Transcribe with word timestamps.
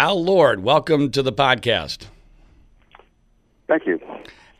Al 0.00 0.24
Lord, 0.24 0.62
welcome 0.62 1.10
to 1.10 1.22
the 1.22 1.30
podcast. 1.30 2.06
Thank 3.68 3.84
you. 3.84 4.00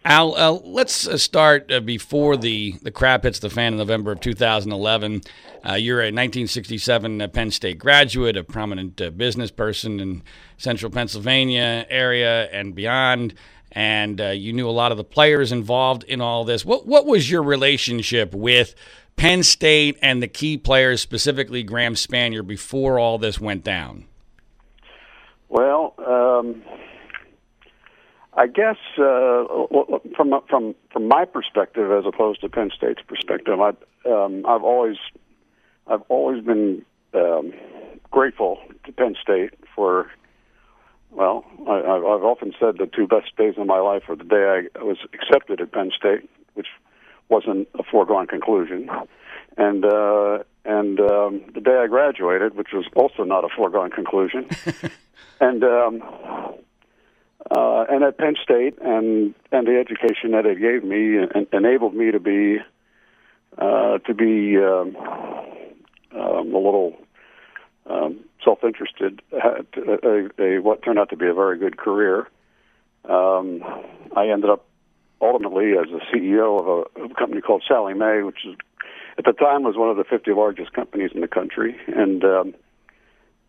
Al, 0.05 0.35
uh, 0.37 0.51
let's 0.51 1.09
uh, 1.09 1.17
start 1.17 1.73
uh, 1.73 1.81
before 1.81 2.37
the, 2.37 2.73
the 2.83 2.91
crap 2.91 3.22
hits 3.22 3.38
the 3.38 3.48
fan 3.48 3.72
in 3.72 3.79
November 3.79 4.12
of 4.12 4.21
2011. 4.21 5.22
Uh, 5.66 5.72
you're 5.76 6.00
a 6.00 6.12
1967 6.12 7.22
uh, 7.22 7.29
Penn 7.29 7.50
State 7.50 7.79
graduate, 7.79 8.37
a 8.37 8.45
prominent 8.45 9.00
uh, 9.00 9.08
business 9.08 9.50
person 9.50 9.98
in 9.98 10.22
central 10.58 10.92
Pennsylvania 10.92 11.86
area 11.88 12.50
and 12.50 12.75
beyond, 12.75 13.32
and 13.72 14.20
you 14.20 14.52
knew 14.52 14.68
a 14.68 14.70
lot 14.70 14.93
of 14.93 14.98
the 14.98 15.04
players 15.04 15.52
involved 15.52 16.02
in 16.02 16.20
all 16.20 16.45
this. 16.45 16.66
What, 16.66 16.86
what 16.86 17.07
was 17.07 17.30
your 17.30 17.43
relationship 17.43 18.34
with 18.34 18.75
Penn 19.16 19.43
State 19.43 19.98
and 20.02 20.22
the 20.22 20.29
key 20.29 20.59
players, 20.59 21.00
specifically 21.00 21.62
Graham 21.62 21.95
Spanier, 21.95 22.46
before 22.46 22.98
all 22.98 23.16
this 23.16 23.41
went 23.41 23.64
down? 23.64 24.04
Well, 25.51 25.95
um 25.98 26.62
I 28.34 28.47
guess 28.47 28.77
uh, 28.97 29.45
from 30.16 30.41
from 30.48 30.74
from 30.93 31.09
my 31.09 31.24
perspective, 31.24 31.91
as 31.91 32.05
opposed 32.07 32.41
to 32.43 32.48
Penn 32.48 32.70
State's 32.74 33.02
perspective, 33.07 33.60
I 33.60 33.71
um, 34.09 34.47
I've 34.47 34.62
always 34.62 34.97
I've 35.88 36.02
always 36.09 36.43
been 36.45 36.84
um, 37.12 37.52
grateful 38.10 38.59
to 38.84 38.93
Penn 38.93 39.16
State 39.21 39.51
for. 39.74 40.10
Well, 41.10 41.45
I, 41.66 41.73
I've 41.73 42.23
often 42.23 42.52
said 42.60 42.79
the 42.79 42.87
two 42.87 43.09
best 43.09 43.37
days 43.37 43.55
of 43.59 43.66
my 43.66 43.80
life 43.80 44.05
were 44.09 44.15
the 44.15 44.23
day 44.23 44.69
I 44.77 44.82
was 44.85 44.98
accepted 45.12 45.60
at 45.60 45.73
Penn 45.73 45.91
State, 45.96 46.30
which 46.55 46.69
wasn't 47.29 47.66
a 47.77 47.82
foregone 47.82 48.29
conclusion, 48.29 48.88
and 49.56 49.84
uh, 49.84 50.38
and 50.64 51.00
um, 51.00 51.42
the 51.54 51.60
day 51.60 51.77
I 51.82 51.86
graduated, 51.86 52.54
which 52.56 52.72
was 52.72 52.86
also 52.95 53.24
not 53.24 53.45
a 53.45 53.48
foregone 53.48 53.90
conclusion, 53.90 54.48
and. 55.40 55.64
Um, 55.64 56.02
uh, 57.50 57.84
and 57.90 58.04
at 58.04 58.16
Penn 58.16 58.36
State, 58.40 58.78
and 58.80 59.34
and 59.51 59.66
the 59.66 59.76
education 59.76 60.32
that 60.32 60.46
it 60.46 60.60
gave 60.60 60.84
me 60.84 61.18
en- 61.18 61.48
enabled 61.52 61.95
me 61.95 62.12
to 62.12 62.20
be 62.20 62.59
uh, 63.59 63.98
to 63.98 64.15
be 64.15 64.56
um, 64.59 64.97
um, 66.12 66.54
a 66.54 66.59
little 66.59 66.97
um, 67.87 68.20
self-interested. 68.44 69.22
had 69.32 69.66
A, 69.76 70.06
a, 70.06 70.56
a, 70.56 70.59
what 70.60 70.82
turned 70.82 70.98
out 70.98 71.10
to 71.10 71.16
be 71.16 71.26
a 71.26 71.34
very 71.34 71.59
good 71.59 71.76
career. 71.76 72.28
Um, 73.09 73.62
I 74.16 74.28
ended 74.28 74.50
up 74.50 74.66
ultimately 75.20 75.72
as 75.72 75.87
the 75.91 76.00
CEO 76.12 76.60
of 76.60 76.66
a, 76.66 77.04
of 77.04 77.10
a 77.10 77.14
company 77.14 77.41
called 77.41 77.64
Sallie 77.66 77.94
Mae, 77.94 78.22
which 78.22 78.44
is 78.47 78.54
at 79.21 79.37
the 79.37 79.44
time 79.44 79.65
was 79.65 79.76
one 79.76 79.91
of 79.91 79.99
the 79.99 80.04
50 80.04 80.32
largest 80.32 80.72
companies 80.72 81.10
in 81.15 81.21
the 81.21 81.28
country, 81.28 81.76
and 81.88 82.25
um, 82.25 82.54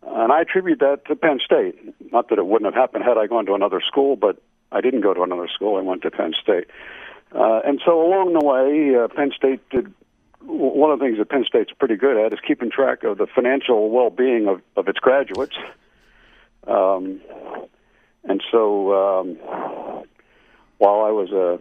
and 0.06 0.32
I 0.32 0.42
attribute 0.42 0.80
that 0.80 1.06
to 1.06 1.16
Penn 1.16 1.40
State. 1.44 1.76
Not 2.12 2.30
that 2.30 2.40
it 2.40 2.46
wouldn't 2.46 2.74
have 2.74 2.80
happened 2.80 3.06
had 3.06 3.18
I 3.18 3.28
gone 3.28 3.46
to 3.46 3.54
another 3.54 3.82
school, 3.86 4.16
but 4.18 4.42
I 4.72 4.82
didn't 4.82 5.02
go 5.02 5.14
to 5.14 5.24
another 5.24 5.48
school. 5.48 5.78
I 5.78 5.82
went 5.82 6.02
to 6.02 6.12
Penn 6.12 6.34
State. 6.42 6.68
Uh, 7.34 7.62
and 7.64 7.82
so 7.86 8.06
along 8.06 8.34
the 8.34 8.46
way, 8.46 8.96
uh, 8.96 9.08
Penn 9.16 9.32
State 9.34 9.62
did 9.70 9.94
one 10.42 10.92
of 10.92 11.00
the 11.00 11.06
things 11.06 11.20
that 11.20 11.30
Penn 11.30 11.46
State's 11.48 11.72
pretty 11.72 11.96
good 11.96 12.18
at 12.18 12.34
is 12.34 12.40
keeping 12.46 12.70
track 12.70 13.04
of 13.04 13.18
the 13.18 13.28
financial 13.28 13.90
well-being 13.92 14.48
of, 14.48 14.62
of 14.76 14.90
its 14.90 15.00
graduates. 15.00 15.56
Um, 16.68 17.22
and 18.26 18.44
so, 18.52 18.94
um, 18.94 19.38
while 20.80 21.02
I 21.02 21.12
was 21.12 21.32
a 21.32 21.60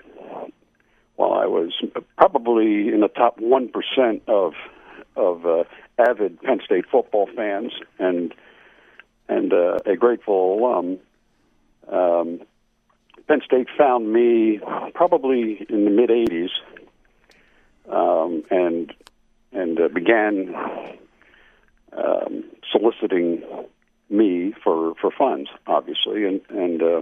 while 1.20 1.34
I 1.34 1.44
was 1.44 1.72
probably 2.16 2.88
in 2.88 3.00
the 3.00 3.08
top 3.08 3.38
one 3.38 3.68
percent 3.68 4.22
of 4.26 4.54
of 5.16 5.44
uh, 5.44 5.64
avid 5.98 6.40
Penn 6.40 6.60
State 6.64 6.86
football 6.90 7.28
fans 7.36 7.72
and 7.98 8.32
and 9.28 9.52
uh, 9.52 9.78
a 9.84 9.96
grateful 9.96 10.54
alum. 10.54 10.98
Um, 11.92 12.40
Penn 13.28 13.42
State 13.44 13.68
found 13.76 14.10
me 14.10 14.60
probably 14.94 15.66
in 15.68 15.84
the 15.84 15.90
mid 15.90 16.08
'80s, 16.08 16.48
um, 17.92 18.42
and 18.50 18.90
and 19.52 19.78
uh, 19.78 19.88
began 19.88 20.54
um, 21.92 22.44
soliciting 22.72 23.42
me 24.08 24.54
for 24.64 24.94
for 25.02 25.10
funds, 25.10 25.50
obviously, 25.66 26.24
and 26.24 26.40
and 26.48 26.82
uh, 26.82 27.00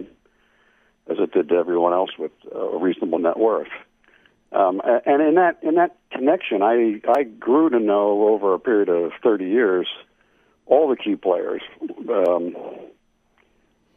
as 1.09 1.19
it 1.21 1.33
did 1.33 1.51
to 1.51 1.55
everyone 1.55 1.93
else 1.93 2.11
with 2.19 2.33
a 2.53 2.79
reasonable 2.79 3.21
net 3.21 3.39
worth. 3.39 3.69
Um, 4.51 4.81
and 4.85 5.23
in 5.23 5.35
that 5.35 5.59
in 5.63 5.75
that 5.75 5.97
connection, 6.11 6.63
I 6.63 7.01
I 7.09 7.25
grew 7.25 7.69
to 7.71 7.79
know 7.79 8.29
over 8.29 8.55
a 8.55 8.59
period 8.59 8.89
of 8.89 9.13
30 9.23 9.45
years 9.45 9.87
all 10.67 10.89
the 10.89 10.97
key 10.97 11.17
players. 11.17 11.63
Um, 11.83 12.55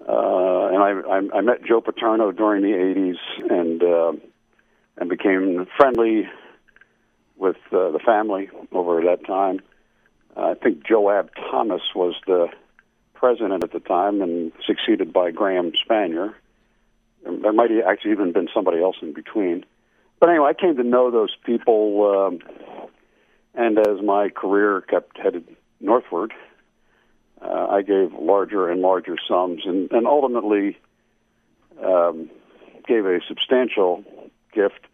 uh, 0.07 0.67
and 0.67 0.83
I, 0.83 0.91
I, 1.09 1.37
I 1.37 1.41
met 1.41 1.63
Joe 1.63 1.79
Paterno 1.79 2.31
during 2.31 2.63
the 2.63 2.69
80s 2.69 3.51
and 3.51 3.83
uh, 3.83 4.13
and 4.97 5.09
became 5.09 5.67
friendly 5.77 6.27
with 7.37 7.57
uh, 7.71 7.91
the 7.91 7.99
family 8.05 8.49
over 8.71 9.01
that 9.03 9.25
time. 9.25 9.61
I 10.35 10.53
think 10.55 10.85
Joab 10.85 11.31
Thomas 11.35 11.81
was 11.95 12.15
the 12.25 12.47
president 13.13 13.63
at 13.63 13.71
the 13.71 13.79
time 13.79 14.21
and 14.21 14.51
succeeded 14.65 15.13
by 15.13 15.31
Graham 15.31 15.71
Spanier. 15.71 16.33
There 17.23 17.53
might 17.53 17.69
have 17.71 17.85
actually 17.85 18.11
even 18.11 18.31
been 18.31 18.47
somebody 18.53 18.81
else 18.81 18.97
in 19.01 19.13
between 19.13 19.65
but 20.21 20.29
anyway, 20.29 20.51
I 20.51 20.53
came 20.53 20.77
to 20.77 20.83
know 20.83 21.09
those 21.09 21.35
people, 21.43 22.29
um, 22.29 22.39
and 23.55 23.79
as 23.79 24.03
my 24.05 24.29
career 24.29 24.81
kept 24.81 25.17
headed 25.17 25.47
northward, 25.79 26.31
uh, 27.41 27.67
I 27.71 27.81
gave 27.81 28.13
larger 28.13 28.69
and 28.69 28.81
larger 28.81 29.15
sums, 29.27 29.63
and, 29.65 29.91
and 29.91 30.05
ultimately 30.05 30.77
um, 31.83 32.29
gave 32.87 33.07
a 33.07 33.19
substantial 33.27 34.03
gift 34.53 34.85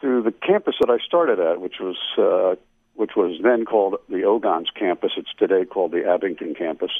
to 0.00 0.22
the 0.22 0.32
campus 0.32 0.76
that 0.80 0.88
I 0.88 0.96
started 1.06 1.38
at, 1.38 1.60
which 1.60 1.74
was 1.78 1.98
uh, 2.16 2.58
which 2.94 3.10
was 3.16 3.38
then 3.42 3.66
called 3.66 3.96
the 4.08 4.24
Ogontz 4.24 4.72
campus. 4.74 5.12
It's 5.18 5.34
today 5.38 5.66
called 5.66 5.92
the 5.92 6.08
Abington 6.08 6.54
campus, 6.54 6.92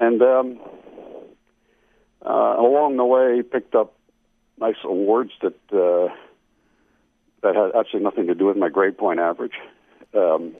and 0.00 0.20
um, 0.20 0.60
uh, 2.26 2.56
along 2.58 2.98
the 2.98 3.06
way 3.06 3.40
picked 3.40 3.74
up 3.74 3.94
nice 4.60 4.76
awards 4.84 5.30
that. 5.40 5.56
Uh, 5.72 6.14
that 7.42 7.56
had 7.56 7.72
absolutely 7.74 8.04
nothing 8.04 8.26
to 8.28 8.34
do 8.34 8.46
with 8.46 8.56
my 8.56 8.68
grade 8.68 8.96
point 8.96 9.20
average. 9.20 9.54
Um, 10.14 10.54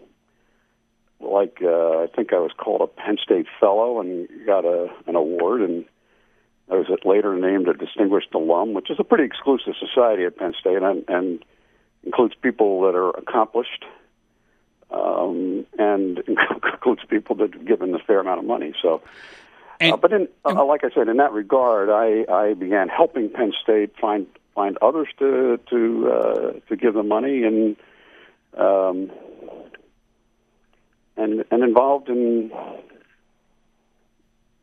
like 1.20 1.58
uh, 1.62 2.02
I 2.02 2.06
think 2.14 2.32
I 2.32 2.38
was 2.38 2.50
called 2.56 2.80
a 2.80 2.86
Penn 2.86 3.16
State 3.22 3.46
Fellow 3.60 4.00
and 4.00 4.28
got 4.44 4.64
a 4.64 4.88
an 5.06 5.14
award, 5.14 5.62
and 5.62 5.84
I 6.70 6.74
was 6.74 6.86
later 7.04 7.36
named 7.36 7.68
a 7.68 7.74
Distinguished 7.74 8.34
Alum, 8.34 8.74
which 8.74 8.90
is 8.90 8.96
a 8.98 9.04
pretty 9.04 9.24
exclusive 9.24 9.74
society 9.78 10.24
at 10.24 10.36
Penn 10.36 10.54
State, 10.58 10.82
and, 10.82 11.04
and 11.08 11.44
includes 12.02 12.34
people 12.34 12.82
that 12.82 12.96
are 12.96 13.10
accomplished, 13.10 13.84
um, 14.90 15.64
and 15.78 16.18
includes 16.64 17.02
people 17.08 17.36
that 17.36 17.54
have 17.54 17.64
given 17.66 17.94
a 17.94 18.00
fair 18.00 18.20
amount 18.20 18.40
of 18.40 18.44
money. 18.44 18.74
So. 18.82 19.02
And, 19.80 19.94
uh, 19.94 19.96
but 19.96 20.12
in, 20.12 20.28
uh, 20.44 20.64
like 20.64 20.84
I 20.84 20.90
said, 20.94 21.08
in 21.08 21.16
that 21.16 21.32
regard, 21.32 21.88
I, 21.90 22.24
I 22.32 22.54
began 22.54 22.88
helping 22.88 23.30
Penn 23.30 23.52
State 23.62 23.92
find 24.00 24.26
find 24.54 24.76
others 24.82 25.08
to 25.18 25.58
to 25.70 26.10
uh, 26.12 26.52
to 26.68 26.76
give 26.76 26.94
them 26.94 27.08
money 27.08 27.42
and 27.44 27.76
um, 28.56 29.10
and 31.16 31.44
and 31.50 31.62
involved 31.62 32.08
in 32.08 32.50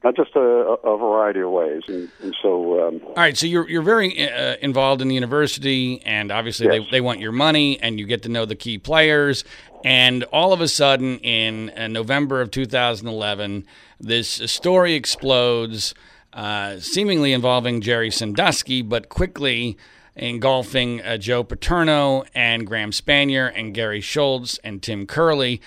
not 0.04 0.16
just 0.16 0.34
a, 0.36 0.40
a 0.40 0.98
variety 0.98 1.42
of 1.42 1.50
ways, 1.50 1.84
and, 1.88 2.10
and 2.22 2.36
so. 2.42 2.88
Um, 2.88 3.02
All 3.04 3.14
right, 3.16 3.38
so 3.38 3.46
you're 3.46 3.70
you're 3.70 3.82
very 3.82 4.30
uh, 4.30 4.56
involved 4.62 5.02
in 5.02 5.10
the 5.10 5.16
university, 5.16 6.02
and 6.06 6.32
obviously 6.32 6.68
yes. 6.68 6.86
they 6.86 6.98
they 6.98 7.02
want 7.02 7.20
your 7.20 7.34
money, 7.34 7.80
and 7.82 8.00
you 8.00 8.06
get 8.06 8.24
to 8.24 8.30
know 8.30 8.46
the 8.46 8.56
key 8.56 8.78
players, 8.78 9.44
and 9.84 10.24
all 10.26 10.54
of 10.54 10.62
a 10.62 10.68
sudden 10.68 11.20
in 11.20 11.70
uh, 11.72 11.88
November 11.88 12.42
of 12.42 12.50
2011, 12.52 13.66
this 14.00 14.30
story 14.30 14.94
explodes 14.94 15.94
uh, 16.34 16.80
seemingly 16.80 17.34
involving 17.34 17.82
Jerry 17.82 18.12
Sandusky, 18.12 18.82
but 18.82 19.10
quickly 19.10 19.78
engulfing 20.16 21.02
uh, 21.02 21.18
Joe 21.18 21.44
Paterno 21.44 22.24
and 22.36 22.68
Graham 22.68 22.92
Spanier 22.92 23.52
and 23.56 23.74
Gary 23.74 24.02
Schultz 24.02 24.58
and 24.64 24.84
Tim 24.84 25.08
Curley. 25.08 25.62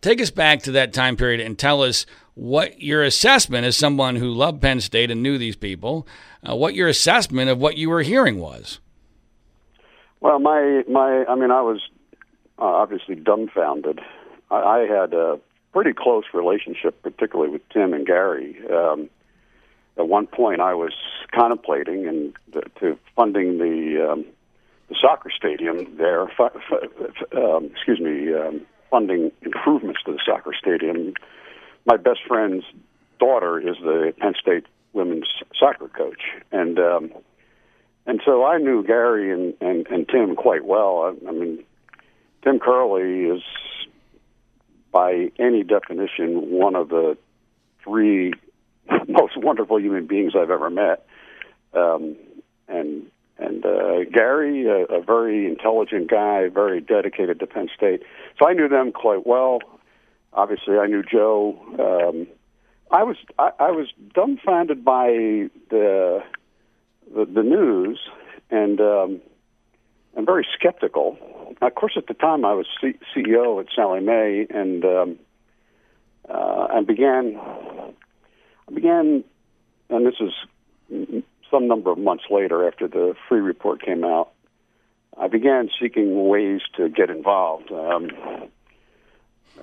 Take 0.00 0.20
us 0.20 0.30
back 0.30 0.62
to 0.62 0.72
that 0.72 0.92
time 0.92 1.16
period 1.16 1.40
and 1.40 1.58
tell 1.58 1.82
us 1.82 2.06
what 2.34 2.80
your 2.80 3.02
assessment, 3.02 3.66
as 3.66 3.76
someone 3.76 4.16
who 4.16 4.30
loved 4.30 4.60
Penn 4.60 4.80
State 4.80 5.10
and 5.10 5.22
knew 5.22 5.38
these 5.38 5.56
people, 5.56 6.06
uh, 6.48 6.54
what 6.54 6.74
your 6.74 6.86
assessment 6.88 7.50
of 7.50 7.58
what 7.58 7.76
you 7.76 7.90
were 7.90 8.02
hearing 8.02 8.38
was. 8.38 8.78
Well, 10.20 10.38
my 10.38 10.82
my, 10.88 11.24
I 11.28 11.34
mean, 11.34 11.50
I 11.50 11.62
was 11.62 11.80
uh, 12.58 12.64
obviously 12.64 13.14
dumbfounded. 13.14 14.00
I, 14.50 14.56
I 14.56 14.78
had 14.86 15.12
a 15.12 15.38
pretty 15.72 15.92
close 15.92 16.24
relationship, 16.32 17.02
particularly 17.02 17.50
with 17.50 17.68
Tim 17.70 17.92
and 17.92 18.06
Gary. 18.06 18.56
Um, 18.70 19.08
at 19.98 20.08
one 20.08 20.26
point 20.26 20.60
I 20.60 20.74
was 20.74 20.92
contemplating 21.34 22.06
and 22.06 22.36
to 22.80 22.98
funding 23.14 23.58
the 23.58 24.10
um, 24.12 24.24
the 24.88 24.96
soccer 25.00 25.30
stadium 25.36 25.96
there. 25.96 26.26
Fu- 26.36 26.60
fu- 26.68 27.38
um, 27.38 27.70
excuse 27.74 28.00
me, 28.00 28.32
um, 28.34 28.60
funding 28.90 29.32
improvements 29.42 30.00
to 30.04 30.12
the 30.12 30.20
soccer 30.24 30.52
stadium. 30.58 31.14
My 31.86 31.96
best 31.96 32.20
friends 32.26 32.64
daughter 33.18 33.58
is 33.58 33.76
the 33.82 34.12
Penn 34.18 34.34
State 34.40 34.66
women's 34.92 35.28
soccer 35.58 35.88
coach, 35.88 36.22
and 36.52 36.78
um, 36.78 37.12
and 38.06 38.20
so 38.24 38.44
I 38.44 38.58
knew 38.58 38.84
Gary 38.84 39.32
and, 39.32 39.54
and, 39.60 39.86
and 39.88 40.08
Tim 40.08 40.36
quite 40.36 40.64
well. 40.64 41.02
I, 41.02 41.28
I 41.28 41.32
mean, 41.32 41.64
Tim 42.42 42.60
Curley 42.60 43.24
is, 43.36 43.42
by 44.92 45.32
any 45.38 45.64
definition, 45.64 46.50
one 46.50 46.76
of 46.76 46.88
the 46.88 47.18
three 47.82 48.32
most 49.08 49.36
wonderful 49.36 49.80
human 49.80 50.06
beings 50.06 50.32
I've 50.36 50.50
ever 50.50 50.70
met. 50.70 51.06
Um, 51.74 52.16
and 52.68 53.06
and 53.38 53.66
uh, 53.66 54.04
Gary, 54.10 54.66
a, 54.66 54.84
a 54.94 55.02
very 55.02 55.46
intelligent 55.46 56.10
guy, 56.10 56.48
very 56.48 56.80
dedicated 56.80 57.38
to 57.40 57.46
Penn 57.46 57.68
State. 57.76 58.02
So 58.38 58.48
I 58.48 58.54
knew 58.54 58.68
them 58.68 58.92
quite 58.92 59.26
well. 59.26 59.58
Obviously, 60.32 60.78
I 60.78 60.86
knew 60.86 61.02
Joe. 61.02 61.58
Um, 61.78 62.26
I 62.90 63.02
was 63.02 63.16
I, 63.38 63.50
I 63.58 63.70
was 63.70 63.88
dumbfounded 64.14 64.84
by 64.84 65.08
the 65.70 66.22
the, 67.14 67.24
the 67.26 67.42
news, 67.42 68.00
and 68.50 68.80
um, 68.80 69.20
I'm 70.16 70.24
very 70.24 70.46
skeptical. 70.58 71.18
Of 71.60 71.74
course, 71.74 71.92
at 71.96 72.06
the 72.06 72.14
time 72.14 72.44
I 72.44 72.54
was 72.54 72.66
C- 72.80 72.98
CEO 73.14 73.60
at 73.60 73.66
Sallie 73.74 74.00
Mae 74.00 74.46
and 74.50 74.84
um, 74.84 75.18
uh, 76.28 76.68
I 76.74 76.82
began 76.82 77.38
I 78.68 78.74
began, 78.74 79.24
and 79.90 80.06
this 80.06 80.16
is 80.20 81.22
some 81.50 81.68
number 81.68 81.90
of 81.90 81.98
months 81.98 82.24
later 82.30 82.66
after 82.66 82.88
the 82.88 83.14
Freeh 83.28 83.44
report 83.44 83.82
came 83.82 84.04
out. 84.04 84.30
I 85.18 85.28
began 85.28 85.70
seeking 85.80 86.28
ways 86.28 86.60
to 86.76 86.88
get 86.88 87.08
involved. 87.10 87.70
Um, 87.72 88.10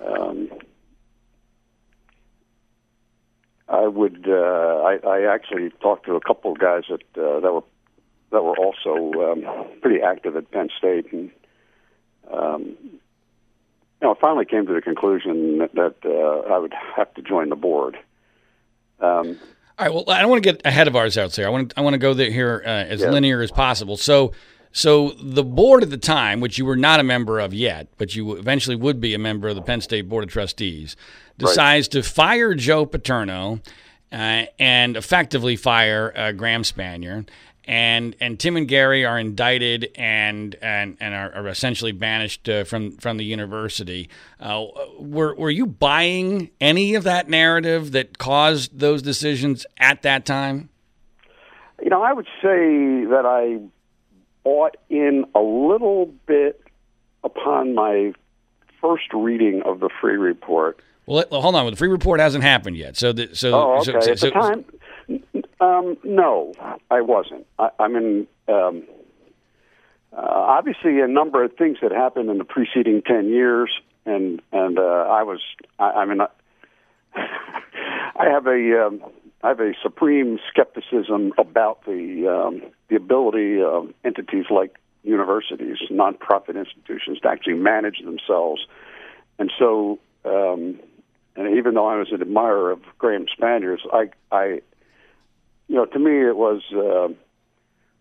um, 0.04 0.50
I 3.68 3.86
would. 3.86 4.26
Uh, 4.28 4.32
I, 4.32 4.98
I 5.06 5.34
actually 5.34 5.70
talked 5.80 6.06
to 6.06 6.14
a 6.16 6.20
couple 6.20 6.52
of 6.52 6.58
guys 6.58 6.84
that 6.88 7.02
uh, 7.22 7.40
that 7.40 7.52
were 7.52 7.64
that 8.30 8.42
were 8.42 8.56
also 8.58 9.12
um, 9.30 9.66
pretty 9.80 10.02
active 10.02 10.36
at 10.36 10.50
Penn 10.50 10.68
State, 10.76 11.12
and 11.12 11.30
um, 12.32 12.76
you 12.82 13.00
know, 14.02 14.14
I 14.14 14.20
finally 14.20 14.44
came 14.44 14.66
to 14.66 14.72
the 14.72 14.82
conclusion 14.82 15.58
that, 15.58 15.74
that 15.74 15.94
uh, 16.04 16.52
I 16.52 16.58
would 16.58 16.74
have 16.96 17.14
to 17.14 17.22
join 17.22 17.48
the 17.48 17.56
board. 17.56 17.96
Um, 19.00 19.38
all 19.78 19.86
right. 19.86 19.94
Well, 19.94 20.04
I 20.08 20.20
don't 20.20 20.30
want 20.30 20.42
to 20.42 20.52
get 20.52 20.62
ahead 20.64 20.86
of 20.86 20.94
ourselves 20.94 21.36
here. 21.36 21.46
I 21.46 21.50
want 21.50 21.70
to, 21.70 21.78
I 21.78 21.82
want 21.82 21.94
to 21.94 21.98
go 21.98 22.14
there 22.14 22.30
here 22.30 22.62
uh, 22.64 22.68
as 22.68 23.00
yeah. 23.00 23.10
linear 23.10 23.42
as 23.42 23.50
possible. 23.50 23.96
So, 23.96 24.32
so 24.72 25.10
the 25.20 25.44
board 25.44 25.82
at 25.82 25.90
the 25.90 25.98
time, 25.98 26.40
which 26.40 26.58
you 26.58 26.64
were 26.64 26.76
not 26.76 27.00
a 27.00 27.02
member 27.02 27.40
of 27.40 27.52
yet, 27.52 27.88
but 27.98 28.14
you 28.14 28.34
eventually 28.34 28.76
would 28.76 29.00
be 29.00 29.14
a 29.14 29.18
member 29.18 29.48
of 29.48 29.56
the 29.56 29.62
Penn 29.62 29.80
State 29.80 30.08
Board 30.08 30.24
of 30.24 30.30
Trustees, 30.30 30.96
decides 31.38 31.86
right. 31.86 32.02
to 32.02 32.08
fire 32.08 32.54
Joe 32.54 32.86
Paterno 32.86 33.60
uh, 34.12 34.44
and 34.58 34.96
effectively 34.96 35.56
fire 35.56 36.12
uh, 36.16 36.32
Graham 36.32 36.62
Spanier 36.62 37.26
and 37.66 38.14
and 38.20 38.38
Tim 38.38 38.56
and 38.56 38.68
Gary 38.68 39.04
are 39.04 39.18
indicted 39.18 39.90
and 39.96 40.54
and 40.60 40.96
and 41.00 41.14
are, 41.14 41.34
are 41.34 41.48
essentially 41.48 41.92
banished 41.92 42.48
uh, 42.48 42.64
from 42.64 42.92
from 42.92 43.16
the 43.16 43.24
university. 43.24 44.08
Uh, 44.40 44.66
were 44.98 45.34
were 45.34 45.50
you 45.50 45.66
buying 45.66 46.50
any 46.60 46.94
of 46.94 47.04
that 47.04 47.28
narrative 47.28 47.92
that 47.92 48.18
caused 48.18 48.78
those 48.78 49.02
decisions 49.02 49.66
at 49.78 50.02
that 50.02 50.26
time? 50.26 50.68
You 51.82 51.90
know, 51.90 52.02
I 52.02 52.12
would 52.12 52.26
say 52.40 53.04
that 53.06 53.24
I 53.24 53.60
bought 54.44 54.76
in 54.88 55.24
a 55.34 55.40
little 55.40 56.06
bit 56.26 56.60
upon 57.24 57.74
my 57.74 58.12
first 58.80 59.12
reading 59.12 59.62
of 59.62 59.80
the 59.80 59.88
Freeh 59.88 60.20
report. 60.20 60.80
Well, 61.06 61.24
hold 61.30 61.54
on. 61.54 61.66
The 61.66 61.76
Freeh 61.76 61.90
report 61.90 62.20
hasn't 62.20 62.44
happened 62.44 62.76
yet. 62.76 62.96
So, 62.96 63.12
the, 63.12 63.34
so, 63.34 63.52
oh, 63.54 63.78
okay. 63.80 63.92
so, 64.00 64.00
so, 64.00 64.10
At 64.12 64.20
the 64.20 64.30
time, 64.30 64.64
um, 65.64 65.96
no, 66.04 66.52
I 66.90 67.00
wasn't. 67.00 67.46
I, 67.58 67.70
I 67.78 67.88
mean, 67.88 68.26
um, 68.48 68.84
uh, 70.12 70.20
obviously, 70.20 71.00
a 71.00 71.08
number 71.08 71.42
of 71.42 71.54
things 71.56 71.78
had 71.80 71.92
happened 71.92 72.30
in 72.30 72.38
the 72.38 72.44
preceding 72.44 73.02
ten 73.02 73.28
years, 73.28 73.70
and 74.04 74.42
and 74.52 74.78
uh, 74.78 74.82
I 74.82 75.22
was. 75.22 75.40
I, 75.78 75.90
I 75.90 76.04
mean, 76.04 76.20
I, 76.20 76.28
I 77.16 78.28
have 78.30 78.46
a. 78.46 78.86
Um, 78.86 79.02
I 79.42 79.48
have 79.48 79.60
a 79.60 79.72
supreme 79.82 80.38
skepticism 80.50 81.34
about 81.36 81.84
the 81.84 82.26
um, 82.26 82.62
the 82.88 82.96
ability 82.96 83.60
of 83.60 83.92
entities 84.02 84.46
like 84.50 84.76
universities, 85.02 85.76
nonprofit 85.90 86.56
institutions, 86.56 87.20
to 87.20 87.28
actually 87.28 87.54
manage 87.54 87.98
themselves. 88.02 88.66
And 89.38 89.52
so, 89.58 89.98
um, 90.24 90.80
and 91.36 91.58
even 91.58 91.74
though 91.74 91.86
I 91.86 91.96
was 91.96 92.08
an 92.10 92.22
admirer 92.22 92.70
of 92.70 92.80
Graham 92.98 93.26
Spaniers, 93.30 93.82
I 93.92 94.08
I 94.32 94.60
you 95.68 95.76
know, 95.76 95.86
to 95.86 95.98
me 95.98 96.26
it 96.26 96.36
was 96.36 96.62
uh, 96.72 97.12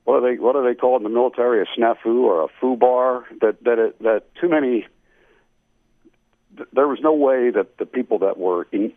what 0.04 0.16
are 0.16 0.22
they 0.22 0.40
what 0.40 0.56
are 0.56 0.64
they 0.64 0.76
called 0.78 1.02
in 1.02 1.04
the 1.04 1.10
military 1.10 1.62
a 1.62 1.80
snafu 1.80 2.24
or 2.24 2.44
a 2.44 2.48
foobar 2.62 3.24
that 3.42 3.64
that 3.64 3.80
it, 3.80 4.04
that 4.04 4.24
too 4.40 4.50
many 4.50 4.86
there 6.74 6.88
was 6.88 7.00
no 7.02 7.14
way 7.14 7.50
that 7.52 7.78
the 7.78 7.86
people 7.86 8.20
that 8.20 8.38
were 8.38 8.68
in, 8.72 8.94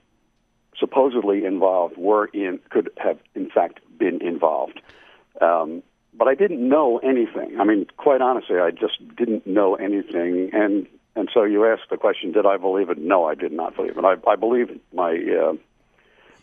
supposedly 0.78 1.44
involved 1.44 1.96
were 1.96 2.26
in 2.26 2.60
could 2.70 2.90
have 2.98 3.18
in 3.34 3.48
fact 3.48 3.80
been 3.98 4.20
involved. 4.20 4.80
Um, 5.40 5.82
but 6.12 6.28
I 6.28 6.34
didn't 6.34 6.66
know 6.66 6.98
anything. 6.98 7.58
I 7.60 7.64
mean, 7.64 7.86
quite 7.96 8.20
honestly, 8.20 8.56
I 8.58 8.70
just 8.70 8.96
didn't 9.16 9.46
know 9.46 9.74
anything. 9.74 10.50
And 10.52 10.86
and 11.14 11.30
so 11.32 11.44
you 11.44 11.64
asked 11.66 11.88
the 11.90 11.96
question, 11.96 12.32
did 12.32 12.44
I 12.44 12.56
believe 12.58 12.90
it? 12.90 12.98
No, 12.98 13.24
I 13.24 13.34
did 13.34 13.52
not 13.52 13.74
believe 13.74 13.96
it. 13.96 14.04
I, 14.04 14.16
I 14.30 14.36
believe 14.36 14.78
my 14.92 15.12
uh, 15.12 15.54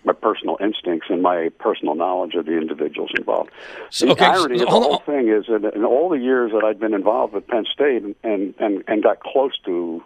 my 0.06 0.14
personal 0.14 0.58
instincts 0.60 1.08
and 1.10 1.22
my 1.22 1.50
personal 1.60 1.96
knowledge 1.96 2.36
of 2.36 2.46
the 2.46 2.58
individuals 2.58 3.12
involved. 3.18 3.52
So, 3.90 4.08
the 4.08 4.12
okay, 4.14 4.26
irony 4.26 4.58
so, 4.58 4.66
of 4.66 4.70
the 4.70 4.80
whole 4.80 4.96
on. 4.96 5.04
thing 5.06 5.30
is 5.30 5.46
that 5.48 5.74
in 5.76 5.84
all 5.84 6.10
the 6.10 6.20
years 6.20 6.52
that 6.52 6.64
I'd 6.64 6.80
been 6.80 6.94
involved 6.94 7.34
with 7.34 7.48
Penn 7.48 7.66
State 7.72 8.04
and, 8.04 8.16
and, 8.24 8.54
and, 8.60 8.84
and 8.88 9.04
got 9.04 9.22
close 9.22 9.58
to 9.66 10.04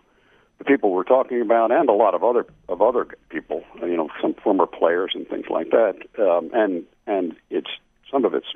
the 0.57 0.63
people 0.63 0.91
we're 0.91 1.03
talking 1.03 1.41
about 1.41 1.71
and 1.71 1.89
a 1.89 1.93
lot 1.93 2.15
of 2.15 2.23
other 2.23 2.45
of 2.67 2.81
other 2.81 3.07
people, 3.29 3.63
you 3.81 3.95
know, 3.95 4.09
some 4.21 4.33
former 4.43 4.65
players 4.65 5.11
and 5.13 5.27
things 5.27 5.45
like 5.49 5.69
that, 5.69 5.95
um, 6.19 6.49
and 6.53 6.83
and 7.05 7.35
it's 7.49 7.69
some 8.11 8.25
of 8.25 8.33
it's 8.33 8.47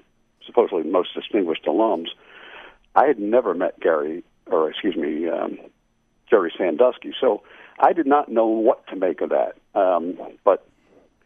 supposedly 0.45 0.83
most 0.83 1.13
distinguished 1.13 1.65
alums. 1.65 2.07
I 2.95 3.05
had 3.05 3.19
never 3.19 3.53
met 3.53 3.79
Gary, 3.79 4.23
or 4.47 4.69
excuse 4.69 4.95
me, 4.95 5.29
um, 5.29 5.59
Jerry 6.29 6.51
Sandusky, 6.57 7.13
so 7.19 7.43
I 7.79 7.93
did 7.93 8.07
not 8.07 8.29
know 8.29 8.47
what 8.47 8.85
to 8.87 8.95
make 8.95 9.21
of 9.21 9.29
that. 9.29 9.55
Um, 9.79 10.17
but 10.43 10.65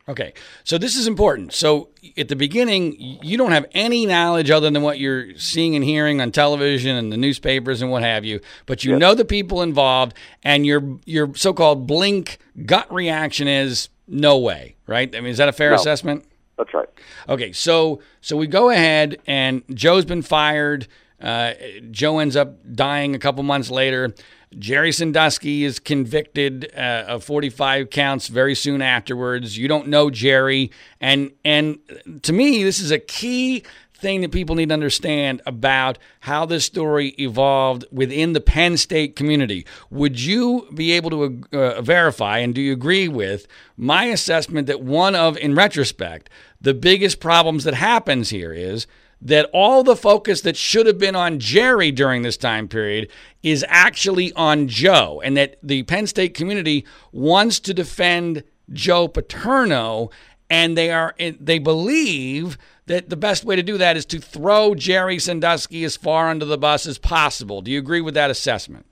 Okay, 0.07 0.33
so 0.63 0.77
this 0.77 0.95
is 0.95 1.07
important. 1.07 1.51
So 1.51 1.89
at 2.15 2.27
the 2.27 2.35
beginning, 2.35 2.95
you 2.99 3.37
don't 3.37 3.51
have 3.51 3.65
any 3.73 4.05
knowledge 4.05 4.51
other 4.51 4.69
than 4.69 4.83
what 4.83 4.99
you're 4.99 5.35
seeing 5.35 5.75
and 5.75 5.83
hearing 5.83 6.21
on 6.21 6.31
television 6.31 6.95
and 6.95 7.11
the 7.11 7.17
newspapers 7.17 7.81
and 7.81 7.89
what 7.89 8.03
have 8.03 8.23
you. 8.23 8.39
But 8.67 8.83
you 8.83 8.95
know 8.95 9.15
the 9.15 9.25
people 9.25 9.63
involved, 9.63 10.13
and 10.43 10.63
your 10.63 10.99
your 11.05 11.33
so-called 11.33 11.87
blink 11.87 12.37
gut 12.67 12.91
reaction 12.93 13.47
is 13.47 13.89
no 14.07 14.37
way, 14.37 14.75
right? 14.85 15.13
I 15.15 15.21
mean, 15.21 15.31
is 15.31 15.37
that 15.37 15.49
a 15.49 15.53
fair 15.53 15.71
no, 15.71 15.75
assessment? 15.75 16.23
That's 16.55 16.73
right. 16.73 16.89
Okay, 17.27 17.51
so 17.51 17.99
so 18.21 18.37
we 18.37 18.45
go 18.45 18.69
ahead, 18.69 19.17
and 19.25 19.63
Joe's 19.73 20.05
been 20.05 20.21
fired. 20.21 20.87
Uh, 21.19 21.53
Joe 21.89 22.19
ends 22.19 22.35
up 22.35 22.57
dying 22.75 23.15
a 23.15 23.19
couple 23.19 23.41
months 23.41 23.71
later. 23.71 24.13
Jerry 24.57 24.91
Sandusky 24.91 25.63
is 25.63 25.79
convicted 25.79 26.71
uh, 26.75 27.05
of 27.07 27.23
45 27.23 27.89
counts 27.89 28.27
very 28.27 28.55
soon 28.55 28.81
afterwards. 28.81 29.57
You 29.57 29.67
don't 29.67 29.87
know 29.87 30.09
Jerry, 30.09 30.71
and 31.01 31.31
and 31.43 31.79
to 32.23 32.33
me, 32.33 32.63
this 32.63 32.79
is 32.79 32.91
a 32.91 32.99
key 32.99 33.63
thing 33.97 34.21
that 34.21 34.31
people 34.31 34.55
need 34.55 34.69
to 34.69 34.73
understand 34.73 35.41
about 35.45 35.97
how 36.21 36.45
this 36.45 36.65
story 36.65 37.09
evolved 37.17 37.85
within 37.91 38.33
the 38.33 38.41
Penn 38.41 38.77
State 38.77 39.15
community. 39.15 39.65
Would 39.89 40.21
you 40.21 40.67
be 40.73 40.91
able 40.91 41.09
to 41.11 41.43
uh, 41.51 41.81
verify 41.81 42.39
and 42.39 42.53
do 42.53 42.61
you 42.61 42.73
agree 42.73 43.07
with 43.07 43.47
my 43.77 44.05
assessment 44.05 44.67
that 44.67 44.81
one 44.81 45.15
of, 45.15 45.37
in 45.37 45.55
retrospect, 45.55 46.29
the 46.59 46.73
biggest 46.73 47.19
problems 47.19 47.63
that 47.63 47.73
happens 47.73 48.29
here 48.29 48.53
is 48.53 48.85
that 49.21 49.49
all 49.53 49.83
the 49.83 49.95
focus 49.95 50.41
that 50.41 50.57
should 50.57 50.85
have 50.85 50.97
been 50.97 51.15
on 51.15 51.39
Jerry 51.39 51.91
during 51.91 52.21
this 52.21 52.37
time 52.37 52.67
period 52.67 53.09
is 53.43 53.65
actually 53.67 54.33
on 54.33 54.67
Joe, 54.67 55.21
and 55.23 55.35
that 55.37 55.57
the 55.63 55.83
Penn 55.83 56.07
State 56.07 56.33
community 56.33 56.85
wants 57.11 57.59
to 57.61 57.73
defend 57.73 58.43
Joe 58.71 59.07
Paterno, 59.07 60.09
and 60.49 60.77
they 60.77 60.91
are 60.91 61.15
they 61.39 61.59
believe 61.59 62.57
that 62.87 63.09
the 63.09 63.17
best 63.17 63.43
way 63.43 63.55
to 63.55 63.63
do 63.63 63.77
that 63.77 63.97
is 63.97 64.05
to 64.05 64.19
throw 64.19 64.75
Jerry 64.75 65.17
Sandusky 65.17 65.83
as 65.83 65.97
far 65.97 66.29
under 66.29 66.45
the 66.45 66.57
bus 66.57 66.85
as 66.85 66.97
possible. 66.97 67.61
Do 67.61 67.71
you 67.71 67.79
agree 67.79 68.01
with 68.01 68.13
that 68.13 68.29
assessment? 68.29 68.85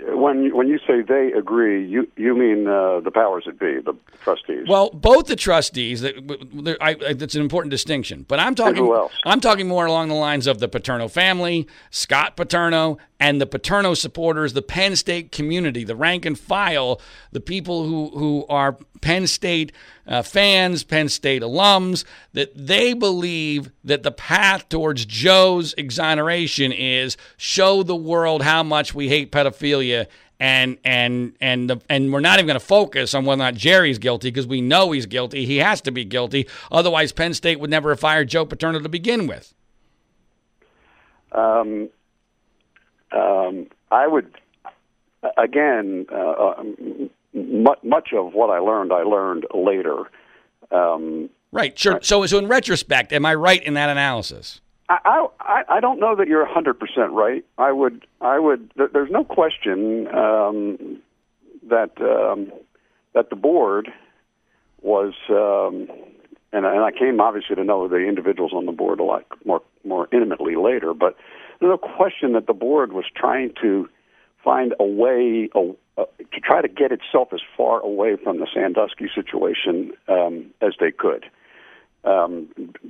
When 0.00 0.51
say 0.92 1.02
they 1.02 1.32
agree, 1.32 1.86
you 1.86 2.08
you 2.16 2.36
mean 2.36 2.66
uh, 2.66 3.00
the 3.00 3.10
powers 3.10 3.44
that 3.46 3.58
be, 3.58 3.80
the 3.80 3.96
trustees? 4.22 4.66
Well, 4.68 4.90
both 4.90 5.26
the 5.26 5.36
trustees. 5.36 6.00
That, 6.02 6.76
I, 6.80 6.96
I, 7.08 7.12
that's 7.14 7.34
an 7.34 7.40
important 7.40 7.70
distinction. 7.70 8.24
But 8.28 8.38
I'm 8.40 8.54
talking. 8.54 8.84
who 8.84 8.94
else? 8.94 9.12
I'm 9.24 9.40
talking 9.40 9.68
more 9.68 9.86
along 9.86 10.08
the 10.08 10.14
lines 10.14 10.46
of 10.46 10.58
the 10.58 10.68
Paterno 10.68 11.08
family, 11.08 11.66
Scott 11.90 12.36
Paterno, 12.36 12.98
and 13.18 13.40
the 13.40 13.46
Paterno 13.46 13.94
supporters, 13.94 14.52
the 14.52 14.62
Penn 14.62 14.96
State 14.96 15.32
community, 15.32 15.84
the 15.84 15.96
rank 15.96 16.24
and 16.24 16.38
file, 16.38 17.00
the 17.32 17.40
people 17.40 17.84
who 17.84 18.10
who 18.18 18.46
are 18.48 18.76
Penn 19.00 19.26
State 19.26 19.72
uh, 20.06 20.22
fans, 20.22 20.84
Penn 20.84 21.08
State 21.08 21.42
alums, 21.42 22.04
that 22.32 22.50
they 22.54 22.94
believe 22.94 23.70
that 23.84 24.02
the 24.02 24.12
path 24.12 24.68
towards 24.68 25.04
Joe's 25.04 25.74
exoneration 25.74 26.72
is 26.72 27.16
show 27.36 27.82
the 27.82 27.96
world 27.96 28.42
how 28.42 28.62
much 28.62 28.94
we 28.94 29.08
hate 29.08 29.30
pedophilia 29.32 30.06
and 30.42 30.76
and 30.84 31.34
and 31.40 31.70
the, 31.70 31.80
and 31.88 32.12
we're 32.12 32.18
not 32.18 32.40
even 32.40 32.46
going 32.48 32.58
to 32.58 32.66
focus 32.66 33.14
on 33.14 33.24
whether 33.24 33.40
or 33.40 33.44
not 33.44 33.54
Jerry's 33.54 33.98
guilty 33.98 34.28
because 34.28 34.46
we 34.46 34.60
know 34.60 34.90
he's 34.90 35.06
guilty. 35.06 35.46
He 35.46 35.58
has 35.58 35.80
to 35.82 35.92
be 35.92 36.04
guilty. 36.04 36.48
Otherwise, 36.72 37.12
Penn 37.12 37.32
State 37.32 37.60
would 37.60 37.70
never 37.70 37.90
have 37.90 38.00
fired 38.00 38.28
Joe 38.28 38.44
Paterno 38.44 38.80
to 38.80 38.88
begin 38.88 39.28
with. 39.28 39.54
Um, 41.30 41.88
um, 43.12 43.68
I 43.92 44.08
would 44.08 44.36
again. 45.38 46.06
Uh, 46.12 46.54
um, 46.58 47.10
much 47.34 48.12
of 48.12 48.34
what 48.34 48.50
I 48.50 48.58
learned, 48.58 48.92
I 48.92 49.04
learned 49.04 49.46
later. 49.54 50.10
Um, 50.70 51.30
right. 51.52 51.78
Sure. 51.78 52.00
So, 52.02 52.26
so 52.26 52.36
in 52.38 52.48
retrospect, 52.48 53.12
am 53.12 53.24
I 53.24 53.34
right 53.34 53.62
in 53.62 53.74
that 53.74 53.88
analysis? 53.88 54.60
I, 54.88 55.26
I, 55.40 55.62
I 55.68 55.80
don't 55.80 56.00
know 56.00 56.16
that 56.16 56.28
you're 56.28 56.46
100% 56.46 56.74
right. 57.12 57.44
I 57.56 57.72
would, 57.72 58.04
I 58.20 58.38
would. 58.38 58.70
There's 58.76 59.10
no 59.10 59.24
question 59.24 60.06
um, 60.08 61.00
that 61.68 61.92
um, 62.00 62.52
that 63.14 63.30
the 63.30 63.36
board 63.36 63.90
was, 64.80 65.14
um, 65.30 65.88
and, 66.52 66.66
and 66.66 66.84
I 66.84 66.90
came 66.90 67.20
obviously 67.20 67.56
to 67.56 67.64
know 67.64 67.88
the 67.88 67.96
individuals 67.96 68.52
on 68.54 68.66
the 68.66 68.72
board 68.72 69.00
a 69.00 69.04
lot 69.04 69.24
more 69.44 69.62
more 69.84 70.08
intimately 70.12 70.56
later. 70.56 70.92
But 70.94 71.16
there's 71.60 71.70
no 71.70 71.78
question 71.78 72.32
that 72.32 72.46
the 72.46 72.52
board 72.52 72.92
was 72.92 73.04
trying 73.14 73.52
to 73.62 73.88
find 74.42 74.74
a 74.80 74.84
way, 74.84 75.48
uh, 75.54 76.04
to 76.18 76.40
try 76.40 76.60
to 76.60 76.68
get 76.68 76.90
itself 76.90 77.28
as 77.32 77.40
far 77.56 77.80
away 77.80 78.16
from 78.22 78.40
the 78.40 78.46
Sandusky 78.52 79.08
situation 79.14 79.92
um, 80.08 80.46
as 80.60 80.74
they 80.80 80.90
could. 80.90 81.24
Um, 82.04 82.48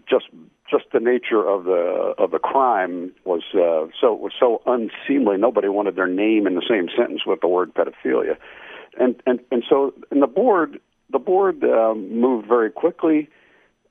just 0.08 0.26
just 0.70 0.84
the 0.92 1.00
nature 1.00 1.46
of 1.46 1.64
the 1.64 2.14
of 2.16 2.30
the 2.30 2.38
crime 2.38 3.12
was 3.24 3.42
uh, 3.54 3.92
so 4.00 4.14
was 4.14 4.32
so 4.38 4.62
unseemly. 4.66 5.36
Nobody 5.36 5.68
wanted 5.68 5.96
their 5.96 6.06
name 6.06 6.46
in 6.46 6.54
the 6.54 6.66
same 6.68 6.88
sentence 6.96 7.26
with 7.26 7.40
the 7.40 7.48
word 7.48 7.74
pedophilia, 7.74 8.36
and 8.98 9.22
and 9.26 9.40
and 9.50 9.62
so 9.68 9.92
and 10.10 10.22
the 10.22 10.26
board 10.26 10.80
the 11.10 11.18
board 11.18 11.62
um, 11.62 12.18
moved 12.18 12.48
very 12.48 12.70
quickly, 12.70 13.28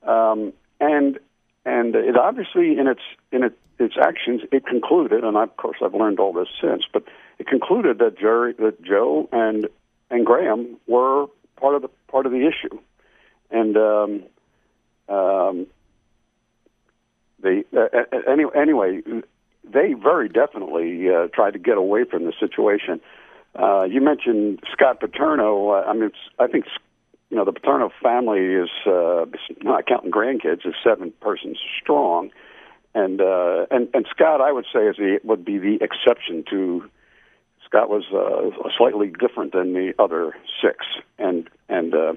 um, 0.07 0.53
and 0.79 1.19
and 1.65 1.95
it 1.95 2.17
obviously 2.17 2.77
in 2.79 2.87
its 2.87 3.01
in 3.31 3.43
its 3.43 3.55
its 3.77 3.95
actions 4.01 4.41
it 4.51 4.65
concluded, 4.65 5.23
and 5.23 5.37
of 5.37 5.57
course 5.57 5.77
I've 5.83 5.93
learned 5.93 6.19
all 6.19 6.33
this 6.33 6.49
since, 6.59 6.83
but 6.91 7.03
it 7.37 7.47
concluded 7.47 7.99
that 7.99 8.17
Jerry 8.17 8.53
that 8.53 8.81
Joe 8.81 9.29
and 9.31 9.67
and 10.09 10.25
Graham 10.25 10.77
were 10.87 11.27
part 11.57 11.75
of 11.75 11.83
the 11.83 11.89
part 12.07 12.25
of 12.25 12.31
the 12.31 12.47
issue, 12.47 12.79
and 13.51 13.77
um, 13.77 14.23
um, 15.11 15.67
they 17.41 17.63
uh, 17.75 17.87
any, 18.27 18.43
anyway 18.55 19.01
they 19.63 19.93
very 19.93 20.29
definitely 20.29 21.07
uh, 21.09 21.27
tried 21.33 21.51
to 21.51 21.59
get 21.59 21.77
away 21.77 22.03
from 22.03 22.25
the 22.25 22.33
situation. 22.39 22.99
Uh, 23.57 23.83
you 23.83 24.01
mentioned 24.01 24.59
Scott 24.71 24.99
Paterno. 24.99 25.69
Uh, 25.69 25.83
I 25.87 25.93
mean, 25.93 26.11
I 26.39 26.47
think 26.47 26.65
you 27.29 27.37
know 27.37 27.45
the 27.45 27.51
Paterno 27.51 27.91
family 28.01 28.39
is 28.39 28.69
uh, 28.85 29.25
not 29.61 29.85
counting 29.87 30.11
grandkids 30.11 30.65
is 30.65 30.73
seven 30.83 31.13
persons 31.21 31.57
strong, 31.81 32.31
and 32.95 33.21
uh, 33.21 33.65
and 33.71 33.89
and 33.93 34.05
Scott 34.09 34.41
I 34.41 34.51
would 34.51 34.65
say 34.73 34.87
is 34.87 34.97
the 34.97 35.19
would 35.23 35.45
be 35.45 35.57
the 35.57 35.79
exception 35.81 36.43
to. 36.49 36.89
Scott 37.65 37.89
was 37.89 38.03
uh, 38.11 38.69
slightly 38.77 39.13
different 39.17 39.53
than 39.53 39.71
the 39.73 39.93
other 39.97 40.35
six, 40.61 40.85
and 41.17 41.49
and 41.69 41.93
uh, 41.93 42.13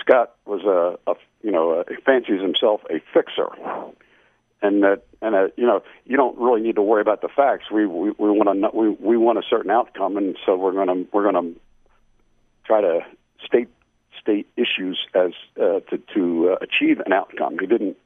Scott 0.00 0.34
was 0.44 0.62
a, 0.64 1.10
a 1.10 1.14
you 1.42 1.50
know 1.50 1.72
a, 1.72 1.84
fancies 2.04 2.40
himself 2.40 2.80
a 2.90 3.00
fixer, 3.12 3.48
and 4.62 4.82
that 4.82 5.02
and 5.22 5.34
uh, 5.34 5.48
you 5.56 5.66
know 5.66 5.82
you 6.04 6.16
don't 6.16 6.38
really 6.38 6.60
need 6.60 6.76
to 6.76 6.82
worry 6.82 7.00
about 7.00 7.22
the 7.22 7.28
facts. 7.28 7.70
We 7.70 7.86
we, 7.86 8.10
we 8.10 8.30
want 8.30 8.60
to 8.60 8.76
we 8.76 8.90
we 8.90 9.16
want 9.16 9.38
a 9.38 9.42
certain 9.48 9.70
outcome, 9.70 10.16
and 10.16 10.36
so 10.44 10.56
we're 10.56 10.72
to 10.88 11.06
we're 11.12 11.30
to 11.54 11.60
try 12.64 12.80
to 12.80 13.00
state 13.44 13.68
state 14.20 14.48
issues 14.56 14.98
as 15.14 15.32
uh, 15.60 15.80
to 15.90 15.98
to 16.14 16.50
uh, 16.50 16.56
achieve 16.60 17.00
an 17.00 17.12
outcome. 17.12 17.58
He 17.58 17.66
didn't. 17.66 17.96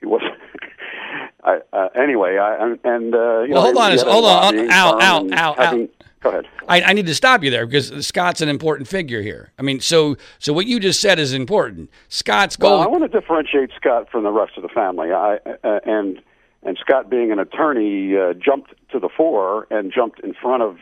He 0.00 0.06
was. 0.06 0.22
I, 1.44 1.60
uh, 1.72 1.88
anyway, 1.94 2.36
I 2.36 2.76
and 2.84 3.14
uh, 3.14 3.40
you 3.42 3.54
well, 3.54 3.62
know, 3.62 3.62
hold 3.62 3.76
on, 3.78 3.98
hold 3.98 4.24
on, 4.26 4.70
Al, 4.70 5.00
Al, 5.00 5.32
Al, 5.32 5.54
Al. 5.58 5.88
Go 6.22 6.28
ahead. 6.28 6.46
I, 6.68 6.82
I, 6.82 6.92
need 6.92 7.06
to 7.06 7.14
stop 7.14 7.42
you 7.42 7.50
there 7.50 7.64
because 7.64 8.06
Scott's 8.06 8.42
an 8.42 8.50
important 8.50 8.88
figure 8.88 9.22
here. 9.22 9.52
I 9.58 9.62
mean, 9.62 9.80
so 9.80 10.16
so 10.38 10.52
what 10.52 10.66
you 10.66 10.78
just 10.78 11.00
said 11.00 11.18
is 11.18 11.32
important. 11.32 11.88
Scott's 12.08 12.56
goal. 12.56 12.72
Well, 12.72 12.82
I 12.82 12.86
want 12.88 13.10
to 13.10 13.20
differentiate 13.20 13.70
Scott 13.74 14.10
from 14.10 14.24
the 14.24 14.30
rest 14.30 14.52
of 14.58 14.62
the 14.62 14.68
family. 14.68 15.12
I 15.12 15.38
uh, 15.64 15.80
and 15.86 16.20
and 16.62 16.76
Scott, 16.78 17.08
being 17.08 17.32
an 17.32 17.38
attorney, 17.38 18.16
uh, 18.16 18.34
jumped 18.34 18.74
to 18.90 18.98
the 18.98 19.08
fore 19.08 19.66
and 19.70 19.90
jumped 19.90 20.20
in 20.20 20.34
front 20.34 20.62
of 20.62 20.76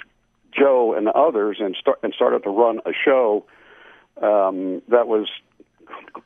Joe 0.53 0.93
and 0.97 1.07
the 1.07 1.13
others 1.13 1.59
and 1.61 1.77
start 1.79 2.01
and 2.03 2.13
started 2.13 2.43
to 2.43 2.51
run 2.51 2.81
a 2.85 2.93
show 2.93 3.45
um, 4.21 4.83
that 4.89 5.07
was, 5.07 5.29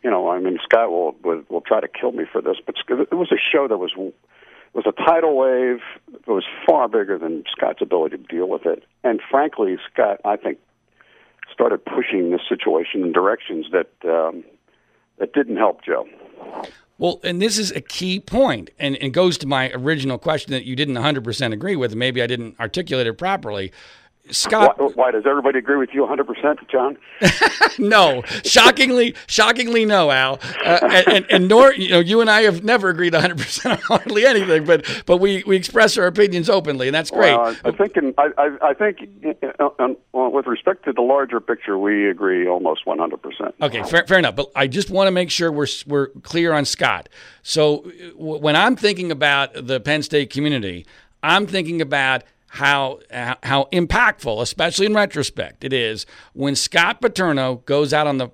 you 0.03 0.11
know, 0.11 0.31
I 0.31 0.41
mean, 0.41 0.59
Scott 0.63 0.91
will, 0.91 1.15
will 1.23 1.43
will 1.49 1.61
try 1.61 1.81
to 1.81 1.89
kill 1.89 2.13
me 2.13 2.25
for 2.31 2.41
this, 2.41 2.57
but 2.65 2.77
it 2.89 3.15
was 3.15 3.31
a 3.33 3.37
show 3.37 3.69
that 3.69 3.79
was 3.79 3.93
was 4.75 4.85
a 4.87 4.93
tidal 4.93 5.37
wave 5.37 5.81
that 6.13 6.33
was 6.33 6.45
far 6.67 6.89
bigger 6.89 7.19
than 7.19 7.45
Scott's 7.51 7.83
ability 7.83 8.17
to 8.17 8.23
deal 8.23 8.49
with 8.49 8.65
it. 8.67 8.85
And 9.05 9.21
frankly, 9.31 9.77
Scott, 9.93 10.21
I 10.25 10.37
think, 10.37 10.59
started 11.53 11.85
pushing 11.85 12.31
this 12.31 12.41
situation 12.49 13.03
in 13.03 13.13
directions 13.13 13.67
that 13.73 13.91
um, 14.09 14.45
that 15.19 15.33
didn't 15.33 15.57
help 15.57 15.85
Joe. 15.85 16.09
Well, 16.99 17.21
and 17.25 17.43
this 17.43 17.59
is 17.59 17.73
a 17.73 17.81
key 17.81 18.21
point, 18.21 18.71
and 18.79 18.97
it 19.01 19.11
goes 19.11 19.37
to 19.39 19.47
my 19.47 19.71
original 19.73 20.19
question 20.19 20.53
that 20.53 20.65
you 20.65 20.77
didn't 20.77 20.95
100% 20.95 21.53
agree 21.53 21.75
with. 21.75 21.97
Maybe 21.97 22.23
I 22.23 22.29
didn't 22.29 22.61
articulate 22.61 23.07
it 23.09 23.15
properly. 23.15 23.73
Scott, 24.31 24.79
why, 24.79 24.87
why, 24.95 25.11
does 25.11 25.25
everybody 25.27 25.59
agree 25.59 25.77
with 25.77 25.91
you 25.93 26.03
100 26.03 26.25
percent, 26.25 26.61
John? 26.69 26.97
no, 27.79 28.23
shockingly, 28.45 29.17
shockingly, 29.27 29.85
no, 29.85 30.13
Al, 30.13 30.39
uh, 30.65 30.79
and, 30.83 31.09
and, 31.09 31.27
and, 31.29 31.49
nor 31.49 31.75
you 31.75 31.91
know 31.91 31.99
you 31.99 32.21
and 32.21 32.31
I 32.31 32.43
have 32.43 32.63
never 32.63 32.89
agreed 32.89 33.15
100 33.15 33.37
percent 33.37 33.73
on 33.75 33.79
hardly 33.99 34.25
anything, 34.25 34.65
but 34.65 35.03
but 35.07 35.17
we, 35.17 35.43
we 35.45 35.57
express 35.57 35.99
our 35.99 36.07
opinions 36.07 36.49
openly, 36.49 36.87
and 36.87 36.95
that's 36.95 37.11
great. 37.11 37.37
Well, 37.37 37.57
I 37.65 37.73
think 37.73 37.97
in, 37.97 38.15
I, 38.17 38.29
I, 38.39 38.59
I 38.69 38.75
think 38.75 38.99
uh, 39.59 39.69
uh, 39.81 39.89
with 40.13 40.47
respect 40.47 40.85
to 40.85 40.93
the 40.93 41.03
larger 41.03 41.41
picture, 41.41 41.77
we 41.77 42.09
agree 42.09 42.47
almost 42.47 42.87
100 42.87 43.21
percent. 43.21 43.57
Okay, 43.61 43.83
fair, 43.83 44.07
fair 44.07 44.19
enough, 44.21 44.37
but 44.37 44.53
I 44.55 44.69
just 44.69 44.89
want 44.89 45.09
to 45.09 45.13
make 45.13 45.33
sure 45.33 45.51
we're 45.51 45.67
we're 45.89 46.09
clear 46.23 46.53
on 46.53 46.65
Scott. 46.65 47.09
So 47.43 47.91
when 48.15 48.55
I'm 48.55 48.77
thinking 48.77 49.11
about 49.11 49.67
the 49.67 49.81
Penn 49.81 50.05
State 50.05 50.31
community, 50.31 50.87
I'm 51.25 51.49
thinking 51.49 51.81
about 51.81 52.23
how 52.53 53.01
how 53.43 53.69
impactful, 53.73 54.43
especially 54.43 54.85
in 54.85 54.95
retrospect, 54.95 55.65
it 55.65 55.73
is 55.73 56.05
when 56.35 56.55
Scott 56.55 57.01
Paterno 57.01 57.57
goes 57.65 57.95
out 57.95 58.07
on 58.07 58.19
the 58.19 58.31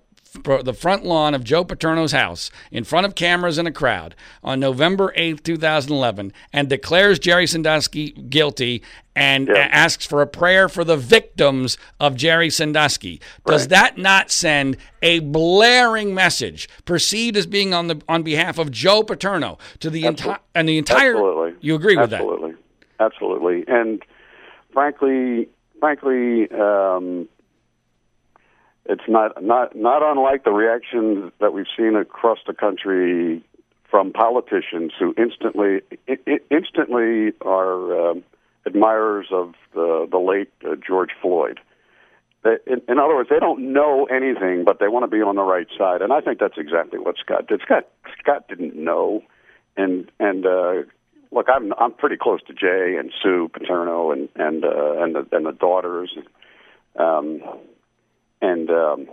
the 0.62 0.74
front 0.74 1.04
lawn 1.04 1.34
of 1.34 1.42
Joe 1.42 1.64
Paterno's 1.64 2.12
house 2.12 2.50
in 2.70 2.84
front 2.84 3.06
of 3.06 3.14
cameras 3.14 3.58
and 3.58 3.66
a 3.66 3.72
crowd 3.72 4.14
on 4.42 4.60
November 4.60 5.12
8th, 5.16 5.42
2011, 5.42 6.32
and 6.52 6.68
declares 6.68 7.18
Jerry 7.18 7.46
Sandusky 7.46 8.10
guilty 8.10 8.82
and 9.16 9.48
yeah. 9.48 9.68
asks 9.70 10.06
for 10.06 10.20
a 10.22 10.26
prayer 10.26 10.68
for 10.68 10.84
the 10.84 10.96
victims 10.96 11.78
of 11.98 12.14
Jerry 12.14 12.50
Sandusky. 12.50 13.20
Does 13.46 13.62
right. 13.62 13.70
that 13.70 13.98
not 13.98 14.30
send 14.30 14.76
a 15.02 15.20
blaring 15.20 16.14
message 16.14 16.68
perceived 16.84 17.36
as 17.36 17.46
being 17.46 17.72
on 17.72 17.88
the 17.88 18.00
on 18.08 18.22
behalf 18.22 18.58
of 18.58 18.70
Joe 18.70 19.02
Paterno 19.02 19.58
to 19.80 19.90
the 19.90 20.04
entire 20.04 20.38
and 20.54 20.68
the 20.68 20.78
entire 20.78 21.16
Absolutely. 21.16 21.54
You 21.60 21.74
agree 21.74 21.96
with 21.96 22.12
Absolutely. 22.12 22.47
that? 22.47 22.47
Absolutely. 23.00 23.64
And 23.66 24.02
frankly, 24.72 25.48
frankly, 25.80 26.50
um, 26.52 27.28
it's 28.86 29.04
not 29.08 29.42
not 29.42 29.76
not 29.76 30.02
unlike 30.02 30.44
the 30.44 30.50
reaction 30.50 31.30
that 31.40 31.52
we've 31.52 31.66
seen 31.76 31.94
across 31.94 32.38
the 32.46 32.54
country 32.54 33.42
from 33.90 34.12
politicians 34.12 34.92
who 34.98 35.14
instantly 35.16 35.80
instantly 36.50 37.32
are 37.42 38.10
um, 38.10 38.24
admirers 38.66 39.26
of 39.30 39.54
the 39.74 40.08
the 40.10 40.18
late 40.18 40.50
uh, 40.64 40.74
George 40.76 41.10
Floyd. 41.20 41.60
In, 42.44 42.80
in 42.88 42.98
other 42.98 43.14
words, 43.14 43.28
they 43.28 43.40
don't 43.40 43.72
know 43.74 44.04
anything, 44.06 44.64
but 44.64 44.78
they 44.78 44.88
want 44.88 45.02
to 45.02 45.10
be 45.14 45.20
on 45.20 45.36
the 45.36 45.42
right 45.42 45.66
side, 45.76 46.00
and 46.00 46.12
I 46.12 46.20
think 46.20 46.38
that's 46.38 46.56
exactly 46.56 46.98
what 46.98 47.16
Scott 47.18 47.46
did. 47.46 47.60
Scott 47.60 47.88
Scott 48.18 48.48
didn't 48.48 48.74
know, 48.74 49.22
and 49.76 50.10
and 50.18 50.46
uh, 50.46 50.82
look, 51.30 51.46
I'm 51.48 51.72
I'm 51.78 51.92
pretty 51.92 52.16
close 52.16 52.42
to 52.48 52.52
Jay 52.52 52.96
and 52.98 53.12
Sue 53.22 53.48
Paterno 53.52 54.10
and 54.10 54.28
and 54.36 54.64
uh, 54.64 55.02
and 55.02 55.14
the 55.14 55.26
and 55.32 55.46
the 55.46 55.52
daughters. 55.52 56.16
um, 56.98 57.40
and 58.40 58.70
um, 58.70 59.08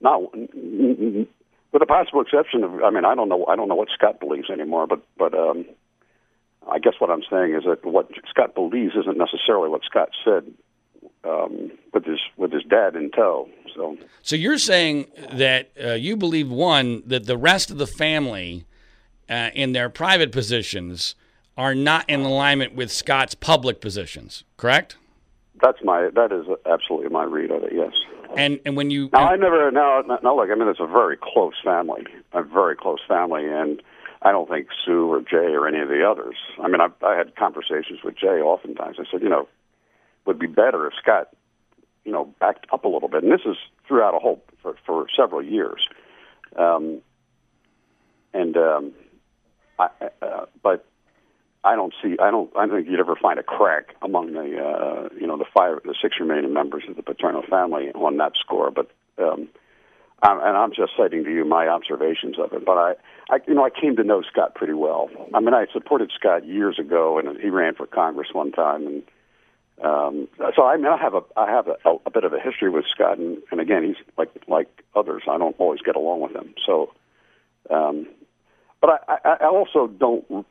not 0.00 0.34
with 0.34 1.80
the 1.80 1.86
possible 1.86 2.20
exception 2.20 2.64
of, 2.64 2.82
I 2.82 2.90
mean, 2.90 3.04
I 3.04 3.14
don't 3.14 3.28
know, 3.28 3.44
I 3.46 3.56
don't 3.56 3.68
know 3.68 3.74
what 3.74 3.88
Scott 3.92 4.20
believes 4.20 4.50
anymore, 4.50 4.86
but 4.86 5.02
but 5.16 5.34
um, 5.34 5.64
I 6.70 6.78
guess 6.78 6.94
what 6.98 7.10
I'm 7.10 7.22
saying 7.30 7.54
is 7.54 7.64
that 7.64 7.84
what 7.84 8.10
Scott 8.28 8.54
believes 8.54 8.94
isn't 8.94 9.18
necessarily 9.18 9.68
what 9.68 9.82
Scott 9.84 10.10
said 10.24 10.52
um, 11.24 11.72
with 11.92 12.04
his 12.04 12.20
with 12.36 12.52
his 12.52 12.64
dad 12.64 12.96
in 12.96 13.10
tow. 13.10 13.48
So, 13.74 13.96
so 14.22 14.36
you're 14.36 14.58
saying 14.58 15.06
that 15.32 15.70
uh, 15.82 15.92
you 15.92 16.16
believe 16.16 16.50
one 16.50 17.02
that 17.06 17.26
the 17.26 17.36
rest 17.36 17.70
of 17.70 17.78
the 17.78 17.86
family, 17.86 18.64
uh, 19.28 19.50
in 19.54 19.72
their 19.72 19.90
private 19.90 20.32
positions, 20.32 21.14
are 21.58 21.74
not 21.74 22.08
in 22.08 22.20
alignment 22.20 22.74
with 22.74 22.90
Scott's 22.90 23.34
public 23.34 23.80
positions, 23.80 24.44
correct? 24.56 24.96
That's 25.60 25.78
my 25.82 26.08
that 26.14 26.30
is 26.32 26.46
absolutely 26.64 27.08
my 27.10 27.24
read 27.24 27.50
of 27.50 27.64
it. 27.64 27.72
Yes. 27.74 27.92
And 28.36 28.60
and 28.64 28.76
when 28.76 28.90
you 28.90 29.10
now 29.12 29.28
I 29.28 29.36
never 29.36 29.70
now 29.72 30.02
now 30.22 30.36
look 30.36 30.48
I 30.50 30.54
mean 30.54 30.68
it's 30.68 30.80
a 30.80 30.86
very 30.86 31.18
close 31.20 31.54
family 31.64 32.06
a 32.32 32.44
very 32.44 32.76
close 32.76 33.00
family 33.08 33.44
and 33.44 33.82
I 34.22 34.30
don't 34.30 34.48
think 34.48 34.68
Sue 34.84 35.10
or 35.10 35.20
Jay 35.20 35.54
or 35.54 35.66
any 35.66 35.80
of 35.80 35.88
the 35.88 36.08
others 36.08 36.36
I 36.62 36.68
mean 36.68 36.80
I 36.80 36.88
I 37.04 37.16
had 37.16 37.34
conversations 37.34 38.00
with 38.04 38.16
Jay 38.16 38.40
oftentimes 38.40 38.98
I 39.00 39.04
said 39.10 39.22
you 39.22 39.28
know 39.28 39.48
would 40.26 40.38
be 40.38 40.46
better 40.46 40.86
if 40.86 40.92
Scott 41.02 41.30
you 42.04 42.12
know 42.12 42.32
backed 42.38 42.66
up 42.72 42.84
a 42.84 42.88
little 42.88 43.08
bit 43.08 43.24
and 43.24 43.32
this 43.32 43.44
is 43.44 43.56
throughout 43.88 44.14
a 44.14 44.20
whole 44.20 44.44
for, 44.62 44.76
for 44.86 45.06
several 45.16 45.42
years 45.42 45.88
um, 46.56 47.00
and 48.32 48.56
um, 48.56 48.92
I, 49.80 49.88
uh, 50.22 50.46
but 50.62 50.84
I 51.68 51.76
don't 51.76 51.92
see. 52.02 52.16
I 52.18 52.30
don't. 52.30 52.50
I 52.56 52.64
don't 52.66 52.76
think 52.76 52.88
you'd 52.88 52.98
ever 52.98 53.14
find 53.14 53.38
a 53.38 53.42
crack 53.42 53.94
among 54.00 54.32
the, 54.32 54.46
uh, 54.58 55.08
you 55.20 55.26
know, 55.26 55.36
the 55.36 55.44
five, 55.54 55.82
the 55.84 55.94
six 56.00 56.16
remaining 56.18 56.54
members 56.54 56.84
of 56.88 56.96
the 56.96 57.02
Paterno 57.02 57.42
family 57.42 57.90
on 57.94 58.16
that 58.16 58.32
score. 58.40 58.70
But, 58.70 58.90
um, 59.18 59.48
I'm, 60.22 60.38
and 60.38 60.56
I'm 60.56 60.72
just 60.72 60.92
citing 60.96 61.24
to 61.24 61.30
you 61.30 61.44
my 61.44 61.68
observations 61.68 62.38
of 62.38 62.54
it. 62.54 62.64
But 62.64 62.78
I, 62.78 62.92
I, 63.28 63.36
you 63.46 63.52
know, 63.52 63.66
I 63.66 63.70
came 63.70 63.96
to 63.96 64.02
know 64.02 64.22
Scott 64.22 64.54
pretty 64.54 64.72
well. 64.72 65.10
I 65.34 65.40
mean, 65.40 65.52
I 65.52 65.66
supported 65.70 66.10
Scott 66.18 66.46
years 66.46 66.78
ago, 66.78 67.18
and 67.18 67.38
he 67.38 67.50
ran 67.50 67.74
for 67.74 67.86
Congress 67.86 68.28
one 68.32 68.50
time, 68.50 68.86
and 68.86 69.02
um, 69.84 70.28
so 70.56 70.64
I 70.64 70.76
mean, 70.78 70.86
I 70.86 70.96
have 70.96 71.14
a, 71.14 71.22
I 71.36 71.50
have 71.50 71.68
a, 71.68 71.76
a 72.06 72.10
bit 72.10 72.24
of 72.24 72.32
a 72.32 72.40
history 72.40 72.70
with 72.70 72.86
Scott, 72.94 73.18
and, 73.18 73.42
and 73.50 73.60
again, 73.60 73.84
he's 73.84 74.02
like 74.16 74.30
like 74.48 74.70
others. 74.96 75.24
I 75.28 75.36
don't 75.36 75.54
always 75.58 75.82
get 75.82 75.96
along 75.96 76.20
with 76.20 76.34
him. 76.34 76.54
So, 76.64 76.94
um, 77.68 78.06
but 78.80 79.04
I, 79.06 79.36
I 79.42 79.46
also 79.46 79.86
don't 79.86 80.46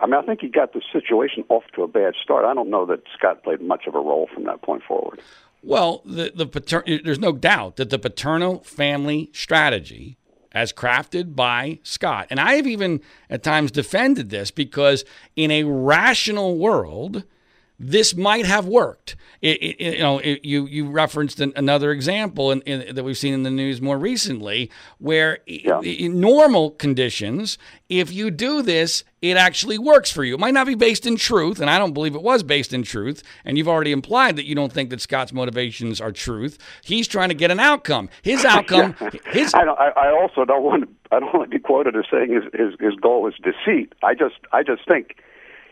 I 0.00 0.06
mean, 0.06 0.14
I 0.14 0.22
think 0.22 0.40
he 0.40 0.48
got 0.48 0.72
the 0.72 0.82
situation 0.92 1.44
off 1.48 1.64
to 1.74 1.82
a 1.82 1.88
bad 1.88 2.14
start. 2.22 2.44
I 2.44 2.54
don't 2.54 2.70
know 2.70 2.86
that 2.86 3.00
Scott 3.16 3.42
played 3.42 3.60
much 3.60 3.86
of 3.86 3.94
a 3.94 4.00
role 4.00 4.28
from 4.32 4.44
that 4.44 4.62
point 4.62 4.82
forward. 4.86 5.20
Well, 5.62 6.02
the 6.04 6.32
the 6.34 6.46
pater- 6.46 6.84
there's 6.86 7.18
no 7.18 7.32
doubt 7.32 7.76
that 7.76 7.90
the 7.90 7.98
Paterno 7.98 8.58
family 8.58 9.30
strategy, 9.32 10.16
as 10.52 10.72
crafted 10.72 11.34
by 11.34 11.80
Scott, 11.82 12.28
and 12.30 12.38
I 12.38 12.54
have 12.54 12.66
even 12.66 13.00
at 13.28 13.42
times 13.42 13.72
defended 13.72 14.30
this 14.30 14.50
because 14.52 15.04
in 15.34 15.50
a 15.50 15.64
rational 15.64 16.56
world, 16.58 17.24
this 17.78 18.16
might 18.16 18.44
have 18.44 18.66
worked. 18.66 19.16
It, 19.40 19.62
it, 19.62 19.94
you 19.94 19.98
know, 20.00 20.18
it, 20.18 20.44
you 20.44 20.66
you 20.66 20.90
referenced 20.90 21.38
an, 21.38 21.52
another 21.54 21.92
example 21.92 22.50
in, 22.50 22.60
in, 22.62 22.94
that 22.94 23.04
we've 23.04 23.16
seen 23.16 23.34
in 23.34 23.44
the 23.44 23.50
news 23.50 23.80
more 23.80 23.96
recently, 23.96 24.68
where 24.98 25.38
yeah. 25.46 25.80
in 25.80 26.20
normal 26.20 26.72
conditions, 26.72 27.56
if 27.88 28.12
you 28.12 28.32
do 28.32 28.62
this, 28.62 29.04
it 29.22 29.36
actually 29.36 29.78
works 29.78 30.10
for 30.10 30.24
you. 30.24 30.34
It 30.34 30.40
might 30.40 30.54
not 30.54 30.66
be 30.66 30.74
based 30.74 31.06
in 31.06 31.14
truth, 31.14 31.60
and 31.60 31.70
I 31.70 31.78
don't 31.78 31.92
believe 31.92 32.16
it 32.16 32.22
was 32.22 32.42
based 32.42 32.72
in 32.72 32.82
truth. 32.82 33.22
And 33.44 33.56
you've 33.56 33.68
already 33.68 33.92
implied 33.92 34.34
that 34.36 34.44
you 34.44 34.56
don't 34.56 34.72
think 34.72 34.90
that 34.90 35.00
Scott's 35.00 35.32
motivations 35.32 36.00
are 36.00 36.10
truth. 36.10 36.58
He's 36.82 37.06
trying 37.06 37.28
to 37.28 37.34
get 37.36 37.52
an 37.52 37.60
outcome. 37.60 38.08
His 38.22 38.44
outcome. 38.44 38.96
His. 39.26 39.54
I, 39.54 39.64
don't, 39.64 39.78
I, 39.78 39.90
I 39.90 40.10
also 40.10 40.44
don't 40.44 40.64
want. 40.64 40.82
To, 40.82 40.88
I 41.14 41.20
don't 41.20 41.32
want 41.32 41.48
to 41.48 41.56
be 41.56 41.62
quoted 41.62 41.94
as 41.94 42.04
saying 42.10 42.32
his, 42.32 42.42
his 42.52 42.74
his 42.80 42.94
goal 43.00 43.28
is 43.28 43.34
deceit. 43.42 43.92
I 44.02 44.14
just 44.14 44.34
I 44.52 44.64
just 44.64 44.86
think 44.86 45.16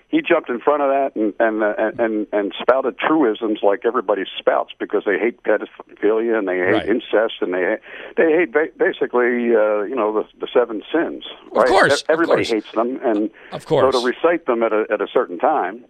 he 0.08 0.22
jumped 0.22 0.48
in 0.48 0.60
front 0.60 0.82
of 0.82 0.88
that 0.88 1.16
and 1.16 1.34
and 1.40 1.62
uh, 1.62 2.02
and 2.02 2.26
and 2.32 2.54
spouted 2.60 2.98
truisms 2.98 3.60
like 3.62 3.84
everybody 3.84 4.22
spouts 4.38 4.72
because 4.78 5.02
they 5.04 5.18
hate 5.18 5.42
pedophilia 5.42 6.38
and 6.38 6.46
they 6.46 6.58
hate 6.58 6.72
right. 6.72 6.88
incest 6.88 7.34
and 7.40 7.52
they 7.52 7.76
they 8.16 8.32
hate 8.32 8.52
ba- 8.52 8.72
basically 8.76 9.54
uh, 9.54 9.82
you 9.82 9.96
know 9.96 10.12
the 10.12 10.24
the 10.38 10.48
seven 10.52 10.82
sins. 10.92 11.24
Right? 11.52 11.64
Of 11.64 11.70
course, 11.70 12.04
everybody 12.08 12.42
of 12.42 12.48
course. 12.48 12.64
hates 12.64 12.74
them, 12.74 13.00
and 13.02 13.30
of 13.52 13.66
course, 13.66 13.94
so 13.94 14.00
to 14.00 14.06
recite 14.06 14.46
them 14.46 14.62
at 14.62 14.72
a 14.72 14.86
at 14.90 15.00
a 15.00 15.08
certain 15.12 15.38
time 15.38 15.84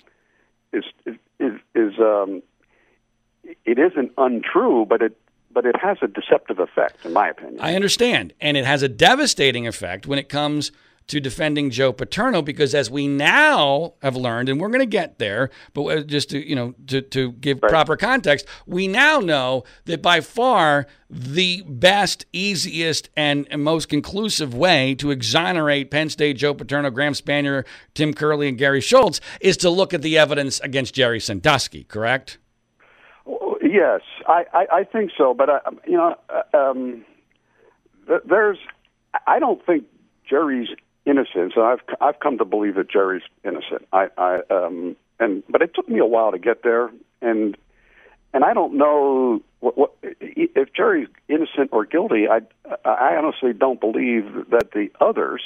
is 0.72 0.84
is 1.38 1.52
is 1.74 1.98
um, 1.98 2.42
it 3.64 3.78
isn't 3.78 4.12
untrue, 4.16 4.86
but 4.88 5.02
it 5.02 5.18
but 5.52 5.64
it 5.64 5.76
has 5.76 5.98
a 6.02 6.06
deceptive 6.06 6.58
effect, 6.58 7.04
in 7.04 7.12
my 7.12 7.28
opinion. 7.28 7.60
I 7.60 7.74
understand, 7.74 8.34
and 8.40 8.56
it 8.56 8.64
has 8.64 8.82
a 8.82 8.88
devastating 8.88 9.66
effect 9.66 10.06
when 10.06 10.18
it 10.18 10.28
comes 10.28 10.70
to 11.08 11.20
defending 11.20 11.70
Joe 11.70 11.92
Paterno 11.92 12.42
because 12.42 12.74
as 12.74 12.90
we 12.90 13.06
now 13.06 13.94
have 14.02 14.16
learned, 14.16 14.48
and 14.48 14.60
we're 14.60 14.68
going 14.68 14.80
to 14.80 14.86
get 14.86 15.18
there, 15.18 15.50
but 15.72 16.06
just 16.06 16.30
to 16.30 16.48
you 16.48 16.54
know 16.54 16.74
to, 16.88 17.00
to 17.00 17.32
give 17.32 17.60
right. 17.62 17.70
proper 17.70 17.96
context, 17.96 18.46
we 18.66 18.88
now 18.88 19.18
know 19.20 19.64
that 19.84 20.02
by 20.02 20.20
far 20.20 20.86
the 21.08 21.62
best, 21.66 22.26
easiest, 22.32 23.08
and 23.16 23.46
most 23.56 23.88
conclusive 23.88 24.54
way 24.54 24.94
to 24.96 25.10
exonerate 25.10 25.90
Penn 25.90 26.08
State 26.08 26.36
Joe 26.36 26.54
Paterno, 26.54 26.90
Graham 26.90 27.12
Spanier, 27.12 27.64
Tim 27.94 28.12
Curley, 28.12 28.48
and 28.48 28.58
Gary 28.58 28.80
Schultz 28.80 29.20
is 29.40 29.56
to 29.58 29.70
look 29.70 29.94
at 29.94 30.02
the 30.02 30.18
evidence 30.18 30.58
against 30.60 30.94
Jerry 30.94 31.20
Sandusky. 31.20 31.84
Correct? 31.84 32.38
Yes, 33.62 34.00
I, 34.26 34.44
I, 34.52 34.66
I 34.72 34.84
think 34.84 35.10
so, 35.16 35.34
but 35.34 35.50
I, 35.50 35.60
you 35.86 35.96
know, 35.96 36.16
uh, 36.28 36.56
um, 36.56 37.04
there's 38.24 38.58
I 39.26 39.38
don't 39.38 39.64
think 39.64 39.84
Jerry's 40.28 40.68
innocence. 41.06 41.54
And 41.56 41.64
I've 41.64 41.80
I've 42.00 42.20
come 42.20 42.38
to 42.38 42.44
believe 42.44 42.74
that 42.74 42.90
Jerry's 42.90 43.22
innocent. 43.44 43.86
I, 43.92 44.08
I 44.18 44.40
um 44.50 44.96
and 45.18 45.42
but 45.48 45.62
it 45.62 45.72
took 45.74 45.88
me 45.88 45.98
a 46.00 46.06
while 46.06 46.32
to 46.32 46.38
get 46.38 46.62
there, 46.62 46.90
and 47.22 47.56
and 48.34 48.44
I 48.44 48.52
don't 48.52 48.74
know 48.74 49.40
what, 49.60 49.78
what 49.78 49.94
if 50.02 50.72
Jerry's 50.74 51.08
innocent 51.28 51.70
or 51.72 51.86
guilty. 51.86 52.28
I 52.28 52.42
I 52.84 53.16
honestly 53.16 53.52
don't 53.52 53.80
believe 53.80 54.50
that 54.50 54.72
the 54.72 54.90
others, 55.00 55.42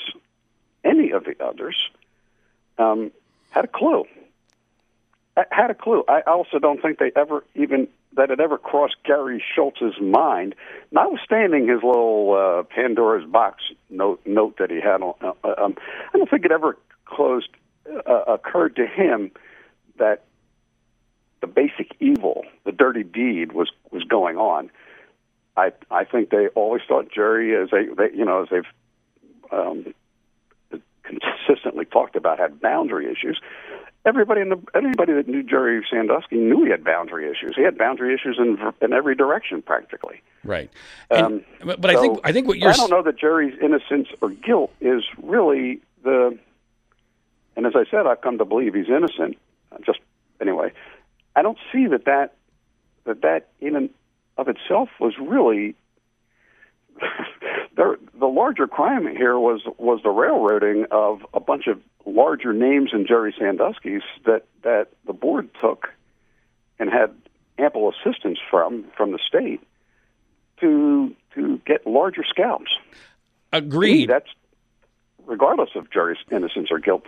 any 0.82 1.12
of 1.12 1.24
the 1.24 1.36
others, 1.44 1.76
um, 2.78 3.12
had 3.50 3.64
a 3.64 3.68
clue. 3.68 4.04
Had 5.50 5.70
a 5.70 5.74
clue. 5.74 6.04
I 6.08 6.22
also 6.22 6.58
don't 6.58 6.82
think 6.82 6.98
they 6.98 7.12
ever 7.14 7.44
even 7.54 7.88
that 8.16 8.30
had 8.30 8.40
ever 8.40 8.58
crossed 8.58 8.96
Gary 9.04 9.42
Schultz's 9.54 10.00
mind, 10.00 10.54
notwithstanding 10.90 11.68
his 11.68 11.82
little 11.82 12.34
uh, 12.34 12.62
Pandora's 12.64 13.28
box 13.28 13.62
note 13.88 14.20
note 14.26 14.56
that 14.58 14.70
he 14.70 14.80
had. 14.80 15.02
On, 15.02 15.14
uh, 15.20 15.54
um, 15.58 15.76
I 16.12 16.18
don't 16.18 16.28
think 16.28 16.44
it 16.44 16.52
ever 16.52 16.76
closed 17.04 17.48
uh, 17.86 18.24
occurred 18.26 18.76
to 18.76 18.86
him 18.86 19.30
that 19.98 20.24
the 21.40 21.46
basic 21.46 21.94
evil, 22.00 22.44
the 22.64 22.72
dirty 22.72 23.04
deed, 23.04 23.52
was 23.52 23.70
was 23.90 24.02
going 24.04 24.36
on. 24.36 24.70
I 25.56 25.72
I 25.90 26.04
think 26.04 26.30
they 26.30 26.48
always 26.48 26.82
thought 26.86 27.10
Jerry, 27.12 27.56
as 27.56 27.70
they, 27.70 27.86
they 27.86 28.16
you 28.16 28.24
know 28.24 28.42
as 28.42 28.48
they've 28.50 29.52
um, 29.52 29.94
consistently 31.04 31.84
talked 31.84 32.16
about, 32.16 32.38
had 32.38 32.60
boundary 32.60 33.10
issues 33.10 33.40
everybody 34.04 34.40
in 34.40 34.48
the 34.48 34.58
anybody 34.74 35.12
that 35.12 35.28
knew 35.28 35.42
Jerry 35.42 35.84
Sandusky 35.90 36.36
knew 36.36 36.64
he 36.64 36.70
had 36.70 36.84
boundary 36.84 37.30
issues. 37.30 37.54
He 37.56 37.62
had 37.62 37.76
boundary 37.76 38.14
issues 38.14 38.38
in 38.38 38.58
in 38.80 38.92
every 38.92 39.14
direction 39.14 39.62
practically. 39.62 40.22
Right. 40.44 40.70
And, 41.10 41.26
um, 41.26 41.44
but, 41.64 41.80
but 41.80 41.90
so 41.90 41.98
I 41.98 42.00
think 42.00 42.20
I 42.24 42.32
think 42.32 42.48
what 42.48 42.58
you're 42.58 42.70
I 42.70 42.74
don't 42.74 42.90
know 42.90 43.02
that 43.02 43.18
Jerry's 43.18 43.58
innocence 43.60 44.08
or 44.20 44.30
guilt 44.30 44.72
is 44.80 45.02
really 45.22 45.80
the. 46.02 46.38
And 47.56 47.66
as 47.66 47.72
I 47.74 47.84
said, 47.90 48.06
I've 48.06 48.20
come 48.20 48.38
to 48.38 48.44
believe 48.44 48.74
he's 48.74 48.88
innocent. 48.88 49.36
Just 49.84 49.98
anyway, 50.40 50.72
I 51.36 51.42
don't 51.42 51.58
see 51.72 51.86
that 51.88 52.04
that 52.06 52.34
that 53.04 53.22
that 53.22 53.48
in 53.60 53.76
and 53.76 53.90
of 54.36 54.48
itself 54.48 54.88
was 54.98 55.14
really. 55.18 55.74
there, 57.80 57.96
the 58.18 58.26
larger 58.26 58.66
crime 58.66 59.06
here 59.06 59.38
was 59.38 59.62
was 59.78 60.00
the 60.02 60.10
railroading 60.10 60.84
of 60.90 61.24
a 61.32 61.40
bunch 61.40 61.66
of 61.66 61.80
larger 62.04 62.52
names 62.52 62.90
than 62.92 63.06
Jerry 63.06 63.34
Sandusky's 63.38 64.02
that 64.26 64.44
that 64.62 64.88
the 65.06 65.14
board 65.14 65.48
took 65.60 65.88
and 66.78 66.90
had 66.90 67.14
ample 67.58 67.90
assistance 67.90 68.38
from 68.50 68.84
from 68.96 69.12
the 69.12 69.18
state 69.26 69.62
to 70.60 71.14
to 71.34 71.60
get 71.66 71.86
larger 71.86 72.22
scalps. 72.28 72.70
Agreed. 73.52 74.10
that's 74.10 74.28
regardless 75.24 75.70
of 75.74 75.90
Jerry's 75.90 76.18
innocence 76.30 76.68
or 76.70 76.80
guilt. 76.80 77.04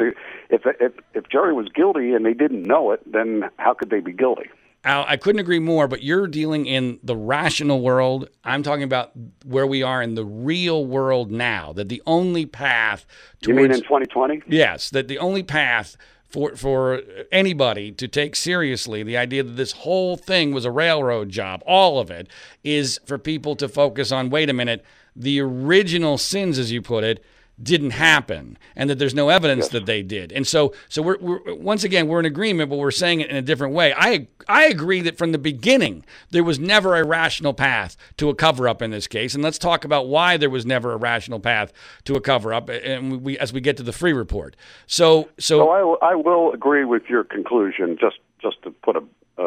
If 0.49 0.63
if 0.81 0.93
if 1.13 1.29
Jerry 1.29 1.53
was 1.53 1.69
guilty 1.69 2.15
and 2.15 2.25
they 2.25 2.35
didn't 2.35 2.63
know 2.63 2.93
it, 2.93 3.01
then 3.11 3.51
how 3.59 3.75
could 3.75 3.91
they 3.91 4.01
be 4.01 4.13
guilty? 4.13 4.49
Al, 4.85 5.05
I 5.07 5.17
couldn't 5.17 5.41
agree 5.41 5.61
more, 5.61 5.87
but 5.87 6.03
you're 6.03 6.27
dealing 6.27 6.67
in 6.67 6.99
the 7.03 7.17
rational 7.17 7.81
world. 7.81 8.29
I'm 8.43 8.63
talking 8.63 8.83
about 8.83 9.13
where 9.45 9.67
we 9.67 9.83
are 9.83 10.03
in 10.03 10.17
the 10.17 10.25
real 10.25 10.85
world 10.85 11.31
now. 11.31 11.73
That 11.73 11.89
the 11.89 12.03
only 12.05 12.47
path 12.47 13.07
towards, 13.41 13.49
You 13.49 13.55
mean 13.55 13.73
in 13.73 13.83
2020? 13.83 14.43
Yes, 14.49 14.91
that 14.91 15.07
the 15.07 15.19
only 15.19 15.45
path 15.45 15.97
for 16.29 16.57
for 16.57 17.03
anybody 17.31 17.93
to 17.93 18.09
take 18.09 18.35
seriously 18.35 19.03
the 19.03 19.19
idea 19.19 19.43
that 19.43 19.53
this 19.53 19.73
whole 19.73 20.17
thing 20.17 20.53
was 20.53 20.65
a 20.65 20.71
railroad 20.71 21.29
job, 21.29 21.63
all 21.67 22.01
of 22.01 22.11
it, 22.11 22.27
is 22.65 22.99
for 23.07 23.19
people 23.19 23.55
to 23.57 23.69
focus 23.69 24.11
on. 24.11 24.31
Wait 24.31 24.51
a 24.51 24.55
minute, 24.55 24.85
the 25.15 25.41
original 25.41 26.19
sins, 26.19 26.59
as 26.59 26.73
you 26.73 26.83
put 26.83 27.05
it, 27.05 27.23
didn't 27.63 27.91
happen 27.91 28.59
and 28.75 28.91
that 28.91 28.99
there's 28.99 29.15
no 29.15 29.29
evidence 29.29 29.67
yes. 29.67 29.73
that 29.73 29.87
they 29.87 30.03
did. 30.03 30.33
And 30.33 30.47
so 30.47 30.75
so 30.89 31.03
we're, 31.03 31.19
we're, 31.19 31.55
once 31.55 31.85
again 31.85 32.09
we're 32.09 32.21
in 32.21 32.27
agreement 32.27 32.71
but 32.71 32.77
we're 32.77 32.91
saying 32.91 33.21
it 33.21 33.31
in 33.31 33.37
a 33.37 33.43
different 33.43 33.75
way. 33.75 33.95
I 33.97 34.29
I 34.49 34.65
agree 34.65 35.01
that 35.03 35.17
from 35.17 35.33
the 35.33 35.39
beginning 35.39 36.05
there 36.31 36.45
was 36.45 36.59
never 36.59 36.97
a 36.97 37.05
rational 37.05 37.55
path 37.55 37.97
to 38.17 38.29
a 38.29 38.35
cover 38.35 38.69
up 38.69 38.83
in 38.83 38.91
this 38.91 39.07
case 39.07 39.35
and 39.35 39.43
let's 39.43 39.59
talk 39.59 39.85
about 39.85 40.09
why 40.09 40.37
there 40.37 40.51
was 40.51 40.67
never 40.67 40.93
a 40.93 40.97
rational 40.97 41.41
path 41.41 41.73
to 42.05 42.15
a 42.15 42.21
cover 42.21 42.53
up 42.53 42.69
and 42.69 43.23
we 43.23 43.39
as 43.39 43.53
we 43.53 43.61
get 43.61 43.77
to 43.77 43.83
the 43.83 43.93
Freeh 43.93 44.17
report. 44.17 44.57
So 44.87 45.29
so, 45.39 45.59
so 45.59 45.99
I, 46.03 46.13
I 46.13 46.15
will 46.15 46.53
agree 46.53 46.85
with 46.85 47.05
your 47.09 47.25
conclusion 47.25 47.99
just 48.01 48.19
just 48.41 48.63
to 48.63 48.71
put 48.71 48.97
a 48.97 49.03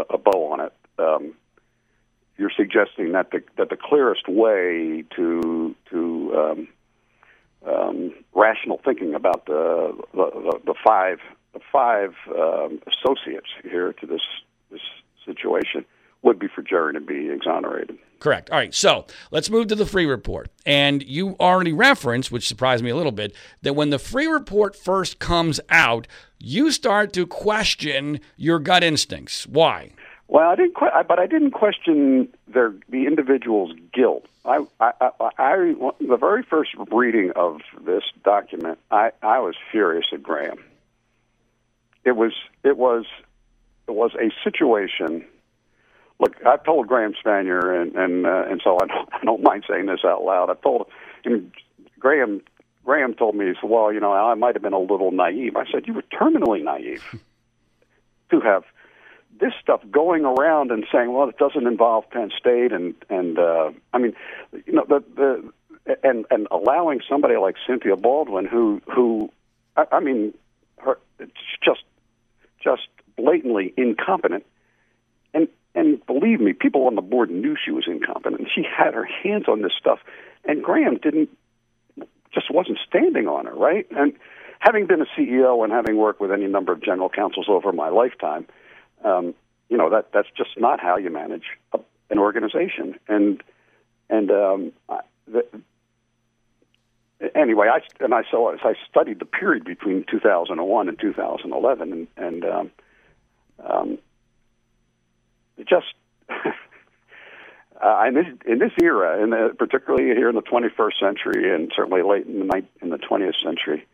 a 0.09 0.17
bow 0.17 0.51
on 0.51 0.59
it. 0.59 0.73
Um, 0.97 1.33
you're 2.37 2.51
suggesting 2.55 3.13
that 3.13 3.31
the 3.31 3.43
that 3.57 3.69
the 3.69 3.77
clearest 3.77 4.27
way 4.27 5.03
to 5.15 5.75
to 5.89 6.35
um, 6.35 6.67
um, 7.67 8.13
rational 8.33 8.79
thinking 8.83 9.13
about 9.15 9.45
the 9.45 9.95
the, 10.13 10.59
the 10.65 10.75
five 10.85 11.19
the 11.53 11.59
five 11.71 12.13
um, 12.29 12.79
associates 12.87 13.47
here 13.63 13.93
to 13.93 14.05
this 14.05 14.21
this 14.71 14.81
situation 15.25 15.85
would 16.21 16.39
be 16.39 16.47
for 16.47 16.63
Jerry 16.63 16.93
to 16.93 16.99
be 16.99 17.29
exonerated. 17.29 17.97
Correct. 18.19 18.49
All 18.49 18.57
right. 18.57 18.73
So 18.73 19.05
let's 19.29 19.49
move 19.49 19.67
to 19.67 19.75
the 19.75 19.83
Freeh 19.83 20.09
report. 20.09 20.49
And 20.65 21.03
you 21.03 21.35
already 21.39 21.71
referenced, 21.71 22.31
which 22.31 22.47
surprised 22.47 22.83
me 22.83 22.89
a 22.89 22.95
little 22.95 23.11
bit, 23.11 23.35
that 23.61 23.75
when 23.75 23.91
the 23.91 23.97
Freeh 23.97 24.31
report 24.31 24.75
first 24.75 25.19
comes 25.19 25.59
out, 25.69 26.07
you 26.39 26.71
start 26.71 27.13
to 27.13 27.27
question 27.27 28.19
your 28.35 28.59
gut 28.59 28.83
instincts. 28.83 29.45
Why? 29.45 29.91
Well, 30.27 30.49
I 30.49 30.55
didn't, 30.55 30.75
que- 30.75 31.03
but 31.07 31.19
I 31.19 31.27
didn't 31.27 31.51
question 31.51 32.29
their 32.47 32.73
the 32.89 33.05
individual's 33.05 33.73
guilt. 33.93 34.25
I, 34.43 34.65
I, 34.79 34.91
I, 35.01 35.29
I, 35.37 35.75
the 35.99 36.17
very 36.19 36.43
first 36.43 36.71
reading 36.91 37.31
of 37.35 37.61
this 37.85 38.03
document, 38.23 38.79
I, 38.91 39.11
I 39.21 39.39
was 39.39 39.55
furious 39.71 40.07
at 40.13 40.23
Graham. 40.23 40.57
It 42.03 42.15
was, 42.15 42.33
it 42.63 42.77
was, 42.77 43.05
it 43.87 43.91
was 43.91 44.11
a 44.15 44.31
situation. 44.43 45.25
Look, 46.19 46.43
I've 46.45 46.63
told 46.63 46.87
Graham 46.87 47.13
Spanier, 47.13 47.81
and 47.81 47.95
and 47.95 48.25
uh, 48.25 48.45
and 48.49 48.61
so 48.63 48.77
I 48.81 48.87
don't, 48.87 49.09
I 49.13 49.25
don't 49.25 49.43
mind 49.43 49.65
saying 49.67 49.87
this 49.87 49.99
out 50.05 50.23
loud. 50.23 50.49
I've 50.49 50.61
told 50.61 50.87
him, 51.23 51.51
Graham. 51.99 52.41
Graham 52.85 53.15
told 53.15 53.35
me, 53.35 53.47
he 53.47 53.53
said, 53.59 53.69
"Well, 53.69 53.91
you 53.91 53.99
know, 53.99 54.13
I 54.13 54.33
might 54.35 54.55
have 54.55 54.61
been 54.61 54.73
a 54.73 54.79
little 54.79 55.11
naive." 55.11 55.57
I 55.57 55.65
said, 55.71 55.87
"You 55.87 55.93
were 55.93 56.03
terminally 56.03 56.63
naive 56.63 57.03
to 58.29 58.39
have 58.39 58.63
this 59.39 59.53
stuff 59.61 59.81
going 59.91 60.25
around 60.25 60.71
and 60.71 60.85
saying, 60.91 61.13
well, 61.13 61.29
it 61.29 61.37
doesn't 61.37 61.67
involve 61.67 62.09
Penn 62.09 62.31
State, 62.37 62.71
and 62.71 62.95
and 63.09 63.37
uh, 63.37 63.71
I 63.93 63.97
mean, 63.97 64.13
you 64.65 64.73
know, 64.73 64.85
the 64.87 65.03
the 65.15 65.97
and 66.03 66.25
and 66.29 66.47
allowing 66.51 67.01
somebody 67.09 67.35
like 67.37 67.55
Cynthia 67.67 67.95
Baldwin, 67.95 68.45
who 68.45 68.81
who, 68.93 69.31
I, 69.75 69.85
I 69.93 69.99
mean, 69.99 70.33
her 70.77 70.97
it's 71.19 71.31
just 71.63 71.83
just 72.63 72.87
blatantly 73.17 73.73
incompetent, 73.77 74.45
and 75.33 75.47
and 75.73 76.05
believe 76.05 76.39
me, 76.39 76.53
people 76.53 76.87
on 76.87 76.95
the 76.95 77.01
board 77.01 77.29
knew 77.29 77.55
she 77.63 77.71
was 77.71 77.85
incompetent. 77.87 78.49
She 78.53 78.63
had 78.63 78.93
her 78.93 79.05
hands 79.05 79.45
on 79.47 79.61
this 79.61 79.73
stuff, 79.79 79.99
and 80.45 80.63
Graham 80.63 80.97
didn't 80.97 81.29
just 82.33 82.51
wasn't 82.51 82.79
standing 82.87 83.27
on 83.27 83.45
her, 83.45 83.55
right? 83.55 83.87
And 83.91 84.13
having 84.59 84.87
been 84.87 85.01
a 85.01 85.05
CEO 85.17 85.63
and 85.63 85.71
having 85.71 85.97
worked 85.97 86.19
with 86.19 86.31
any 86.31 86.47
number 86.47 86.73
of 86.73 86.81
general 86.83 87.09
counsels 87.09 87.47
over 87.49 87.71
my 87.71 87.89
lifetime 87.89 88.45
um, 89.05 89.33
you 89.69 89.77
know 89.77 89.89
that 89.89 90.11
that's 90.13 90.27
just 90.35 90.51
not 90.57 90.79
how 90.79 90.97
you 90.97 91.09
manage 91.09 91.45
a, 91.73 91.79
an 92.09 92.19
organization. 92.19 92.95
And 93.07 93.41
and 94.09 94.31
um, 94.31 94.71
the, 95.27 95.45
anyway, 97.33 97.67
I 97.67 97.79
and 98.03 98.13
I 98.13 98.23
so 98.29 98.49
as 98.49 98.59
I 98.63 98.73
studied 98.89 99.19
the 99.19 99.25
period 99.25 99.63
between 99.63 100.05
2001 100.09 100.89
and 100.89 100.99
2011, 100.99 101.91
and 101.91 102.07
and 102.17 102.45
um, 102.45 102.71
um, 103.63 103.97
just. 105.67 105.93
Uh, 107.83 108.05
in 108.07 108.13
this 108.13 108.25
in 108.47 108.57
this 108.59 108.71
era, 108.81 109.19
the, 109.29 109.53
particularly 109.59 110.05
here 110.15 110.29
in 110.29 110.35
the 110.35 110.41
21st 110.41 110.97
century, 110.97 111.53
and 111.53 111.73
certainly 111.75 112.01
late 112.01 112.25
in 112.25 112.39
the 112.39 112.63
in 112.81 112.89
the 112.89 112.97
20th 112.97 113.35
century, 113.43 113.85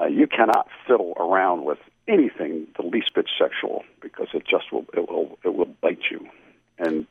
uh, 0.00 0.06
you 0.06 0.26
cannot 0.26 0.68
fiddle 0.86 1.14
around 1.18 1.64
with 1.64 1.78
anything 2.08 2.66
the 2.76 2.82
least 2.82 3.14
bit 3.14 3.26
sexual 3.38 3.84
because 4.00 4.28
it 4.34 4.44
just 4.46 4.72
will 4.72 4.86
it 4.94 5.08
will 5.08 5.38
it 5.44 5.54
will 5.54 5.66
bite 5.80 6.10
you. 6.10 6.26
And 6.78 7.06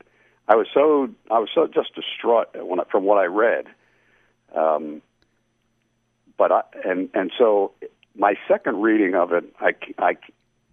I 0.48 0.56
was 0.56 0.66
so 0.72 1.08
I 1.30 1.38
was 1.38 1.48
so 1.54 1.66
just 1.66 1.94
distraught 1.94 2.48
when 2.54 2.80
I, 2.80 2.84
from 2.90 3.04
what 3.04 3.18
I 3.18 3.26
read. 3.26 3.66
Um, 4.54 5.02
but 6.36 6.52
I 6.52 6.62
and 6.84 7.08
and 7.14 7.32
so 7.38 7.72
my 8.14 8.34
second 8.48 8.82
reading 8.82 9.14
of 9.14 9.32
it, 9.32 9.44
I 9.60 9.74
I 9.98 10.16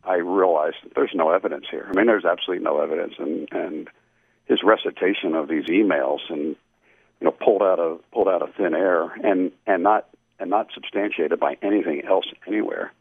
I 0.04 0.16
realized 0.16 0.78
there's 0.96 1.14
no 1.14 1.32
evidence 1.32 1.66
here. 1.70 1.88
I 1.90 1.96
mean, 1.96 2.08
there's 2.08 2.26
absolutely 2.26 2.64
no 2.64 2.82
evidence, 2.82 3.14
and 3.20 3.48
and 3.52 3.90
his 4.46 4.64
recitation 4.64 5.36
of 5.36 5.48
these 5.48 5.66
emails 5.66 6.20
and 6.30 6.56
you 7.20 7.26
know 7.26 7.32
pulled 7.32 7.62
out 7.62 7.80
of 7.80 8.02
pulled 8.12 8.28
out 8.28 8.42
of 8.42 8.54
thin 8.56 8.74
air 8.74 9.12
and 9.24 9.52
and 9.68 9.84
not 9.84 10.09
and 10.40 10.50
not 10.50 10.68
substantiated 10.74 11.40
by 11.40 11.58
anything 11.62 12.04
else 12.06 12.26
anywhere. 12.48 12.94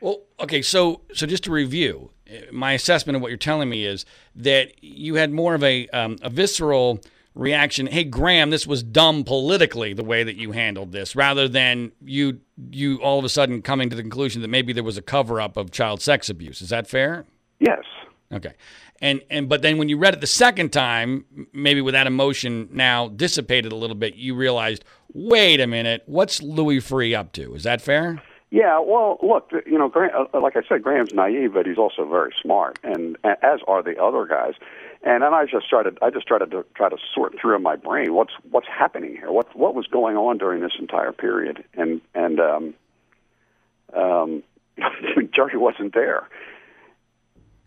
Well, 0.00 0.20
okay, 0.38 0.62
so 0.62 1.02
so 1.12 1.26
just 1.26 1.44
to 1.44 1.50
review, 1.50 2.10
my 2.50 2.72
assessment 2.72 3.16
of 3.16 3.22
what 3.22 3.28
you're 3.28 3.38
telling 3.38 3.68
me 3.68 3.84
is 3.84 4.06
that 4.34 4.82
you 4.82 5.16
had 5.16 5.30
more 5.30 5.54
of 5.54 5.62
a 5.62 5.88
um, 5.88 6.16
a 6.22 6.30
visceral 6.30 7.00
reaction. 7.34 7.86
Hey, 7.86 8.04
Graham, 8.04 8.50
this 8.50 8.66
was 8.66 8.82
dumb 8.82 9.24
politically 9.24 9.92
the 9.92 10.04
way 10.04 10.24
that 10.24 10.36
you 10.36 10.52
handled 10.52 10.92
this, 10.92 11.14
rather 11.14 11.48
than 11.48 11.92
you 12.04 12.40
you 12.70 12.96
all 13.02 13.18
of 13.18 13.24
a 13.24 13.28
sudden 13.28 13.62
coming 13.62 13.90
to 13.90 13.96
the 13.96 14.02
conclusion 14.02 14.42
that 14.42 14.48
maybe 14.48 14.72
there 14.72 14.84
was 14.84 14.96
a 14.96 15.02
cover 15.02 15.40
up 15.40 15.56
of 15.56 15.70
child 15.70 16.00
sex 16.00 16.30
abuse. 16.30 16.62
Is 16.62 16.70
that 16.70 16.86
fair? 16.88 17.26
Yes. 17.58 17.84
Okay. 18.32 18.52
And 19.00 19.22
and 19.30 19.48
but 19.48 19.62
then 19.62 19.78
when 19.78 19.88
you 19.88 19.96
read 19.96 20.14
it 20.14 20.20
the 20.20 20.26
second 20.26 20.72
time, 20.72 21.24
maybe 21.52 21.80
with 21.80 21.94
that 21.94 22.06
emotion 22.06 22.68
now 22.72 23.08
dissipated 23.08 23.72
a 23.72 23.76
little 23.76 23.96
bit, 23.96 24.14
you 24.14 24.34
realized, 24.34 24.84
wait 25.12 25.60
a 25.60 25.66
minute, 25.66 26.02
what's 26.06 26.42
Louis 26.42 26.78
Freeh 26.78 27.16
up 27.16 27.32
to? 27.32 27.54
Is 27.54 27.64
that 27.64 27.80
fair? 27.80 28.22
Yeah, 28.50 28.80
well, 28.80 29.18
look, 29.22 29.52
you 29.64 29.78
know, 29.78 29.88
Graham, 29.88 30.26
uh, 30.34 30.40
like 30.40 30.56
I 30.56 30.62
said, 30.68 30.82
Graham's 30.82 31.14
naive, 31.14 31.54
but 31.54 31.66
he's 31.66 31.78
also 31.78 32.04
very 32.04 32.34
smart, 32.42 32.80
and 32.82 33.16
as 33.24 33.60
are 33.68 33.80
the 33.80 33.96
other 34.02 34.26
guys. 34.26 34.54
And 35.02 35.22
then 35.22 35.32
I 35.32 35.46
just 35.46 35.66
started, 35.66 35.98
I 36.02 36.10
just 36.10 36.26
tried 36.26 36.40
to 36.50 36.64
try 36.74 36.88
to 36.88 36.96
sort 37.14 37.40
through 37.40 37.56
in 37.56 37.62
my 37.62 37.76
brain 37.76 38.12
what's 38.12 38.32
what's 38.50 38.66
happening 38.66 39.12
here, 39.12 39.30
what 39.30 39.56
what 39.56 39.74
was 39.74 39.86
going 39.86 40.16
on 40.16 40.38
during 40.38 40.60
this 40.62 40.72
entire 40.78 41.12
period, 41.12 41.64
and 41.74 42.00
and 42.14 42.40
um, 42.40 42.74
um, 43.94 44.42
Jerry 45.34 45.56
wasn't 45.56 45.94
there, 45.94 46.28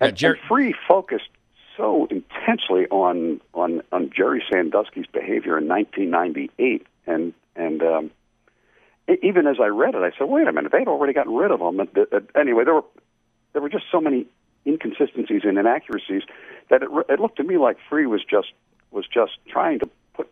and, 0.08 0.18
Jerry- 0.18 0.40
and 0.40 0.50
Freeh 0.50 0.74
focused 0.88 1.30
so 1.78 2.08
intensely 2.10 2.88
on 2.88 3.42
on 3.54 3.82
on 3.92 4.12
Jerry 4.16 4.44
Sandusky's 4.52 5.08
behavior 5.08 5.58
in 5.58 5.68
1998, 5.68 6.86
and 7.08 7.34
and 7.56 7.82
um, 7.84 8.12
even 9.22 9.48
as 9.48 9.58
I 9.62 9.68
read 9.68 9.96
it, 9.96 10.02
I 10.02 10.12
said, 10.18 10.30
"Wait 10.30 10.48
a 10.48 10.52
minute, 10.52 10.72
they'd 10.72 10.88
already 10.88 11.14
gotten 11.14 11.34
rid 11.34 11.52
of 11.52 11.60
them." 11.60 11.80
Anyway, 12.36 12.64
there 12.64 12.76
were 12.76 12.86
there 13.54 13.62
were 13.62 13.70
just 13.70 13.86
so 13.92 14.00
many 14.00 14.26
inconsistencies 14.66 15.42
and 15.44 15.58
inaccuracies 15.58 16.24
that 16.70 16.84
it, 16.84 16.90
it 17.10 17.20
looked 17.20 17.38
to 17.38 17.44
me 17.44 17.58
like 17.58 17.78
Freeh 17.90 18.08
was 18.08 18.24
just 18.24 18.54
was 18.92 19.06
just 19.08 19.34
trying 19.48 19.80
to 19.80 19.90
put 20.14 20.32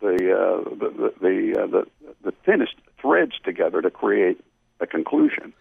the 0.00 0.14
uh, 0.14 0.68
the 0.70 1.12
the, 1.20 1.62
uh, 1.62 1.66
the 1.66 1.86
the 2.22 2.32
thinnest 2.44 2.74
threads 3.00 3.32
together 3.44 3.80
to 3.80 3.90
create 3.90 4.40
a 4.80 4.86
conclusion. 4.86 5.52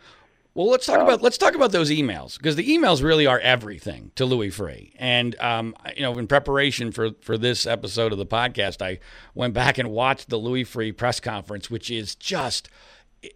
Well, 0.60 0.67
let's 0.67 0.86
talk 0.86 1.00
uh, 1.00 1.04
about 1.04 1.22
let's 1.22 1.38
talk 1.38 1.56
about 1.56 1.72
those 1.72 1.89
emails 1.89 2.38
because 2.38 2.58
the 2.58 2.67
emails 2.67 3.02
really 3.02 3.26
are 3.26 3.39
everything 3.39 4.12
to 4.15 4.26
Louis 4.26 4.50
Freeh. 4.50 4.91
And 5.00 5.39
um, 5.39 5.74
you 5.95 6.02
know, 6.02 6.17
in 6.17 6.28
preparation 6.28 6.91
for 6.91 7.12
for 7.22 7.38
this 7.38 7.65
episode 7.65 8.12
of 8.12 8.17
the 8.17 8.26
podcast, 8.26 8.82
I 8.82 9.00
went 9.34 9.54
back 9.54 9.78
and 9.78 9.89
watched 9.89 10.28
the 10.28 10.36
Louis 10.36 10.65
Freeh 10.65 10.91
press 10.91 11.22
conference, 11.22 11.69
which 11.69 11.89
is 11.89 12.13
just 12.13 12.67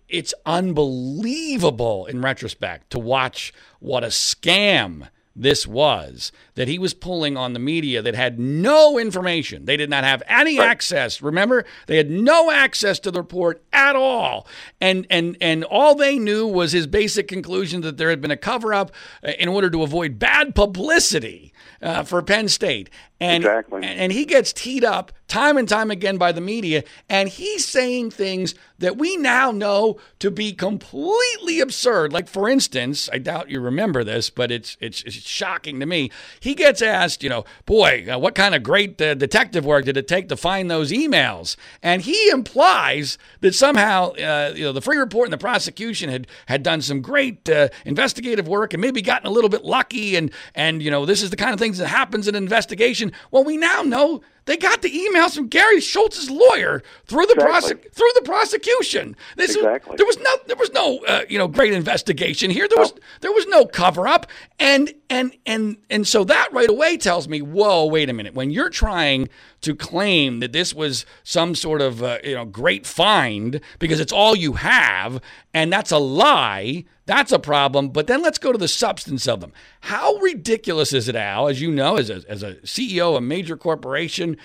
it's 0.09 0.33
unbelievable 0.45 2.07
in 2.07 2.21
retrospect 2.21 2.89
to 2.89 2.99
watch 2.99 3.53
what 3.79 4.03
a 4.03 4.07
scam 4.07 5.07
this 5.35 5.65
was 5.65 6.31
that 6.55 6.67
he 6.67 6.77
was 6.77 6.93
pulling 6.93 7.37
on 7.37 7.53
the 7.53 7.59
media 7.59 8.01
that 8.01 8.13
had 8.13 8.39
no 8.39 8.99
information. 8.99 9.65
They 9.65 9.77
did 9.77 9.89
not 9.89 10.03
have 10.03 10.21
any 10.27 10.59
access. 10.59 11.21
Remember, 11.21 11.65
they 11.87 11.97
had 11.97 12.11
no 12.11 12.51
access 12.51 12.99
to 12.99 13.11
the 13.11 13.21
report 13.21 13.63
at 13.73 13.95
all. 13.95 14.47
And 14.79 15.07
and 15.09 15.37
and 15.41 15.63
all 15.63 15.95
they 15.95 16.19
knew 16.19 16.45
was 16.45 16.71
his 16.71 16.87
basic 16.87 17.27
conclusion 17.27 17.81
that 17.81 17.97
there 17.97 18.09
had 18.09 18.21
been 18.21 18.31
a 18.31 18.37
cover 18.37 18.73
up 18.73 18.91
uh, 19.23 19.31
in 19.39 19.47
order 19.47 19.69
to 19.69 19.83
avoid 19.83 20.19
bad 20.19 20.53
publicity 20.55 21.52
uh, 21.81 22.03
for 22.03 22.21
Penn 22.21 22.47
State. 22.47 22.89
And, 23.19 23.43
exactly. 23.43 23.83
and 23.85 24.11
he 24.11 24.25
gets 24.25 24.51
teed 24.51 24.83
up 24.83 25.13
time 25.29 25.57
and 25.57 25.67
time 25.67 25.89
again 25.89 26.17
by 26.17 26.33
the 26.33 26.41
media. 26.41 26.83
And 27.09 27.29
he's 27.29 27.65
saying 27.65 28.11
things 28.11 28.53
that 28.79 28.97
we 28.97 29.15
now 29.15 29.51
know 29.51 29.97
to 30.19 30.29
be 30.29 30.51
completely 30.51 31.61
absurd. 31.61 32.11
Like, 32.11 32.27
for 32.27 32.49
instance, 32.49 33.09
I 33.13 33.19
doubt 33.19 33.49
you 33.49 33.61
remember 33.61 34.03
this, 34.03 34.29
but 34.29 34.51
it's, 34.51 34.75
it's, 34.81 35.03
it's 35.03 35.15
shocking 35.15 35.79
to 35.79 35.85
me. 35.85 36.11
He 36.41 36.53
gets 36.53 36.81
asked, 36.81 37.23
you 37.23 37.29
know, 37.29 37.45
boy, 37.65 38.05
uh, 38.11 38.19
what 38.19 38.35
kind 38.35 38.53
of 38.53 38.61
great 38.61 39.01
uh, 39.01 39.13
detective 39.13 39.63
work 39.63 39.85
did 39.85 39.95
it 39.95 40.07
take 40.07 40.27
to 40.27 40.35
find 40.35 40.69
those 40.69 40.91
emails? 40.91 41.55
And 41.81 42.01
he 42.01 42.29
implies 42.29 43.17
that 43.39 43.55
somehow, 43.55 44.11
uh, 44.11 44.51
you 44.53 44.65
know, 44.65 44.73
the 44.73 44.81
Freeh 44.81 44.99
report 44.99 45.27
and 45.27 45.33
the 45.33 45.37
prosecution 45.37 46.09
had, 46.09 46.27
had 46.47 46.61
done 46.61 46.81
some 46.81 47.01
great 47.01 47.47
uh, 47.49 47.69
investigative 47.85 48.49
work 48.49 48.73
and 48.73 48.81
maybe 48.81 49.01
gotten 49.01 49.27
a 49.27 49.31
little 49.31 49.49
bit 49.49 49.63
lucky. 49.63 50.17
And, 50.17 50.29
and, 50.53 50.83
you 50.83 50.91
know, 50.91 51.05
this 51.05 51.23
is 51.23 51.29
the 51.29 51.37
kind 51.37 51.52
of 51.53 51.59
things 51.59 51.77
that 51.77 51.87
happens 51.87 52.27
in 52.27 52.35
an 52.35 52.43
investigation. 52.43 53.11
Well, 53.31 53.43
we 53.43 53.57
now 53.57 53.81
know 53.81 54.21
they 54.45 54.57
got 54.57 54.81
the 54.81 54.89
emails 54.89 55.35
from 55.35 55.47
Gary 55.47 55.79
Schultz's 55.79 56.29
lawyer 56.29 56.83
through 57.05 57.25
the 57.27 57.33
exactly. 57.33 57.89
through 57.91 58.11
the 58.15 58.21
prosecution. 58.23 59.15
This 59.37 59.55
exactly. 59.55 59.91
Was, 59.91 59.97
there 59.97 60.05
was 60.05 60.17
no 60.19 60.35
there 60.47 60.55
was 60.57 60.71
no 60.73 60.99
uh, 61.07 61.21
you 61.29 61.37
know 61.37 61.47
great 61.47 61.73
investigation 61.73 62.51
here. 62.51 62.67
There 62.67 62.79
was 62.79 62.93
there 63.21 63.31
was 63.31 63.47
no 63.47 63.65
cover 63.65 64.07
up, 64.07 64.27
and 64.59 64.93
and 65.09 65.31
and 65.45 65.77
and 65.89 66.07
so 66.07 66.23
that 66.25 66.49
right 66.51 66.69
away 66.69 66.97
tells 66.97 67.27
me, 67.27 67.41
whoa, 67.41 67.85
wait 67.85 68.09
a 68.09 68.13
minute. 68.13 68.33
When 68.33 68.51
you're 68.51 68.69
trying 68.69 69.29
to 69.63 69.75
claim 69.75 70.39
that 70.39 70.53
this 70.53 70.73
was 70.73 71.05
some 71.23 71.55
sort 71.55 71.81
of 71.81 72.03
uh, 72.03 72.19
you 72.23 72.35
know 72.35 72.45
great 72.45 72.85
find 72.85 73.59
because 73.79 73.99
it's 73.99 74.13
all 74.13 74.35
you 74.35 74.53
have, 74.53 75.21
and 75.53 75.71
that's 75.73 75.91
a 75.91 75.97
lie. 75.97 76.85
That's 77.05 77.31
a 77.31 77.39
problem. 77.39 77.89
But 77.89 78.07
then 78.07 78.21
let's 78.21 78.37
go 78.37 78.51
to 78.51 78.57
the 78.57 78.67
substance 78.67 79.27
of 79.27 79.41
them. 79.41 79.51
How 79.81 80.15
ridiculous 80.15 80.93
is 80.93 81.09
it, 81.09 81.15
Al, 81.15 81.49
as 81.49 81.61
you 81.61 81.71
know, 81.71 81.97
as 81.97 82.09
a, 82.09 82.23
as 82.29 82.43
a 82.43 82.55
CEO 82.57 83.09
of 83.09 83.15
a 83.15 83.21
major 83.21 83.57
corporation? 83.57 84.37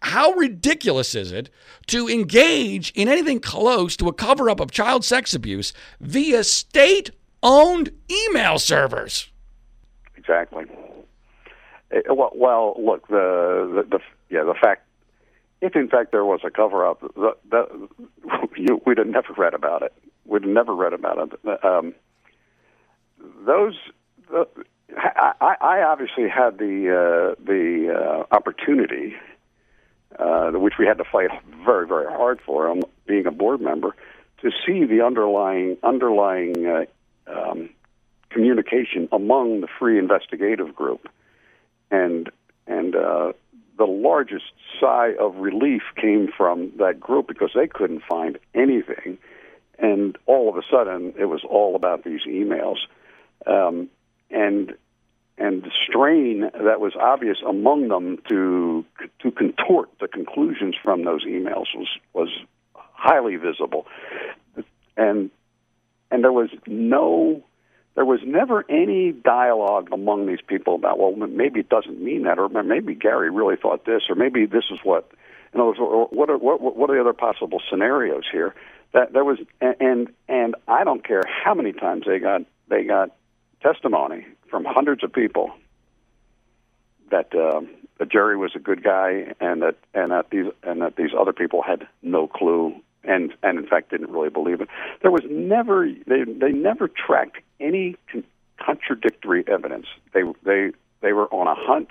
How 0.00 0.32
ridiculous 0.32 1.14
is 1.14 1.32
it 1.32 1.50
to 1.88 2.08
engage 2.08 2.92
in 2.92 3.08
anything 3.08 3.40
close 3.40 3.96
to 3.96 4.08
a 4.08 4.12
cover 4.12 4.48
up 4.48 4.60
of 4.60 4.70
child 4.70 5.04
sex 5.04 5.34
abuse 5.34 5.72
via 6.00 6.44
state 6.44 7.10
owned 7.42 7.90
email 8.10 8.58
servers? 8.58 9.30
Exactly. 10.16 10.64
Well, 12.08 12.32
well, 12.34 12.74
look, 12.78 13.06
the, 13.08 13.86
the 13.90 14.00
yeah, 14.30 14.44
the 14.44 14.54
fact 14.54 14.86
if 15.60 15.74
in 15.74 15.88
fact 15.88 16.12
there 16.12 16.24
was 16.24 16.40
a 16.44 16.50
cover 16.50 16.86
up, 16.86 17.00
the, 17.00 17.36
the, 17.50 17.88
you, 18.56 18.80
we'd 18.86 18.98
have 18.98 19.06
never 19.06 19.32
read 19.36 19.54
about 19.54 19.82
it. 19.82 19.92
We'd 20.24 20.42
have 20.42 20.50
never 20.50 20.74
read 20.74 20.92
about 20.92 21.32
it. 21.44 21.64
Um, 21.64 21.94
those, 23.46 23.74
the, 24.30 24.46
I, 24.96 25.56
I 25.60 25.82
obviously 25.82 26.28
had 26.28 26.58
the 26.58 26.90
uh, 26.90 27.42
the 27.42 27.94
uh, 27.94 28.34
opportunity, 28.34 29.14
uh, 30.18 30.50
which 30.52 30.74
we 30.78 30.86
had 30.86 30.98
to 30.98 31.04
fight 31.04 31.30
very 31.64 31.86
very 31.86 32.06
hard 32.06 32.40
for, 32.44 32.70
um, 32.70 32.82
being 33.06 33.26
a 33.26 33.30
board 33.30 33.60
member, 33.60 33.94
to 34.42 34.50
see 34.66 34.84
the 34.84 35.04
underlying 35.04 35.76
underlying 35.82 36.66
uh, 36.66 36.84
um, 37.26 37.70
communication 38.30 39.08
among 39.12 39.62
the 39.62 39.68
Freeh 39.80 39.98
investigative 39.98 40.74
group, 40.74 41.08
and 41.90 42.30
and 42.66 42.94
uh, 42.94 43.32
the 43.78 43.84
largest 43.84 44.52
sigh 44.80 45.14
of 45.20 45.36
relief 45.36 45.82
came 45.96 46.28
from 46.36 46.72
that 46.78 46.98
group 47.00 47.28
because 47.28 47.50
they 47.54 47.66
couldn't 47.66 48.02
find 48.08 48.38
anything, 48.54 49.18
and 49.78 50.16
all 50.26 50.48
of 50.48 50.56
a 50.56 50.62
sudden 50.70 51.12
it 51.18 51.26
was 51.26 51.42
all 51.48 51.76
about 51.76 52.04
these 52.04 52.22
emails, 52.26 52.78
um, 53.46 53.88
and 54.30 54.74
and 55.38 55.62
the 55.62 55.70
strain 55.86 56.50
that 56.54 56.80
was 56.80 56.94
obvious 56.98 57.38
among 57.46 57.88
them 57.88 58.18
to 58.28 58.84
to 59.20 59.30
contort 59.30 59.90
the 60.00 60.08
conclusions 60.08 60.74
from 60.82 61.04
those 61.04 61.24
emails 61.24 61.66
was 61.74 61.88
was 62.14 62.30
highly 62.74 63.36
visible, 63.36 63.86
and 64.96 65.30
and 66.10 66.24
there 66.24 66.32
was 66.32 66.50
no 66.66 67.42
there 67.96 68.04
was 68.04 68.20
never 68.24 68.64
any 68.68 69.10
dialogue 69.10 69.88
among 69.90 70.26
these 70.26 70.40
people 70.46 70.76
about 70.76 70.98
well 70.98 71.14
maybe 71.26 71.60
it 71.60 71.68
doesn't 71.68 72.00
mean 72.00 72.22
that 72.22 72.38
or 72.38 72.48
maybe 72.48 72.94
Gary 72.94 73.30
really 73.30 73.56
thought 73.56 73.84
this 73.84 74.02
or 74.08 74.14
maybe 74.14 74.46
this 74.46 74.64
is 74.70 74.78
what 74.84 75.10
other 75.54 75.64
words 75.64 75.78
what 76.12 76.30
are 76.30 76.38
what 76.38 76.60
what 76.76 76.90
are 76.90 76.94
the 76.94 77.00
other 77.00 77.12
possible 77.12 77.60
scenarios 77.68 78.24
here 78.30 78.54
that 78.92 79.12
there 79.12 79.24
was 79.24 79.38
and 79.60 80.08
and 80.28 80.54
I 80.68 80.84
don't 80.84 81.04
care 81.04 81.22
how 81.26 81.54
many 81.54 81.72
times 81.72 82.04
they 82.06 82.18
got 82.18 82.42
they 82.68 82.84
got 82.84 83.10
testimony 83.62 84.26
from 84.48 84.64
hundreds 84.64 85.02
of 85.02 85.12
people 85.12 85.52
that 87.10 87.34
um, 87.34 87.68
that 87.98 88.10
Jerry 88.10 88.36
was 88.36 88.52
a 88.54 88.58
good 88.58 88.82
guy 88.82 89.32
and 89.40 89.62
that 89.62 89.76
and 89.94 90.12
that 90.12 90.30
these 90.30 90.46
and 90.62 90.82
that 90.82 90.96
these 90.96 91.10
other 91.18 91.32
people 91.32 91.62
had 91.62 91.86
no 92.02 92.26
clue 92.26 92.74
and 93.04 93.32
and 93.42 93.58
in 93.58 93.66
fact 93.66 93.90
didn't 93.90 94.10
really 94.10 94.30
believe 94.30 94.60
it. 94.60 94.68
There 95.02 95.10
was 95.10 95.22
never 95.28 95.88
they 96.06 96.24
they 96.24 96.52
never 96.52 96.88
tracked 96.88 97.38
any 97.60 97.96
con- 98.10 98.24
contradictory 98.58 99.44
evidence. 99.46 99.86
They 100.12 100.22
they 100.44 100.72
they 101.00 101.12
were 101.12 101.26
on 101.32 101.46
a 101.46 101.54
hunt, 101.54 101.90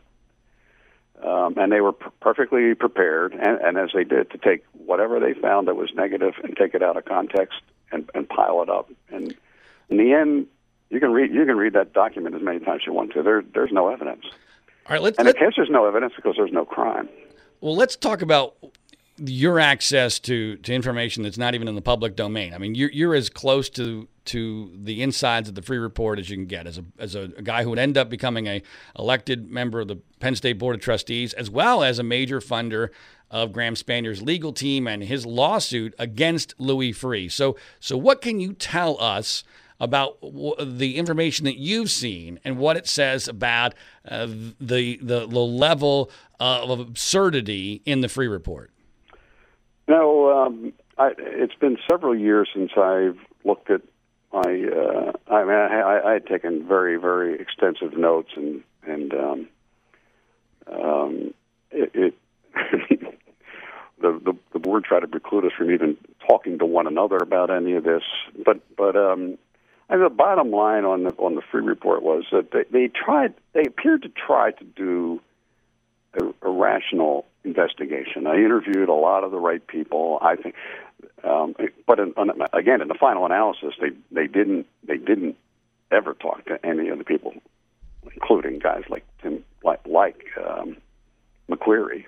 um, 1.23 1.57
and 1.57 1.71
they 1.71 1.81
were 1.81 1.93
p- 1.93 2.09
perfectly 2.19 2.73
prepared, 2.75 3.33
and, 3.33 3.59
and 3.61 3.77
as 3.77 3.89
they 3.93 4.03
did, 4.03 4.31
to 4.31 4.37
take 4.37 4.63
whatever 4.73 5.19
they 5.19 5.33
found 5.33 5.67
that 5.67 5.75
was 5.75 5.91
negative 5.95 6.33
and 6.43 6.55
take 6.55 6.73
it 6.73 6.83
out 6.83 6.97
of 6.97 7.05
context 7.05 7.59
and, 7.91 8.09
and 8.13 8.27
pile 8.27 8.61
it 8.61 8.69
up. 8.69 8.89
And 9.09 9.35
in 9.89 9.97
the 9.97 10.13
end, 10.13 10.47
you 10.89 10.99
can 10.99 11.11
read 11.11 11.33
you 11.33 11.45
can 11.45 11.57
read 11.57 11.73
that 11.73 11.93
document 11.93 12.35
as 12.35 12.41
many 12.41 12.59
times 12.59 12.81
as 12.83 12.87
you 12.87 12.93
want 12.93 13.13
to. 13.13 13.23
There 13.23 13.43
there's 13.53 13.71
no 13.71 13.89
evidence. 13.89 14.25
All 14.87 14.93
right, 14.93 15.01
let's. 15.01 15.17
And 15.17 15.25
let, 15.25 15.35
in 15.35 15.41
case 15.41 15.53
there's 15.55 15.69
no 15.69 15.85
evidence, 15.87 16.13
because 16.15 16.35
there's 16.37 16.51
no 16.51 16.65
crime. 16.65 17.09
Well, 17.61 17.75
let's 17.75 17.95
talk 17.95 18.21
about 18.21 18.55
your 19.17 19.59
access 19.59 20.19
to, 20.19 20.57
to 20.57 20.73
information 20.73 21.23
that's 21.23 21.37
not 21.37 21.55
even 21.55 21.67
in 21.67 21.75
the 21.75 21.81
public 21.81 22.15
domain. 22.15 22.53
I 22.53 22.57
mean, 22.57 22.75
you're, 22.75 22.91
you're 22.91 23.15
as 23.15 23.29
close 23.29 23.69
to 23.71 24.07
to 24.25 24.71
the 24.75 25.01
insides 25.01 25.49
of 25.49 25.55
the 25.55 25.61
Freeh 25.61 25.81
report 25.81 26.19
as 26.19 26.29
you 26.29 26.35
can 26.35 26.45
get 26.45 26.67
as 26.67 26.77
a, 26.77 26.85
as 26.97 27.15
a, 27.15 27.23
a, 27.37 27.41
guy 27.41 27.63
who 27.63 27.69
would 27.69 27.79
end 27.79 27.97
up 27.97 28.09
becoming 28.09 28.47
a 28.47 28.61
elected 28.97 29.49
member 29.49 29.79
of 29.79 29.87
the 29.87 29.97
Penn 30.19 30.35
State 30.35 30.59
Board 30.59 30.75
of 30.75 30.81
Trustees, 30.81 31.33
as 31.33 31.49
well 31.49 31.83
as 31.83 31.99
a 31.99 32.03
major 32.03 32.39
funder 32.39 32.89
of 33.31 33.51
Graham 33.51 33.75
Spanier's 33.75 34.21
legal 34.21 34.53
team 34.53 34.87
and 34.87 35.03
his 35.03 35.25
lawsuit 35.25 35.93
against 35.99 36.53
Louis 36.57 36.91
Freeh. 36.91 37.31
So, 37.31 37.55
so 37.79 37.97
what 37.97 38.21
can 38.21 38.39
you 38.39 38.53
tell 38.53 38.99
us 39.01 39.43
about 39.79 40.19
w- 40.21 40.55
the 40.59 40.97
information 40.97 41.45
that 41.45 41.57
you've 41.57 41.91
seen 41.91 42.39
and 42.43 42.57
what 42.57 42.77
it 42.77 42.87
says 42.87 43.27
about 43.27 43.73
uh, 44.07 44.25
the, 44.25 44.97
the 45.01 45.27
the 45.27 45.39
level 45.39 46.09
of 46.39 46.79
absurdity 46.79 47.81
in 47.85 48.01
the 48.01 48.07
Freeh 48.07 48.31
report? 48.31 48.71
No, 49.87 50.31
um, 50.31 50.73
I, 50.97 51.11
it's 51.17 51.55
been 51.55 51.77
several 51.89 52.15
years 52.17 52.49
since 52.53 52.71
I've 52.77 53.17
looked 53.43 53.69
at 53.69 53.81
my. 54.35 54.41
Uh, 54.41 55.11
I 55.33 55.43
mean, 55.43 55.55
I, 55.55 56.01
I 56.05 56.13
had 56.13 56.27
taken 56.27 56.67
very, 56.67 56.97
very 56.97 57.39
extensive 57.39 57.97
notes, 57.97 58.31
and 58.35 58.63
and 58.85 59.13
um, 59.13 59.47
um, 60.67 61.33
it. 61.71 61.91
it 61.93 62.13
the, 64.01 64.19
the 64.23 64.33
the 64.53 64.59
board 64.59 64.83
tried 64.83 65.01
to 65.01 65.07
preclude 65.07 65.45
us 65.45 65.51
from 65.57 65.71
even 65.71 65.97
talking 66.27 66.59
to 66.59 66.65
one 66.65 66.87
another 66.87 67.17
about 67.17 67.49
any 67.49 67.73
of 67.73 67.83
this, 67.83 68.03
but 68.45 68.59
but 68.75 68.95
um, 68.95 69.37
the 69.89 70.09
bottom 70.09 70.51
line 70.51 70.85
on 70.85 71.03
the 71.03 71.11
on 71.11 71.35
the 71.35 71.41
Freeh 71.41 71.65
report 71.65 72.03
was 72.03 72.25
that 72.31 72.51
they, 72.51 72.63
they 72.71 72.87
tried 72.87 73.33
they 73.53 73.63
appeared 73.65 74.03
to 74.03 74.09
try 74.09 74.51
to 74.51 74.63
do 74.63 75.21
a, 76.13 76.47
a 76.47 76.51
rational 76.51 77.25
investigation. 77.45 78.27
I 78.27 78.35
interviewed 78.35 78.89
a 78.89 78.93
lot 78.93 79.23
of 79.23 79.31
the 79.31 79.39
right 79.39 79.65
people. 79.65 80.19
I 80.21 80.35
think, 80.35 80.55
um, 81.23 81.55
but 81.85 81.99
in, 81.99 82.13
on, 82.17 82.31
again, 82.53 82.81
in 82.81 82.87
the 82.87 82.95
final 82.95 83.25
analysis, 83.25 83.73
they 83.79 83.91
they 84.11 84.27
didn't 84.27 84.67
they 84.83 84.97
didn't 84.97 85.37
ever 85.91 86.13
talk 86.13 86.45
to 86.45 86.65
any 86.65 86.89
of 86.89 86.97
the 86.97 87.03
people, 87.03 87.33
including 88.13 88.59
guys 88.59 88.83
like 88.89 89.05
Tim 89.21 89.43
like 89.63 89.85
like 89.85 90.23
um, 90.45 90.77
McQueary. 91.49 92.05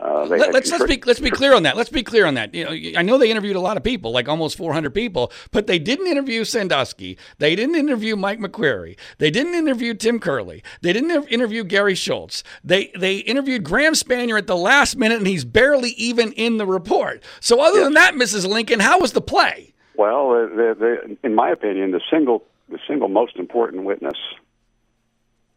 Uh, 0.00 0.24
Let, 0.24 0.54
us 0.54 0.70
let's 0.70 0.84
be 0.84 1.00
let's 1.06 1.20
be 1.20 1.30
clear 1.30 1.54
on 1.54 1.62
that. 1.62 1.76
Let's 1.76 1.90
be 1.90 2.02
clear 2.02 2.26
on 2.26 2.34
that. 2.34 2.54
You 2.54 2.64
know, 2.64 2.98
I 2.98 3.02
know 3.02 3.16
they 3.16 3.30
interviewed 3.30 3.56
a 3.56 3.60
lot 3.60 3.76
of 3.76 3.82
people, 3.82 4.10
like 4.10 4.28
almost 4.28 4.56
400 4.56 4.92
people, 4.92 5.30
but 5.52 5.66
they 5.66 5.78
didn't 5.78 6.08
interview 6.08 6.44
Sandusky. 6.44 7.16
They 7.38 7.54
didn't 7.54 7.76
interview 7.76 8.16
Mike 8.16 8.40
McQueary. 8.40 8.96
They 9.18 9.30
didn't 9.30 9.54
interview 9.54 9.94
Tim 9.94 10.18
Curley. 10.18 10.62
They 10.82 10.92
didn't 10.92 11.28
interview 11.28 11.64
Gary 11.64 11.94
Schultz. 11.94 12.42
They 12.64 12.90
they 12.98 13.18
interviewed 13.18 13.62
Graham 13.62 13.94
Spanier 13.94 14.36
at 14.36 14.46
the 14.46 14.56
last 14.56 14.96
minute, 14.96 15.18
and 15.18 15.26
he's 15.26 15.44
barely 15.44 15.90
even 15.90 16.32
in 16.32 16.56
the 16.56 16.66
report. 16.66 17.22
So, 17.40 17.60
other 17.60 17.78
yes. 17.78 17.84
than 17.84 17.94
that, 17.94 18.14
Mrs. 18.14 18.48
Lincoln, 18.48 18.80
how 18.80 19.00
was 19.00 19.12
the 19.12 19.20
play? 19.20 19.74
Well, 19.96 20.30
the, 20.30 20.76
the, 20.78 21.16
in 21.22 21.34
my 21.34 21.50
opinion, 21.50 21.92
the 21.92 22.00
single 22.10 22.44
the 22.68 22.78
single 22.88 23.08
most 23.08 23.36
important 23.36 23.84
witness 23.84 24.18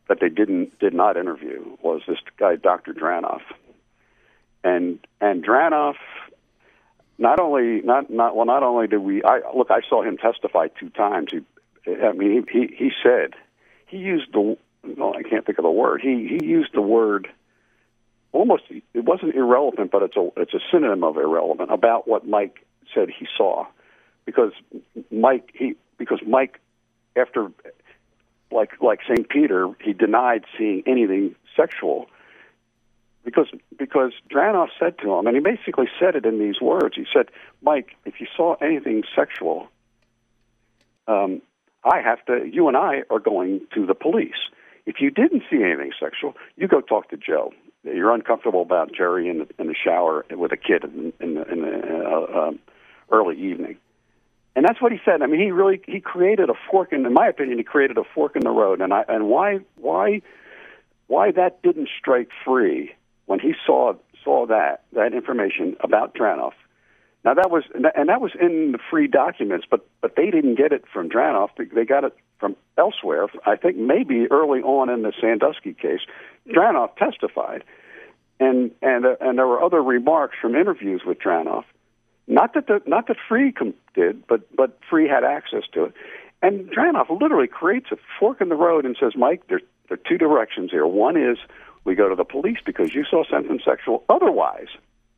that 0.10 0.20
they 0.20 0.30
didn't 0.30 0.78
did 0.80 0.94
not 0.94 1.18
interview 1.18 1.64
was 1.82 2.02
this 2.08 2.18
guy, 2.38 2.56
Dr. 2.56 2.94
Dranov 2.94 3.42
and 4.64 5.00
and 5.22 5.44
Dranov 5.44 5.96
not 7.18 7.40
only 7.40 7.82
not 7.82 8.10
not 8.10 8.36
well 8.36 8.46
not 8.46 8.64
only 8.64 8.88
did 8.88 9.00
we 9.00 9.24
I 9.24 9.42
look 9.56 9.72
I 9.72 9.82
saw 9.88 10.04
him 10.04 10.18
testify 10.18 10.68
two 10.80 10.90
times. 10.90 11.30
He 11.32 11.40
I 11.92 12.12
mean 12.14 12.46
he 12.52 12.68
he, 12.78 12.92
said 13.04 13.34
he 13.86 13.98
used 13.98 14.34
the 14.34 14.58
well 14.98 15.16
I 15.16 15.24
can't 15.24 15.46
think 15.46 15.58
of 15.58 15.64
the 15.64 15.72
word. 15.72 16.02
He 16.02 16.38
he 16.40 16.46
used 16.46 16.74
the 16.74 16.82
word 16.82 17.28
almost 18.32 18.64
it 18.70 19.04
wasn't 19.04 19.36
irrelevant, 19.36 19.92
but 19.92 20.04
it's 20.04 20.16
a 20.16 20.30
it's 20.38 20.54
a 20.54 20.60
synonym 20.72 21.04
of 21.04 21.18
irrelevant 21.18 21.72
about 21.72 22.08
what 22.08 22.28
Mike 22.28 22.66
said 22.94 23.10
he 23.10 23.28
saw, 23.38 23.66
because 24.26 24.52
Mike 25.12 25.50
he 25.54 25.76
because 25.98 26.20
Mike 26.26 26.60
after 27.16 27.52
like 28.52 28.72
like 28.82 29.00
St. 29.10 29.28
Peter 29.28 29.70
he 29.84 29.94
denied 29.94 30.46
seeing 30.58 30.84
anything 30.86 31.36
sexual 31.56 32.08
because 33.28 33.48
because 33.78 34.14
Dranov 34.32 34.70
said 34.80 34.98
to 35.00 35.12
him, 35.12 35.28
and 35.28 35.36
he 35.36 35.42
basically 35.42 35.88
said 36.00 36.16
it 36.16 36.26
in 36.26 36.40
these 36.40 36.62
words. 36.62 36.96
He 36.96 37.06
said, 37.14 37.30
"Mike, 37.62 37.90
if 38.06 38.22
you 38.22 38.28
saw 38.38 38.56
anything 38.62 39.04
sexual, 39.14 39.68
um, 41.10 41.42
I 41.84 42.00
have 42.00 42.24
to. 42.28 42.50
You 42.50 42.70
and 42.70 42.78
I 42.78 43.04
are 43.10 43.20
going 43.20 43.68
to 43.74 43.86
the 43.86 43.94
police. 43.94 44.40
If 44.86 45.02
you 45.02 45.12
didn't 45.12 45.44
see 45.52 45.62
anything 45.62 45.92
sexual, 46.00 46.36
you 46.56 46.70
go 46.70 46.80
talk 46.80 47.10
to 47.10 47.18
Joe. 47.18 47.52
You're 47.84 48.14
uncomfortable 48.14 48.62
about 48.62 48.94
Jerry 48.94 49.28
in 49.28 49.40
the, 49.40 49.48
in 49.60 49.68
the 49.68 49.76
shower 49.76 50.26
with 50.32 50.54
a 50.54 50.58
kid 50.58 50.86
in, 50.86 51.12
in 51.20 51.34
the, 51.34 51.44
in 51.52 51.62
the 51.64 52.06
uh, 52.08 52.48
um, 52.48 52.60
early 53.12 53.38
evening." 53.38 53.76
And 54.56 54.64
that's 54.64 54.82
what 54.82 54.94
he 54.94 55.00
said. 55.04 55.22
I 55.22 55.26
mean, 55.26 55.42
he 55.42 55.52
really 55.52 55.82
he 55.86 56.00
created 56.00 56.50
a 56.50 56.56
fork 56.72 56.94
in, 56.94 57.06
in 57.06 57.14
my 57.14 57.28
opinion, 57.28 57.58
he 57.58 57.66
created 57.66 57.98
a 57.98 58.06
fork 58.16 58.38
in 58.38 58.44
the 58.44 58.52
road. 58.52 58.80
And 58.80 58.94
I 58.94 59.04
and 59.10 59.28
why 59.28 59.60
why 59.76 60.22
why 61.08 61.32
that 61.32 61.62
didn't 61.62 61.90
strike 62.00 62.30
Freeh 62.46 62.92
when 63.28 63.40
he 63.40 63.54
saw 63.66 63.94
saw 64.24 64.48
that 64.48 64.84
that 64.94 65.14
information 65.14 65.78
about 65.80 66.16
Dranov. 66.16 66.54
Now 67.24 67.36
that 67.36 67.50
was 67.50 67.64
and 67.74 68.10
that 68.10 68.20
was 68.20 68.32
in 68.40 68.74
the 68.74 68.80
Freeh 68.92 69.12
documents, 69.12 69.66
but 69.70 69.88
but 70.02 70.16
they 70.16 70.32
didn't 70.32 70.56
get 70.56 70.72
it 70.72 70.84
from 70.92 71.10
Dranov. 71.10 71.50
They 71.58 71.86
got 71.86 72.04
it 72.04 72.16
from 72.40 72.56
elsewhere. 72.78 73.28
I 73.46 73.56
think 73.56 73.78
maybe 73.78 74.28
early 74.32 74.62
on 74.62 74.90
in 74.90 75.04
the 75.04 75.14
Sandusky 75.22 75.74
case, 75.74 76.02
Dranov 76.50 76.96
testified, 76.98 77.64
and 78.40 78.72
and 78.82 79.06
uh, 79.06 79.16
and 79.22 79.38
there 79.38 79.48
were 79.48 79.64
other 79.64 79.82
remarks 79.82 80.36
from 80.42 80.56
interviews 80.56 81.04
with 81.06 81.20
Dranov 81.20 81.64
not 82.28 82.54
that 82.54 82.68
the 82.68 82.82
not 82.86 83.08
that 83.08 83.18
Freeh 83.30 83.56
com- 83.56 83.74
did, 83.96 84.28
but 84.28 84.54
but 84.56 84.78
Freeh 84.92 85.10
had 85.10 85.24
access 85.24 85.64
to 85.74 85.86
it. 85.86 85.94
And 86.42 86.70
Dranov 86.70 87.10
literally 87.22 87.48
creates 87.48 87.88
a 87.92 87.98
fork 88.20 88.42
in 88.42 88.50
the 88.50 88.56
road 88.56 88.86
and 88.86 88.96
says, 89.00 89.14
Mike, 89.16 89.42
there, 89.50 89.62
there 89.90 89.98
are 89.98 90.10
two 90.10 90.18
directions 90.18 90.70
here. 90.70 90.86
One 90.86 91.18
is 91.18 91.38
we 91.88 91.96
go 91.96 92.08
to 92.10 92.16
the 92.16 92.26
police 92.26 92.60
because 92.64 92.94
you 92.94 93.04
saw 93.10 93.24
something 93.30 93.60
sexual. 93.66 94.04
Otherwise, 94.10 94.68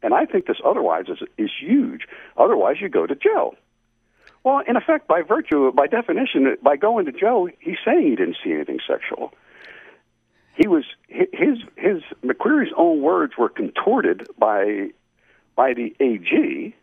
and 0.02 0.14
I 0.14 0.26
think 0.26 0.46
this 0.46 0.62
otherwise 0.64 1.06
is 1.10 1.20
is 1.38 1.50
huge. 1.60 2.08
Otherwise, 2.38 2.78
you 2.80 2.88
go 2.88 3.06
to 3.06 3.16
jail. 3.16 3.56
Well, 4.44 4.62
in 4.66 4.78
effect, 4.78 5.08
by 5.08 5.22
virtue, 5.22 5.72
by 5.74 5.88
definition, 5.88 6.56
by 6.64 6.78
going 6.78 7.06
to 7.08 7.12
jail, 7.12 7.48
he's 7.60 7.76
saying 7.84 8.04
he 8.04 8.16
didn't 8.16 8.38
see 8.42 8.54
anything 8.54 8.80
sexual. 8.88 9.34
He 10.56 10.68
was 10.68 10.86
his 11.08 11.58
his 11.76 12.02
McQueary's 12.24 12.72
own 12.78 13.02
words 13.02 13.34
were 13.38 13.50
contorted 13.50 14.28
by 14.38 14.92
by 15.56 15.74
the 15.74 15.94
AG 16.00 16.76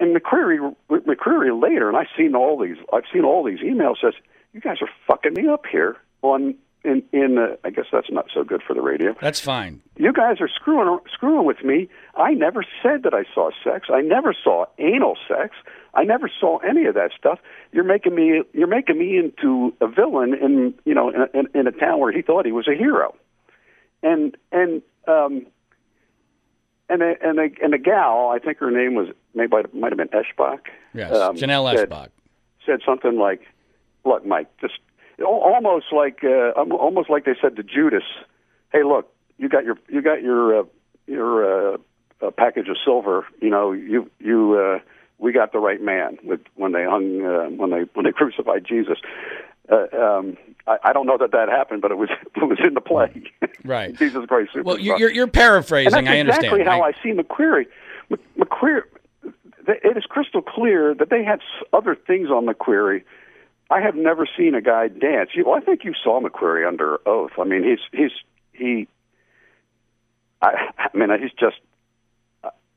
and 0.00 0.16
McQueary, 0.16 0.74
McQueary 0.90 1.62
later, 1.62 1.88
and 1.88 1.96
I've 1.96 2.08
seen 2.16 2.34
all 2.34 2.58
these, 2.58 2.76
I've 2.92 3.04
seen 3.12 3.24
all 3.24 3.44
these 3.44 3.60
emails. 3.60 3.96
Says 4.00 4.14
you 4.52 4.60
guys 4.60 4.78
are 4.80 4.88
fucking 5.06 5.34
me 5.34 5.48
up 5.48 5.64
here 5.70 5.96
on 6.22 6.56
in 6.84 7.02
in. 7.12 7.38
Uh, 7.38 7.56
I 7.64 7.70
guess 7.70 7.86
that's 7.92 8.10
not 8.10 8.26
so 8.32 8.44
good 8.44 8.62
for 8.62 8.74
the 8.74 8.80
radio. 8.80 9.14
That's 9.20 9.40
fine. 9.40 9.82
You 9.96 10.12
guys 10.12 10.40
are 10.40 10.48
screwing 10.48 10.98
screwing 11.12 11.46
with 11.46 11.62
me. 11.64 11.88
I 12.16 12.32
never 12.34 12.64
said 12.82 13.02
that 13.04 13.14
I 13.14 13.24
saw 13.34 13.50
sex. 13.62 13.88
I 13.92 14.00
never 14.00 14.34
saw 14.34 14.66
anal 14.78 15.16
sex. 15.28 15.56
I 15.94 16.04
never 16.04 16.30
saw 16.40 16.58
any 16.58 16.84
of 16.86 16.94
that 16.94 17.10
stuff. 17.16 17.38
You're 17.72 17.84
making 17.84 18.14
me 18.14 18.42
you're 18.52 18.68
making 18.68 18.98
me 18.98 19.16
into 19.16 19.74
a 19.80 19.88
villain 19.88 20.34
in 20.34 20.74
you 20.84 20.94
know 20.94 21.10
in, 21.10 21.26
in, 21.32 21.60
in 21.60 21.66
a 21.66 21.72
town 21.72 22.00
where 22.00 22.12
he 22.12 22.22
thought 22.22 22.46
he 22.46 22.52
was 22.52 22.68
a 22.68 22.74
hero. 22.74 23.14
And 24.02 24.36
and 24.52 24.82
um, 25.08 25.46
and 26.88 27.02
a, 27.02 27.14
and 27.22 27.38
a, 27.38 27.48
and 27.62 27.74
a 27.74 27.78
gal, 27.78 28.28
I 28.34 28.38
think 28.38 28.58
her 28.58 28.70
name 28.70 28.94
was 28.94 29.08
maybe 29.34 29.56
might 29.72 29.92
have 29.92 29.98
been 29.98 30.08
Eshbach. 30.08 30.60
Yes, 30.92 31.12
um, 31.12 31.36
Jonelle 31.36 31.74
said, 31.74 31.90
Eshbach 31.90 32.08
said 32.66 32.80
something 32.86 33.18
like, 33.18 33.42
"Look, 34.04 34.26
Mike, 34.26 34.48
just 34.60 34.74
almost 35.22 35.86
like 35.92 36.24
uh, 36.24 36.50
almost 36.52 37.10
like 37.10 37.24
they 37.24 37.36
said 37.40 37.56
to 37.56 37.62
Judas, 37.62 38.04
hey, 38.72 38.82
look, 38.82 39.12
you 39.38 39.48
got 39.48 39.64
your 39.64 39.76
you 39.88 40.02
got 40.02 40.22
your 40.22 40.60
uh, 40.60 40.64
your 41.06 41.74
uh, 41.74 41.76
uh, 42.22 42.30
package 42.30 42.68
of 42.68 42.76
silver. 42.84 43.26
You 43.40 43.50
know, 43.50 43.72
you 43.72 44.10
you 44.18 44.54
uh, 44.54 44.78
we 45.18 45.32
got 45.32 45.52
the 45.52 45.58
right 45.58 45.80
man 45.80 46.18
with 46.24 46.40
when 46.54 46.72
they 46.72 46.84
hung 46.84 47.24
uh, 47.24 47.50
when 47.50 47.70
they 47.70 47.84
when 47.94 48.04
they 48.04 48.12
crucified 48.16 48.64
Jesus." 48.66 48.98
Uh, 49.70 49.86
um, 49.96 50.36
I, 50.66 50.76
I 50.84 50.92
don't 50.92 51.06
know 51.06 51.16
that 51.16 51.32
that 51.32 51.48
happened, 51.48 51.80
but 51.82 51.90
it 51.90 51.96
was 51.96 52.10
it 52.36 52.44
was 52.44 52.58
in 52.64 52.74
the 52.74 52.80
play. 52.80 53.22
Right. 53.64 53.94
Jesus 53.98 54.26
Christ. 54.26 54.50
Well, 54.62 54.78
you're, 54.78 55.10
you're 55.10 55.26
paraphrasing. 55.26 55.96
And 55.96 56.06
that's 56.06 56.14
I 56.14 56.20
understand. 56.20 56.44
exactly 56.44 56.64
how 56.64 56.80
right? 56.80 56.94
I 56.98 57.02
see 57.02 57.12
McQueary. 57.12 57.66
McQueary. 58.38 58.82
It 59.66 59.96
is 59.96 60.04
crystal 60.04 60.42
clear 60.42 60.94
that 60.94 61.08
they 61.08 61.24
had 61.24 61.40
other 61.72 61.94
things 61.94 62.28
on 62.28 62.44
McQueary. 62.46 63.02
I 63.70 63.80
have 63.80 63.94
never 63.94 64.26
seen 64.36 64.54
a 64.54 64.60
guy 64.60 64.88
dance. 64.88 65.30
Well, 65.44 65.56
I 65.56 65.60
think 65.60 65.84
you 65.84 65.94
saw 66.02 66.20
McQueary 66.20 66.66
under 66.66 66.98
oath. 67.06 67.32
I 67.38 67.44
mean, 67.44 67.64
he's 67.64 67.78
he's 67.92 68.12
he. 68.52 68.88
I, 70.42 70.70
I 70.78 70.96
mean, 70.96 71.08
he's 71.20 71.32
just. 71.32 71.56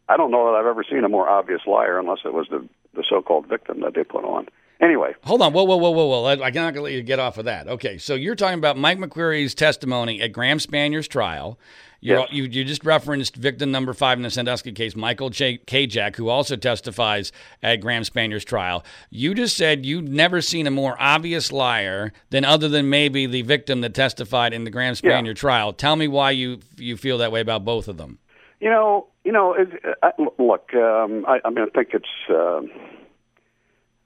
I 0.10 0.15
don't 0.15 0.32
know 0.32 0.52
that 0.52 0.58
I've 0.58 0.65
ever 0.65 0.86
seen 0.89 1.04
a 1.04 1.10
more 1.10 1.28
obvious 1.28 1.62
liar, 1.67 2.00
unless 2.00 2.19
it 2.23 2.34
was 2.34 2.47
the 2.50 2.67
the 2.93 3.04
so-called 3.08 3.47
victim 3.47 3.82
that 3.82 3.93
they 3.93 4.04
put 4.04 4.23
on. 4.23 4.47
Anyway, 4.79 5.13
hold 5.23 5.41
on. 5.41 5.53
Whoa, 5.53 5.63
whoa, 5.63 5.77
whoa, 5.77 5.89
whoa, 5.89 6.05
whoa! 6.05 6.25
I 6.43 6.51
cannot 6.51 6.75
let 6.75 6.93
you 6.93 7.01
get 7.01 7.19
off 7.19 7.37
of 7.37 7.45
that. 7.45 7.67
Okay, 7.67 7.97
so 7.97 8.13
you're 8.13 8.35
talking 8.35 8.59
about 8.59 8.77
Mike 8.77 8.99
McQueary's 8.99 9.55
testimony 9.55 10.21
at 10.21 10.31
Graham 10.31 10.59
Spanier's 10.59 11.07
trial. 11.07 11.57
You're, 11.99 12.19
Yes. 12.19 12.27
You 12.31 12.43
you 12.43 12.63
just 12.63 12.85
referenced 12.85 13.35
victim 13.35 13.71
number 13.71 13.91
five 13.91 14.19
in 14.19 14.21
the 14.23 14.29
Sandusky 14.29 14.71
case, 14.71 14.95
Michael 14.95 15.31
J- 15.31 15.57
Kajak, 15.57 16.15
who 16.15 16.29
also 16.29 16.55
testifies 16.55 17.31
at 17.63 17.77
Graham 17.77 18.03
Spanier's 18.03 18.45
trial. 18.45 18.85
You 19.09 19.33
just 19.33 19.57
said 19.57 19.83
you'd 19.83 20.07
never 20.07 20.39
seen 20.41 20.67
a 20.67 20.71
more 20.71 20.95
obvious 20.99 21.51
liar 21.51 22.13
than 22.29 22.45
other 22.45 22.69
than 22.69 22.87
maybe 22.91 23.25
the 23.25 23.41
victim 23.41 23.81
that 23.81 23.95
testified 23.95 24.53
in 24.53 24.63
the 24.63 24.69
Graham 24.69 24.93
Yeah. 25.01 25.19
Spanier 25.19 25.35
trial. 25.35 25.73
Tell 25.73 25.95
me 25.95 26.07
why 26.07 26.31
you 26.31 26.59
you 26.77 26.97
feel 26.97 27.17
that 27.17 27.31
way 27.31 27.39
about 27.41 27.65
both 27.65 27.87
of 27.87 27.97
them. 27.97 28.19
You 28.59 28.69
know, 28.69 29.07
you 29.23 29.31
know. 29.31 29.53
It, 29.53 29.69
I, 30.03 30.11
look, 30.37 30.71
um, 30.75 31.25
I, 31.27 31.39
I 31.43 31.49
mean, 31.49 31.65
I 31.65 31.69
think 31.75 31.89
it's 31.93 32.05
um, 32.29 32.69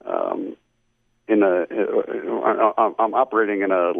um, 0.06 0.56
in 1.28 1.44
a. 1.44 1.62
Uh, 1.64 2.74
I'm- 2.78 2.96
I'm 3.00 3.14
operating 3.14 3.62
in 3.62 3.72
a 3.72 3.92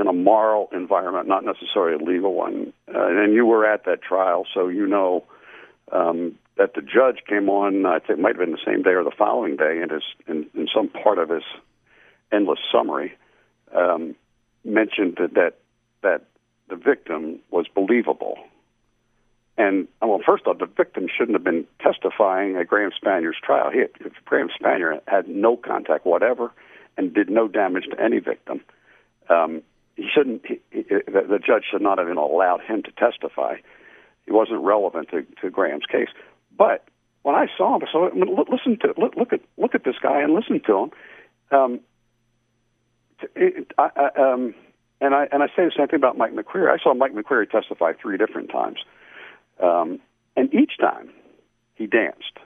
in 0.00 0.06
a 0.06 0.12
moral 0.12 0.68
environment, 0.72 1.26
not 1.28 1.44
necessarily 1.44 1.94
a 1.94 2.04
legal 2.06 2.34
one. 2.34 2.72
Uh, 2.92 3.06
and 3.06 3.32
you 3.34 3.46
were 3.46 3.66
at 3.66 3.84
that 3.84 4.02
trial, 4.02 4.46
so 4.52 4.68
you 4.68 4.86
know 4.86 5.24
um, 5.92 6.38
that 6.56 6.74
the 6.74 6.82
judge 6.82 7.24
came 7.26 7.48
on. 7.48 7.86
I 7.86 7.98
think 7.98 8.18
it 8.18 8.18
might 8.18 8.36
have 8.36 8.38
been 8.38 8.52
the 8.52 8.64
same 8.64 8.82
day 8.82 8.90
or 8.90 9.04
the 9.04 9.10
following 9.10 9.56
day, 9.56 9.80
and 9.82 9.90
his 9.90 10.02
in, 10.26 10.46
in 10.54 10.68
some 10.74 10.88
part 10.88 11.18
of 11.18 11.28
his 11.28 11.44
endless 12.30 12.60
summary 12.70 13.12
um, 13.74 14.14
mentioned 14.64 15.18
that, 15.20 15.34
that 15.34 15.58
that 16.02 16.24
the 16.68 16.76
victim 16.76 17.40
was 17.50 17.66
believable. 17.74 18.38
And 19.56 19.88
well, 20.00 20.20
first 20.24 20.46
off, 20.46 20.58
the 20.58 20.66
victim 20.66 21.08
shouldn't 21.08 21.34
have 21.34 21.42
been 21.42 21.66
testifying 21.80 22.56
at 22.56 22.68
Graham 22.68 22.92
Spanier's 22.92 23.36
trial. 23.42 23.70
He 23.70 23.82
Graham 24.24 24.48
Spanier 24.48 25.00
had 25.08 25.28
no 25.28 25.56
contact 25.56 26.06
whatever 26.06 26.52
and 26.98 27.14
did 27.14 27.30
no 27.30 27.48
damage 27.48 27.84
to 27.90 28.00
any 28.02 28.18
victim. 28.18 28.60
Um, 29.30 29.62
he 29.96 30.06
shouldn't. 30.12 30.44
He, 30.44 30.60
he, 30.70 30.82
the, 30.82 31.40
judge 31.44 31.64
should 31.70 31.80
not 31.80 31.98
have 31.98 32.08
even 32.08 32.18
allowed 32.18 32.60
him 32.60 32.82
to 32.82 32.92
testify. 32.92 33.56
He 34.26 34.32
wasn't 34.32 34.60
relevant 34.60 35.08
to, 35.10 35.24
to 35.40 35.50
Graham's 35.50 35.86
case. 35.86 36.08
But 36.56 36.84
when 37.22 37.34
I 37.34 37.46
saw 37.56 37.76
him, 37.76 37.82
so 37.90 38.06
I 38.06 38.10
mean, 38.10 38.36
listen 38.50 38.78
to 38.80 38.94
look, 39.00 39.16
look 39.16 39.32
at 39.32 39.40
look 39.56 39.74
at 39.74 39.84
this 39.84 39.96
guy 40.02 40.20
and 40.20 40.34
listen 40.34 40.60
to 40.66 40.76
him. 40.76 40.90
Um, 41.50 41.80
it, 43.34 43.72
I, 43.78 43.90
I, 43.96 44.32
um, 44.32 44.54
and 45.00 45.14
I 45.14 45.28
and 45.32 45.42
I 45.42 45.46
say 45.48 45.64
the 45.64 45.72
same 45.76 45.88
thing 45.88 45.98
about 45.98 46.18
Mike 46.18 46.34
McQueary. 46.34 46.70
I 46.72 46.82
saw 46.82 46.94
Mike 46.94 47.14
McQueary 47.14 47.50
testify 47.50 47.92
three 48.00 48.18
different 48.18 48.50
times, 48.50 48.78
um, 49.62 50.00
and 50.36 50.52
each 50.52 50.78
time 50.78 51.10
he 51.74 51.86
danced. 51.86 52.38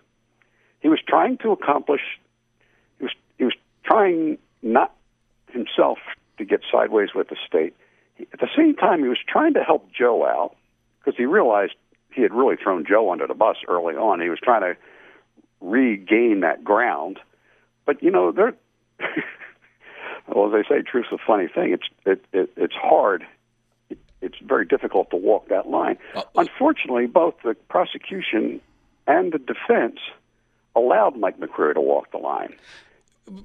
He 0.80 0.88
was 0.88 1.00
trying 1.06 1.38
to 1.38 1.52
accomplish. 1.52 2.02
He 2.98 3.04
was 3.04 3.12
he 3.38 3.44
was 3.44 3.54
trying 3.84 4.38
not 4.62 4.94
himself 5.50 5.98
to 6.38 6.44
get 6.44 6.60
sideways 6.70 7.10
with 7.14 7.28
the 7.28 7.36
state. 7.46 7.74
At 8.32 8.40
the 8.40 8.48
same 8.56 8.74
time, 8.74 9.02
he 9.02 9.08
was 9.08 9.18
trying 9.26 9.54
to 9.54 9.62
help 9.62 9.90
Joe 9.92 10.24
out 10.24 10.56
because 10.98 11.16
he 11.16 11.24
realized 11.24 11.74
he 12.10 12.22
had 12.22 12.32
really 12.32 12.56
thrown 12.56 12.84
Joe 12.86 13.10
under 13.10 13.26
the 13.26 13.34
bus 13.34 13.56
early 13.68 13.94
on. 13.94 14.20
He 14.20 14.28
was 14.28 14.38
trying 14.42 14.62
to 14.62 14.76
regain 15.60 16.40
that 16.40 16.62
ground, 16.62 17.18
but 17.86 18.02
you 18.02 18.10
know 18.10 18.32
there. 18.32 18.54
well, 20.28 20.46
as 20.46 20.52
they 20.52 20.74
say, 20.74 20.82
truth's 20.82 21.08
a 21.12 21.18
funny 21.18 21.48
thing. 21.48 21.72
It's 21.72 21.88
it, 22.04 22.24
it 22.32 22.52
it's 22.56 22.74
hard. 22.74 23.24
It, 23.90 23.98
it's 24.20 24.38
very 24.42 24.66
difficult 24.66 25.10
to 25.10 25.16
walk 25.16 25.48
that 25.48 25.68
line. 25.68 25.98
Uh, 26.14 26.22
Unfortunately, 26.36 27.06
both 27.06 27.34
the 27.42 27.54
prosecution 27.68 28.60
and 29.06 29.32
the 29.32 29.38
defense 29.38 29.98
allowed 30.76 31.16
Mike 31.16 31.38
McQueary 31.38 31.74
to 31.74 31.80
walk 31.80 32.10
the 32.12 32.18
line. 32.18 32.54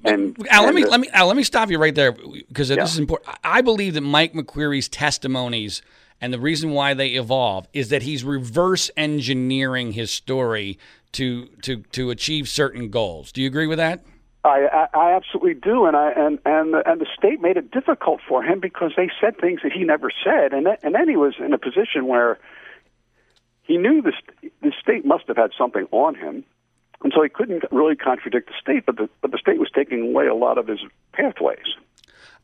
And 0.04 0.36
Al, 0.50 0.64
let 0.64 0.74
me 0.74 0.82
the- 0.82 0.88
uh, 0.88 0.90
let 0.90 1.00
me 1.00 1.08
Al, 1.12 1.26
let 1.26 1.36
me 1.36 1.42
stop 1.42 1.70
you 1.70 1.78
right 1.78 1.94
there 1.94 2.12
because 2.12 2.70
Yeah. 2.70 2.76
this 2.76 2.92
is 2.92 2.98
important. 2.98 3.36
I 3.44 3.58
I 3.58 3.60
believe 3.60 3.94
that 3.94 4.02
Mike 4.02 4.34
McQueary's 4.34 4.88
testimonies 4.88 5.82
and 6.20 6.32
the 6.32 6.38
reason 6.38 6.72
why 6.72 6.94
they 6.94 7.10
evolve 7.10 7.68
is 7.72 7.88
that 7.90 8.02
he's 8.02 8.24
reverse 8.24 8.90
engineering 8.96 9.92
his 9.92 10.10
story 10.10 10.78
to 11.12 11.46
to 11.62 11.78
to 11.92 12.10
achieve 12.10 12.48
certain 12.48 12.90
goals. 12.90 13.32
Do 13.32 13.40
you 13.40 13.46
agree 13.46 13.66
with 13.66 13.78
that? 13.78 14.00
I, 14.44 14.86
I, 14.94 15.12
absolutely 15.12 15.54
do, 15.54 15.84
and 15.86 15.96
I 15.96 16.12
and 16.12 16.38
and 16.46 16.72
the, 16.72 16.82
and 16.88 17.00
the 17.00 17.06
state 17.16 17.40
made 17.40 17.56
it 17.56 17.70
difficult 17.70 18.20
for 18.26 18.42
him 18.42 18.60
because 18.60 18.92
they 18.96 19.10
said 19.20 19.36
things 19.38 19.60
that 19.62 19.72
he 19.72 19.82
never 19.84 20.10
said, 20.24 20.52
and 20.52 20.64
then, 20.64 20.76
and 20.82 20.94
then 20.94 21.08
he 21.08 21.16
was 21.16 21.34
in 21.38 21.52
a 21.52 21.58
position 21.58 22.06
where 22.06 22.38
he 23.62 23.76
knew 23.76 24.00
the 24.00 24.12
the 24.62 24.72
state 24.80 25.04
must 25.04 25.26
have 25.26 25.36
had 25.36 25.50
something 25.58 25.86
on 25.90 26.14
him, 26.14 26.44
and 27.02 27.12
so 27.14 27.22
he 27.22 27.28
couldn't 27.28 27.64
really 27.70 27.96
contradict 27.96 28.48
the 28.48 28.54
state, 28.60 28.86
but 28.86 28.96
the 28.96 29.08
but 29.20 29.30
the 29.30 29.38
state 29.38 29.58
was 29.58 29.70
taking 29.74 30.02
away 30.02 30.26
a 30.26 30.34
lot 30.34 30.58
of 30.58 30.66
his 30.66 30.80
pathways. 31.12 31.76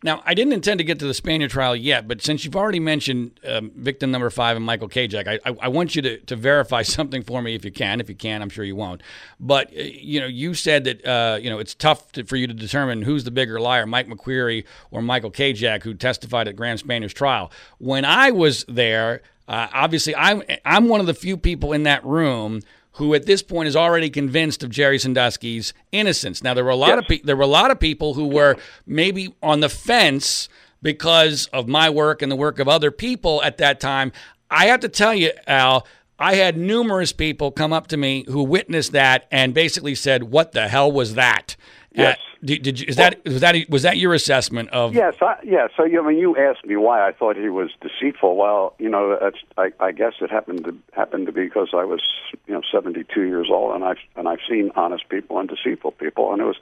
Now, 0.05 0.23
I 0.27 0.35
didn't 0.35 0.53
intend 0.53 0.79
to 0.79 0.85
get 0.85 0.99
to 0.99 1.07
the 1.07 1.15
Spanier 1.15 1.49
trial 1.49 1.75
yet, 1.75 2.07
but 2.07 2.21
since 2.21 2.45
you've 2.45 2.57
already 2.57 2.79
mentioned 2.79 3.41
um, 3.49 3.73
victim 3.75 4.11
number 4.11 4.29
five 4.29 4.55
and 4.55 4.65
Michael 4.65 4.89
Kajak, 4.89 5.27
I, 5.27 5.41
I, 5.49 5.57
I, 5.63 5.69
want 5.69 5.97
you 5.97 6.03
to, 6.03 6.19
to 6.19 6.37
verify 6.37 6.83
something 6.99 7.23
for 7.23 7.41
me 7.41 7.55
if 7.55 7.65
you 7.65 7.73
can. 7.73 8.01
If 8.01 8.11
you 8.11 8.15
can, 8.15 8.43
I'm 8.43 8.51
sure 8.51 8.67
you 8.67 8.77
won't. 8.77 9.03
But 9.41 9.69
uh, 9.69 9.81
you 9.81 10.21
know, 10.21 10.27
you 10.27 10.53
said 10.53 10.85
that 10.85 11.07
uh, 11.07 11.39
you 11.41 11.49
know 11.49 11.59
it's 11.59 11.75
tough 11.75 12.13
to, 12.13 12.25
for 12.25 12.37
you 12.37 12.47
to 12.47 12.53
determine 12.53 13.01
who's 13.01 13.25
the 13.25 13.31
bigger 13.31 13.59
liar, 13.59 13.87
Mike 13.87 14.07
McQueary 14.07 14.67
or 14.91 15.01
Michael 15.01 15.31
Kajak, 15.31 15.83
who 15.85 15.95
testified 15.95 16.49
at 16.49 16.57
Graham 16.57 16.77
Spanier's 16.77 17.15
trial. 17.15 17.51
When 17.79 18.05
I 18.05 18.31
was 18.31 18.67
there, 18.69 19.23
uh, 19.49 19.69
obviously, 19.73 20.15
I'm 20.15 20.43
I'm 20.67 20.89
one 20.89 21.01
of 21.01 21.07
the 21.07 21.15
few 21.15 21.39
people 21.39 21.73
in 21.73 21.85
that 21.85 22.05
room 22.05 22.61
who 22.95 23.15
at 23.15 23.27
this 23.27 23.43
point 23.43 23.69
is 23.69 23.77
already 23.77 24.09
convinced 24.11 24.63
of 24.63 24.71
Jerry 24.71 24.99
Sandusky's 24.99 25.73
innocence. 25.93 26.43
Now 26.43 26.55
there 26.55 26.65
were 26.65 26.71
a 26.71 26.77
lot 26.77 26.91
yes. 26.91 26.99
of 26.99 27.05
pe- 27.07 27.23
there 27.23 27.37
were 27.37 27.43
a 27.43 27.47
lot 27.47 27.71
of 27.71 27.81
people 27.81 28.15
who 28.15 28.29
were 28.29 28.57
maybe 28.87 29.35
on 29.43 29.61
the 29.61 29.69
fence 29.69 30.49
because 30.83 31.47
of 31.47 31.67
my 31.67 31.91
work 31.91 32.23
and 32.23 32.31
the 32.31 32.37
work 32.37 32.59
of 32.59 32.69
other 32.69 32.91
people 32.91 33.43
at 33.43 33.59
that 33.59 33.81
time. 33.81 34.13
I 34.51 34.67
have 34.67 34.81
to 34.81 34.89
tell 34.89 35.15
you, 35.15 35.33
Al, 35.47 35.87
I 36.19 36.37
had 36.37 36.57
numerous 36.57 37.13
people 37.13 37.51
come 37.51 37.73
up 37.73 37.89
to 37.89 37.97
me 37.97 38.25
who 38.29 38.45
witnessed 38.45 38.93
that 38.93 39.27
and 39.33 39.53
basically 39.53 39.97
said, 39.97 40.25
"What 40.25 40.53
the 40.53 40.69
hell 40.69 40.93
was 40.93 41.15
that?" 41.15 41.57
Yes. 41.95 42.19
Did, 42.45 42.63
did 42.63 42.81
you, 42.81 42.87
is 42.89 42.97
well, 42.97 43.11
that 43.11 43.25
was 43.25 43.41
that 43.41 43.71
was 43.71 43.83
that 43.83 43.97
your 43.97 44.13
assessment 44.13 44.69
of? 44.71 44.95
Yes, 44.95 45.15
I, 45.23 45.37
yeah. 45.45 45.69
So 45.77 45.85
you, 45.85 46.03
I 46.03 46.09
mean, 46.09 46.19
you 46.19 46.37
asked 46.37 46.67
me 46.67 46.77
why 46.77 47.07
I 47.07 47.13
thought 47.13 47.37
he 47.37 47.49
was 47.49 47.71
deceitful. 47.81 48.37
Well, 48.37 48.75
you 48.79 48.91
know, 48.91 49.17
that's 49.19 49.39
I, 49.57 49.73
I 49.83 49.93
guess 49.93 50.15
it 50.21 50.31
happened 50.31 50.65
to 50.65 50.77
happened 50.93 51.27
to 51.27 51.33
be 51.33 51.45
because 51.45 51.69
I 51.73 51.85
was 51.85 52.03
you 52.47 52.53
know 52.53 52.63
72 52.71 53.23
years 53.23 53.49
old, 53.51 53.75
and 53.75 53.85
I've 53.85 53.99
and 54.17 54.29
I've 54.29 54.41
seen 54.49 54.73
honest 54.77 55.09
people 55.09 55.39
and 55.39 55.49
deceitful 55.49 55.93
people, 55.93 56.33
and 56.33 56.43
it 56.43 56.45
was 56.45 56.57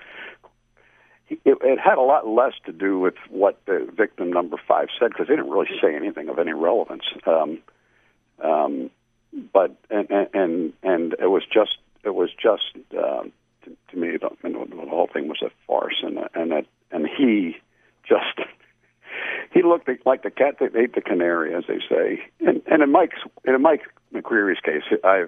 it, 1.31 1.41
it 1.45 1.81
had 1.81 1.99
a 1.99 2.03
lot 2.03 2.29
less 2.29 2.53
to 2.67 2.73
do 2.73 2.99
with 3.01 3.15
what 3.31 3.59
the 3.67 3.89
victim 3.97 4.31
number 4.31 4.59
five 4.69 4.89
said 5.01 5.09
because 5.09 5.27
they 5.27 5.35
didn't 5.35 5.51
really 5.51 5.71
say 5.81 5.97
anything 5.97 6.29
of 6.29 6.39
any 6.39 6.53
relevance. 6.53 7.05
Um, 7.27 7.59
um, 8.41 8.91
but 9.53 9.75
and 9.91 10.09
and 10.11 10.73
and 10.85 11.15
it 11.15 11.31
was 11.31 11.43
just 11.53 11.79
it 12.05 12.15
was 12.15 12.31
just. 12.41 12.77
Um, 12.97 13.33
to, 13.65 13.97
me, 13.97 14.17
the, 14.17 14.31
the 14.43 14.89
whole 14.89 15.09
thing 15.13 15.29
was 15.29 15.43
a 15.43 15.51
farce, 15.67 16.03
and 16.03 16.19
and 16.35 16.51
that 16.51 16.67
and 16.91 17.07
he 17.07 17.57
just 18.07 18.49
he 19.53 19.63
looked 19.63 19.89
like 20.07 20.23
the 20.23 20.31
cat 20.31 20.57
that 20.61 20.77
ate 20.77 20.95
the 20.95 21.01
canary, 21.01 21.55
as 21.55 21.65
they 21.69 21.79
say. 21.89 22.23
And 22.41 22.63
and 22.67 22.83
in 22.83 22.93
Mike's 22.93 23.21
in 23.45 23.61
Mike 23.63 23.83
McQueary's 24.15 24.61
case, 24.61 24.83
I. 25.05 25.25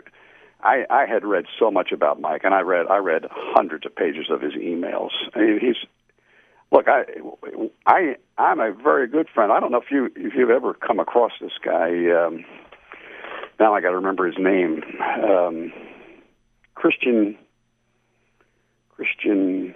I, 0.67 0.87
I 0.89 1.05
had 1.05 1.27
read 1.27 1.45
so 1.59 1.71
much 1.71 1.93
about 1.93 2.23
Mike, 2.23 2.41
and 2.43 2.55
I 2.55 2.61
read 2.61 2.87
I 2.87 2.97
read 2.97 3.27
hundreds 3.31 3.85
of 3.85 3.95
pages 3.95 4.31
of 4.31 4.41
his 4.41 4.55
emails. 4.55 5.11
I 5.35 5.41
mean, 5.41 5.61
he's 5.61 5.77
look, 6.73 6.87
I 6.89 7.05
I 7.87 8.17
I'm 8.39 8.61
a 8.61 8.73
very 8.73 9.07
good 9.07 9.29
friend. 9.35 9.53
I 9.53 9.61
don't 9.61 9.73
know 9.73 9.81
if 9.81 9.91
you 9.91 10.07
if 10.17 10.33
you've 10.35 10.49
ever 10.49 10.73
come 10.73 11.01
across 11.01 11.33
this 11.39 11.53
guy. 11.63 11.91
Um, 12.11 12.47
now 13.61 13.75
I 13.75 13.81
got 13.81 13.91
to 13.91 13.97
remember 13.97 14.27
his 14.27 14.39
name. 14.39 14.83
Um, 15.23 15.73
Christian 16.75 17.39
Christian. 18.97 19.75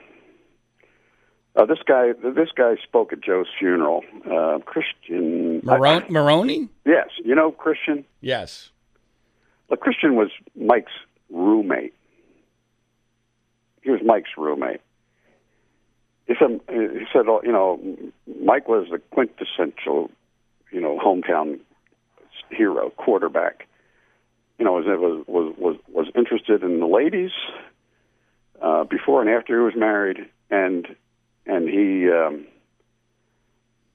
Uh, 1.56 1.66
this 1.66 1.78
guy, 1.86 2.12
this 2.22 2.50
guy 2.56 2.76
spoke 2.82 3.12
at 3.12 3.20
Joe's 3.20 3.48
funeral. 3.58 4.02
Uh, 4.30 4.58
Christian 4.64 5.60
Maron- 5.64 6.02
Marrone. 6.04 6.68
Yes, 6.86 7.08
you 7.24 7.34
know 7.34 7.50
Christian. 7.50 8.04
Yes. 8.20 8.70
Well, 9.68 9.76
Christian 9.76 10.14
was 10.14 10.30
Mike's 10.56 10.92
roommate. 11.30 11.94
He 13.82 13.90
was 13.90 14.00
Mike's 14.04 14.30
roommate. 14.36 14.80
He 16.26 16.34
said, 16.38 16.60
he 16.68 17.04
said, 17.12 17.24
oh, 17.26 17.40
you 17.42 17.52
know, 17.52 17.80
Mike 18.44 18.68
was 18.68 18.88
the 18.90 18.98
quintessential, 19.10 20.10
you 20.70 20.80
know, 20.80 20.98
hometown 20.98 21.58
hero, 22.50 22.90
quarterback. 22.96 23.66
You 24.58 24.64
know, 24.64 24.72
was 24.72 24.84
was 24.86 25.24
was 25.26 25.54
was, 25.58 25.76
was 25.88 26.06
interested 26.14 26.62
in 26.62 26.80
the 26.80 26.86
ladies 26.86 27.30
uh, 28.62 28.84
before 28.84 29.20
and 29.20 29.30
after 29.30 29.58
he 29.58 29.64
was 29.64 29.74
married, 29.76 30.28
and 30.50 30.86
and 31.46 31.68
he 31.68 32.10
um, 32.10 32.46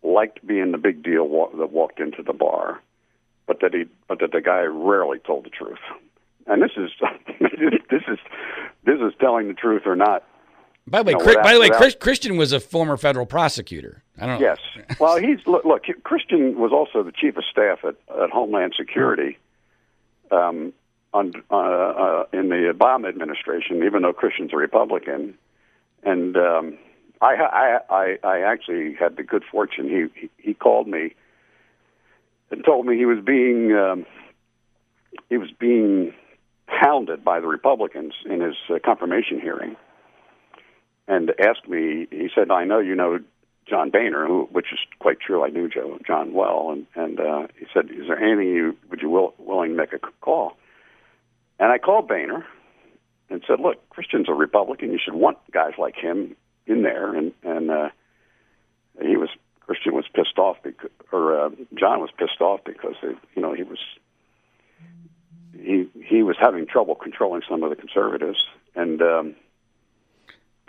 liked 0.02 0.46
being 0.46 0.72
the 0.72 0.78
big 0.78 1.04
deal 1.04 1.28
wa- 1.28 1.50
that 1.58 1.72
walked 1.72 2.00
into 2.00 2.24
the 2.24 2.34
bar, 2.34 2.82
but 3.48 3.60
that 3.62 3.74
he 3.74 3.86
but 4.08 4.20
that 4.20 4.32
the 4.32 4.42
guy 4.42 4.62
rarely 4.62 5.20
told 5.20 5.46
the 5.46 5.50
truth. 5.50 5.80
And 6.48 6.62
this 6.62 6.72
is 6.78 6.92
this 7.90 8.04
is 8.08 8.20
this 8.86 9.00
is 9.00 9.14
telling 9.20 9.48
the 9.48 9.54
truth 9.54 9.84
or 9.86 9.96
not. 9.96 10.24
By 10.86 11.02
the 11.02 11.06
way, 11.06 11.12
you 11.14 11.18
know, 11.20 11.26
without, 11.26 11.44
by 11.44 11.54
the 11.54 11.60
way, 11.62 11.70
without, 11.70 12.00
Christian 12.02 12.36
was 12.36 12.52
a 12.52 12.60
former 12.60 12.98
federal 12.98 13.26
prosecutor. 13.26 14.04
I 14.20 14.26
don't 14.26 14.42
know. 14.42 14.46
Yes. 14.46 14.98
Well, 15.00 15.16
he's 15.18 15.40
look, 15.48 15.64
look. 15.64 15.84
Christian 16.04 16.60
was 16.60 16.74
also 16.74 17.04
the 17.04 17.14
chief 17.14 17.38
of 17.38 17.46
staff 17.50 17.80
at, 17.86 17.96
at 18.22 18.30
Homeland 18.32 18.74
Security. 18.78 19.38
Um, 20.30 20.74
on, 21.14 21.32
uh, 21.52 21.56
uh, 21.56 22.24
in 22.34 22.50
the 22.50 22.74
Obama 22.74 23.10
administration, 23.10 23.84
even 23.84 24.02
though 24.02 24.14
Christian's 24.14 24.52
a 24.54 24.58
Republican. 24.58 25.36
And 26.04 26.36
um, 26.36 26.78
I, 27.22 27.36
I, 27.36 27.80
I, 27.90 28.18
I 28.24 28.40
actually 28.40 28.96
had 29.00 29.16
the 29.16 29.24
good 29.24 29.44
fortune. 29.50 29.88
He, 29.90 30.30
he 30.38 30.54
called 30.54 30.88
me 30.88 31.14
and 32.54 32.64
told 32.64 32.86
me 32.86 32.98
he 32.98 33.06
was 33.06 33.20
being 33.26 33.74
um, 33.74 34.06
he 35.30 35.38
was 35.38 35.50
being 35.60 36.14
hounded 36.68 37.24
by 37.24 37.40
the 37.40 37.48
Republicans 37.48 38.14
in 38.26 38.42
his 38.42 38.56
uh, 38.70 38.80
confirmation 38.84 39.40
hearing, 39.42 39.76
and 41.08 41.32
asked 41.40 41.68
me. 41.68 42.08
He 42.12 42.30
said, 42.34 42.52
"I 42.52 42.64
know 42.64 42.80
you 42.80 42.96
know 42.96 43.20
John 43.68 43.90
Boehner, 43.90 44.28
who, 44.28 44.48
which 44.52 44.68
is 44.72 44.80
quite 45.00 45.20
true. 45.20 45.44
I 45.44 45.50
knew 45.50 45.68
Joe 45.68 45.98
John 46.06 46.34
well, 46.34 46.70
and 46.72 46.86
and 46.96 47.20
uh, 47.20 47.48
he 47.58 47.66
said, 47.74 47.86
"Is 47.90 48.08
there 48.08 48.20
anything 48.20 48.48
you 48.48 48.78
would 48.90 49.02
you 49.02 49.10
will, 49.10 49.34
willing 49.40 49.72
to 49.72 49.76
make 49.76 49.94
a 49.94 50.00
call?" 50.22 50.56
And 51.64 51.72
I 51.72 51.78
called 51.78 52.10
Boehner 52.10 52.46
and 53.30 53.42
said, 53.48 53.62
"Look, 53.62 53.90
Christian's 53.90 54.28
a 54.28 54.34
Republican. 54.34 54.92
You 54.92 55.00
should 55.02 55.14
want 55.14 55.38
guys 55.50 55.72
like 55.78 55.96
him 55.96 56.36
in 56.68 56.82
there." 56.82 57.16
And 57.16 57.32
and 57.42 57.72
uh, 57.72 57.90
he 59.02 59.16
was 59.16 59.30
Christian 59.62 59.94
was 59.94 60.04
pissed 60.14 60.38
off 60.38 60.58
because, 60.62 60.90
or 61.14 61.40
uh, 61.40 61.52
John 61.74 62.02
was 62.02 62.10
pissed 62.18 62.42
off 62.42 62.66
because 62.66 62.96
it, 63.02 63.16
you 63.34 63.42
know 63.42 63.54
he 63.54 63.64
was 63.64 63.80
he 65.54 65.88
he 66.04 66.22
was 66.22 66.36
having 66.38 66.68
trouble 66.68 66.96
controlling 66.96 67.44
some 67.50 67.64
of 67.64 67.70
the 67.70 67.78
conservatives. 67.78 68.44
And 68.76 69.02
um, 69.02 69.36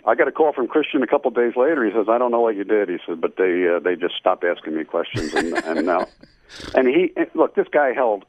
I 0.05 0.15
got 0.15 0.29
a 0.29 0.31
call 0.31 0.53
from 0.53 0.69
Christian 0.69 1.03
a 1.03 1.07
couple 1.07 1.27
of 1.27 1.35
days 1.35 1.57
later. 1.57 1.83
He 1.83 1.91
says, 1.91 2.05
"I 2.07 2.17
don't 2.17 2.31
know 2.31 2.39
what 2.39 2.55
you 2.55 2.63
did." 2.63 2.87
He 2.87 2.99
said, 3.05 3.19
"But 3.19 3.35
they 3.35 3.67
uh, 3.67 3.79
they 3.79 3.97
just 3.97 4.15
stopped 4.15 4.45
asking 4.45 4.77
me 4.77 4.85
questions." 4.85 5.33
And, 5.33 5.57
and 5.57 5.85
now, 5.85 6.07
and 6.73 6.87
he 6.87 7.11
look, 7.33 7.53
this 7.53 7.67
guy 7.69 7.91
held 7.91 8.23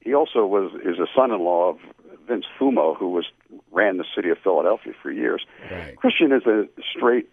he 0.00 0.14
also 0.14 0.46
was 0.46 0.72
is 0.84 0.98
a 0.98 1.06
son-in-law 1.14 1.70
of 1.70 1.78
Vince 2.26 2.46
Fumo, 2.58 2.96
who 2.96 3.10
was 3.10 3.26
ran 3.70 3.96
the 3.96 4.04
city 4.14 4.30
of 4.30 4.38
Philadelphia 4.38 4.92
for 5.02 5.10
years. 5.10 5.44
Right. 5.70 5.96
Christian 5.96 6.32
is 6.32 6.46
a 6.46 6.68
straight, 6.96 7.28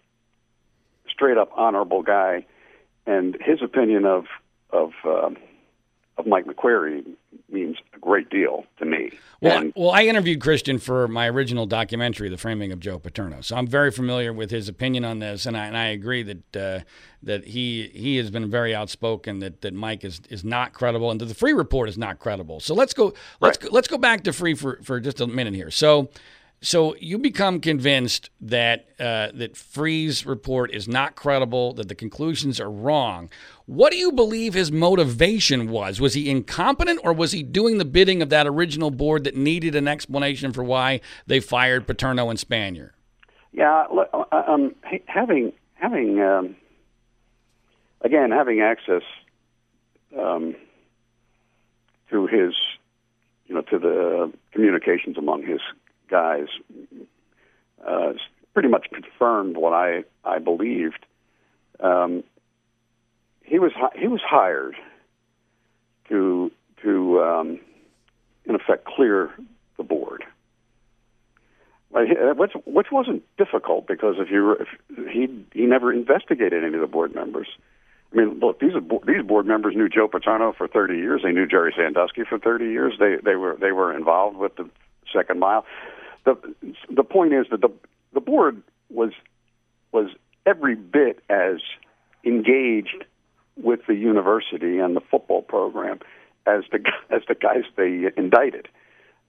straight 1.08 1.38
up 1.38 1.50
honorable 1.56 2.02
guy, 2.02 2.46
and 3.06 3.36
his 3.40 3.62
opinion 3.62 4.04
of 4.04 4.24
of 4.70 4.92
um, 5.04 5.36
of 6.18 6.26
Mike 6.26 6.46
McQueary 6.46 7.04
means 7.50 7.76
a 7.94 7.98
great 7.98 8.28
deal 8.28 8.64
to 8.78 8.84
me. 8.84 9.10
Well, 9.40 9.58
and, 9.58 9.72
well, 9.74 9.90
I 9.90 10.02
interviewed 10.02 10.40
Christian 10.40 10.78
for 10.78 11.08
my 11.08 11.28
original 11.28 11.64
documentary, 11.64 12.28
The 12.28 12.36
Framing 12.36 12.72
of 12.72 12.80
Joe 12.80 12.98
Paterno, 12.98 13.40
so 13.40 13.56
I'm 13.56 13.66
very 13.66 13.90
familiar 13.90 14.32
with 14.32 14.50
his 14.50 14.68
opinion 14.68 15.04
on 15.04 15.20
this, 15.20 15.46
and 15.46 15.56
I, 15.56 15.66
and 15.66 15.76
I 15.76 15.86
agree 15.86 16.22
that 16.24 16.56
uh, 16.56 16.80
that 17.22 17.44
he 17.44 17.90
he 17.94 18.16
has 18.16 18.30
been 18.30 18.50
very 18.50 18.74
outspoken 18.74 19.38
that, 19.38 19.62
that 19.62 19.74
Mike 19.74 20.04
is 20.04 20.20
is 20.28 20.44
not 20.44 20.72
credible, 20.72 21.10
and 21.10 21.20
that 21.20 21.26
the 21.26 21.34
Freeh 21.34 21.56
Report 21.56 21.88
is 21.88 21.96
not 21.96 22.18
credible. 22.18 22.60
So 22.60 22.74
let's 22.74 22.92
go 22.92 23.14
let's 23.40 23.58
right. 23.58 23.70
go, 23.70 23.74
let's 23.74 23.88
go 23.88 23.98
back 23.98 24.24
to 24.24 24.30
Freeh 24.30 24.58
for 24.58 24.80
for 24.82 25.00
just 25.00 25.20
a 25.20 25.26
minute 25.26 25.54
here. 25.54 25.70
So 25.70 26.10
so 26.60 26.96
you 26.96 27.18
become 27.18 27.60
convinced 27.60 28.30
that 28.40 28.88
uh, 28.98 29.28
that 29.34 29.54
Freeh's 29.54 30.26
report 30.26 30.72
is 30.72 30.88
not 30.88 31.14
credible, 31.14 31.72
that 31.74 31.88
the 31.88 31.94
conclusions 31.94 32.60
are 32.60 32.70
wrong. 32.70 33.30
What 33.68 33.92
do 33.92 33.98
you 33.98 34.12
believe 34.12 34.54
his 34.54 34.72
motivation 34.72 35.68
was? 35.68 36.00
Was 36.00 36.14
he 36.14 36.30
incompetent, 36.30 37.00
or 37.04 37.12
was 37.12 37.32
he 37.32 37.42
doing 37.42 37.76
the 37.76 37.84
bidding 37.84 38.22
of 38.22 38.30
that 38.30 38.46
original 38.46 38.90
board 38.90 39.24
that 39.24 39.36
needed 39.36 39.74
an 39.74 39.86
explanation 39.86 40.54
for 40.54 40.64
why 40.64 41.02
they 41.26 41.38
fired 41.38 41.86
Paterno 41.86 42.30
and 42.30 42.38
Spanier? 42.38 42.92
Yeah, 43.52 43.84
uh, 43.92 44.24
um, 44.48 44.74
having 45.04 45.52
having 45.74 46.18
um, 46.18 46.56
again 48.00 48.30
having 48.30 48.62
access 48.62 49.02
um, 50.18 50.56
to 52.08 52.26
his, 52.26 52.54
you 53.48 53.54
know, 53.54 53.60
to 53.60 53.78
the 53.78 54.32
communications 54.52 55.18
among 55.18 55.42
his 55.42 55.60
guys, 56.10 56.46
uh, 57.86 58.14
pretty 58.54 58.70
much 58.70 58.86
confirmed 58.90 59.58
what 59.58 59.74
I 59.74 60.04
I 60.24 60.38
believed. 60.38 61.04
Um, 61.80 62.24
he 63.48 63.58
was 63.58 63.72
he 63.98 64.06
was 64.08 64.20
hired 64.20 64.76
to 66.08 66.50
to 66.82 67.20
um, 67.20 67.60
in 68.46 68.54
effect 68.54 68.84
clear 68.84 69.30
the 69.76 69.82
board, 69.82 70.24
which 71.90 72.52
which 72.66 72.86
wasn't 72.92 73.22
difficult 73.36 73.86
because 73.86 74.16
if 74.18 74.30
you 74.30 74.52
if 74.52 74.68
he 75.10 75.44
he 75.52 75.66
never 75.66 75.92
investigated 75.92 76.62
any 76.62 76.74
of 76.74 76.80
the 76.80 76.86
board 76.86 77.14
members. 77.14 77.48
I 78.10 78.16
mean, 78.16 78.38
look, 78.40 78.58
these 78.58 78.72
these 79.06 79.22
board 79.22 79.46
members 79.46 79.74
knew 79.76 79.88
Joe 79.88 80.08
Paterno 80.08 80.54
for 80.56 80.66
30 80.66 80.96
years. 80.96 81.20
They 81.22 81.32
knew 81.32 81.46
Jerry 81.46 81.74
Sandusky 81.76 82.24
for 82.24 82.38
30 82.38 82.64
years. 82.64 82.94
They 82.98 83.16
they 83.22 83.36
were 83.36 83.56
they 83.60 83.72
were 83.72 83.94
involved 83.94 84.38
with 84.38 84.56
the 84.56 84.68
second 85.12 85.40
mile. 85.40 85.66
the 86.24 86.36
The 86.94 87.04
point 87.04 87.34
is 87.34 87.46
that 87.50 87.60
the 87.60 87.70
the 88.14 88.20
board 88.20 88.62
was 88.88 89.12
was 89.92 90.08
every 90.46 90.74
bit 90.74 91.22
as 91.28 91.56
engaged 92.24 93.04
with 93.62 93.80
the 93.86 93.94
university 93.94 94.78
and 94.78 94.96
the 94.96 95.00
football 95.00 95.42
program 95.42 96.00
as 96.46 96.64
the 96.72 96.78
as 97.10 97.22
the 97.28 97.34
guys 97.34 97.64
they 97.76 98.10
indicted. 98.16 98.68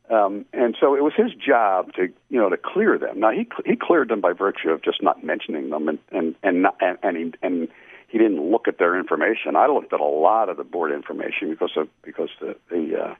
Um, 0.09 0.45
and 0.53 0.75
so 0.79 0.95
it 0.95 1.03
was 1.03 1.13
his 1.15 1.31
job 1.33 1.93
to 1.93 2.07
you 2.29 2.39
know 2.39 2.49
to 2.49 2.57
clear 2.57 2.97
them. 2.97 3.19
Now 3.19 3.31
he 3.31 3.47
he 3.65 3.75
cleared 3.75 4.09
them 4.09 4.21
by 4.21 4.33
virtue 4.33 4.69
of 4.69 4.81
just 4.81 5.03
not 5.03 5.23
mentioning 5.23 5.69
them 5.69 5.87
and 5.87 5.99
and 6.11 6.35
and 6.41 6.63
not, 6.63 6.77
and, 6.81 6.97
and 7.03 7.17
he 7.17 7.33
and 7.43 7.67
he 8.07 8.17
didn't 8.17 8.41
look 8.41 8.67
at 8.67 8.79
their 8.79 8.97
information. 8.97 9.55
I 9.55 9.67
looked 9.67 9.93
at 9.93 9.99
a 9.99 10.05
lot 10.05 10.49
of 10.49 10.57
the 10.57 10.63
board 10.63 10.91
information 10.91 11.51
because 11.51 11.73
of 11.77 11.87
because 12.03 12.29
the 12.39 12.55
the 12.69 12.99
uh, 12.99 13.15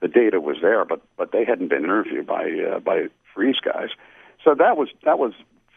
the 0.00 0.08
data 0.08 0.40
was 0.40 0.58
there, 0.62 0.84
but 0.84 1.00
but 1.16 1.32
they 1.32 1.44
hadn't 1.44 1.68
been 1.68 1.84
interviewed 1.84 2.26
by 2.26 2.48
uh, 2.48 2.78
by 2.78 3.06
Freeh's 3.34 3.58
guys. 3.58 3.88
So 4.44 4.54
that 4.54 4.76
was 4.76 4.88
that 5.04 5.18
was 5.18 5.32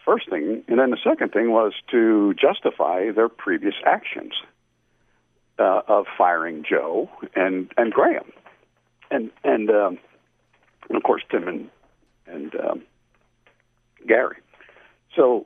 first 0.05 0.29
thing, 0.29 0.63
and 0.67 0.77
then 0.77 0.91
the 0.91 0.97
second 1.03 1.31
thing 1.31 1.51
was 1.51 1.73
to 1.89 2.35
justify 2.35 3.09
their 3.11 3.29
previous 3.29 3.75
actions 3.85 4.33
uh, 5.59 5.81
of 5.87 6.05
firing 6.17 6.63
Joe 6.67 7.09
and 7.35 7.71
and 7.77 7.91
Graham, 7.91 8.31
and 9.11 9.31
and, 9.43 9.69
um, 9.69 9.99
and 10.89 10.97
of 10.97 11.03
course 11.03 11.23
Tim 11.29 11.47
and 11.47 11.69
and 12.27 12.55
um, 12.55 12.83
Gary. 14.07 14.37
So, 15.15 15.45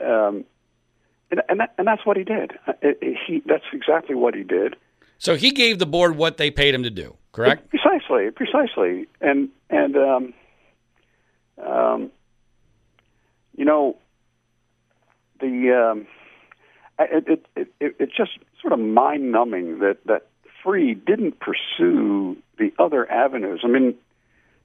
um, 0.00 0.44
and 1.30 1.42
and, 1.48 1.60
that, 1.60 1.74
and 1.78 1.86
that's 1.86 2.04
what 2.04 2.16
he 2.16 2.24
did. 2.24 2.52
It, 2.82 2.98
it, 3.00 3.16
he 3.26 3.42
that's 3.46 3.64
exactly 3.72 4.14
what 4.14 4.34
he 4.34 4.42
did. 4.42 4.76
So 5.18 5.36
he 5.36 5.50
gave 5.50 5.78
the 5.78 5.86
board 5.86 6.16
what 6.16 6.38
they 6.38 6.50
paid 6.50 6.74
him 6.74 6.82
to 6.82 6.90
do, 6.90 7.16
correct? 7.32 7.68
Precisely, 7.68 8.30
precisely, 8.30 9.06
and 9.20 9.50
and 9.68 9.96
um, 9.96 10.34
um, 11.64 12.10
you 13.56 13.64
know 13.64 13.96
the 15.40 15.90
um, 15.92 16.06
it, 17.04 17.46
it, 17.56 17.72
it, 17.80 17.96
it's 17.98 18.16
just 18.16 18.32
sort 18.60 18.72
of 18.72 18.78
mind 18.78 19.32
numbing 19.32 19.78
that 19.80 19.98
that 20.06 20.26
Freeh 20.64 21.04
didn't 21.04 21.40
pursue 21.40 22.36
the 22.58 22.72
other 22.78 23.10
avenues. 23.10 23.60
I 23.64 23.68
mean, 23.68 23.94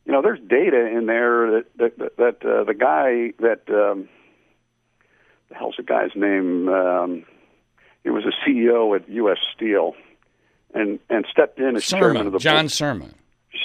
you 0.06 0.12
know, 0.12 0.22
there's 0.22 0.40
data 0.40 0.88
in 0.88 1.06
there 1.06 1.52
that 1.52 1.66
that 1.78 2.18
that, 2.18 2.46
uh, 2.46 2.64
the 2.64 2.74
guy 2.74 3.34
that 3.40 3.62
um, 3.70 4.10
the 5.50 5.56
hell's 5.56 5.76
the 5.78 5.84
guy's 5.84 6.12
name? 6.16 6.70
Um, 6.70 7.26
he 8.04 8.10
was 8.10 8.24
a 8.26 8.50
CEO 8.50 8.96
at 8.96 9.10
U.S. 9.10 9.38
Steel, 9.56 9.96
and 10.74 11.00
and 11.10 11.26
stepped 11.32 11.60
in 11.60 11.76
as 11.76 11.84
Surma, 11.84 12.00
chairman 12.00 12.18
of 12.18 12.26
the 12.26 12.32
board. 12.32 12.42
John 12.42 12.66
board. 12.66 12.72
Surma. 12.72 13.14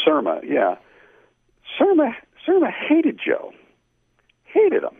Surma, 0.06 0.40
yeah, 0.48 0.76
Surma 1.78 2.14
Surma 2.46 2.72
hated 2.72 3.20
Joe, 3.24 3.52
hated 4.44 4.82
him. 4.82 4.96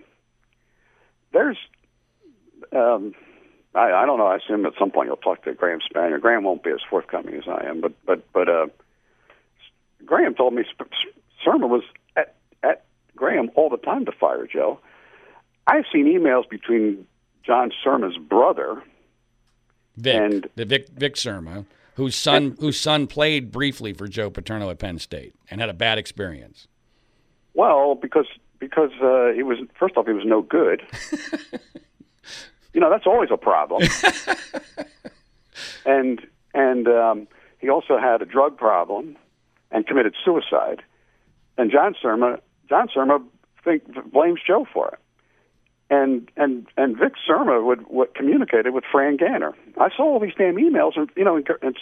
There's 1.33 1.57
um, 2.73 3.15
I, 3.75 3.93
I 3.93 4.07
don't 4.07 4.19
know. 4.19 4.27
I 4.27 4.37
assume 4.37 4.67
at 4.67 4.73
some 4.79 4.91
point 4.91 5.09
you'll 5.09 5.17
talk 5.17 5.45
to 5.45 5.55
Graham 5.55 5.81
Spanier. 5.81 6.21
Graham 6.21 6.45
won't 6.45 6.63
be 6.63 6.71
as 6.71 6.81
forthcoming 6.89 7.35
as 7.35 7.45
I 7.47 7.67
am, 7.67 7.81
but 7.81 7.93
but 8.05 8.33
but 8.33 8.49
uh, 8.49 8.67
Graham 10.05 10.35
told 10.35 10.55
me 10.55 10.65
Surma 11.47 11.69
was 11.69 11.83
at 12.17 12.35
at 12.63 12.85
Graham 13.15 13.51
all 13.55 13.71
the 13.71 13.77
time 13.77 14.05
to 14.07 14.13
fire 14.13 14.47
Joe. 14.47 14.81
I've 15.67 15.85
seen 15.93 16.07
emails 16.07 16.49
between 16.49 17.07
John 17.45 17.71
Surma's 17.85 18.17
brother 18.17 18.83
Vic, 19.97 20.15
and 20.15 20.49
the 20.57 20.65
Vic 20.65 20.89
Vic 20.89 21.15
Surma, 21.15 21.65
whose 21.95 22.17
son 22.17 22.57
whose 22.59 22.79
son 22.79 23.07
played 23.07 23.53
briefly 23.53 23.93
for 23.93 24.09
Joe 24.09 24.31
Paterno 24.31 24.71
at 24.71 24.79
Penn 24.79 24.99
State 24.99 25.35
and 25.51 25.61
had 25.61 25.71
a 25.71 25.75
bad 25.75 25.97
experience. 25.97 26.67
Well, 27.55 27.95
because 27.95 28.27
because 28.59 28.91
uh, 29.01 29.33
he 29.35 29.45
was 29.45 29.59
first 29.79 29.97
off 29.97 30.07
he 30.07 30.13
was 30.13 30.27
no 30.27 30.43
good. 30.43 30.83
you 32.73 32.81
know 32.81 32.91
that's 32.91 33.07
always 33.07 33.31
a 33.31 33.37
problem. 33.37 33.83
and 35.87 36.21
and 36.55 36.89
um, 36.89 37.29
he 37.59 37.69
also 37.69 37.99
had 37.99 38.23
a 38.23 38.27
drug 38.27 38.57
problem 38.57 39.17
and 39.71 39.87
committed 39.87 40.15
suicide. 40.25 40.83
And 41.59 41.71
John 41.71 41.95
Surma 42.03 42.41
John 42.69 42.89
Surma 42.89 43.23
think 43.65 43.83
blames 44.13 44.41
Joe 44.47 44.67
for 44.73 44.89
it. 44.89 44.99
And 45.91 46.31
and 46.37 46.67
and 46.77 46.97
Vic 46.97 47.15
Surma 47.29 47.65
would, 47.65 47.87
would 47.89 48.15
communicated 48.15 48.73
with 48.73 48.85
Fran 48.91 49.19
Ganter. 49.19 49.53
I 49.79 49.89
saw 49.97 50.05
all 50.05 50.21
these 50.21 50.35
damn 50.39 50.57
emails, 50.57 50.97
and 50.97 51.11
you 51.17 51.25
know, 51.25 51.37
and, 51.37 51.49
and 51.63 51.77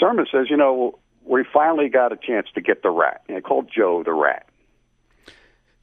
Surma 0.00 0.24
says, 0.30 0.46
you 0.50 0.56
know, 0.56 0.98
we 1.24 1.44
finally 1.52 1.88
got 1.88 2.12
a 2.12 2.16
chance 2.16 2.48
to 2.54 2.60
get 2.60 2.82
the 2.82 2.90
rat. 2.90 3.22
And 3.28 3.36
he 3.36 3.40
called 3.40 3.70
Joe 3.74 4.02
the 4.02 4.12
rat. 4.12 4.46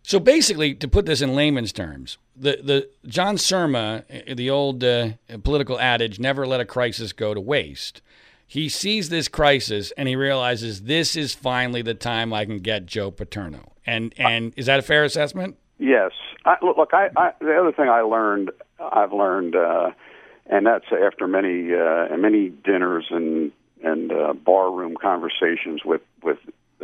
So 0.08 0.20
basically, 0.20 0.76
to 0.76 0.88
put 0.88 1.08
this 1.08 1.22
in 1.22 1.34
layman's 1.34 1.74
terms, 1.74 2.20
the 2.36 2.60
the 2.62 2.90
John 3.08 3.38
Surma, 3.38 4.04
the 4.36 4.52
old 4.52 4.84
uh, 4.84 5.14
political 5.44 5.80
adage, 5.80 6.20
"Never 6.20 6.46
let 6.46 6.60
a 6.60 6.66
crisis 6.66 7.12
go 7.12 7.34
to 7.34 7.42
waste." 7.42 8.04
He 8.46 8.70
sees 8.70 9.10
this 9.10 9.28
crisis 9.28 9.92
and 9.98 10.08
he 10.08 10.16
realizes 10.16 10.84
this 10.84 11.16
is 11.16 11.34
finally 11.34 11.82
the 11.82 11.96
time 11.96 12.32
I 12.32 12.46
can 12.46 12.60
get 12.60 12.86
Joe 12.86 13.10
Paterno. 13.10 13.74
And 13.88 14.14
and 14.20 14.54
is 14.56 14.68
that 14.68 14.78
a 14.78 14.84
fair 14.84 15.04
assessment? 15.04 15.58
Yes. 15.80 16.12
I, 16.46 16.58
look, 16.62 16.94
I, 16.94 17.10
I 17.18 17.32
the 17.42 17.60
other 17.60 17.72
thing 17.72 17.90
I 17.90 18.02
learned, 18.02 18.52
I've 18.80 19.12
learned, 19.12 19.56
uh, 19.56 19.90
and 20.46 20.68
that's 20.68 20.86
after 20.92 21.26
many 21.26 21.74
uh, 21.74 22.16
many 22.16 22.50
dinners 22.50 23.08
and 23.10 23.52
and 23.84 24.12
uh, 24.12 24.34
barroom 24.34 24.98
conversations 25.02 25.84
with 25.84 26.02
with 26.22 26.38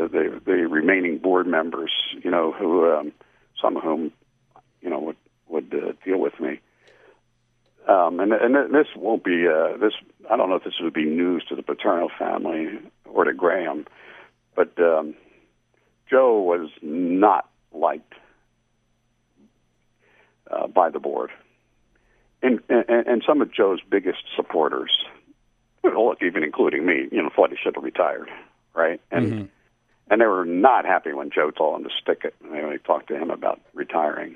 the, 0.07 0.41
the, 0.45 0.67
remaining 0.67 1.17
board 1.17 1.47
members, 1.47 1.91
you 2.23 2.31
know, 2.31 2.51
who 2.51 2.91
um, 2.91 3.11
some 3.61 3.77
of 3.77 3.83
whom, 3.83 4.11
you 4.81 4.89
know, 4.89 4.99
would 4.99 5.17
would 5.47 5.73
uh, 5.73 5.93
deal 6.03 6.19
with 6.19 6.39
me. 6.39 6.59
Um, 7.87 8.19
and 8.19 8.31
and 8.31 8.73
this 8.73 8.87
won't 8.95 9.23
be 9.23 9.47
uh, 9.47 9.77
this. 9.77 9.93
I 10.29 10.37
don't 10.37 10.49
know 10.49 10.55
if 10.55 10.63
this 10.63 10.75
would 10.79 10.93
be 10.93 11.05
news 11.05 11.43
to 11.49 11.55
the 11.55 11.63
Paterno 11.63 12.09
family 12.17 12.79
or 13.05 13.23
to 13.23 13.33
Graham, 13.33 13.85
but 14.55 14.77
um, 14.79 15.15
Joe 16.09 16.41
was 16.41 16.69
not 16.81 17.49
liked 17.73 18.13
uh, 20.49 20.67
by 20.67 20.89
the 20.89 20.99
board, 20.99 21.31
and, 22.43 22.59
and 22.69 23.07
and 23.07 23.23
some 23.25 23.41
of 23.41 23.51
Joe's 23.51 23.79
biggest 23.89 24.23
supporters, 24.35 24.91
look, 25.83 26.21
even 26.21 26.43
including 26.43 26.85
me, 26.85 27.07
you 27.11 27.21
know, 27.21 27.29
thought 27.35 27.49
he 27.49 27.57
should 27.61 27.75
have 27.75 27.83
retired, 27.83 28.29
right? 28.75 29.01
And 29.09 29.33
Mhm. 29.33 29.49
And 30.11 30.19
they 30.19 30.25
were 30.25 30.45
not 30.45 30.85
happy 30.85 31.13
when 31.13 31.31
Joe 31.31 31.51
told 31.51 31.75
them 31.75 31.83
to 31.85 31.89
stick 31.99 32.23
it. 32.25 32.35
They 32.43 32.59
only 32.59 32.77
talked 32.79 33.07
to 33.07 33.17
him 33.17 33.31
about 33.31 33.61
retiring, 33.73 34.35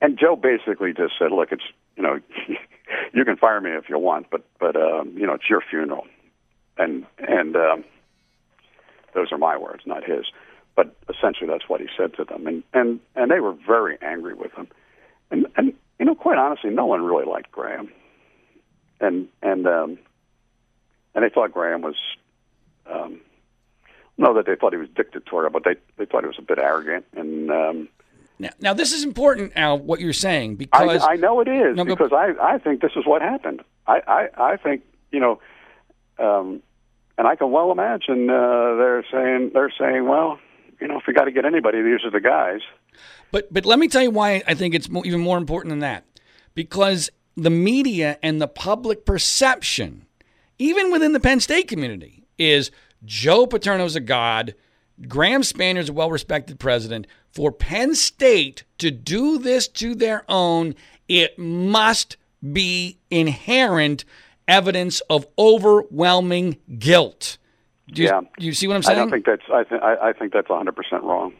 and 0.00 0.16
Joe 0.18 0.36
basically 0.36 0.92
just 0.94 1.14
said, 1.18 1.32
"Look, 1.32 1.50
it's 1.50 1.64
you 1.96 2.04
know, 2.04 2.20
you 3.12 3.24
can 3.24 3.36
fire 3.36 3.60
me 3.60 3.72
if 3.72 3.88
you 3.88 3.98
want, 3.98 4.28
but 4.30 4.46
but 4.60 4.76
um, 4.76 5.12
you 5.16 5.26
know, 5.26 5.34
it's 5.34 5.50
your 5.50 5.60
funeral," 5.60 6.06
and 6.78 7.04
and 7.18 7.56
um, 7.56 7.84
those 9.12 9.32
are 9.32 9.38
my 9.38 9.58
words, 9.58 9.82
not 9.86 10.04
his. 10.04 10.26
But 10.76 10.94
essentially, 11.08 11.48
that's 11.50 11.68
what 11.68 11.80
he 11.80 11.88
said 11.96 12.14
to 12.14 12.24
them, 12.24 12.46
and 12.46 12.62
and 12.72 13.00
and 13.16 13.30
they 13.30 13.40
were 13.40 13.56
very 13.66 13.98
angry 14.00 14.34
with 14.34 14.52
him, 14.52 14.68
and 15.32 15.46
and 15.56 15.72
you 15.98 16.06
know, 16.06 16.14
quite 16.14 16.38
honestly, 16.38 16.70
no 16.70 16.86
one 16.86 17.02
really 17.02 17.26
liked 17.26 17.50
Graham, 17.50 17.88
and 19.00 19.26
and 19.42 19.66
um, 19.66 19.98
and 21.16 21.24
they 21.24 21.28
thought 21.28 21.52
Graham 21.52 21.82
was. 21.82 21.96
Um, 22.88 23.20
no, 24.18 24.34
that 24.34 24.46
they 24.46 24.56
thought 24.56 24.72
he 24.72 24.78
was 24.78 24.88
dictatorial, 24.94 25.50
but 25.50 25.64
they 25.64 25.76
they 25.96 26.06
thought 26.06 26.22
he 26.22 26.28
was 26.28 26.38
a 26.38 26.42
bit 26.42 26.58
arrogant, 26.58 27.04
and 27.16 27.50
um, 27.50 27.88
Now, 28.38 28.50
now 28.60 28.74
this 28.74 28.92
is 28.92 29.04
important, 29.04 29.52
Al, 29.56 29.78
what 29.78 30.00
you're 30.00 30.12
saying, 30.12 30.52
I, 30.52 30.56
because 30.56 31.06
I 31.08 31.16
know 31.16 31.40
it 31.40 31.48
is 31.48 31.76
No, 31.76 31.84
because 31.84 32.12
I 32.12 32.32
I 32.40 32.58
think 32.58 32.80
this 32.80 32.92
is 32.96 33.04
what 33.06 33.22
happened. 33.22 33.62
I 33.86 34.00
I, 34.06 34.52
I 34.52 34.56
think 34.56 34.82
you 35.12 35.20
know, 35.20 35.40
um, 36.18 36.62
and 37.18 37.26
I 37.26 37.36
can 37.36 37.50
well 37.50 37.72
imagine 37.72 38.28
uh, 38.30 38.76
they're 38.76 39.04
saying 39.10 39.50
they're 39.54 39.72
saying, 39.78 40.06
well, 40.06 40.38
you 40.80 40.88
know, 40.88 40.98
if 40.98 41.04
we 41.06 41.14
got 41.14 41.24
to 41.24 41.32
get 41.32 41.44
anybody, 41.44 41.82
these 41.82 42.04
are 42.04 42.10
the 42.10 42.20
guys. 42.20 42.60
But 43.30 43.52
but 43.52 43.66
let 43.66 43.78
me 43.78 43.88
tell 43.88 44.02
you 44.02 44.10
why 44.10 44.42
I 44.46 44.54
think 44.54 44.74
it's 44.74 44.88
mo- 44.88 45.02
even 45.04 45.20
more 45.20 45.38
important 45.38 45.70
than 45.70 45.80
that. 45.80 46.04
Because 46.54 47.10
the 47.36 47.50
media 47.50 48.18
and 48.22 48.40
the 48.40 48.48
public 48.48 49.04
perception, 49.04 50.06
even 50.58 50.90
within 50.90 51.12
the 51.12 51.20
Penn 51.20 51.40
State 51.40 51.68
community, 51.68 52.24
is 52.38 52.70
Joe 53.04 53.46
Paterno's 53.46 53.96
a 53.96 54.00
god. 54.00 54.54
Graham 55.08 55.42
Spanier's 55.42 55.88
a 55.88 55.92
well 55.92 56.10
respected 56.10 56.58
president. 56.58 57.06
For 57.30 57.52
Penn 57.52 57.94
State 57.94 58.64
to 58.78 58.90
do 58.90 59.38
this 59.38 59.68
to 59.68 59.94
their 59.94 60.24
own, 60.28 60.74
it 61.08 61.38
must 61.38 62.16
be 62.52 62.98
inherent 63.10 64.04
evidence 64.48 65.00
of 65.10 65.26
overwhelming 65.38 66.56
guilt. 66.78 67.38
Do 67.92 68.02
you, 68.02 68.08
Yeah. 68.08 68.20
do 68.38 68.46
you 68.46 68.52
see 68.52 68.66
what 68.66 68.74
I'm 68.74 68.80
I 68.80 68.82
saying? 68.82 68.98
don't 68.98 69.10
think 69.10 69.26
that's. 69.26 69.42
I 69.52 69.64
think. 69.64 69.82
I, 69.82 70.08
I 70.08 70.12
think 70.12 70.32
that's 70.32 70.48
100 70.48 70.72
percent 70.74 71.04
wrong. 71.04 71.34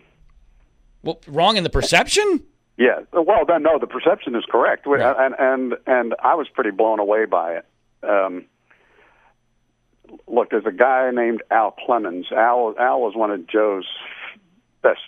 well, 1.03 1.21
wrong 1.27 1.57
in 1.57 1.65
the 1.65 1.71
perception? 1.71 2.43
Yeah. 2.77 3.01
Well, 3.13 3.45
then 3.47 3.63
no, 3.63 3.79
the 3.79 3.87
perception 3.87 4.35
is 4.37 4.45
correct, 4.49 4.87
and 4.87 5.35
and 5.39 5.75
and 5.87 6.15
I 6.23 6.35
was 6.35 6.47
pretty 6.49 6.71
blown 6.71 7.01
away 7.01 7.25
by 7.25 7.55
it. 7.55 7.67
Um, 8.03 8.45
look, 10.27 10.51
there's 10.51 10.67
a 10.67 10.73
guy 10.73 11.11
named 11.13 11.43
Al 11.51 11.73
Clemens. 11.73 12.27
Al 12.33 12.75
Al 12.79 13.01
was 13.01 13.15
one 13.15 13.31
of 13.31 13.47
Joe's 13.47 13.87
best 14.83 15.01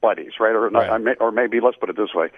buddies, 0.00 0.32
right? 0.40 0.54
Or 0.54 0.68
Right. 0.68 0.90
I 0.90 0.98
may, 0.98 1.14
or 1.20 1.30
maybe 1.30 1.60
let's 1.60 1.76
put 1.76 1.90
it 1.90 1.96
this 1.96 2.14
way. 2.14 2.30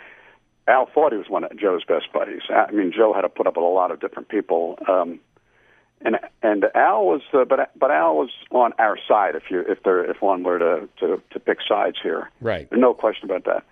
Al 0.66 0.86
thought 0.86 1.12
he 1.12 1.18
was 1.18 1.28
one 1.28 1.44
of 1.44 1.56
Joe's 1.58 1.84
best 1.84 2.12
buddies. 2.12 2.42
I 2.48 2.70
mean, 2.70 2.92
Joe 2.96 3.12
had 3.12 3.22
to 3.22 3.28
put 3.28 3.46
up 3.46 3.56
with 3.56 3.64
a 3.64 3.68
lot 3.68 3.90
of 3.90 4.00
different 4.00 4.28
people. 4.28 4.78
Um, 4.88 5.20
and 6.00 6.16
and 6.42 6.66
Al 6.74 7.06
was, 7.06 7.22
uh, 7.32 7.44
but 7.44 7.70
but 7.76 7.90
Al 7.90 8.16
was 8.16 8.30
on 8.50 8.72
our 8.78 8.98
side. 9.08 9.34
If 9.34 9.44
you 9.50 9.60
if 9.60 9.82
there 9.82 10.08
if 10.10 10.20
one 10.20 10.42
were 10.42 10.58
to 10.58 10.88
to, 11.00 11.22
to 11.32 11.40
pick 11.40 11.58
sides 11.66 11.96
here, 12.02 12.30
Right. 12.40 12.68
There's 12.68 12.80
no 12.80 12.94
question 12.94 13.30
about 13.30 13.44
that. 13.44 13.64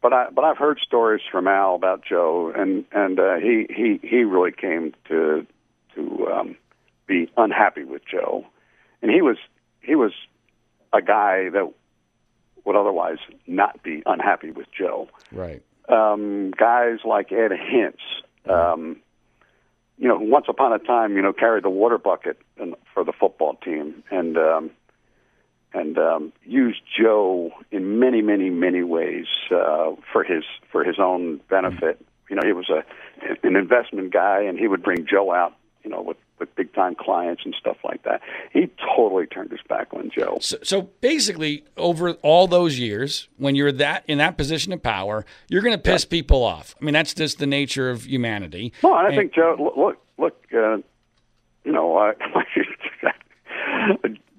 But 0.00 0.12
I 0.12 0.30
but 0.30 0.44
I've 0.44 0.58
heard 0.58 0.78
stories 0.80 1.22
from 1.30 1.46
Al 1.48 1.74
about 1.74 2.04
Joe, 2.04 2.52
and 2.54 2.84
and 2.92 3.18
uh, 3.18 3.36
he 3.36 3.66
he 3.68 4.00
he 4.02 4.24
really 4.24 4.52
came 4.52 4.94
to 5.08 5.46
to 5.94 6.28
um, 6.28 6.56
be 7.06 7.30
unhappy 7.36 7.84
with 7.84 8.02
Joe, 8.10 8.44
and 9.00 9.10
he 9.10 9.22
was 9.22 9.36
he 9.80 9.94
was 9.94 10.12
a 10.92 11.02
guy 11.02 11.48
that 11.50 11.72
would 12.64 12.76
otherwise 12.76 13.18
not 13.46 13.82
be 13.82 14.02
unhappy 14.06 14.50
with 14.50 14.66
Joe 14.76 15.08
Right. 15.32 15.62
um, 15.88 16.52
guys 16.52 16.98
like 17.04 17.32
Ed 17.32 17.50
Hintz, 17.50 17.98
um, 18.48 18.96
you 19.98 20.08
know, 20.08 20.18
once 20.18 20.46
upon 20.48 20.72
a 20.72 20.78
time, 20.78 21.16
you 21.16 21.22
know, 21.22 21.32
carried 21.32 21.64
the 21.64 21.70
water 21.70 21.98
bucket 21.98 22.38
in, 22.56 22.74
for 22.92 23.04
the 23.04 23.12
football 23.12 23.54
team, 23.64 24.02
and 24.10 24.36
um, 24.36 24.70
and 25.74 25.96
um, 25.98 26.32
used 26.44 26.82
Joe 26.98 27.50
in 27.70 27.98
many, 27.98 28.20
many, 28.20 28.50
many 28.50 28.82
ways 28.82 29.26
uh, 29.50 29.92
for 30.12 30.22
his 30.24 30.44
for 30.70 30.84
his 30.84 30.98
own 30.98 31.40
benefit. 31.48 32.04
You 32.28 32.36
know, 32.36 32.42
he 32.44 32.52
was 32.52 32.68
a 32.70 32.84
an 33.42 33.56
investment 33.56 34.12
guy, 34.12 34.42
and 34.42 34.58
he 34.58 34.66
would 34.68 34.82
bring 34.82 35.06
Joe 35.06 35.32
out, 35.32 35.54
you 35.84 35.90
know, 35.90 36.02
with 36.02 36.16
with 36.42 36.54
big 36.56 36.74
time 36.74 36.94
clients 36.94 37.42
and 37.44 37.54
stuff 37.58 37.76
like 37.84 38.02
that. 38.02 38.20
He 38.52 38.68
totally 38.96 39.26
turned 39.26 39.50
his 39.52 39.60
back 39.68 39.88
on 39.94 40.10
Joe. 40.16 40.38
So, 40.40 40.58
so 40.62 40.82
basically, 41.00 41.64
over 41.76 42.10
all 42.22 42.46
those 42.48 42.78
years, 42.78 43.28
when 43.38 43.54
you're 43.54 43.70
that 43.72 44.02
in 44.08 44.18
that 44.18 44.36
position 44.36 44.72
of 44.72 44.82
power, 44.82 45.24
you're 45.48 45.62
going 45.62 45.76
to 45.76 45.80
piss 45.82 46.04
people 46.04 46.42
off. 46.42 46.74
I 46.80 46.84
mean, 46.84 46.94
that's 46.94 47.14
just 47.14 47.38
the 47.38 47.46
nature 47.46 47.88
of 47.90 48.04
humanity. 48.06 48.72
Well, 48.82 48.96
and 48.96 49.06
I 49.06 49.10
And- 49.10 49.16
think 49.16 49.34
Joe. 49.34 49.56
look- 49.58 49.76
Look, 49.76 49.98
look. 50.18 50.44
Uh, 50.52 50.78
you 51.64 51.70
know, 51.72 51.96
I, 51.96 52.12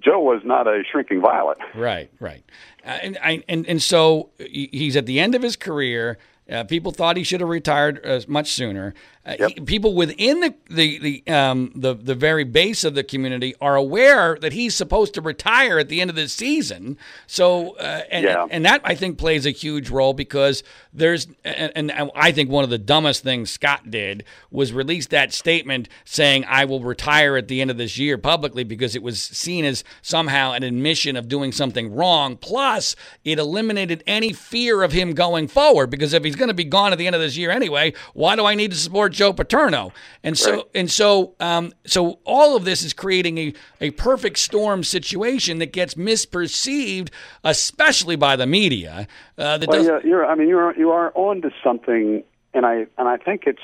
Joe 0.01 0.19
was 0.19 0.41
not 0.43 0.67
a 0.67 0.83
shrinking 0.89 1.21
violet. 1.21 1.57
Right, 1.75 2.09
right, 2.19 2.43
uh, 2.85 2.89
and 3.01 3.17
I 3.23 3.43
and 3.47 3.65
and 3.67 3.81
so 3.81 4.29
he's 4.37 4.95
at 4.97 5.05
the 5.05 5.19
end 5.19 5.33
of 5.35 5.41
his 5.41 5.55
career. 5.55 6.17
Uh, 6.51 6.65
people 6.65 6.91
thought 6.91 7.15
he 7.15 7.23
should 7.23 7.39
have 7.39 7.47
retired 7.49 8.05
uh, 8.05 8.19
much 8.27 8.51
sooner. 8.51 8.93
Uh, 9.25 9.47
he- 9.47 9.53
people 9.61 9.93
within 9.95 10.41
the 10.41 10.53
the 10.69 10.99
the, 10.99 11.33
um, 11.33 11.71
the 11.75 11.93
the 11.93 12.13
very 12.15 12.43
base 12.43 12.83
of 12.83 12.93
the 12.93 13.03
community 13.03 13.55
are 13.61 13.75
aware 13.77 14.37
that 14.41 14.51
he's 14.51 14.75
supposed 14.75 15.13
to 15.13 15.21
retire 15.21 15.79
at 15.79 15.87
the 15.87 16.01
end 16.01 16.09
of 16.09 16.15
the 16.15 16.27
season. 16.27 16.97
So, 17.25 17.75
uh, 17.77 18.01
and, 18.11 18.25
Yeah. 18.25 18.47
and 18.51 18.65
that 18.65 18.81
I 18.83 18.95
think 18.95 19.17
plays 19.17 19.45
a 19.45 19.51
huge 19.51 19.89
role 19.89 20.13
because 20.13 20.61
there's 20.93 21.27
and, 21.45 21.89
and 21.91 22.11
I 22.15 22.33
think 22.33 22.49
one 22.49 22.65
of 22.65 22.69
the 22.69 22.77
dumbest 22.77 23.23
things 23.23 23.49
Scott 23.49 23.89
did 23.89 24.25
was 24.51 24.73
release 24.73 25.07
that 25.07 25.31
statement 25.33 25.87
saying 26.03 26.43
I 26.47 26.65
will 26.65 26.81
retire 26.81 27.37
at 27.37 27.47
the 27.47 27.61
end 27.61 27.71
of 27.71 27.77
this 27.77 27.97
year 27.97 28.17
publicly 28.17 28.65
because 28.65 28.93
it 28.93 29.01
was 29.03 29.21
seen 29.23 29.63
as 29.63 29.85
somehow 30.01 30.51
an 30.51 30.63
admission 30.63 31.15
of 31.15 31.29
doing 31.29 31.53
something 31.53 31.93
wrong. 31.93 32.35
Plus, 32.35 32.95
it 33.23 33.39
eliminated 33.39 34.03
any 34.05 34.33
fear 34.33 34.83
of 34.83 34.91
him 34.91 35.13
going 35.13 35.47
forward 35.47 35.89
because 35.89 36.11
if 36.13 36.25
he's 36.25 36.35
going 36.35 36.49
to 36.49 36.53
be 36.53 36.65
gone 36.65 36.91
at 36.91 36.97
the 36.97 37.07
end 37.07 37.15
of 37.15 37.21
this 37.21 37.37
year 37.37 37.51
anyway, 37.51 37.93
why 38.13 38.35
do 38.35 38.45
I 38.45 38.55
need 38.55 38.71
to 38.71 38.77
support 38.77 39.12
Joe 39.13 39.33
Paterno? 39.33 39.91
And 40.23 40.37
so 40.37 40.51
Right. 40.51 40.63
and 40.75 40.91
so 40.91 41.35
um, 41.39 41.73
so 41.85 42.19
all 42.25 42.55
of 42.55 42.65
this 42.65 42.83
is 42.83 42.93
creating 42.93 43.37
a, 43.37 43.53
a 43.81 43.91
perfect 43.91 44.39
storm 44.39 44.83
situation 44.83 45.59
that 45.59 45.71
gets 45.73 45.95
misperceived, 45.95 47.09
especially 47.43 48.15
by 48.15 48.35
the 48.35 48.45
media. 48.47 49.07
Uh, 49.37 49.57
that 49.57 49.69
Well, 49.69 49.83
does, 49.83 50.03
you're. 50.03 50.25
I 50.25 50.35
mean, 50.35 50.47
you're 50.47 50.77
you 50.77 50.91
are 50.91 51.11
on 51.15 51.41
to 51.41 51.51
something, 51.63 52.23
and 52.53 52.65
I 52.65 52.87
and 52.97 53.07
I 53.07 53.17
think 53.17 53.43
it's 53.45 53.61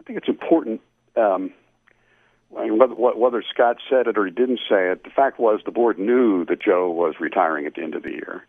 I 0.00 0.04
think 0.04 0.18
it's 0.18 0.28
important. 0.28 0.80
Um, 1.16 1.52
I 2.56 2.64
mean, 2.64 2.78
whether, 2.78 2.94
whether 2.94 3.42
Scott 3.42 3.78
said 3.88 4.06
it 4.06 4.18
or 4.18 4.26
he 4.26 4.30
didn't 4.30 4.60
say 4.68 4.90
it, 4.90 5.04
the 5.04 5.10
fact 5.10 5.38
was 5.38 5.60
the 5.64 5.70
board 5.70 5.98
knew 5.98 6.44
that 6.46 6.60
Joe 6.60 6.90
was 6.90 7.14
retiring 7.18 7.64
at 7.66 7.74
the 7.74 7.82
end 7.82 7.94
of 7.94 8.02
the 8.02 8.10
year, 8.10 8.46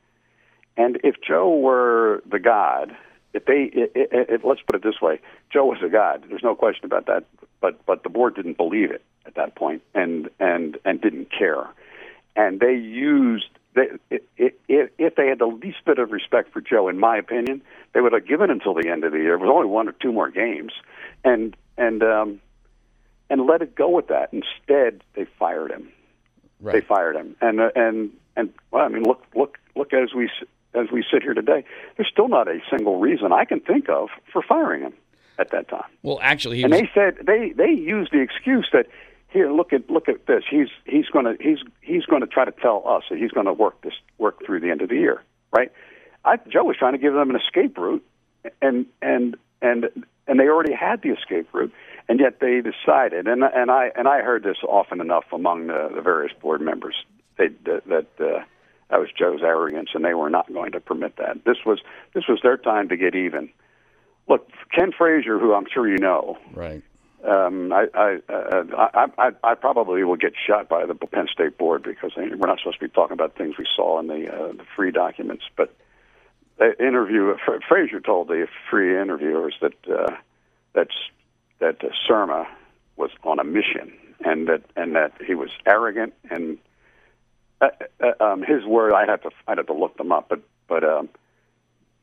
and 0.75 0.99
if 1.03 1.15
Joe 1.25 1.57
were 1.57 2.21
the 2.29 2.39
god, 2.39 2.95
if 3.33 3.45
they, 3.45 3.63
it, 3.73 3.91
it, 3.95 4.29
it, 4.29 4.41
let's 4.45 4.61
put 4.61 4.75
it 4.75 4.83
this 4.83 5.01
way, 5.01 5.19
Joe 5.51 5.65
was 5.65 5.79
a 5.83 5.89
god. 5.89 6.25
There's 6.29 6.43
no 6.43 6.55
question 6.55 6.85
about 6.85 7.07
that. 7.07 7.25
But 7.61 7.85
but 7.85 8.03
the 8.03 8.09
board 8.09 8.35
didn't 8.35 8.57
believe 8.57 8.91
it 8.91 9.03
at 9.25 9.35
that 9.35 9.55
point, 9.55 9.81
and 9.93 10.29
and 10.39 10.77
and 10.85 11.01
didn't 11.01 11.29
care, 11.31 11.67
and 12.35 12.59
they 12.59 12.73
used. 12.73 13.47
They, 13.75 13.87
it, 14.11 14.59
it, 14.67 14.93
if 14.99 15.15
they 15.15 15.27
had 15.27 15.39
the 15.39 15.47
least 15.47 15.77
bit 15.83 15.97
of 15.97 16.11
respect 16.11 16.53
for 16.53 16.61
Joe, 16.61 16.89
in 16.89 16.99
my 16.99 17.17
opinion, 17.17 17.63
they 17.93 18.01
would 18.01 18.13
have 18.13 18.27
given 18.27 18.51
until 18.51 18.75
the 18.75 18.87
end 18.87 19.03
of 19.03 19.13
the 19.13 19.17
year. 19.17 19.33
It 19.33 19.39
was 19.39 19.49
only 19.51 19.67
one 19.67 19.87
or 19.87 19.93
two 19.93 20.11
more 20.11 20.29
games, 20.29 20.73
and 21.23 21.55
and 21.77 22.03
um, 22.03 22.41
and 23.29 23.47
let 23.47 23.61
it 23.61 23.73
go 23.73 23.89
with 23.89 24.09
that. 24.09 24.31
Instead, 24.31 25.03
they 25.15 25.25
fired 25.39 25.71
him. 25.71 25.89
They 26.73 26.81
fired 26.81 27.15
him, 27.15 27.35
and 27.41 27.59
uh, 27.59 27.71
and 27.75 28.11
and 28.35 28.53
well, 28.71 28.85
I 28.85 28.89
mean, 28.89 29.03
look 29.03 29.23
look 29.35 29.57
look 29.75 29.93
as 29.93 30.13
we 30.13 30.29
as 30.75 30.91
we 30.91 31.03
sit 31.11 31.23
here 31.23 31.33
today, 31.33 31.63
there's 31.97 32.09
still 32.09 32.27
not 32.27 32.47
a 32.47 32.59
single 32.69 32.99
reason 32.99 33.31
I 33.31 33.45
can 33.45 33.59
think 33.59 33.89
of 33.89 34.09
for 34.31 34.41
firing 34.41 34.81
him 34.81 34.93
at 35.39 35.51
that 35.51 35.67
time. 35.67 35.89
Well, 36.01 36.19
actually, 36.21 36.57
he 36.57 36.63
And 36.63 36.71
was, 36.73 36.81
they 36.81 36.89
said 36.93 37.17
they 37.25 37.53
they 37.55 37.71
used 37.71 38.11
the 38.11 38.21
excuse 38.21 38.67
that 38.73 38.87
here 39.29 39.51
look 39.51 39.73
at 39.73 39.89
look 39.89 40.07
at 40.07 40.27
this 40.27 40.43
he's 40.49 40.69
he's 40.85 41.07
going 41.07 41.25
to 41.25 41.35
he's 41.43 41.59
he's 41.81 42.05
going 42.05 42.21
to 42.21 42.27
try 42.27 42.45
to 42.45 42.51
tell 42.51 42.83
us 42.87 43.03
that 43.09 43.17
he's 43.17 43.31
going 43.31 43.47
to 43.47 43.53
work 43.53 43.81
this 43.81 43.93
work 44.17 44.45
through 44.45 44.59
the 44.59 44.69
end 44.69 44.81
of 44.81 44.89
the 44.89 44.95
year, 44.95 45.23
right? 45.51 45.71
I, 46.25 46.37
Joe 46.47 46.63
was 46.63 46.77
trying 46.77 46.93
to 46.93 46.99
give 46.99 47.13
them 47.13 47.29
an 47.29 47.35
escape 47.35 47.77
route, 47.77 48.05
and 48.61 48.85
and 49.01 49.35
and 49.61 49.89
and 50.27 50.39
they 50.39 50.47
already 50.47 50.73
had 50.73 51.01
the 51.01 51.09
escape 51.09 51.53
route, 51.53 51.73
and 52.07 52.19
yet 52.19 52.39
they 52.39 52.61
decided, 52.61 53.27
and 53.27 53.43
and 53.43 53.71
I 53.71 53.91
and 53.95 54.07
I 54.07 54.21
heard 54.21 54.43
this 54.43 54.57
often 54.67 55.01
enough 55.01 55.25
among 55.33 55.67
the, 55.67 55.89
the 55.93 56.01
various 56.01 56.33
board 56.39 56.61
members 56.61 56.95
they, 57.37 57.47
that 57.65 57.83
that 57.87 58.07
uh, 58.19 58.43
that 58.93 58.99
was 58.99 59.09
Joe's 59.17 59.41
arrogance, 59.41 59.89
and 59.95 60.05
they 60.05 60.13
were 60.13 60.29
not 60.29 60.53
going 60.53 60.73
to 60.73 60.79
permit 60.79 61.15
that. 61.17 61.43
This 61.45 61.57
was 61.65 61.79
this 62.13 62.25
was 62.29 62.39
their 62.43 62.57
time 62.57 62.89
to 62.89 62.95
get 62.95 63.15
even. 63.15 63.49
Look, 64.29 64.47
Ken 64.71 64.91
Frazier, 64.95 65.39
who 65.39 65.51
I'm 65.55 65.65
sure 65.73 65.87
you 65.87 65.97
know, 65.97 66.37
right. 66.53 66.83
um, 67.27 67.73
I, 67.73 67.87
I, 67.95 68.19
uh, 68.29 68.63
I, 68.93 69.05
I, 69.17 69.31
I 69.43 69.55
probably 69.55 70.03
will 70.03 70.15
get 70.15 70.33
shot 70.47 70.69
by 70.69 70.85
the 70.85 70.93
Penn 70.93 71.27
State 71.33 71.57
board 71.57 71.81
because 71.81 72.11
we're 72.15 72.35
not 72.35 72.59
supposed 72.59 72.79
to 72.79 72.87
be 72.87 72.93
talking 72.93 73.15
about 73.15 73.35
things 73.35 73.57
we 73.57 73.65
saw 73.75 73.99
in 73.99 74.05
the, 74.05 74.31
uh, 74.31 74.51
the 74.51 74.63
Freeh 74.77 74.93
documents. 74.93 75.43
But 75.57 75.75
the 76.59 76.79
interview, 76.79 77.35
Fra- 77.43 77.61
Frazier 77.67 77.99
told 77.99 78.27
the 78.27 78.47
Freeh 78.71 79.01
interviewers 79.01 79.55
that 79.59 79.73
uh, 79.91 80.15
that's 80.73 80.95
that 81.57 81.83
uh, 81.83 81.87
Surma 82.07 82.45
was 82.95 83.09
on 83.23 83.39
a 83.39 83.43
mission 83.43 83.91
and 84.23 84.47
that 84.49 84.61
and 84.75 84.95
that 84.95 85.13
he 85.25 85.33
was 85.33 85.49
arrogant 85.65 86.13
and 86.29 86.59
uh, 87.63 88.05
uh, 88.19 88.23
um, 88.23 88.43
his 88.43 88.65
word. 88.65 88.93
I 88.93 89.05
had 89.09 89.21
to 89.23 89.31
I 89.47 89.55
had 89.55 89.67
to 89.67 89.73
look 89.73 89.97
them 89.97 90.11
up, 90.11 90.29
but 90.29 90.41
but. 90.67 90.83
Um, 90.83 91.09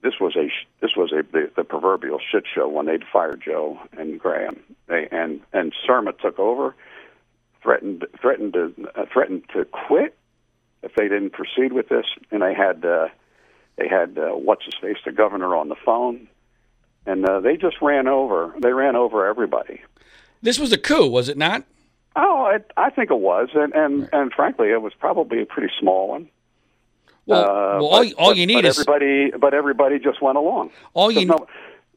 this 0.03 0.15
was 0.21 0.35
a 0.37 0.51
this 0.81 0.93
was 0.97 1.13
a 1.13 1.23
the, 1.31 1.51
the 1.57 1.65
proverbial 1.65 2.19
shit 2.19 2.45
show 2.53 2.69
when 2.69 2.87
they'd 2.87 3.05
fired 3.13 3.43
Joe 3.45 3.79
and 3.97 4.19
Graham. 4.19 4.61
They 4.87 5.09
and 5.11 5.41
and 5.53 5.75
Surma 5.87 6.19
took 6.19 6.39
over, 6.39 6.75
threatened 7.63 8.07
threatened 8.21 8.55
to 8.55 8.73
uh, 8.95 9.05
threatened 9.13 9.45
to 9.53 9.65
quit 9.67 10.17
if 10.83 10.95
they 10.95 11.09
didn't 11.09 11.31
proceed 11.31 11.73
with 11.73 11.89
this, 11.89 12.07
and 12.31 12.43
they 12.43 12.55
had 12.55 12.85
uh, 12.85 13.09
they 13.77 13.89
had 13.89 14.19
uh, 14.19 14.31
what's 14.31 14.65
his 14.65 14.75
face 14.81 14.97
the 15.05 15.13
governor 15.13 15.55
on 15.55 15.69
the 15.69 15.77
phone, 15.85 16.29
and 17.07 17.29
uh, 17.29 17.41
they 17.41 17.57
just 17.57 17.77
ran 17.83 18.09
over 18.09 18.55
they 18.61 18.73
ran 18.73 18.97
over 18.97 19.27
everybody. 19.27 19.83
This 20.43 20.59
was 20.59 20.73
a 20.73 20.79
coup, 20.79 21.07
was 21.07 21.29
it 21.29 21.37
not? 21.37 21.65
Oh, 22.17 22.45
I, 22.45 22.59
I 22.87 22.91
think 22.91 23.11
it 23.11 23.19
was, 23.19 23.49
and 23.55 23.73
and 23.75 24.09
and 24.13 24.33
frankly, 24.33 24.71
it 24.71 24.83
was 24.83 24.93
probably 24.99 25.41
a 25.43 25.47
pretty 25.47 25.73
small 25.79 26.09
one. 26.09 26.29
Well, 27.27 27.41
Uh, 27.41 27.45
well 27.79 27.87
all, 27.87 28.05
but- 28.05 28.13
all 28.15 28.31
but- 28.31 28.37
you 28.37 28.47
need 28.47 28.55
but 28.55 28.65
is 28.65 28.79
everybody, 28.81 29.31
but 29.39 29.55
everybody 29.55 29.99
just 29.99 30.21
went 30.21 30.37
along. 30.39 30.71
all 30.95 31.11
you. 31.11 31.27
No- 31.27 31.47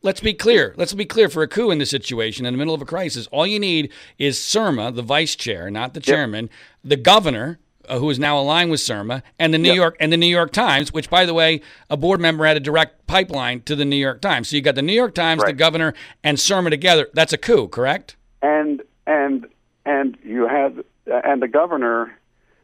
Let's 0.06 0.20
be 0.20 0.34
clear. 0.34 0.74
Let's 0.76 0.94
be 0.94 1.06
clear 1.06 1.30
for 1.30 1.44
a 1.44 1.48
coup 1.48 1.72
in 1.72 1.78
this 1.78 1.90
situation 1.90 2.46
in 2.46 2.54
the 2.54 2.58
middle 2.58 2.74
of 2.74 2.82
a 2.82 2.86
crisis. 2.86 3.26
All 3.28 3.48
you 3.48 3.58
need 3.58 3.90
is 4.20 4.38
Surma, 4.38 4.94
the 4.94 5.02
vice 5.02 5.34
chair, 5.34 5.72
not 5.72 5.94
the 5.94 6.02
chairman, 6.02 6.50
the 6.84 6.98
governor, 6.98 7.58
uh, 7.88 8.00
who 8.00 8.10
is 8.10 8.20
now 8.20 8.38
aligned 8.38 8.70
with 8.70 8.82
Surma, 8.82 9.24
and 9.40 9.54
the 9.54 9.58
New 9.58 9.72
York 9.72 9.96
and 10.02 10.12
the 10.12 10.18
New 10.18 10.26
York 10.28 10.52
Times, 10.52 10.92
which, 10.92 11.10
by 11.10 11.26
the 11.26 11.34
way, 11.34 11.62
a 11.90 11.96
board 11.96 12.20
member 12.20 12.46
had 12.46 12.58
a 12.58 12.60
direct 12.60 13.08
pipeline 13.08 13.62
to 13.62 13.78
the 13.78 13.86
New 13.86 13.96
York 13.96 14.20
Times. 14.20 14.50
So 14.50 14.58
you 14.58 14.62
got 14.62 14.76
the 14.76 14.82
New 14.82 14.92
York 14.92 15.16
Times, 15.16 15.42
Right. 15.42 15.48
the 15.52 15.54
governor, 15.58 15.94
and 16.22 16.38
Surma 16.38 16.70
together. 16.70 17.08
That's 17.14 17.32
a 17.32 17.38
coup, 17.38 17.70
correct? 17.70 18.18
and 18.42 18.82
and 19.08 19.46
and 19.86 20.18
you 20.24 20.48
had 20.48 20.84
and 21.06 21.42
the 21.42 21.48
governor, 21.48 22.18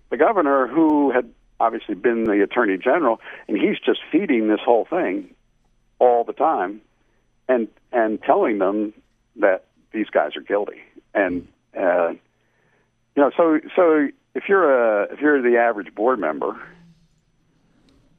the 0.10 0.18
governor 0.18 0.68
who 0.68 1.12
had 1.12 1.30
obviously 1.60 1.96
been 1.96 2.24
the 2.24 2.42
attorney 2.44 2.78
general, 2.78 3.20
and 3.48 3.58
he's 3.58 3.78
just 3.80 4.00
feeding 4.12 4.48
this 4.48 4.62
whole 4.64 4.86
thing 4.86 5.34
all 6.00 6.24
the 6.24 6.34
time, 6.34 6.82
and 7.48 7.68
and 7.92 8.22
telling 8.24 8.60
them 8.60 8.94
that 9.38 9.66
these 9.92 10.10
guys 10.10 10.36
are 10.36 10.42
guilty, 10.42 10.82
and 11.14 11.48
uh, 11.78 12.10
you 12.10 13.24
know, 13.24 13.32
so 13.36 13.60
so 13.76 14.08
if 14.36 14.44
you're 14.48 15.04
a 15.04 15.14
if 15.14 15.20
you're 15.20 15.42
the 15.42 15.58
average 15.58 15.94
board 15.94 16.20
member. 16.20 16.60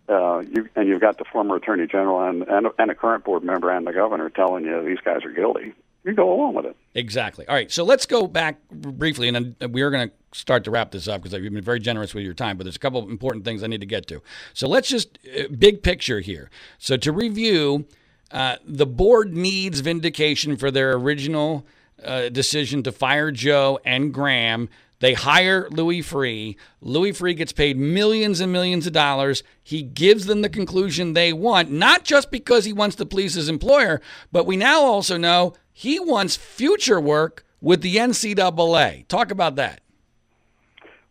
Uh, 0.09 0.41
you, 0.41 0.69
and 0.75 0.89
you've 0.89 1.01
got 1.01 1.19
the 1.19 1.25
former 1.31 1.55
attorney 1.55 1.87
general 1.87 2.21
and, 2.29 2.43
and, 2.49 2.67
and 2.81 2.91
a 2.91 2.97
current 2.97 3.23
board 3.23 3.45
member 3.45 3.71
and 3.71 3.87
the 3.87 3.93
governor 3.93 4.29
telling 4.29 4.65
you 4.65 4.85
these 4.85 4.99
guys 5.05 5.25
are 5.25 5.31
guilty. 5.31 5.73
You 6.05 6.15
go 6.15 6.33
along 6.33 6.55
with 6.55 6.67
it. 6.67 6.77
Exactly. 6.95 7.47
All 7.47 7.55
right. 7.55 7.71
So 7.71 7.85
let's 7.85 8.07
go 8.07 8.27
back 8.27 8.57
briefly, 8.71 9.29
and 9.29 9.55
then 9.59 9.73
we 9.73 9.83
are 9.83 9.91
going 9.91 10.09
to 10.09 10.15
start 10.33 10.65
to 10.65 10.71
wrap 10.71 10.93
this 10.93 11.07
up 11.09 11.23
because 11.23 11.39
you've 11.39 11.53
been 11.53 11.63
very 11.63 11.81
generous 11.81 12.15
with 12.15 12.25
your 12.25 12.35
time. 12.35 12.57
But 12.57 12.65
there's 12.65 12.77
a 12.77 12.81
couple 12.81 13.03
of 13.03 13.11
important 13.11 13.45
things 13.45 13.63
I 13.63 13.67
need 13.67 13.81
to 13.81 13.87
get 13.87 14.07
to. 14.09 14.23
So 14.55 14.67
let's 14.67 14.89
just 14.89 15.19
uh, 15.39 15.45
big 15.59 15.83
picture 15.83 16.21
here. 16.21 16.51
So 16.79 16.97
to 16.97 17.13
review, 17.13 17.87
uh, 18.31 18.57
the 18.65 18.87
board 18.87 19.37
needs 19.37 19.81
vindication 19.81 20.57
for 20.57 20.71
their 20.71 20.93
original 20.95 21.67
uh, 22.03 22.31
decision 22.31 22.83
to 22.85 22.93
fire 22.93 23.31
Joe 23.31 23.79
and 23.85 24.15
Graham. 24.15 24.69
They 25.01 25.15
hire 25.15 25.67
Louis 25.71 26.01
Freeh. 26.01 26.57
Louis 26.81 27.13
Freeh 27.13 27.37
gets 27.37 27.53
paid 27.53 27.77
millions 27.77 28.41
and 28.41 28.53
millions 28.53 28.87
of 28.87 28.93
dollars. 28.93 29.43
He 29.63 29.83
gives 29.83 30.27
them 30.27 30.43
the 30.43 30.49
conclusion 30.49 31.15
they 31.15 31.33
want, 31.33 31.71
not 31.71 32.05
just 32.05 32.31
because 32.31 32.67
he 32.67 32.73
wants 32.73 32.97
to 32.97 33.07
please 33.07 33.35
his 33.35 33.49
employer, 33.49 34.01
but 34.31 34.47
we 34.47 34.57
now 34.57 34.83
also 34.83 35.17
know 35.17 35.55
he 35.73 35.99
wants 35.99 36.37
future 36.37 37.01
work 37.01 37.45
with 37.63 37.81
the 37.81 37.97
NCAA. 37.97 39.09
Talk 39.09 39.31
about 39.31 39.57
that. 39.57 39.81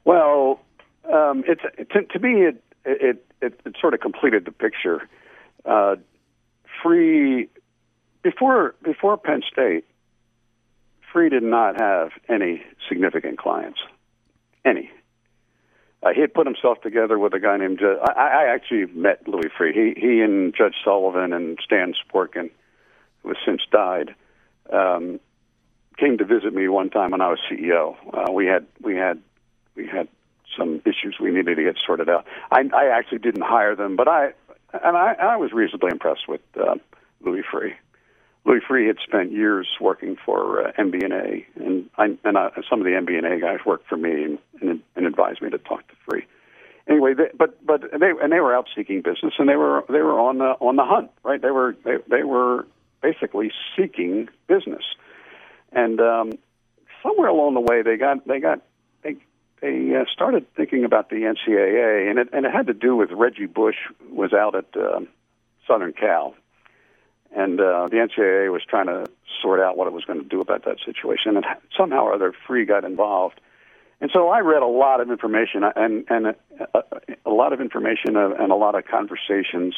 Well, 0.06 0.60
um, 1.12 1.44
it's 1.48 1.62
to, 1.92 2.04
to 2.04 2.20
me 2.20 2.46
it, 2.46 2.64
it 2.86 3.26
it 3.42 3.60
it 3.66 3.76
sort 3.80 3.94
of 3.94 4.00
completed 4.00 4.46
the 4.46 4.52
picture. 4.52 5.08
Uh, 5.66 5.96
Freeh 6.84 7.48
before 8.22 8.76
before 8.84 9.18
Penn 9.18 9.42
State, 9.52 9.86
Freeh 11.14 11.30
did 11.30 11.44
not 11.44 11.80
have 11.80 12.12
any 12.28 12.64
significant 12.88 13.38
clients, 13.38 13.80
any. 14.66 14.92
Uh, 16.02 16.10
he 16.14 16.22
had 16.22 16.34
put 16.34 16.48
himself 16.48 16.80
together 16.82 17.20
with 17.20 17.34
a 17.34 17.40
guy 17.40 17.58
named. 17.58 17.80
Ju- 17.80 18.00
I, 18.02 18.46
I 18.46 18.54
actually 18.54 18.86
met 18.88 19.28
Louis 19.28 19.50
Freeh. 19.58 19.74
He 19.74 20.00
he 20.00 20.22
and 20.22 20.56
Judge 20.56 20.76
Sullivan 20.84 21.34
and 21.34 21.58
Stan 21.64 21.94
Sporkin, 21.94 22.50
who 23.22 23.30
has 23.30 23.38
since 23.46 23.62
died, 23.72 24.16
um, 24.72 25.20
came 25.98 26.18
to 26.18 26.26
visit 26.26 26.54
me 26.54 26.68
one 26.70 26.90
time 26.90 27.12
when 27.12 27.22
I 27.22 27.30
was 27.30 27.40
CEO. 27.52 27.98
Uh, 28.14 28.32
we 28.32 28.46
had 28.46 28.66
we 28.82 28.96
had 28.96 29.22
we 29.76 29.88
had 29.88 30.08
some 30.58 30.82
issues 30.86 31.18
we 31.20 31.32
needed 31.32 31.56
to 31.56 31.64
get 31.64 31.76
sorted 31.86 32.10
out. 32.10 32.26
I, 32.52 32.62
I 32.74 32.98
actually 32.98 33.20
didn't 33.20 33.44
hire 33.44 33.76
them, 33.76 33.96
but 33.96 34.08
I 34.08 34.34
and 34.74 34.96
I, 34.96 35.14
I 35.20 35.36
was 35.38 35.52
reasonably 35.52 35.92
impressed 35.92 36.28
with 36.28 36.42
uh, 36.58 36.76
Louis 37.22 37.44
Freeh. 37.52 37.74
Louis 38.46 38.62
Freeh 38.68 38.88
had 38.88 38.98
spent 39.06 39.32
years 39.32 39.68
working 39.80 40.16
for 40.26 40.68
uh, 40.68 40.72
MBNA, 40.74 41.46
and 41.56 41.90
I, 41.98 42.18
and 42.24 42.38
I, 42.38 42.50
some 42.70 42.80
of 42.80 42.86
the 42.86 42.92
MBNA 42.92 43.42
guys 43.42 43.60
worked 43.66 43.88
for 43.88 43.98
me 43.98 44.24
and, 44.24 44.40
and, 44.62 44.82
and 44.96 45.06
advised 45.06 45.42
me 45.42 45.50
to 45.50 45.58
talk 45.58 45.88
to 45.88 45.94
Freeh. 46.08 46.26
Anyway, 46.88 47.14
they, 47.14 47.30
but 47.38 47.64
but 47.64 47.82
they 48.00 48.12
and 48.22 48.32
they 48.32 48.40
were 48.40 48.56
out 48.56 48.68
seeking 48.76 49.02
business, 49.02 49.34
and 49.38 49.48
they 49.48 49.56
were 49.56 49.84
they 49.90 50.02
were 50.02 50.20
on 50.20 50.40
the 50.40 50.56
on 50.60 50.76
the 50.76 50.84
hunt, 50.84 51.12
right? 51.24 51.40
They 51.40 51.52
were 51.52 51.76
they 51.84 51.98
they 52.10 52.24
were 52.24 52.66
basically 53.02 53.52
seeking 53.78 54.28
business, 54.48 54.84
and 55.72 56.02
um, 56.02 56.32
somewhere 57.04 57.28
along 57.28 57.54
the 57.54 57.62
way 57.62 57.84
they 57.84 57.98
got 57.98 58.28
they 58.28 58.40
got 58.40 58.62
they 59.04 59.18
they 59.62 59.96
uh, 59.96 60.06
started 60.12 60.52
thinking 60.56 60.84
about 60.84 61.10
the 61.10 61.18
NCAA, 61.18 62.10
and 62.10 62.18
it 62.18 62.30
and 62.34 62.46
it 62.46 62.52
had 62.52 62.66
to 62.68 62.74
do 62.74 62.96
with 62.96 63.12
Reggie 63.12 63.46
Bush 63.46 63.78
was 64.10 64.34
out 64.34 64.56
at 64.56 64.76
uh, 64.76 65.02
Southern 65.68 65.94
Cal, 65.94 66.34
and 67.36 67.60
uh, 67.60 67.88
the 67.90 67.98
NCAA 67.98 68.52
was 68.52 68.64
trying 68.68 68.88
to 68.88 69.06
sort 69.42 69.60
out 69.60 69.78
what 69.78 69.88
it 69.88 69.94
was 69.94 70.04
going 70.06 70.22
to 70.22 70.28
do 70.28 70.42
about 70.42 70.66
that 70.66 70.78
situation, 70.86 71.38
and 71.38 71.46
somehow 71.78 72.04
or 72.04 72.14
other, 72.14 72.34
Freeh 72.48 72.68
got 72.68 72.84
involved. 72.84 73.40
And 74.02 74.10
so 74.14 74.30
I 74.30 74.40
read 74.40 74.62
a 74.62 74.68
lot 74.68 75.02
of 75.02 75.12
information 75.12 75.64
and 75.76 76.06
and 76.10 76.28
a, 76.28 76.36
a, 76.74 76.82
a 77.26 77.32
lot 77.32 77.54
of 77.54 77.60
information 77.60 78.16
and 78.16 78.52
a 78.52 78.56
lot 78.56 78.76
of 78.76 78.86
conversations. 78.86 79.76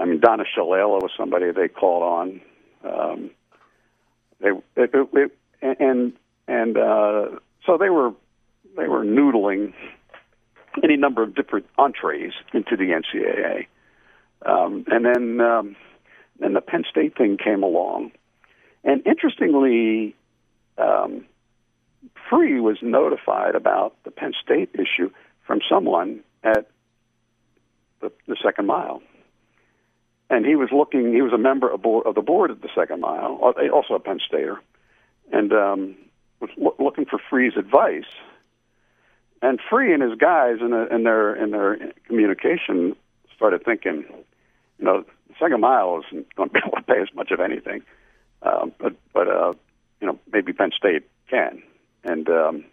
I 0.00 0.04
mean, 0.04 0.20
Donna 0.20 0.44
Shalala 0.56 1.02
was 1.02 1.10
somebody 1.16 1.50
they 1.52 1.68
called 1.68 2.02
on. 2.02 2.40
Um, 2.82 3.30
they 4.40 4.48
it, 4.76 4.90
it, 4.94 5.08
it, 5.62 5.78
and 5.80 6.12
and 6.48 6.76
uh, 6.76 7.26
so 7.66 7.76
they 7.76 7.90
were 7.90 8.12
they 8.76 8.88
were 8.88 9.04
noodling 9.04 9.74
any 10.82 10.96
number 10.96 11.22
of 11.22 11.34
different 11.34 11.66
entrees 11.76 12.32
into 12.54 12.76
the 12.76 12.90
NCAA, 12.90 13.66
um, 14.46 14.84
and 14.88 15.04
then 15.04 15.40
um, 15.40 15.76
then 16.40 16.52
the 16.54 16.60
Penn 16.60 16.84
State 16.88 17.16
thing 17.16 17.36
came 17.36 17.62
along, 17.62 18.12
and 18.84 19.06
interestingly. 19.06 20.14
Um, 20.78 21.26
Freeh 22.30 22.62
was 22.62 22.78
notified 22.80 23.54
about 23.54 23.94
the 24.04 24.10
Penn 24.10 24.32
State 24.42 24.70
issue 24.74 25.10
from 25.46 25.60
someone 25.68 26.20
at 26.42 26.70
the, 28.00 28.10
the 28.26 28.36
Second 28.42 28.66
Mile, 28.66 29.02
and 30.30 30.46
he 30.46 30.56
was 30.56 30.70
looking. 30.72 31.12
He 31.12 31.22
was 31.22 31.32
a 31.32 31.38
member 31.38 31.70
of, 31.70 31.82
board, 31.82 32.06
of 32.06 32.14
the 32.14 32.22
board 32.22 32.50
at 32.50 32.62
the 32.62 32.70
Second 32.74 33.00
Mile, 33.00 33.38
also 33.72 33.94
a 33.94 34.00
Penn 34.00 34.20
Stater, 34.26 34.60
and 35.32 35.52
um, 35.52 35.96
was 36.40 36.50
lo- 36.56 36.76
looking 36.78 37.04
for 37.04 37.20
Freeh's 37.30 37.56
advice. 37.56 38.10
And 39.42 39.58
Freeh 39.70 39.94
and 39.94 40.02
his 40.02 40.18
guys 40.18 40.58
in, 40.60 40.72
a, 40.72 40.84
in 40.94 41.02
their 41.04 41.34
in 41.34 41.50
their 41.50 41.92
communication 42.06 42.94
started 43.34 43.64
thinking, 43.64 44.04
you 44.78 44.84
know, 44.84 45.04
Second 45.38 45.60
Mile 45.60 46.02
isn't 46.06 46.34
going 46.34 46.48
to 46.48 46.52
be 46.52 46.60
able 46.66 46.76
to 46.76 46.82
pay 46.82 47.00
as 47.00 47.08
much 47.14 47.30
of 47.30 47.40
anything, 47.40 47.82
um, 48.42 48.72
but 48.78 48.94
but 49.12 49.28
uh, 49.28 49.52
you 50.00 50.06
know 50.06 50.18
maybe 50.32 50.52
Penn 50.52 50.70
State 50.76 51.08
can 51.28 51.62
and 52.04 52.28
um, 52.28 52.64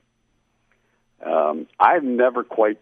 um, 1.25 1.67
I've 1.79 2.03
never 2.03 2.43
quite 2.43 2.79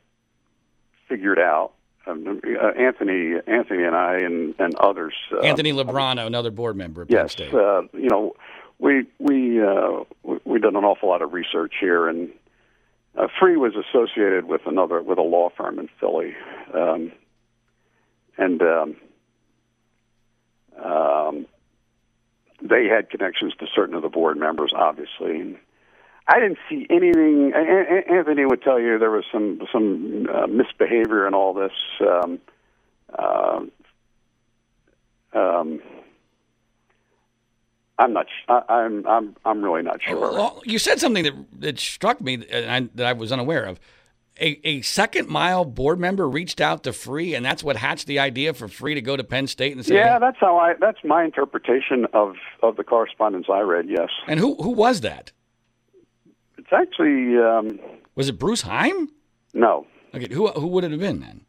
figured 1.07 1.39
out. 1.39 1.71
Um, 2.07 2.39
uh, 2.45 2.67
Anthony, 2.79 3.33
Anthony, 3.47 3.83
and 3.83 3.95
I, 3.95 4.17
and, 4.19 4.53
and 4.59 4.75
others. 4.75 5.13
Uh, 5.31 5.39
Anthony 5.39 5.71
Lubrano, 5.71 6.27
another 6.27 6.51
board 6.51 6.75
member 6.75 7.01
of 7.01 7.07
Penn 7.07 7.17
yes, 7.17 7.31
State. 7.31 7.51
uh, 7.51 7.81
you 7.93 8.09
know, 8.09 8.33
we 8.77 9.05
we 9.17 9.59
uh, 9.59 10.03
we 10.21 10.37
we 10.45 10.59
done 10.59 10.75
an 10.75 10.83
awful 10.83 11.09
lot 11.09 11.23
of 11.23 11.33
research 11.33 11.73
here, 11.79 12.07
and 12.07 12.29
uh, 13.17 13.27
Freeh 13.41 13.57
was 13.57 13.73
associated 13.75 14.45
with 14.45 14.61
another 14.67 15.01
with 15.01 15.17
a 15.17 15.23
law 15.23 15.49
firm 15.57 15.79
in 15.79 15.89
Philly, 15.99 16.35
um, 16.75 17.11
and 18.37 18.61
um, 18.61 18.95
um, 20.83 21.45
they 22.61 22.85
had 22.85 23.09
connections 23.09 23.53
to 23.59 23.67
certain 23.73 23.95
of 23.95 24.01
the 24.01 24.09
board 24.09 24.37
members, 24.37 24.73
obviously. 24.75 25.39
And 25.39 25.57
I 26.27 26.39
didn't 26.39 26.57
see 26.69 26.87
anything. 26.89 27.53
Anthony 27.53 28.45
would 28.45 28.61
tell 28.61 28.79
you 28.79 28.97
there 28.97 29.11
was 29.11 29.25
some 29.31 29.61
some 29.71 30.27
uh, 30.33 30.47
misbehavior 30.47 31.27
in 31.27 31.33
all 31.33 31.53
this. 31.53 31.71
Um, 32.01 32.39
uh, 33.17 33.61
um, 35.33 35.81
I'm 37.97 38.13
not. 38.13 38.27
I, 38.47 38.61
I'm. 38.69 39.07
I'm. 39.07 39.35
I'm 39.45 39.63
really 39.63 39.83
not 39.83 40.01
sure. 40.01 40.19
Well, 40.19 40.61
you 40.65 40.79
said 40.79 40.99
something 40.99 41.23
that 41.23 41.33
that 41.59 41.79
struck 41.79 42.21
me 42.21 42.45
and 42.49 42.71
I, 42.71 42.89
that 42.95 43.05
I 43.05 43.13
was 43.13 43.31
unaware 43.31 43.63
of. 43.63 43.79
A, 44.39 44.59
a 44.67 44.81
second 44.81 45.29
mile 45.29 45.63
board 45.63 45.97
member 45.99 46.27
reached 46.27 46.59
out 46.59 46.83
to 46.83 46.89
Freeh, 46.91 47.37
and 47.37 47.45
that's 47.45 47.63
what 47.63 47.77
hatched 47.77 48.05
the 48.07 48.19
idea 48.19 48.53
for 48.53 48.67
Freeh 48.67 48.95
to 48.95 49.01
go 49.01 49.15
to 49.15 49.23
Penn 49.23 49.47
State 49.47 49.73
and 49.75 49.85
say, 49.85 49.95
Yeah, 49.95 50.13
hey- 50.13 50.19
that's 50.19 50.37
how 50.39 50.57
I. 50.57 50.73
That's 50.79 50.97
my 51.05 51.23
interpretation 51.23 52.05
of 52.13 52.35
of 52.61 52.75
the 52.75 52.83
correspondence 52.83 53.47
I 53.51 53.61
read. 53.61 53.85
Yes, 53.87 54.09
And 54.27 54.39
who 54.39 54.55
who 54.55 54.71
was 54.71 55.01
that? 55.01 55.31
it's 56.57 56.73
actually 56.73 57.37
um, 57.37 57.79
Was 58.15 58.27
it 58.29 58.37
Bruce 58.39 58.61
Heim? 58.63 59.09
no. 59.53 59.85
Okay, 60.13 60.33
who 60.33 60.47
who 60.49 60.67
would 60.67 60.83
it 60.83 60.91
have 60.91 60.99
been 60.99 61.19
then? 61.21 61.41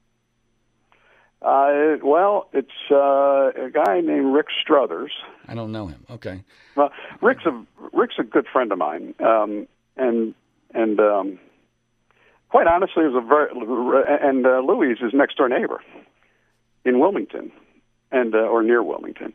Uh, 1.42 1.96
well, 2.02 2.48
it's 2.52 2.70
uh, 2.90 3.50
a 3.66 3.70
guy 3.72 4.00
named 4.00 4.34
Rick 4.34 4.46
Struthers. 4.62 5.12
I 5.46 5.54
don't 5.54 5.70
know 5.70 5.86
him. 5.86 6.04
Okay, 6.10 6.42
Well, 6.76 6.90
Rick's 7.20 7.44
a 7.46 7.64
Rick's 7.92 8.14
a 8.18 8.24
good 8.24 8.46
friend 8.52 8.72
of 8.72 8.78
mine, 8.78 9.14
um, 9.20 9.68
and 9.96 10.34
and 10.74 10.98
um, 10.98 11.38
quite 12.48 12.66
honestly, 12.66 13.04
it 13.04 13.12
was 13.12 13.22
a 13.22 13.26
very 13.26 13.48
and 14.22 14.46
uh, 14.46 14.60
Louis 14.60 14.92
is 14.92 15.12
next 15.12 15.36
door 15.36 15.48
neighbor 15.48 15.80
in 16.84 17.00
Wilmington, 17.00 17.52
and 18.10 18.34
uh, 18.34 18.38
or 18.38 18.62
near 18.62 18.82
Wilmington, 18.82 19.32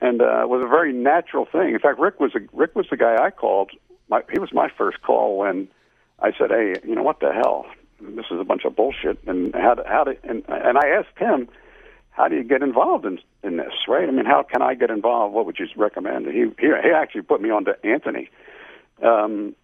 and 0.00 0.20
uh, 0.20 0.44
was 0.46 0.62
a 0.64 0.68
very 0.68 0.92
natural 0.92 1.46
thing. 1.46 1.74
In 1.74 1.78
fact, 1.78 1.98
Rick 1.98 2.20
was 2.20 2.32
a, 2.34 2.40
Rick 2.52 2.74
was 2.74 2.86
the 2.90 2.96
guy 2.96 3.16
I 3.22 3.30
called. 3.30 3.70
My, 4.08 4.22
he 4.32 4.38
was 4.38 4.50
my 4.52 4.68
first 4.76 5.02
call 5.02 5.38
when 5.38 5.68
I 6.20 6.32
said, 6.38 6.50
"Hey, 6.50 6.74
you 6.86 6.94
know 6.94 7.02
what 7.02 7.20
the 7.20 7.32
hell? 7.32 7.66
this 8.00 8.26
is 8.30 8.40
a 8.40 8.44
bunch 8.44 8.64
of 8.64 8.76
bullshit. 8.76 9.18
And 9.26 9.54
how 9.54 9.74
to, 9.74 9.82
how 9.86 10.04
to 10.04 10.16
and 10.24 10.42
and 10.48 10.78
I 10.78 10.88
asked 10.88 11.18
him, 11.18 11.48
how 12.10 12.28
do 12.28 12.36
you 12.36 12.44
get 12.44 12.62
involved 12.62 13.04
in 13.04 13.18
in 13.42 13.56
this, 13.56 13.72
right? 13.88 14.08
I 14.08 14.12
mean, 14.12 14.26
how 14.26 14.42
can 14.42 14.62
I 14.62 14.74
get 14.74 14.90
involved? 14.90 15.34
What 15.34 15.46
would 15.46 15.58
you 15.58 15.66
recommend? 15.76 16.26
He 16.26 16.44
he, 16.58 16.66
he 16.66 16.90
actually 16.94 17.22
put 17.22 17.40
me 17.40 17.50
on 17.50 17.64
to 17.66 17.76
Anthony, 17.84 18.30
um, 19.02 19.54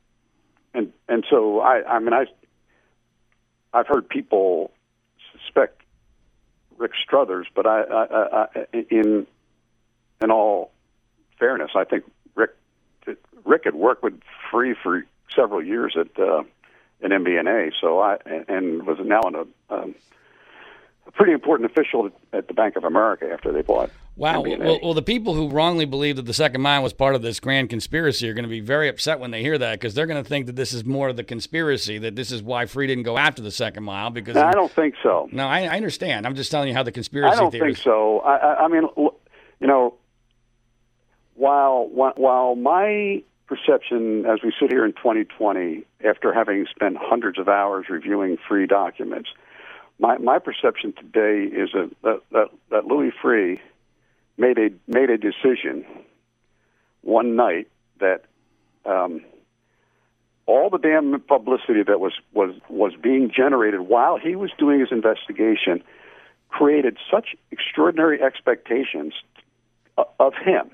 and 0.74 0.92
and 1.08 1.24
so 1.28 1.60
I 1.60 1.82
I 1.86 1.98
mean 1.98 2.12
I 2.12 2.26
I've 3.72 3.86
heard 3.86 4.08
people 4.08 4.70
suspect 5.32 5.82
Rick 6.78 6.92
Struthers, 7.02 7.46
but 7.54 7.66
I, 7.66 7.82
I, 7.82 8.46
I 8.52 8.66
in 8.90 9.26
in 10.20 10.30
all 10.30 10.72
fairness, 11.38 11.70
I 11.74 11.84
think 11.84 12.04
Rick 12.34 12.50
Rick 13.44 13.62
had 13.64 13.74
worked 13.74 14.02
with 14.02 14.20
Freeh 14.50 14.76
for 14.82 15.04
several 15.34 15.62
years 15.62 15.96
at 15.98 16.18
uh, 16.18 16.42
an 17.02 17.10
MBNA, 17.10 17.72
so 17.80 18.00
I 18.00 18.18
and 18.48 18.86
was 18.86 18.98
now 19.02 19.20
in 19.22 19.34
a, 19.34 19.74
um, 19.74 19.94
a 21.06 21.10
pretty 21.10 21.32
important 21.32 21.70
official 21.70 22.10
at 22.32 22.48
the 22.48 22.54
Bank 22.54 22.76
of 22.76 22.84
America 22.84 23.28
after 23.32 23.52
they 23.52 23.62
bought. 23.62 23.90
Wow. 24.14 24.42
Well, 24.42 24.78
well, 24.82 24.94
the 24.94 25.02
people 25.02 25.34
who 25.34 25.48
wrongly 25.48 25.86
believe 25.86 26.16
that 26.16 26.26
the 26.26 26.34
Second 26.34 26.60
Mile 26.60 26.82
was 26.82 26.92
part 26.92 27.14
of 27.14 27.22
this 27.22 27.40
grand 27.40 27.70
conspiracy 27.70 28.28
are 28.28 28.34
going 28.34 28.44
to 28.44 28.48
be 28.48 28.60
very 28.60 28.88
upset 28.88 29.18
when 29.18 29.30
they 29.30 29.40
hear 29.40 29.56
that 29.56 29.80
because 29.80 29.94
they're 29.94 30.06
going 30.06 30.22
to 30.22 30.28
think 30.28 30.46
that 30.46 30.56
this 30.56 30.74
is 30.74 30.84
more 30.84 31.08
of 31.08 31.16
the 31.16 31.24
conspiracy, 31.24 31.96
that 31.98 32.14
this 32.14 32.30
is 32.30 32.42
why 32.42 32.66
Freeh 32.66 32.88
didn't 32.88 33.04
go 33.04 33.16
after 33.16 33.40
the 33.40 33.50
Second 33.50 33.84
Mile. 33.84 34.10
Because 34.10 34.34
no, 34.34 34.44
I 34.44 34.52
don't 34.52 34.70
think 34.70 34.96
so. 35.02 35.28
No, 35.32 35.46
I, 35.46 35.62
I, 35.62 35.76
understand. 35.76 36.26
I'm 36.26 36.34
just 36.34 36.50
telling 36.50 36.68
you 36.68 36.74
how 36.74 36.82
the 36.82 36.92
conspiracy. 36.92 37.34
I 37.34 37.40
don't 37.40 37.50
think 37.50 37.78
so. 37.78 38.20
I, 38.20 38.64
I 38.64 38.68
mean, 38.68 38.82
you 38.96 39.66
know, 39.66 39.94
while 41.34 41.88
while 41.88 42.54
my 42.54 43.22
perception 43.46 44.26
as 44.26 44.40
we 44.44 44.52
sit 44.60 44.70
here 44.70 44.84
in 44.84 44.92
2020, 44.92 45.84
after 46.04 46.34
having 46.34 46.66
spent 46.70 46.98
hundreds 47.00 47.38
of 47.38 47.48
hours 47.48 47.86
reviewing 47.88 48.36
Freeh 48.48 48.68
documents, 48.68 49.30
my 49.98 50.18
my 50.18 50.38
perception 50.38 50.92
today 50.92 51.44
is 51.44 51.70
that 51.72 51.90
that, 52.02 52.20
that, 52.32 52.48
that 52.70 52.84
Louis 52.86 53.10
Freeh 53.22 53.58
made 54.42 54.58
a 54.58 54.70
made 54.88 55.08
a 55.08 55.16
decision 55.16 55.84
one 57.02 57.36
night 57.36 57.68
that 58.00 58.24
um, 58.84 59.24
all 60.46 60.68
the 60.68 60.78
damn 60.78 61.20
publicity 61.20 61.82
that 61.86 62.00
was 62.00 62.12
was 62.34 62.52
was 62.68 62.92
being 63.00 63.30
generated 63.30 63.80
while 63.82 64.18
he 64.18 64.34
was 64.34 64.50
doing 64.58 64.80
his 64.80 64.90
investigation 64.90 65.82
created 66.48 66.98
such 67.10 67.36
extraordinary 67.52 68.20
expectations 68.20 69.14
of 70.18 70.34
him. 70.34 70.70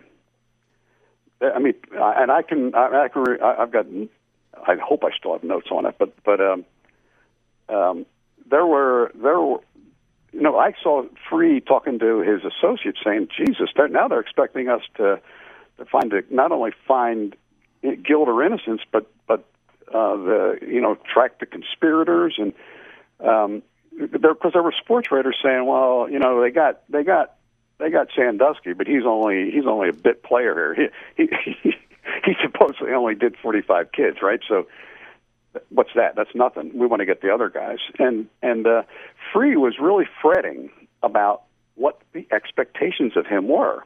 I 1.40 1.58
mean, 1.58 1.74
and 1.92 2.32
I 2.32 2.42
can 2.42 2.74
I, 2.74 3.08
can 3.12 3.42
I've 3.42 3.70
got 3.70 3.86
I 4.66 4.76
hope 4.76 5.04
I 5.04 5.10
still 5.16 5.34
have 5.34 5.44
notes 5.44 5.68
on 5.70 5.84
it, 5.84 5.94
but 5.98 6.14
but 6.24 6.40
um, 6.40 6.64
um, 7.68 8.06
there 8.50 8.66
were 8.66 9.12
there 9.14 9.38
were 9.38 9.60
you 10.32 10.42
know, 10.42 10.58
I 10.58 10.72
saw 10.82 11.04
Freeh 11.30 11.64
talking 11.64 11.98
to 11.98 12.20
his 12.20 12.42
associates 12.44 12.98
saying, 13.04 13.28
"Jesus, 13.36 13.70
they're, 13.74 13.88
now 13.88 14.08
they're 14.08 14.20
expecting 14.20 14.68
us 14.68 14.82
to 14.96 15.20
to 15.78 15.84
find 15.84 16.12
a, 16.12 16.22
not 16.30 16.52
only 16.52 16.72
find 16.86 17.34
guilt 17.82 18.28
or 18.28 18.44
innocence, 18.44 18.82
but 18.92 19.10
but 19.26 19.44
uh, 19.88 20.16
the 20.16 20.58
you 20.66 20.80
know 20.80 20.96
track 21.12 21.38
the 21.40 21.46
conspirators 21.46 22.38
and 22.38 22.52
um, 23.26 23.62
because 23.98 24.52
there 24.52 24.62
were 24.62 24.74
sports 24.78 25.10
writers 25.10 25.36
saying, 25.42 25.66
well, 25.66 26.08
you 26.10 26.18
know, 26.18 26.40
they 26.40 26.50
got 26.50 26.82
they 26.88 27.02
got 27.02 27.34
they 27.78 27.90
got 27.90 28.08
Sandusky, 28.14 28.72
but 28.72 28.86
he's 28.86 29.04
only 29.04 29.50
he's 29.50 29.66
only 29.66 29.88
a 29.88 29.92
bit 29.92 30.22
player 30.22 30.74
here. 30.74 30.92
He 31.16 31.24
he 31.24 31.56
he, 31.62 31.70
he 32.24 32.32
supposedly 32.42 32.92
only 32.92 33.14
did 33.14 33.36
45 33.42 33.92
kids, 33.92 34.18
right? 34.22 34.40
So 34.48 34.66
what's 35.70 35.90
that? 35.94 36.16
That's 36.16 36.34
nothing. 36.34 36.70
We 36.74 36.86
want 36.86 37.00
to 37.00 37.06
get 37.06 37.22
the 37.22 37.32
other 37.32 37.48
guys. 37.50 37.78
And 37.98 38.28
and 38.42 38.66
uh, 38.66 38.82
Freeh 39.32 39.56
was 39.56 39.78
really 39.80 40.06
fretting 40.22 40.70
about 41.02 41.42
what 41.74 42.00
the 42.12 42.26
expectations 42.32 43.12
of 43.16 43.26
him 43.26 43.48
were. 43.48 43.84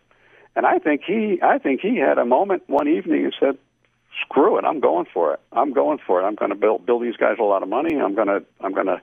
And 0.57 0.67
I 0.67 0.79
think 0.79 1.03
he 1.07 1.39
I 1.43 1.59
think 1.59 1.81
he 1.81 1.97
had 1.97 2.19
a 2.19 2.25
moment 2.25 2.65
one 2.69 2.89
evening 2.89 3.25
and 3.25 3.35
said, 3.39 3.59
"Screw 4.23 4.59
it, 4.59 4.65
I'm 4.65 4.81
going 4.81 5.07
for 5.13 5.35
it. 5.35 5.41
I'm 5.53 5.73
going 5.73 5.99
for 6.07 6.21
it. 6.21 6.25
I'm 6.25 6.35
going 6.35 6.51
to 6.51 6.57
build 6.57 6.85
build 6.85 7.03
these 7.03 7.17
guys 7.17 7.37
a 7.39 7.45
lot 7.45 7.63
of 7.63 7.69
money. 7.69 7.99
I'm 7.99 8.15
going 8.15 8.29
to 8.29 8.45
I'm 8.61 8.73
going 8.73 8.87
to 8.87 9.01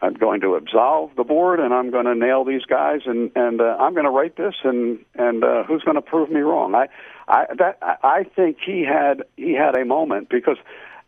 I'm 0.00 0.14
going 0.14 0.40
to 0.42 0.54
absolve 0.54 1.16
the 1.16 1.24
board, 1.24 1.58
and 1.58 1.74
I'm 1.74 1.90
going 1.90 2.04
to 2.04 2.14
nail 2.14 2.44
these 2.44 2.64
guys, 2.64 3.00
and 3.06 3.32
and 3.34 3.60
uh, 3.60 3.76
I'm 3.80 3.94
going 3.94 4.04
to 4.04 4.10
write 4.10 4.36
this, 4.36 4.54
and 4.62 5.00
and 5.16 5.42
uh, 5.42 5.64
who's 5.64 5.82
going 5.82 5.96
to 5.96 6.02
prove 6.02 6.30
me 6.30 6.40
wrong? 6.40 6.74
I, 6.74 6.86
I 7.26 7.46
that 7.58 7.78
I 7.82 8.24
think 8.36 8.58
he 8.64 8.84
had 8.84 9.24
he 9.36 9.54
had 9.54 9.76
a 9.76 9.84
moment 9.84 10.28
because 10.28 10.56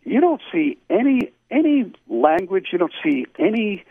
you 0.04 0.20
don't 0.20 0.40
see 0.52 0.78
any 0.88 1.32
any 1.50 1.92
language, 2.08 2.68
you 2.72 2.78
don't 2.78 2.92
see 3.02 3.26
any 3.38 3.84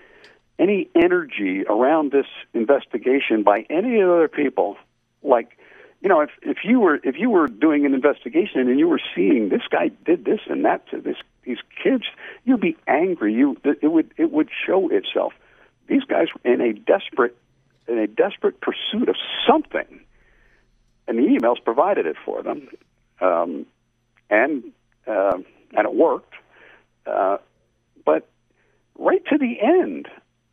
any 0.57 0.89
energy 0.95 1.63
around 1.67 2.11
this 2.11 2.25
investigation 2.53 3.43
by 3.43 3.65
any 3.69 3.99
of 4.01 4.07
the 4.07 4.13
other 4.13 4.27
people. 4.27 4.77
Like, 5.23 5.57
you 6.01 6.09
know, 6.09 6.21
if 6.21 6.29
if 6.41 6.57
you 6.63 6.79
were 6.79 6.99
if 7.03 7.15
you 7.17 7.29
were 7.29 7.47
doing 7.47 7.85
an 7.85 7.93
investigation 7.93 8.61
and 8.61 8.79
you 8.79 8.87
were 8.87 9.01
seeing 9.15 9.49
this 9.49 9.61
guy 9.69 9.91
did 10.05 10.25
this 10.25 10.39
and 10.49 10.65
that 10.65 10.87
to 10.89 11.01
this 11.01 11.17
these 11.43 11.59
kids, 11.83 12.03
you'd 12.43 12.61
be 12.61 12.77
angry. 12.87 13.33
You 13.33 13.57
it 13.63 13.87
would 13.87 14.13
it 14.17 14.31
would 14.31 14.49
show 14.65 14.89
itself. 14.89 15.33
These 15.87 16.03
guys 16.03 16.27
were 16.33 16.51
in 16.51 16.61
a 16.61 16.73
desperate 16.73 17.35
in 17.87 17.97
a 17.97 18.07
desperate 18.07 18.61
pursuit 18.61 19.09
of 19.09 19.15
something, 19.47 20.01
and 21.07 21.17
the 21.17 21.23
emails 21.23 21.63
provided 21.63 22.05
it 22.05 22.15
for 22.23 22.43
them. 22.43 22.69
Um, 23.19 23.65
and 24.29 24.71
uh, 25.07 25.39
and 25.75 25.85
it 25.85 25.93
worked. 25.93 26.33
Uh, 27.05 27.37
but 28.05 28.27
right 28.97 29.23
to 29.29 29.37
the 29.37 29.59
end, 29.61 30.07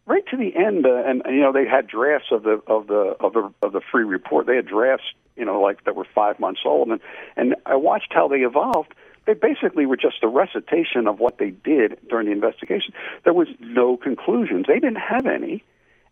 right 0.06 0.24
to 0.30 0.36
the 0.36 0.56
end, 0.56 0.86
uh, 0.86 1.02
and 1.04 1.22
you 1.26 1.40
know 1.40 1.52
they 1.52 1.66
had 1.66 1.86
drafts 1.86 2.28
of 2.30 2.42
the 2.42 2.62
of 2.66 2.86
the 2.86 3.16
of 3.20 3.32
the 3.32 3.52
of 3.62 3.72
the 3.72 3.80
Freeh 3.80 4.08
report. 4.08 4.46
They 4.46 4.56
had 4.56 4.66
drafts, 4.66 5.04
you 5.36 5.44
know, 5.44 5.60
like 5.60 5.84
that 5.84 5.94
were 5.94 6.06
five 6.14 6.40
months 6.40 6.60
old, 6.64 6.88
and 6.88 7.00
and 7.36 7.56
I 7.66 7.76
watched 7.76 8.12
how 8.12 8.28
they 8.28 8.38
evolved. 8.38 8.94
They 9.26 9.34
basically 9.34 9.86
were 9.86 9.96
just 9.96 10.22
a 10.22 10.28
recitation 10.28 11.08
of 11.08 11.18
what 11.18 11.38
they 11.38 11.50
did 11.50 11.98
during 12.08 12.26
the 12.26 12.32
investigation. 12.32 12.94
There 13.24 13.34
was 13.34 13.48
no 13.58 13.96
conclusions. 13.96 14.66
They 14.68 14.74
didn't 14.78 15.00
have 15.00 15.26
any, 15.26 15.64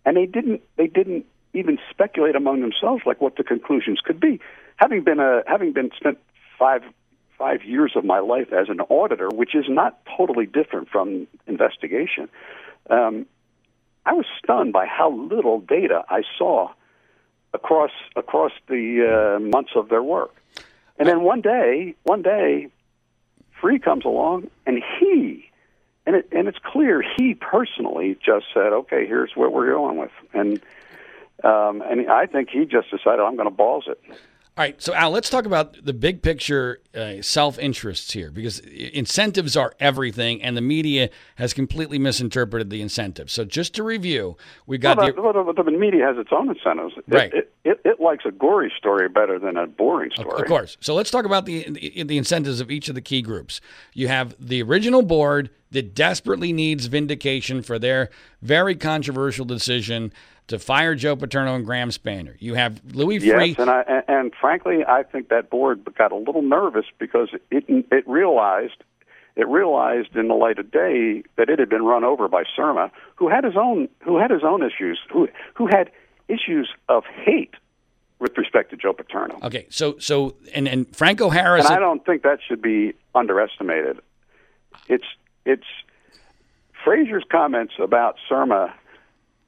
and 0.04 0.16
they 0.16 0.26
didn't 0.26 0.62
they 0.76 0.88
didn't 0.88 1.26
even 1.52 1.78
speculate 1.90 2.34
among 2.34 2.60
themselves 2.60 3.02
like 3.06 3.20
what 3.20 3.36
the 3.36 3.44
conclusions 3.44 4.00
could 4.04 4.18
be. 4.18 4.40
Having 4.76 5.04
been 5.04 5.20
a 5.20 5.42
having 5.46 5.72
been 5.72 5.90
spent 5.96 6.18
five 6.58 6.82
five 7.38 7.64
years 7.64 7.92
of 7.96 8.04
my 8.04 8.20
life 8.20 8.52
as 8.52 8.68
an 8.68 8.80
auditor, 8.80 9.28
which 9.28 9.54
is 9.54 9.64
not 9.68 9.98
totally 10.16 10.46
different 10.46 10.88
from 10.88 11.26
investigation, 11.46 12.28
um, 12.90 13.26
I 14.06 14.12
was 14.12 14.26
stunned 14.42 14.72
by 14.72 14.86
how 14.86 15.10
little 15.10 15.60
data 15.60 16.04
I 16.08 16.22
saw 16.38 16.70
across 17.52 17.90
across 18.16 18.52
the 18.68 19.36
uh, 19.36 19.40
months 19.40 19.72
of 19.76 19.88
their 19.88 20.02
work. 20.02 20.34
And 20.98 21.08
then 21.08 21.22
one 21.22 21.40
day, 21.40 21.94
one 22.02 22.22
day, 22.22 22.68
Freeh 23.60 23.82
comes 23.82 24.04
along, 24.04 24.50
and 24.66 24.82
he, 25.00 25.50
and 26.06 26.16
it, 26.16 26.28
and 26.32 26.46
it's 26.48 26.58
clear 26.58 27.02
he 27.16 27.34
personally 27.34 28.18
just 28.24 28.46
said, 28.52 28.72
"Okay, 28.72 29.06
here's 29.06 29.30
what 29.34 29.52
we're 29.52 29.72
going 29.72 29.96
with," 29.96 30.12
and 30.34 30.60
um, 31.42 31.82
and 31.82 32.10
I 32.10 32.26
think 32.26 32.50
he 32.50 32.66
just 32.66 32.90
decided, 32.90 33.20
"I'm 33.20 33.36
going 33.36 33.48
to 33.48 33.54
balls 33.54 33.88
it." 33.88 34.00
All 34.56 34.62
right, 34.62 34.80
so 34.80 34.94
Al, 34.94 35.10
let's 35.10 35.28
talk 35.28 35.46
about 35.46 35.84
the 35.84 35.92
big 35.92 36.22
picture 36.22 36.80
uh, 36.94 37.20
self 37.22 37.58
interests 37.58 38.12
here 38.12 38.30
because 38.30 38.60
incentives 38.60 39.56
are 39.56 39.74
everything, 39.80 40.40
and 40.42 40.56
the 40.56 40.60
media 40.60 41.10
has 41.34 41.52
completely 41.52 41.98
misinterpreted 41.98 42.70
the 42.70 42.80
incentives. 42.80 43.32
So, 43.32 43.44
just 43.44 43.74
to 43.74 43.82
review, 43.82 44.36
we 44.68 44.78
got 44.78 44.96
well, 44.96 45.12
the, 45.12 45.20
well, 45.20 45.64
the, 45.64 45.70
media 45.72 46.06
has 46.06 46.18
its 46.18 46.30
own 46.30 46.50
incentives. 46.50 46.94
It, 46.96 47.04
right. 47.08 47.34
It, 47.34 47.52
it, 47.64 47.80
it, 47.84 48.00
likes 48.00 48.24
a 48.26 48.30
gory 48.30 48.72
story 48.78 49.08
better 49.08 49.40
than 49.40 49.56
a 49.56 49.66
boring 49.66 50.12
story. 50.12 50.42
Of 50.42 50.46
course. 50.46 50.76
So, 50.78 50.94
let's 50.94 51.10
talk 51.10 51.24
about 51.24 51.46
the, 51.46 51.68
the, 51.68 52.04
the 52.04 52.16
incentives 52.16 52.60
of 52.60 52.70
each 52.70 52.88
of 52.88 52.94
the 52.94 53.02
key 53.02 53.22
groups. 53.22 53.60
You 53.92 54.06
have 54.06 54.36
the 54.38 54.62
original 54.62 55.02
board 55.02 55.50
that 55.74 55.94
desperately 55.94 56.52
needs 56.52 56.86
vindication 56.86 57.62
for 57.62 57.78
their 57.78 58.08
very 58.40 58.74
controversial 58.74 59.44
decision 59.44 60.12
to 60.46 60.58
fire 60.58 60.94
Joe 60.94 61.16
Paterno 61.16 61.54
and 61.54 61.64
Graham 61.64 61.90
Spanier. 61.90 62.36
You 62.38 62.54
have 62.54 62.80
Louis. 62.94 63.18
Yes, 63.18 63.56
and 63.58 63.70
I 63.70 63.82
and, 63.82 64.04
and 64.08 64.32
frankly, 64.40 64.84
I 64.86 65.02
think 65.02 65.28
that 65.28 65.50
board 65.50 65.86
got 65.96 66.12
a 66.12 66.16
little 66.16 66.42
nervous 66.42 66.86
because 66.98 67.28
it 67.50 67.64
it 67.68 68.08
realized 68.08 68.82
it 69.36 69.48
realized 69.48 70.14
in 70.14 70.28
the 70.28 70.34
light 70.34 70.58
of 70.58 70.70
day 70.70 71.24
that 71.36 71.48
it 71.48 71.58
had 71.58 71.68
been 71.68 71.84
run 71.84 72.04
over 72.04 72.28
by 72.28 72.44
Surma, 72.56 72.90
who 73.16 73.28
had 73.28 73.44
his 73.44 73.56
own 73.56 73.88
who 74.00 74.18
had 74.18 74.30
his 74.30 74.44
own 74.44 74.62
issues, 74.62 75.00
who 75.10 75.28
who 75.54 75.66
had 75.66 75.90
issues 76.28 76.70
of 76.88 77.04
hate 77.04 77.54
with 78.20 78.38
respect 78.38 78.70
to 78.70 78.76
Joe 78.76 78.92
Paterno. 78.92 79.38
Okay, 79.42 79.66
so 79.70 79.98
so 79.98 80.36
and 80.54 80.68
and 80.68 80.94
Franco 80.94 81.30
Harris. 81.30 81.66
And 81.66 81.74
I 81.74 81.80
don't 81.80 82.04
think 82.06 82.22
that 82.22 82.38
should 82.46 82.62
be 82.62 82.94
underestimated. 83.14 84.00
It's 84.88 85.04
it's 85.44 85.66
Frazier's 86.84 87.24
comments 87.30 87.74
about 87.78 88.16
Surma 88.30 88.72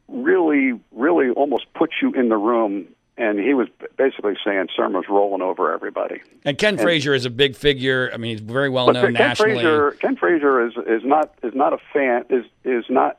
really, 0.08 0.78
really 0.92 1.30
almost 1.30 1.72
puts 1.74 1.94
you 2.00 2.12
in 2.12 2.28
the 2.28 2.36
room 2.36 2.88
and 3.18 3.38
he 3.38 3.54
was 3.54 3.68
basically 3.96 4.34
saying 4.44 4.68
was 4.76 5.04
rolling 5.08 5.40
over 5.42 5.72
everybody. 5.72 6.20
And 6.44 6.58
Ken 6.58 6.74
and, 6.74 6.80
Frazier 6.80 7.14
is 7.14 7.24
a 7.24 7.30
big 7.30 7.56
figure. 7.56 8.10
I 8.12 8.18
mean, 8.18 8.32
he's 8.32 8.40
very 8.40 8.68
well 8.68 8.92
known 8.92 9.04
Ken 9.04 9.12
nationally. 9.14 9.54
Frazier, 9.54 9.90
Ken 9.92 10.16
Frazier 10.16 10.66
is 10.66 10.74
is 10.86 11.02
not 11.04 11.34
is 11.42 11.54
not 11.54 11.72
a 11.72 11.78
fan 11.92 12.24
is 12.28 12.44
is 12.64 12.84
not 12.90 13.18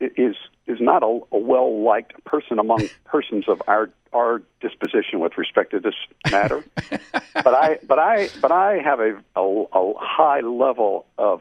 is 0.00 0.36
is 0.66 0.80
not 0.80 1.02
a, 1.02 1.20
a 1.32 1.38
well 1.38 1.82
liked 1.82 2.12
person 2.24 2.58
among 2.58 2.88
persons 3.04 3.44
of 3.48 3.60
our 3.68 3.90
our 4.16 4.42
disposition 4.60 5.20
with 5.20 5.36
respect 5.36 5.72
to 5.72 5.80
this 5.80 5.94
matter. 6.30 6.64
but 7.34 7.54
I 7.54 7.78
but 7.86 7.98
I 7.98 8.28
but 8.40 8.50
I 8.50 8.78
have 8.78 9.00
a, 9.00 9.22
a 9.36 9.42
a 9.42 9.94
high 9.98 10.40
level 10.40 11.06
of 11.18 11.40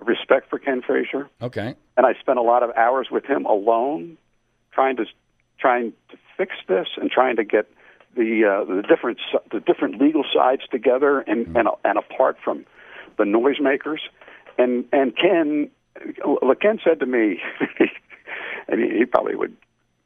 respect 0.00 0.50
for 0.50 0.58
Ken 0.58 0.82
Frazier. 0.82 1.28
Okay. 1.40 1.74
And 1.96 2.06
I 2.06 2.14
spent 2.20 2.38
a 2.38 2.42
lot 2.42 2.62
of 2.62 2.70
hours 2.76 3.08
with 3.10 3.24
him 3.24 3.44
alone, 3.46 4.18
trying 4.72 4.96
to 4.96 5.04
trying 5.58 5.92
to 6.10 6.16
fix 6.36 6.52
this 6.68 6.88
and 6.96 7.10
trying 7.10 7.36
to 7.36 7.44
get 7.44 7.70
the 8.16 8.44
uh, 8.44 8.64
the 8.64 8.82
different 8.82 9.18
the 9.50 9.60
different 9.60 10.00
legal 10.00 10.24
sides 10.32 10.62
together 10.70 11.20
and 11.20 11.46
mm-hmm. 11.46 11.56
and 11.56 11.68
and 11.84 11.98
apart 11.98 12.36
from 12.42 12.66
the 13.18 13.24
noisemakers. 13.24 14.00
And 14.58 14.84
and 14.92 15.16
Ken, 15.16 15.70
look, 16.42 16.60
Ken 16.60 16.78
said 16.84 17.00
to 17.00 17.06
me, 17.06 17.40
and 18.68 18.80
he, 18.80 18.98
he 18.98 19.04
probably 19.04 19.36
would 19.36 19.56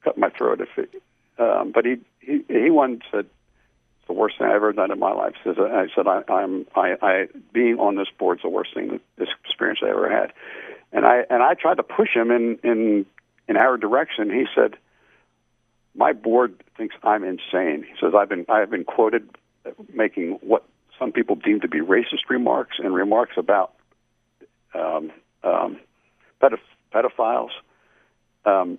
cut 0.05 0.19
my 0.19 0.31
throat 0.31 0.61
if 0.61 0.69
it, 0.77 1.03
um, 1.39 1.73
but 1.73 1.85
he 1.85 1.97
he 2.21 2.45
he 2.49 2.71
once 2.71 3.03
said 3.11 3.27
the 4.07 4.13
worst 4.13 4.39
thing 4.39 4.47
I've 4.47 4.57
ever 4.57 4.73
done 4.73 4.91
in 4.91 4.99
my 4.99 5.13
life. 5.13 5.35
Says 5.45 5.57
I 5.59 5.87
said 5.95 6.07
I, 6.07 6.23
I'm 6.29 6.67
I, 6.75 6.97
I 7.03 7.27
being 7.53 7.79
on 7.79 7.97
this 7.97 8.09
board 8.19 8.39
is 8.39 8.43
the 8.43 8.49
worst 8.49 8.75
thing 8.75 9.01
this 9.17 9.29
experience 9.45 9.81
I 9.83 9.91
ever 9.91 10.09
had, 10.11 10.33
and 10.93 11.05
I 11.05 11.25
and 11.31 11.43
I 11.43 11.55
tried 11.55 11.77
to 11.77 11.83
push 11.83 12.15
him 12.15 12.31
in 12.31 12.59
in 12.63 13.07
in 13.49 13.57
our 13.57 13.77
direction. 13.77 14.31
He 14.31 14.47
said, 14.55 14.77
my 15.95 16.13
board 16.13 16.63
thinks 16.77 16.95
I'm 17.03 17.25
insane. 17.25 17.85
He 17.85 17.95
says 18.01 18.13
I've 18.17 18.29
been 18.29 18.47
I've 18.49 18.71
been 18.71 18.85
quoted 18.85 19.29
making 19.93 20.39
what 20.43 20.65
some 20.99 21.13
people 21.13 21.37
deem 21.37 21.61
to 21.61 21.69
be 21.69 21.81
racist 21.81 22.29
remarks 22.29 22.77
and 22.79 22.95
remarks 22.95 23.35
about 23.37 23.73
um, 24.75 25.11
um, 25.43 25.79
pedoph- 26.41 26.59
pedophiles. 26.93 27.51
Um, 28.45 28.79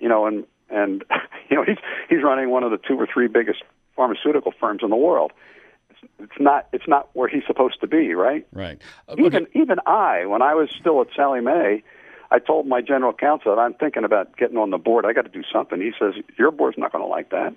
you 0.00 0.08
know, 0.08 0.26
and 0.26 0.44
and 0.70 1.04
you 1.50 1.56
know 1.56 1.64
he's 1.64 1.78
he's 2.08 2.22
running 2.22 2.50
one 2.50 2.62
of 2.62 2.70
the 2.70 2.78
two 2.78 2.98
or 2.98 3.06
three 3.12 3.28
biggest 3.28 3.62
pharmaceutical 3.96 4.52
firms 4.58 4.80
in 4.82 4.90
the 4.90 4.96
world. 4.96 5.32
It's, 5.90 6.00
it's 6.20 6.40
not 6.40 6.68
it's 6.72 6.88
not 6.88 7.08
where 7.14 7.28
he's 7.28 7.44
supposed 7.46 7.80
to 7.80 7.86
be, 7.86 8.14
right? 8.14 8.46
Right. 8.52 8.80
Uh, 9.08 9.16
even 9.18 9.46
even 9.54 9.78
I, 9.86 10.26
when 10.26 10.42
I 10.42 10.54
was 10.54 10.70
still 10.78 11.00
at 11.00 11.08
Sallie 11.14 11.40
Mae, 11.40 11.82
I 12.30 12.38
told 12.38 12.66
my 12.66 12.80
general 12.80 13.12
counsel 13.12 13.54
that 13.54 13.60
I'm 13.60 13.74
thinking 13.74 14.04
about 14.04 14.36
getting 14.36 14.56
on 14.56 14.70
the 14.70 14.78
board. 14.78 15.06
I 15.06 15.12
got 15.12 15.22
to 15.22 15.30
do 15.30 15.42
something. 15.52 15.80
He 15.80 15.92
says 15.98 16.14
your 16.38 16.50
board's 16.50 16.78
not 16.78 16.92
going 16.92 17.04
to 17.04 17.08
like 17.08 17.30
that. 17.30 17.54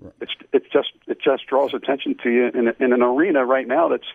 Right. 0.00 0.12
It's 0.20 0.32
it's 0.52 0.66
just 0.72 0.90
it 1.06 1.18
just 1.22 1.46
draws 1.46 1.74
attention 1.74 2.16
to 2.22 2.30
you 2.30 2.46
in 2.46 2.68
in 2.80 2.92
an 2.92 3.02
arena 3.02 3.44
right 3.44 3.66
now 3.66 3.88
that's 3.88 4.06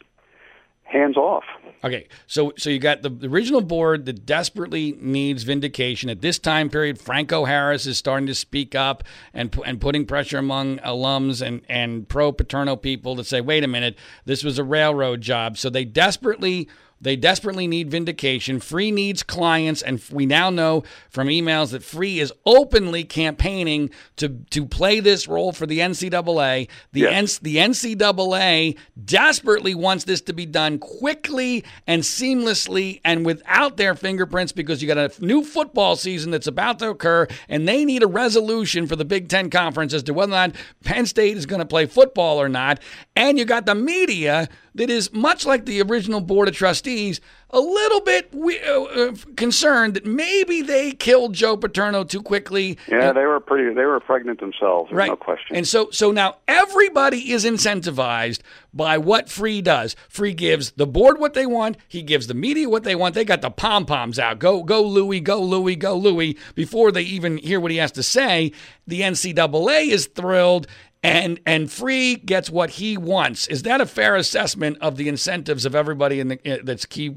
hands 0.83 1.17
off. 1.17 1.43
Okay, 1.83 2.07
so 2.27 2.53
so 2.57 2.69
you 2.69 2.79
got 2.79 3.01
the, 3.01 3.09
the, 3.09 3.27
original 3.27 3.59
board 3.59 4.05
that 4.05 4.25
desperately 4.25 4.97
needs 5.01 5.43
vindication 5.43 6.09
at 6.09 6.21
this 6.21 6.39
time 6.39 6.69
period. 6.69 6.97
Franco 6.97 7.43
Harris 7.43 7.85
is 7.85 7.97
starting 7.97 8.27
to 8.27 8.35
speak 8.35 8.73
up 8.73 9.03
and 9.33 9.53
and 9.65 9.81
putting 9.81 10.05
pressure 10.05 10.37
among 10.37 10.77
alums 10.77 11.45
and 11.45 11.61
and 11.67 12.07
pro 12.07 12.31
Paterno 12.31 12.77
people 12.77 13.17
to 13.17 13.23
say, 13.23 13.41
wait 13.41 13.65
a 13.65 13.67
minute, 13.67 13.97
this 14.23 14.45
was 14.45 14.57
a 14.57 14.63
railroad 14.63 15.19
job. 15.19 15.57
So 15.57 15.69
they 15.69 15.83
desperately 15.83 16.69
they 17.03 17.15
desperately 17.15 17.67
need 17.67 17.91
vindication. 17.91 18.59
Freeh 18.59 18.93
needs 18.93 19.23
clients, 19.23 19.81
and 19.81 20.01
we 20.11 20.25
now 20.25 20.49
know 20.49 20.83
from 21.09 21.27
emails 21.27 21.71
that 21.71 21.81
Freeh 21.81 22.17
is 22.17 22.33
openly 22.45 23.03
campaigning 23.03 23.89
to, 24.15 24.29
to 24.49 24.65
play 24.65 24.99
this 24.99 25.27
role 25.27 25.51
for 25.51 25.65
the 25.65 25.79
NCAA. 25.79 26.69
The, 26.93 26.99
yes. 27.01 27.37
N- 27.37 27.43
the 27.43 27.57
NCAA 27.57 28.77
desperately 29.03 29.75
wants 29.75 30.05
this 30.05 30.21
to 30.21 30.33
be 30.33 30.45
done 30.45 30.79
quickly 30.79 31.65
and 31.85 32.03
seamlessly 32.03 33.01
and 33.03 33.25
without 33.25 33.75
their 33.77 33.95
fingerprints 33.95 34.53
because 34.53 34.81
you 34.81 34.87
got 34.87 34.97
a 34.97 35.11
new 35.23 35.43
football 35.43 35.95
season 35.97 36.31
that's 36.31 36.47
about 36.47 36.79
to 36.79 36.89
occur, 36.89 37.27
and 37.49 37.67
they 37.67 37.83
need 37.83 38.01
a 38.01 38.07
resolution 38.07 38.87
for 38.87 38.95
the 38.95 39.05
Big 39.05 39.27
Ten 39.27 39.49
Conference 39.49 39.93
as 39.93 40.03
to 40.03 40.13
whether 40.13 40.31
or 40.31 40.35
not 40.35 40.55
Penn 40.85 41.05
State 41.05 41.35
is 41.35 41.45
going 41.45 41.59
to 41.59 41.65
play 41.65 41.85
football 41.85 42.41
or 42.41 42.47
not. 42.47 42.79
And 43.15 43.37
you 43.37 43.43
got 43.43 43.65
the 43.65 43.75
media 43.75 44.47
that 44.75 44.89
is 44.89 45.11
much 45.13 45.45
like 45.45 45.65
the 45.65 45.81
original 45.81 46.21
Board 46.21 46.47
of 46.47 46.55
Trustees, 46.55 47.21
a 47.51 47.59
little 47.59 48.01
bit 48.01 48.33
uh, 48.33 48.83
uh, 48.83 49.13
concerned 49.35 49.93
that 49.93 50.05
maybe 50.05 50.63
they 50.63 50.91
killed 50.91 51.33
Joe 51.33 51.55
Paterno 51.55 52.03
too 52.03 52.21
quickly. 52.21 52.77
Yeah, 52.87 53.09
and, 53.09 53.17
they 53.17 53.25
were 53.25 53.39
pretty. 53.39 53.73
They 53.73 53.85
were 53.85 53.99
pregnant 53.99 54.39
themselves. 54.39 54.91
Right. 54.91 55.09
No 55.09 55.15
question. 55.15 55.55
And 55.55 55.67
so, 55.67 55.89
so 55.91 56.11
now 56.11 56.37
everybody 56.47 57.31
is 57.31 57.45
incentivized 57.45 58.39
by 58.73 58.97
what 58.97 59.27
Freeh 59.27 59.63
does. 59.63 59.95
Freeh 60.11 60.35
gives 60.35 60.71
the 60.71 60.87
board 60.87 61.19
what 61.19 61.35
they 61.35 61.45
want. 61.45 61.77
He 61.87 62.01
gives 62.01 62.25
the 62.25 62.33
media 62.33 62.67
what 62.67 62.83
they 62.83 62.95
want. 62.95 63.13
They 63.13 63.25
got 63.25 63.41
the 63.41 63.51
pom 63.51 63.85
poms 63.85 64.17
out. 64.17 64.39
Go, 64.39 64.63
go, 64.63 64.81
Louie. 64.81 65.19
Go, 65.19 65.39
Louie. 65.41 65.75
Go, 65.75 65.95
Louie. 65.95 66.37
Before 66.55 66.91
they 66.91 67.03
even 67.03 67.37
hear 67.37 67.59
what 67.59 67.71
he 67.71 67.77
has 67.77 67.91
to 67.93 68.03
say, 68.03 68.51
the 68.87 69.01
NCAA 69.01 69.89
is 69.89 70.07
thrilled 70.07 70.67
and 71.03 71.39
and 71.45 71.67
Freeh 71.67 72.25
gets 72.25 72.49
what 72.49 72.71
he 72.71 72.97
wants. 72.97 73.47
Is 73.47 73.63
that 73.63 73.81
a 73.81 73.85
fair 73.85 74.15
assessment 74.15 74.77
of 74.79 74.95
the 74.95 75.09
incentives 75.09 75.65
of 75.65 75.75
everybody 75.75 76.19
in 76.19 76.29
the 76.29 76.61
that's 76.63 76.85
key 76.85 77.15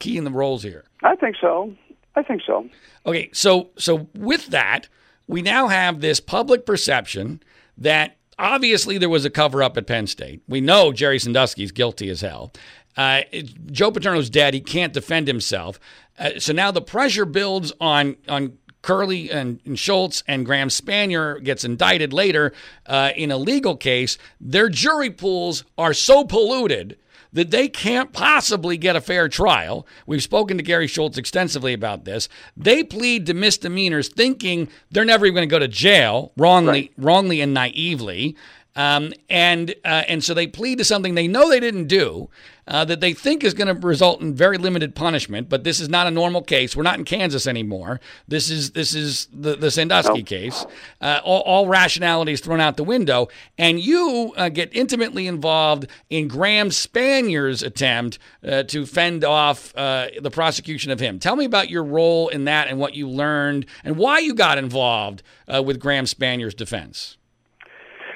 key 0.00 0.18
in 0.18 0.24
the 0.24 0.30
roles 0.30 0.64
here? 0.64 0.84
I 1.02 1.14
think 1.14 1.36
so. 1.40 1.74
I 2.16 2.22
think 2.22 2.42
so. 2.44 2.68
Okay, 3.06 3.30
so 3.32 3.70
so 3.78 4.08
with 4.14 4.48
that, 4.48 4.88
we 5.28 5.42
now 5.42 5.68
have 5.68 6.00
this 6.00 6.18
public 6.18 6.66
perception 6.66 7.40
that 7.78 8.16
obviously 8.38 8.98
there 8.98 9.08
was 9.08 9.24
a 9.24 9.30
cover 9.30 9.62
up 9.62 9.76
at 9.76 9.86
Penn 9.86 10.08
State. 10.08 10.42
We 10.48 10.60
know 10.60 10.92
Jerry 10.92 11.18
Sandusky's 11.20 11.72
guilty 11.72 12.10
as 12.10 12.20
hell. 12.20 12.52
Uh, 12.96 13.22
Joe 13.70 13.92
Paterno's 13.92 14.28
dead. 14.28 14.52
He 14.52 14.60
can't 14.60 14.92
defend 14.92 15.28
himself. 15.28 15.78
Uh, 16.18 16.30
so 16.38 16.52
now 16.52 16.72
the 16.72 16.82
pressure 16.82 17.24
builds 17.24 17.72
on 17.80 18.16
on 18.28 18.58
Curley 18.82 19.30
and, 19.30 19.60
and, 19.64 19.78
Schultz 19.78 20.22
and 20.26 20.46
Graham 20.46 20.68
Spanier 20.68 21.42
gets 21.42 21.64
indicted 21.64 22.12
later 22.12 22.52
uh, 22.86 23.10
in 23.16 23.30
a 23.30 23.36
legal 23.36 23.76
case, 23.76 24.16
their 24.40 24.68
jury 24.68 25.10
pools 25.10 25.64
are 25.76 25.92
so 25.92 26.24
polluted 26.24 26.96
that 27.32 27.50
they 27.50 27.68
can't 27.68 28.12
possibly 28.12 28.76
get 28.76 28.96
a 28.96 29.00
fair 29.00 29.28
trial. 29.28 29.86
We've 30.06 30.22
spoken 30.22 30.56
to 30.56 30.62
Gary 30.62 30.86
Schultz 30.86 31.18
extensively 31.18 31.72
about 31.72 32.04
this. 32.04 32.28
They 32.56 32.82
plead 32.82 33.26
to 33.26 33.34
misdemeanors 33.34 34.08
thinking 34.08 34.68
they're 34.90 35.04
never 35.04 35.26
even 35.26 35.36
going 35.36 35.48
to 35.48 35.52
go 35.52 35.58
to 35.58 35.68
jail, 35.68 36.32
wrongly, 36.36 36.72
right. 36.72 36.92
wrongly 36.96 37.40
and 37.40 37.54
naively. 37.54 38.36
Um, 38.80 39.12
and 39.28 39.74
uh, 39.84 40.04
and 40.08 40.24
so 40.24 40.32
they 40.32 40.46
plead 40.46 40.78
to 40.78 40.84
something 40.84 41.14
they 41.14 41.28
know 41.28 41.50
they 41.50 41.60
didn't 41.60 41.86
do, 41.86 42.30
uh, 42.66 42.84
that 42.86 43.00
they 43.00 43.12
think 43.12 43.44
is 43.44 43.52
going 43.52 43.68
to 43.68 43.86
result 43.86 44.22
in 44.22 44.34
very 44.34 44.56
limited 44.56 44.94
punishment. 44.94 45.50
But 45.50 45.64
this 45.64 45.80
is 45.80 45.90
not 45.90 46.06
a 46.06 46.10
normal 46.10 46.40
case. 46.40 46.74
We're 46.74 46.84
not 46.84 46.98
in 46.98 47.04
Kansas 47.04 47.46
anymore. 47.46 48.00
This 48.26 48.48
is 48.48 48.70
this 48.70 48.94
is 48.94 49.28
the, 49.34 49.54
the 49.56 49.70
Sandusky 49.70 50.22
case. 50.22 50.64
Uh, 51.00 51.20
all, 51.22 51.42
all, 51.42 51.66
rationality 51.66 52.32
is 52.32 52.40
thrown 52.40 52.60
out 52.60 52.78
the 52.78 52.84
window, 52.84 53.28
and 53.58 53.80
you 53.80 54.32
uh, 54.36 54.48
get 54.48 54.74
intimately 54.74 55.26
involved 55.26 55.86
in 56.08 56.26
Graham 56.26 56.70
Spanier's 56.70 57.62
attempt 57.62 58.18
uh, 58.46 58.62
to 58.62 58.86
fend 58.86 59.24
off 59.24 59.76
uh, 59.76 60.06
the 60.22 60.30
prosecution 60.30 60.90
of 60.90 61.00
him. 61.00 61.18
Tell 61.18 61.36
me 61.36 61.44
about 61.44 61.68
your 61.68 61.84
role 61.84 62.28
in 62.28 62.44
that 62.44 62.68
and 62.68 62.78
what 62.78 62.94
you 62.94 63.08
learned 63.08 63.66
and 63.84 63.96
why 63.98 64.20
you 64.20 64.32
got 64.32 64.56
involved 64.56 65.22
with 65.64 65.80
Graham 65.80 66.06
Spanier's 66.06 66.54
defense. 66.54 67.16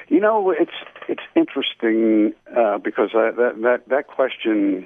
You 0.07 0.19
know, 0.19 0.51
it's 0.51 0.71
it's 1.07 1.23
interesting 1.35 2.33
uh, 2.55 2.77
because 2.77 3.09
I, 3.13 3.31
that 3.31 3.61
that 3.63 3.89
that 3.89 4.07
question, 4.07 4.85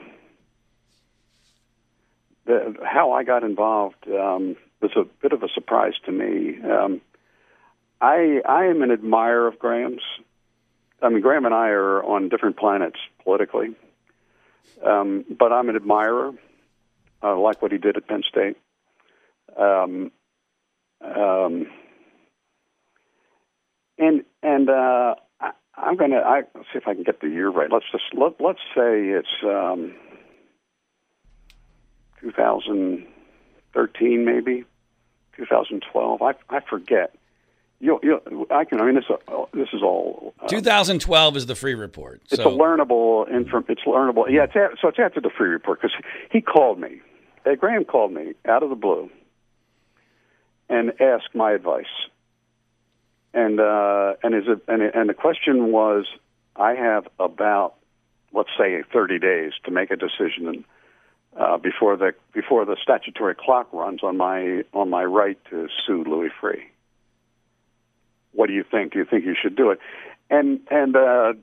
the, 2.46 2.76
how 2.84 3.12
I 3.12 3.24
got 3.24 3.44
involved, 3.44 4.08
um, 4.08 4.56
was 4.82 4.92
a 4.96 5.04
bit 5.22 5.34
of 5.34 5.44
a 5.44 5.50
surprise 5.50 5.94
to 6.06 6.12
me. 6.12 6.58
Um, 6.64 7.02
I 8.00 8.42
I 8.48 8.66
am 8.66 8.82
an 8.82 8.92
admirer 8.92 9.48
of 9.48 9.60
Graham's. 9.60 10.02
I 11.02 11.10
mean, 11.10 11.22
Graham 11.22 11.46
and 11.46 11.54
I 11.54 11.70
are 11.70 12.04
on 12.04 12.30
different 12.30 12.58
planets 12.58 13.00
politically, 13.24 13.76
um, 14.86 15.26
but 15.38 15.52
I'm 15.52 15.70
an 15.70 15.76
admirer. 15.76 16.32
I 17.22 17.32
like 17.34 17.62
what 17.62 17.74
he 17.74 17.78
did 17.78 17.98
at 17.98 18.08
Penn 18.08 18.24
State. 18.28 18.58
Um, 19.58 20.12
um, 21.02 21.68
and 24.00 24.24
and 24.42 24.70
uh, 24.70 25.16
I, 25.40 25.52
I'm 25.78 25.96
going 25.98 26.10
to 26.12 26.18
I 26.18 26.44
let's 26.56 26.68
see 26.72 26.78
if 26.78 26.88
I 26.88 26.96
can 26.96 27.04
get 27.04 27.20
the 27.22 27.28
year 27.28 27.50
right. 27.50 27.70
Let's 27.72 27.86
just 27.92 28.06
let, 28.14 28.40
let's 28.40 28.60
say 28.76 29.10
it's 29.10 29.28
um, 29.44 29.94
2013, 32.22 34.26
maybe 34.26 34.64
2012. 35.38 36.22
I 36.22 36.34
I 36.50 36.60
forget. 36.62 37.14
You, 37.82 37.98
you, 38.04 38.20
I 38.52 38.66
can. 38.66 38.82
I 38.82 38.86
mean, 38.86 38.96
this 38.96 39.06
uh, 39.10 39.18
this 39.54 39.70
is 39.72 39.82
all. 39.82 40.34
Uh, 40.42 40.48
2012 40.48 41.38
is 41.38 41.46
the 41.46 41.54
Freeh 41.54 41.80
report. 41.80 42.22
It's 42.30 42.44
so. 42.44 42.50
a 42.50 42.58
learnable. 42.58 43.26
Inform, 43.30 43.64
it's 43.70 43.84
learnable. 43.84 44.30
Yeah, 44.30 44.44
it's 44.44 44.56
at, 44.56 44.72
so 44.82 44.90
it's 44.90 45.00
after 45.00 45.22
the 45.22 45.30
Freeh 45.30 45.52
report 45.52 45.82
because 45.82 45.96
he 46.30 46.42
called 46.42 46.78
me. 46.78 47.00
Ed 47.46 47.62
Graham 47.62 47.86
called 47.86 48.12
me 48.12 48.34
out 48.46 48.64
of 48.64 48.70
the 48.70 48.76
blue 48.76 49.10
and 50.68 50.92
asked 51.00 51.34
my 51.34 51.54
advice 51.54 51.86
and 53.34 53.60
uh, 53.60 54.14
and 54.24 54.36
is 54.36 54.44
it 54.48 54.62
and, 54.68 54.82
and 54.82 55.10
the 55.10 55.14
question 55.14 55.72
was, 55.72 56.06
I 56.56 56.74
have 56.74 57.08
about 57.20 57.76
let's 58.34 58.50
say 58.58 58.84
30 58.94 59.20
days 59.20 59.54
to 59.66 59.72
make 59.72 59.90
a 59.92 59.96
decision 59.96 60.66
uh, 61.40 61.58
before 61.58 61.98
the 61.98 62.14
before 62.34 62.66
the 62.66 62.78
statutory 62.82 63.36
clock 63.36 63.72
runs 63.74 64.04
on 64.04 64.18
my 64.18 64.64
on 64.74 64.90
my 64.90 65.04
right 65.04 65.38
to 65.50 65.68
sue 65.86 66.04
Louis 66.04 66.30
Freeh. 66.42 66.64
What 68.34 68.48
do 68.48 68.54
you 68.54 68.64
think? 68.70 68.94
Do 68.94 69.00
you 69.00 69.06
think 69.06 69.26
you 69.26 69.36
should 69.40 69.56
do 69.56 69.72
it? 69.72 69.80
And 70.30 70.60
and 70.70 70.96
uh, 70.96 71.34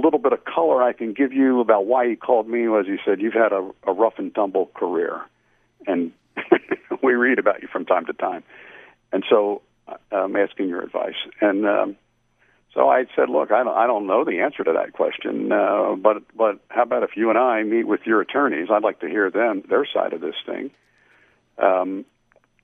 little 0.00 0.18
bit 0.18 0.32
of 0.32 0.44
color 0.44 0.82
I 0.82 0.92
can 0.92 1.12
give 1.12 1.32
you 1.32 1.60
about 1.60 1.86
why 1.86 2.08
he 2.08 2.16
called 2.16 2.48
me 2.48 2.66
was 2.68 2.86
he 2.86 2.96
said 3.04 3.20
you've 3.20 3.34
had 3.34 3.52
a, 3.52 3.70
a 3.86 3.92
rough 3.92 4.14
and 4.18 4.34
tumble 4.34 4.70
career, 4.74 5.20
and 5.86 6.12
we 7.02 7.12
read 7.12 7.38
about 7.38 7.62
you 7.62 7.68
from 7.70 7.84
time 7.84 8.06
to 8.06 8.12
time, 8.12 8.42
and 9.12 9.24
so 9.28 9.62
I'm 10.12 10.36
asking 10.36 10.68
your 10.68 10.82
advice. 10.82 11.14
And 11.40 11.66
um, 11.66 11.96
so 12.74 12.88
I 12.88 13.06
said, 13.16 13.28
look, 13.28 13.50
I 13.50 13.64
don't, 13.64 13.76
I 13.76 13.86
don't 13.86 14.06
know 14.06 14.24
the 14.24 14.40
answer 14.40 14.62
to 14.62 14.72
that 14.72 14.92
question, 14.92 15.50
uh, 15.50 15.96
but 15.96 16.22
but 16.36 16.60
how 16.68 16.82
about 16.82 17.02
if 17.02 17.16
you 17.16 17.30
and 17.30 17.38
I 17.38 17.62
meet 17.62 17.84
with 17.84 18.00
your 18.06 18.20
attorneys? 18.20 18.68
I'd 18.70 18.82
like 18.82 19.00
to 19.00 19.08
hear 19.08 19.30
them 19.30 19.62
their 19.68 19.86
side 19.86 20.12
of 20.12 20.20
this 20.20 20.36
thing. 20.46 20.70
Um, 21.58 22.04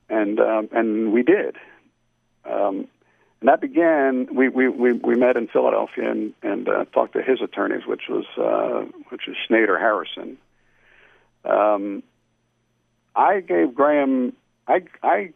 and 0.09 0.39
um, 0.39 0.69
and 0.73 1.13
we 1.13 1.23
did. 1.23 1.57
Um, 2.45 2.89
and 3.41 3.49
that 3.49 3.61
began. 3.61 4.29
We, 4.35 4.49
we, 4.49 4.69
we, 4.69 4.93
we 4.93 5.15
met 5.15 5.37
in 5.37 5.49
Philadelphia 5.49 6.11
and, 6.11 6.33
and 6.43 6.69
uh, 6.69 6.85
talked 6.87 7.15
to 7.15 7.23
his 7.23 7.43
attorneys, 7.43 7.87
which 7.87 8.05
was 8.09 8.25
uh, 8.39 8.89
which 9.09 9.23
was 9.27 9.37
Schnader 9.49 9.79
Harrison. 9.79 10.39
Um, 11.45 12.03
I 13.15 13.41
gave 13.41 13.75
Graham 13.75 14.33
I 14.69 14.83
I 15.03 15.33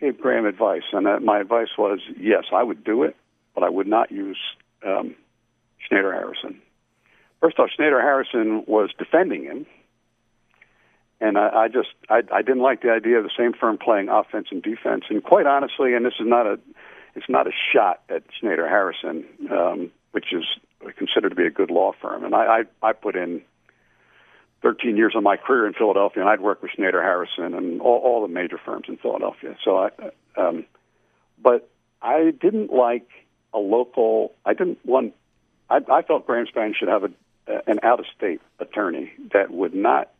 gave 0.00 0.20
Graham 0.20 0.46
advice, 0.46 0.82
and 0.92 1.06
that 1.06 1.22
my 1.22 1.40
advice 1.40 1.68
was 1.76 2.00
yes, 2.18 2.44
I 2.52 2.62
would 2.62 2.84
do 2.84 3.02
it 3.02 3.16
but 3.58 3.66
I 3.66 3.70
would 3.70 3.88
not 3.88 4.12
use 4.12 4.38
um, 4.86 5.16
Schnader 5.84 6.12
Harrison. 6.12 6.62
First 7.40 7.58
off, 7.58 7.70
Schnader 7.76 8.00
Harrison 8.00 8.62
was 8.68 8.90
defending 8.96 9.42
him, 9.42 9.66
and 11.20 11.36
I, 11.36 11.64
I 11.64 11.68
just 11.68 11.88
I, 12.08 12.22
I 12.32 12.42
didn't 12.42 12.62
like 12.62 12.82
the 12.82 12.90
idea 12.90 13.18
of 13.18 13.24
the 13.24 13.32
same 13.36 13.52
firm 13.52 13.76
playing 13.76 14.10
offense 14.10 14.46
and 14.52 14.62
defense. 14.62 15.04
And 15.10 15.24
quite 15.24 15.46
honestly, 15.46 15.94
and 15.94 16.06
this 16.06 16.14
is 16.20 16.26
not 16.26 16.46
a 16.46 16.60
it's 17.16 17.28
not 17.28 17.48
a 17.48 17.52
shot 17.72 18.00
at 18.08 18.22
Schnader 18.40 18.68
Harrison, 18.68 19.24
um, 19.50 19.90
which 20.12 20.26
is 20.32 20.44
considered 20.96 21.30
to 21.30 21.34
be 21.34 21.46
a 21.46 21.50
good 21.50 21.72
law 21.72 21.92
firm. 22.00 22.24
And 22.24 22.36
I, 22.36 22.62
I 22.82 22.90
I 22.90 22.92
put 22.92 23.16
in 23.16 23.42
13 24.62 24.96
years 24.96 25.14
of 25.14 25.22
my 25.22 25.36
career 25.36 25.66
in 25.66 25.72
Philadelphia, 25.72 26.22
and 26.22 26.30
I'd 26.30 26.40
worked 26.40 26.62
with 26.62 26.72
Schnader 26.76 27.02
Harrison 27.02 27.54
and 27.54 27.80
all, 27.80 27.98
all 27.98 28.22
the 28.22 28.32
major 28.32 28.58
firms 28.64 28.86
in 28.88 28.96
Philadelphia. 28.96 29.56
So 29.64 29.78
I, 29.78 29.90
um, 30.36 30.64
but 31.40 31.68
I 32.02 32.32
didn't 32.40 32.72
like 32.72 33.08
a 33.52 33.58
local. 33.58 34.34
I 34.44 34.54
didn't 34.54 34.78
want. 34.84 35.14
I, 35.70 35.78
I 35.90 36.02
felt 36.02 36.26
Graham 36.26 36.46
Spann 36.46 36.74
should 36.74 36.88
have 36.88 37.04
a, 37.04 37.10
an 37.66 37.78
out-of-state 37.82 38.40
attorney 38.58 39.12
that 39.32 39.50
would 39.50 39.74
not 39.74 40.10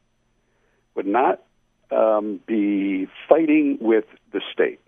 would 0.94 1.06
not 1.06 1.42
um, 1.90 2.40
be 2.46 3.08
fighting 3.28 3.78
with 3.80 4.04
the 4.32 4.40
state. 4.52 4.80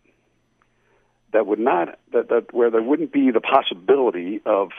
That 1.33 1.47
would 1.47 1.61
not 1.61 1.99
that, 2.13 2.29
that 2.29 2.53
where 2.53 2.71
there 2.71 2.83
wouldn't 2.83 3.13
be 3.13 3.31
the 3.31 3.41
possibility 3.41 4.41
of 4.45 4.71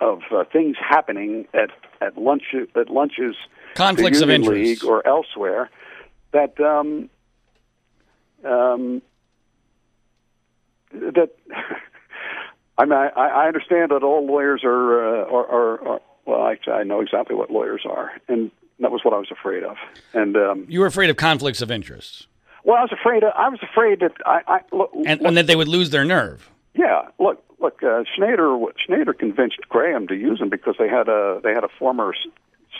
of 0.00 0.20
uh, 0.30 0.44
things 0.52 0.76
happening 0.78 1.46
at 1.54 1.70
at 2.00 2.18
lunch 2.18 2.54
at 2.54 2.90
lunches, 2.90 3.36
conflicts 3.74 4.20
of 4.20 4.30
interest, 4.30 4.82
League 4.82 4.84
or 4.84 5.06
elsewhere. 5.06 5.70
That 6.32 6.58
um, 6.60 7.10
um, 8.44 9.02
that 10.92 11.30
I 12.78 12.84
mean, 12.84 12.92
I, 12.92 13.08
I 13.08 13.46
understand 13.46 13.90
that 13.90 14.02
all 14.02 14.26
lawyers 14.26 14.62
are, 14.64 15.22
uh, 15.22 15.24
are, 15.26 15.46
are, 15.46 15.88
are 15.88 16.00
well. 16.24 16.46
Actually, 16.48 16.74
I 16.74 16.82
know 16.82 17.00
exactly 17.00 17.36
what 17.36 17.50
lawyers 17.50 17.82
are, 17.88 18.10
and 18.28 18.50
that 18.80 18.90
was 18.90 19.02
what 19.04 19.14
I 19.14 19.18
was 19.18 19.30
afraid 19.30 19.62
of. 19.62 19.76
And 20.12 20.36
um, 20.36 20.66
you 20.68 20.80
were 20.80 20.86
afraid 20.86 21.10
of 21.10 21.16
conflicts 21.16 21.62
of 21.62 21.70
interest. 21.70 22.26
Well, 22.64 22.76
I 22.76 22.82
was 22.82 22.92
afraid. 22.92 23.22
Of, 23.22 23.32
I 23.36 23.48
was 23.48 23.60
afraid 23.62 24.00
that 24.00 24.12
I, 24.26 24.40
I 24.46 24.60
look, 24.72 24.90
and, 24.94 25.20
look, 25.20 25.28
and 25.28 25.36
that 25.36 25.46
they 25.46 25.54
would 25.54 25.68
lose 25.68 25.90
their 25.90 26.04
nerve. 26.04 26.50
Yeah, 26.74 27.02
look, 27.20 27.44
look. 27.60 27.82
Uh, 27.82 28.02
Schnader 28.16 28.58
Schnader 28.88 29.16
convinced 29.16 29.58
Graham 29.68 30.08
to 30.08 30.16
use 30.16 30.40
him 30.40 30.48
because 30.48 30.74
they 30.78 30.88
had 30.88 31.08
a 31.08 31.40
they 31.44 31.52
had 31.52 31.62
a 31.62 31.68
former 31.78 32.12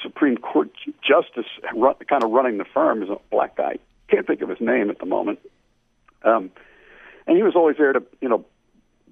Supreme 0.05 0.37
Court 0.37 0.71
justice 1.03 1.51
run, 1.75 1.95
kind 2.09 2.23
of 2.23 2.31
running 2.31 2.59
the 2.59 2.65
firm 2.65 3.03
as 3.03 3.09
a 3.09 3.17
black 3.31 3.57
guy. 3.57 3.79
Can't 4.09 4.27
think 4.27 4.43
of 4.43 4.49
his 4.49 4.61
name 4.61 4.91
at 4.91 4.99
the 5.01 5.07
moment. 5.07 5.41
Um, 6.23 6.53
and 7.27 7.37
he 7.37 7.43
was 7.43 7.57
always 7.57 7.77
there 7.77 7.93
to 7.93 8.03
you 8.21 8.29
know 8.29 8.45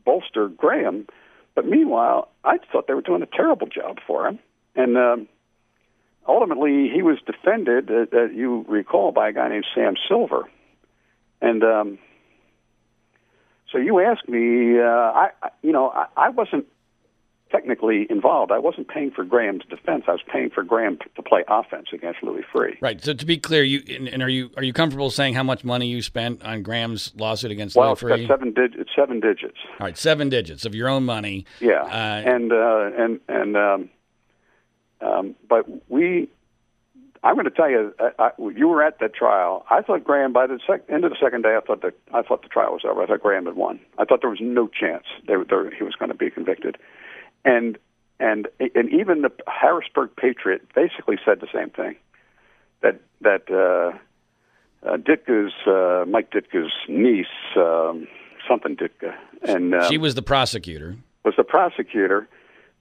bolster 0.04 0.48
Graham. 0.48 1.06
But 1.54 1.66
meanwhile, 1.66 2.28
I 2.44 2.58
thought 2.70 2.86
they 2.86 2.94
were 2.94 3.02
doing 3.02 3.22
a 3.22 3.26
terrible 3.26 3.66
job 3.66 3.98
for 4.06 4.26
him. 4.26 4.38
And 4.74 4.96
um, 4.96 5.28
ultimately, 6.26 6.88
he 6.88 7.02
was 7.02 7.18
defended, 7.26 7.90
uh, 7.90 8.06
uh, 8.16 8.24
you 8.26 8.64
recall, 8.68 9.12
by 9.12 9.28
a 9.28 9.32
guy 9.32 9.48
named 9.48 9.66
Sam 9.74 9.94
Silver. 10.08 10.48
And 11.42 11.62
um, 11.62 11.98
so 13.70 13.78
you 13.78 14.00
asked 14.00 14.28
me, 14.28 14.78
uh, 14.78 14.84
I, 14.84 15.30
you 15.62 15.72
know, 15.72 15.90
I, 15.90 16.06
I 16.16 16.28
wasn't 16.30 16.66
technically 17.52 18.06
involved. 18.10 18.50
I 18.50 18.58
wasn't 18.58 18.88
paying 18.88 19.10
for 19.10 19.24
Graham's 19.24 19.64
defense. 19.68 20.04
I 20.08 20.12
was 20.12 20.22
paying 20.26 20.50
for 20.50 20.64
Graham 20.64 20.98
to 21.14 21.22
play 21.22 21.44
offense 21.46 21.88
against 21.92 22.22
Louis 22.22 22.42
Freeh. 22.52 22.80
Right. 22.80 23.02
So 23.04 23.12
to 23.12 23.26
be 23.26 23.36
clear, 23.36 23.62
you 23.62 23.82
and, 24.10 24.22
are 24.22 24.28
you 24.28 24.50
are 24.56 24.64
you 24.64 24.72
comfortable 24.72 25.10
saying 25.10 25.34
how 25.34 25.42
much 25.42 25.62
money 25.62 25.86
you 25.86 26.02
spent 26.02 26.42
on 26.42 26.62
Graham's 26.62 27.12
lawsuit 27.16 27.50
against 27.50 27.76
well, 27.76 27.88
Louis 27.88 28.00
Freeh? 28.00 28.10
Well, 28.10 28.20
it's 28.20 28.28
seven 28.28 28.52
digits. 28.52 28.90
Seven 28.96 29.20
digits. 29.20 29.58
All 29.78 29.86
right, 29.86 29.98
seven 29.98 30.28
digits 30.30 30.64
of 30.64 30.74
your 30.74 30.88
own 30.88 31.04
money. 31.04 31.44
Yeah. 31.60 31.82
Uh, 31.82 32.34
and 32.34 32.52
uh, 32.52 32.90
and 32.98 33.20
and 33.28 33.56
um, 33.56 33.90
um, 35.00 35.36
but 35.48 35.66
we. 35.90 36.28
I'm 37.24 37.36
going 37.36 37.44
to 37.44 37.52
tell 37.52 37.70
you, 37.70 37.94
I, 38.00 38.10
I, 38.18 38.30
you 38.56 38.66
were 38.66 38.82
at 38.82 38.98
that 38.98 39.14
trial. 39.14 39.64
I 39.70 39.80
thought 39.80 40.02
Graham, 40.02 40.32
by 40.32 40.48
the 40.48 40.58
sec- 40.66 40.82
end 40.88 41.04
of 41.04 41.12
the 41.12 41.16
second 41.22 41.42
day, 41.42 41.56
I 41.56 41.60
thought 41.64 41.80
that 41.82 41.94
I 42.12 42.22
thought 42.22 42.42
the 42.42 42.48
trial 42.48 42.72
was 42.72 42.80
over. 42.84 43.00
I 43.00 43.06
thought 43.06 43.20
Graham 43.22 43.46
had 43.46 43.54
won. 43.54 43.78
I 43.96 44.04
thought 44.04 44.22
there 44.22 44.30
was 44.30 44.40
no 44.40 44.66
chance 44.66 45.04
they, 45.28 45.34
they, 45.34 45.76
he 45.78 45.84
was 45.84 45.94
going 45.96 46.08
to 46.08 46.16
be 46.16 46.30
convicted 46.30 46.78
and 47.44 47.78
and 48.20 48.48
and 48.58 48.92
even 48.92 49.22
the 49.22 49.32
Harrisburg 49.46 50.10
Patriot 50.16 50.62
basically 50.74 51.16
said 51.24 51.40
the 51.40 51.48
same 51.52 51.70
thing 51.70 51.96
that 52.82 53.00
that 53.20 53.50
uh, 53.50 53.96
uh, 54.88 54.96
Ditka's 54.96 55.52
uh, 55.66 56.04
Mike 56.08 56.30
Ditka's 56.30 56.72
niece, 56.88 57.26
um, 57.56 58.06
something 58.48 58.76
Ditka, 58.76 59.14
and 59.42 59.74
um, 59.74 59.90
she 59.90 59.98
was 59.98 60.14
the 60.14 60.22
prosecutor. 60.22 60.96
Was 61.24 61.34
the 61.36 61.44
prosecutor 61.44 62.28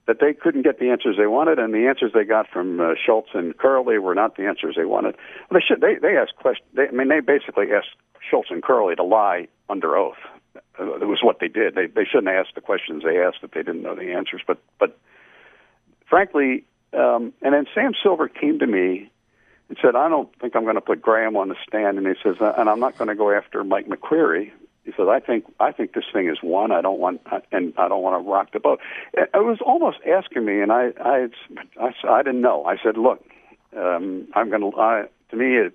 that 0.06 0.18
they 0.20 0.32
couldn't 0.32 0.62
get 0.62 0.80
the 0.80 0.90
answers 0.90 1.16
they 1.16 1.28
wanted, 1.28 1.58
and 1.58 1.72
the 1.72 1.86
answers 1.86 2.12
they 2.12 2.24
got 2.24 2.48
from 2.48 2.80
uh, 2.80 2.94
Schultz 3.04 3.30
and 3.34 3.56
Curley 3.56 3.98
were 3.98 4.14
not 4.14 4.36
the 4.36 4.44
answers 4.44 4.74
they 4.76 4.84
wanted. 4.84 5.16
Well, 5.50 5.60
they 5.60 5.64
should 5.66 5.80
they 5.80 5.96
they 6.00 6.16
asked 6.16 6.36
questions. 6.36 6.68
They, 6.74 6.88
I 6.88 6.90
mean, 6.90 7.08
they 7.08 7.20
basically 7.20 7.66
asked 7.72 7.94
Schultz 8.28 8.50
and 8.50 8.62
Curley 8.62 8.96
to 8.96 9.02
lie 9.02 9.48
under 9.68 9.96
oath 9.96 10.18
uh, 10.78 10.94
it 10.94 11.06
was 11.06 11.20
what 11.22 11.38
they 11.40 11.48
did. 11.48 11.74
They 11.74 11.86
they 11.86 12.04
shouldn't 12.04 12.28
asked 12.28 12.54
the 12.54 12.60
questions 12.60 13.02
they 13.04 13.18
asked 13.18 13.38
if 13.42 13.52
they 13.52 13.62
didn't 13.62 13.82
know 13.82 13.94
the 13.94 14.12
answers. 14.12 14.42
But 14.46 14.58
but 14.78 14.98
frankly, 16.08 16.64
um, 16.92 17.32
and 17.42 17.54
then 17.54 17.66
Sam 17.74 17.92
Silver 18.02 18.28
came 18.28 18.58
to 18.58 18.66
me 18.66 19.10
and 19.68 19.78
said, 19.80 19.96
"I 19.96 20.08
don't 20.08 20.28
think 20.40 20.56
I'm 20.56 20.64
going 20.64 20.76
to 20.76 20.80
put 20.80 21.00
Graham 21.00 21.36
on 21.36 21.48
the 21.48 21.56
stand." 21.66 21.98
And 21.98 22.06
he 22.06 22.14
says, 22.22 22.36
uh, 22.40 22.54
"And 22.56 22.68
I'm 22.68 22.80
not 22.80 22.98
going 22.98 23.08
to 23.08 23.14
go 23.14 23.30
after 23.30 23.64
Mike 23.64 23.86
McQueary." 23.86 24.50
He 24.84 24.92
says, 24.92 25.06
"I 25.08 25.20
think 25.20 25.44
I 25.60 25.72
think 25.72 25.94
this 25.94 26.04
thing 26.12 26.28
is 26.28 26.38
won. 26.42 26.72
I 26.72 26.80
don't 26.80 26.98
want 26.98 27.22
and 27.50 27.72
I 27.76 27.88
don't 27.88 28.02
want 28.02 28.22
to 28.22 28.30
rock 28.30 28.52
the 28.52 28.60
boat." 28.60 28.80
It 29.14 29.30
was 29.34 29.58
almost 29.64 29.98
asking 30.06 30.44
me, 30.44 30.60
and 30.60 30.72
I 30.72 30.92
I 31.00 31.28
I, 31.80 31.94
I 32.08 32.22
didn't 32.22 32.42
know. 32.42 32.64
I 32.64 32.76
said, 32.82 32.96
"Look, 32.96 33.24
um, 33.76 34.28
I'm 34.34 34.50
going 34.50 34.62
to." 34.62 35.08
To 35.30 35.38
me, 35.38 35.56
it 35.56 35.74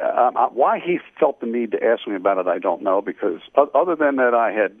um, 0.00 0.34
why 0.52 0.78
he 0.78 1.00
felt 1.20 1.40
the 1.40 1.46
need 1.46 1.72
to 1.72 1.84
ask 1.84 2.06
me 2.06 2.16
about 2.16 2.38
it, 2.38 2.46
I 2.46 2.58
don't 2.58 2.82
know. 2.82 3.02
Because 3.02 3.40
other 3.56 3.94
than 3.94 4.16
that, 4.16 4.34
I 4.34 4.52
had 4.52 4.76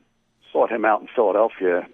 sought 0.52 0.70
him 0.70 0.84
out 0.84 1.02
in 1.02 1.08
Philadelphia 1.14 1.86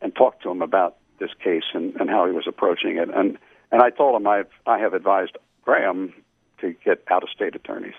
and 0.00 0.14
talked 0.14 0.42
to 0.42 0.50
him 0.50 0.62
about 0.62 0.96
this 1.20 1.30
case 1.42 1.62
and, 1.72 1.94
and 1.96 2.10
how 2.10 2.26
he 2.26 2.32
was 2.32 2.44
approaching 2.48 2.96
it. 2.96 3.08
And 3.14 3.38
and 3.70 3.80
I 3.80 3.90
told 3.90 4.20
him 4.20 4.26
I've 4.26 4.50
I 4.66 4.78
have 4.78 4.92
advised 4.92 5.36
Graham 5.62 6.12
to 6.60 6.74
get 6.84 7.04
out 7.08 7.22
of 7.22 7.28
state 7.30 7.54
attorneys. 7.54 7.94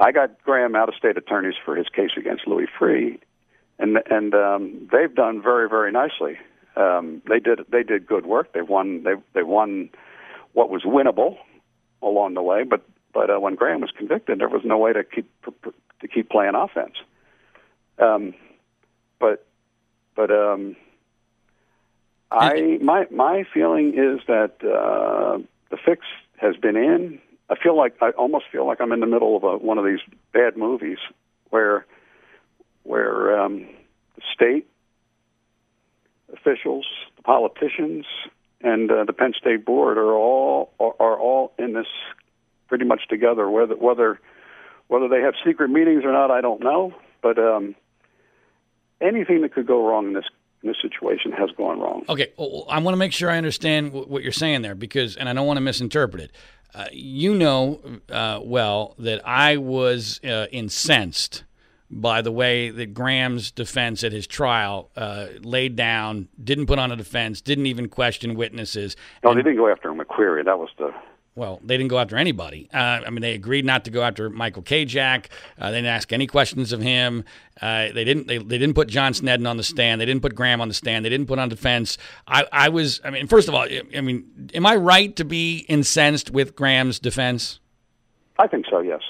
I 0.00 0.10
got 0.10 0.42
Graham 0.42 0.74
out 0.74 0.88
of 0.88 0.94
state 0.96 1.16
attorneys 1.16 1.54
for 1.64 1.76
his 1.76 1.86
case 1.88 2.10
against 2.16 2.48
Louis 2.48 2.66
Freeh, 2.78 3.18
and 3.78 3.98
and 4.10 4.34
um, 4.34 4.88
they've 4.90 5.14
done 5.14 5.40
very 5.40 5.68
very 5.68 5.92
nicely. 5.92 6.36
Um, 6.74 7.22
they 7.28 7.38
did 7.38 7.60
they 7.70 7.84
did 7.84 8.06
good 8.06 8.26
work. 8.26 8.52
They 8.52 8.62
won 8.62 9.04
they 9.04 9.14
they 9.34 9.44
won 9.44 9.90
what 10.52 10.68
was 10.68 10.82
winnable 10.82 11.36
along 12.02 12.34
the 12.34 12.42
way. 12.42 12.64
But 12.64 12.82
but 13.12 13.30
uh, 13.30 13.38
when 13.38 13.54
Graham 13.54 13.80
was 13.80 13.90
convicted, 13.90 14.38
there 14.38 14.48
was 14.48 14.62
no 14.64 14.78
way 14.78 14.92
to 14.92 15.04
keep 15.04 15.30
to 15.44 16.08
keep 16.08 16.30
playing 16.30 16.54
offense. 16.54 16.94
Um, 17.98 18.34
but 19.18 19.46
but 20.14 20.30
um, 20.30 20.76
I 22.30 22.78
my 22.82 23.06
my 23.10 23.44
feeling 23.52 23.90
is 23.90 24.20
that 24.26 24.56
uh, 24.62 25.38
the 25.70 25.76
fix 25.76 26.04
has 26.36 26.56
been 26.56 26.76
in. 26.76 27.20
I 27.50 27.56
feel 27.56 27.76
like 27.76 27.96
I 28.00 28.10
almost 28.10 28.46
feel 28.50 28.66
like 28.66 28.80
I'm 28.80 28.92
in 28.92 29.00
the 29.00 29.06
middle 29.06 29.36
of 29.36 29.44
a, 29.44 29.58
one 29.58 29.78
of 29.78 29.84
these 29.84 30.00
bad 30.32 30.56
movies 30.56 30.98
where 31.50 31.86
where 32.84 33.40
um, 33.40 33.68
the 34.16 34.22
state 34.34 34.66
officials, 36.32 36.86
the 37.16 37.22
politicians, 37.22 38.06
and 38.62 38.90
uh, 38.90 39.04
the 39.04 39.12
Penn 39.12 39.32
State 39.38 39.64
board 39.64 39.98
are 39.98 40.12
all 40.12 40.72
are, 40.78 41.18
all 41.18 41.52
in 41.58 41.72
this 41.72 41.86
pretty 42.68 42.84
much 42.84 43.02
together. 43.08 43.48
Whether 43.50 43.76
whether 43.76 44.20
whether 44.88 45.08
they 45.08 45.20
have 45.20 45.34
secret 45.44 45.70
meetings 45.70 46.04
or 46.04 46.12
not, 46.12 46.30
I 46.30 46.40
don't 46.40 46.62
know. 46.62 46.94
But 47.22 47.38
um, 47.38 47.74
anything 49.00 49.42
that 49.42 49.52
could 49.52 49.66
go 49.66 49.86
wrong 49.86 50.08
in 50.08 50.12
this 50.14 50.24
in 50.62 50.68
this 50.68 50.78
situation 50.80 51.32
has 51.32 51.50
gone 51.56 51.80
wrong. 51.80 52.04
Okay, 52.08 52.32
well, 52.36 52.66
I 52.68 52.78
want 52.78 52.94
to 52.94 52.98
make 52.98 53.12
sure 53.12 53.30
I 53.30 53.36
understand 53.36 53.92
what 53.92 54.22
you're 54.22 54.32
saying 54.32 54.62
there 54.62 54.74
because, 54.74 55.16
and 55.16 55.28
I 55.28 55.32
don't 55.32 55.46
want 55.46 55.56
to 55.56 55.62
misinterpret 55.62 56.22
it. 56.22 56.30
Uh, 56.74 56.86
you 56.90 57.34
know 57.34 57.80
uh, 58.10 58.40
well 58.42 58.94
that 58.98 59.26
I 59.28 59.58
was 59.58 60.20
uh, 60.24 60.46
incensed 60.50 61.44
by 61.92 62.22
the 62.22 62.32
way 62.32 62.70
that 62.70 62.94
Graham's 62.94 63.50
defense 63.50 64.02
at 64.02 64.12
his 64.12 64.26
trial 64.26 64.90
uh, 64.96 65.26
laid 65.42 65.76
down, 65.76 66.28
didn't 66.42 66.66
put 66.66 66.78
on 66.78 66.90
a 66.90 66.96
defense, 66.96 67.40
didn't 67.42 67.66
even 67.66 67.88
question 67.88 68.34
witnesses. 68.34 68.96
No, 69.22 69.30
and, 69.30 69.38
they 69.38 69.42
didn't 69.42 69.58
go 69.58 69.68
after 69.68 69.92
McQueary. 69.92 70.44
That 70.44 70.58
was 70.58 70.70
the 70.78 70.92
well, 71.34 71.60
they 71.64 71.78
didn't 71.78 71.88
go 71.88 71.98
after 71.98 72.18
anybody. 72.18 72.68
Uh, 72.74 73.00
I 73.06 73.10
mean, 73.10 73.22
they 73.22 73.32
agreed 73.32 73.64
not 73.64 73.86
to 73.86 73.90
go 73.90 74.02
after 74.02 74.28
Michael 74.28 74.62
Kajak. 74.62 75.26
Uh, 75.58 75.70
they 75.70 75.78
didn't 75.78 75.86
ask 75.86 76.12
any 76.12 76.26
questions 76.26 76.72
of 76.72 76.82
him. 76.82 77.24
Uh, 77.60 77.88
they 77.92 78.04
didn't. 78.04 78.26
They, 78.26 78.36
they 78.36 78.58
didn't 78.58 78.74
put 78.74 78.88
John 78.88 79.14
Snedden 79.14 79.46
on 79.46 79.56
the 79.56 79.62
stand. 79.62 79.98
They 79.98 80.04
didn't 80.04 80.20
put 80.20 80.34
Graham 80.34 80.60
on 80.60 80.68
the 80.68 80.74
stand. 80.74 81.06
They 81.06 81.08
didn't 81.08 81.28
put 81.28 81.38
on 81.38 81.48
defense. 81.48 81.96
I, 82.26 82.44
I 82.52 82.68
was. 82.68 83.00
I 83.02 83.10
mean, 83.10 83.28
first 83.28 83.48
of 83.48 83.54
all, 83.54 83.62
I 83.62 84.00
mean, 84.02 84.50
am 84.52 84.66
I 84.66 84.76
right 84.76 85.16
to 85.16 85.24
be 85.24 85.64
incensed 85.68 86.30
with 86.30 86.54
Graham's 86.54 86.98
defense? 86.98 87.60
I 88.38 88.46
think 88.46 88.66
so. 88.68 88.80
Yes. 88.80 89.00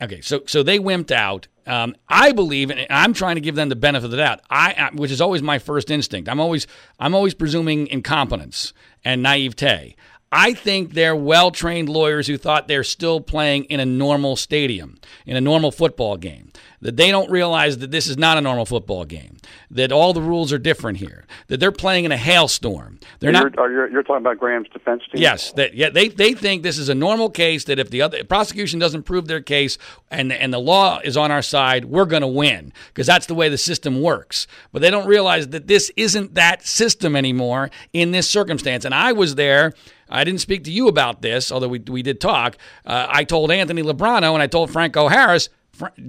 Okay, 0.00 0.20
so 0.20 0.42
so 0.46 0.62
they 0.62 0.78
wimped 0.78 1.10
out. 1.10 1.48
Um, 1.66 1.94
I 2.08 2.32
believe, 2.32 2.70
and 2.70 2.86
I'm 2.88 3.12
trying 3.12 3.34
to 3.34 3.42
give 3.42 3.54
them 3.54 3.68
the 3.68 3.76
benefit 3.76 4.06
of 4.06 4.10
the 4.10 4.16
doubt. 4.16 4.40
I, 4.48 4.90
which 4.94 5.10
is 5.10 5.20
always 5.20 5.42
my 5.42 5.58
first 5.58 5.90
instinct. 5.90 6.28
I'm 6.28 6.40
always 6.40 6.66
I'm 6.98 7.14
always 7.14 7.34
presuming 7.34 7.88
incompetence 7.88 8.72
and 9.04 9.22
naivete. 9.22 9.96
I 10.30 10.52
think 10.52 10.92
they're 10.92 11.16
well 11.16 11.50
trained 11.50 11.88
lawyers 11.88 12.26
who 12.26 12.36
thought 12.36 12.68
they're 12.68 12.84
still 12.84 13.20
playing 13.20 13.64
in 13.64 13.80
a 13.80 13.86
normal 13.86 14.36
stadium, 14.36 14.98
in 15.26 15.36
a 15.36 15.40
normal 15.40 15.70
football 15.70 16.16
game. 16.16 16.52
That 16.80 16.96
they 16.96 17.10
don't 17.10 17.30
realize 17.30 17.78
that 17.78 17.90
this 17.90 18.06
is 18.06 18.16
not 18.16 18.38
a 18.38 18.40
normal 18.40 18.64
football 18.64 19.04
game, 19.04 19.36
that 19.70 19.90
all 19.90 20.12
the 20.12 20.22
rules 20.22 20.52
are 20.52 20.58
different 20.58 20.98
here, 20.98 21.26
that 21.48 21.58
they're 21.58 21.72
playing 21.72 22.04
in 22.04 22.12
a 22.12 22.16
hailstorm. 22.16 23.00
They're 23.18 23.32
you're, 23.32 23.50
not. 23.50 23.56
You're, 23.56 23.90
you're, 23.90 24.02
talking 24.02 24.24
about 24.24 24.38
Graham's 24.38 24.68
defense 24.68 25.02
team? 25.10 25.20
Yes. 25.20 25.52
That, 25.52 25.74
yeah, 25.74 25.90
they, 25.90 26.08
they 26.08 26.34
think 26.34 26.62
this 26.62 26.78
is 26.78 26.88
a 26.88 26.94
normal 26.94 27.30
case, 27.30 27.64
that 27.64 27.78
if 27.78 27.90
the 27.90 28.02
other 28.02 28.22
prosecution 28.22 28.78
doesn't 28.78 29.02
prove 29.02 29.26
their 29.26 29.40
case 29.40 29.76
and, 30.10 30.32
and 30.32 30.52
the 30.52 30.58
law 30.58 31.00
is 31.02 31.16
on 31.16 31.30
our 31.30 31.42
side, 31.42 31.86
we're 31.86 32.04
going 32.04 32.22
to 32.22 32.28
win 32.28 32.72
because 32.88 33.06
that's 33.06 33.26
the 33.26 33.34
way 33.34 33.48
the 33.48 33.58
system 33.58 34.00
works. 34.00 34.46
But 34.72 34.82
they 34.82 34.90
don't 34.90 35.06
realize 35.06 35.48
that 35.48 35.66
this 35.66 35.90
isn't 35.96 36.34
that 36.34 36.66
system 36.66 37.16
anymore 37.16 37.70
in 37.92 38.12
this 38.12 38.30
circumstance. 38.30 38.84
And 38.84 38.94
I 38.94 39.12
was 39.12 39.34
there 39.34 39.72
I 40.10 40.24
didn't 40.24 40.40
speak 40.40 40.64
to 40.64 40.70
you 40.70 40.88
about 40.88 41.22
this, 41.22 41.52
although 41.52 41.68
we, 41.68 41.80
we 41.80 42.02
did 42.02 42.20
talk. 42.20 42.56
Uh, 42.84 43.06
I 43.10 43.24
told 43.24 43.50
Anthony 43.50 43.82
Lubrano 43.82 44.32
and 44.32 44.42
I 44.42 44.46
told 44.46 44.70
Franco 44.70 45.08
Harris, 45.08 45.48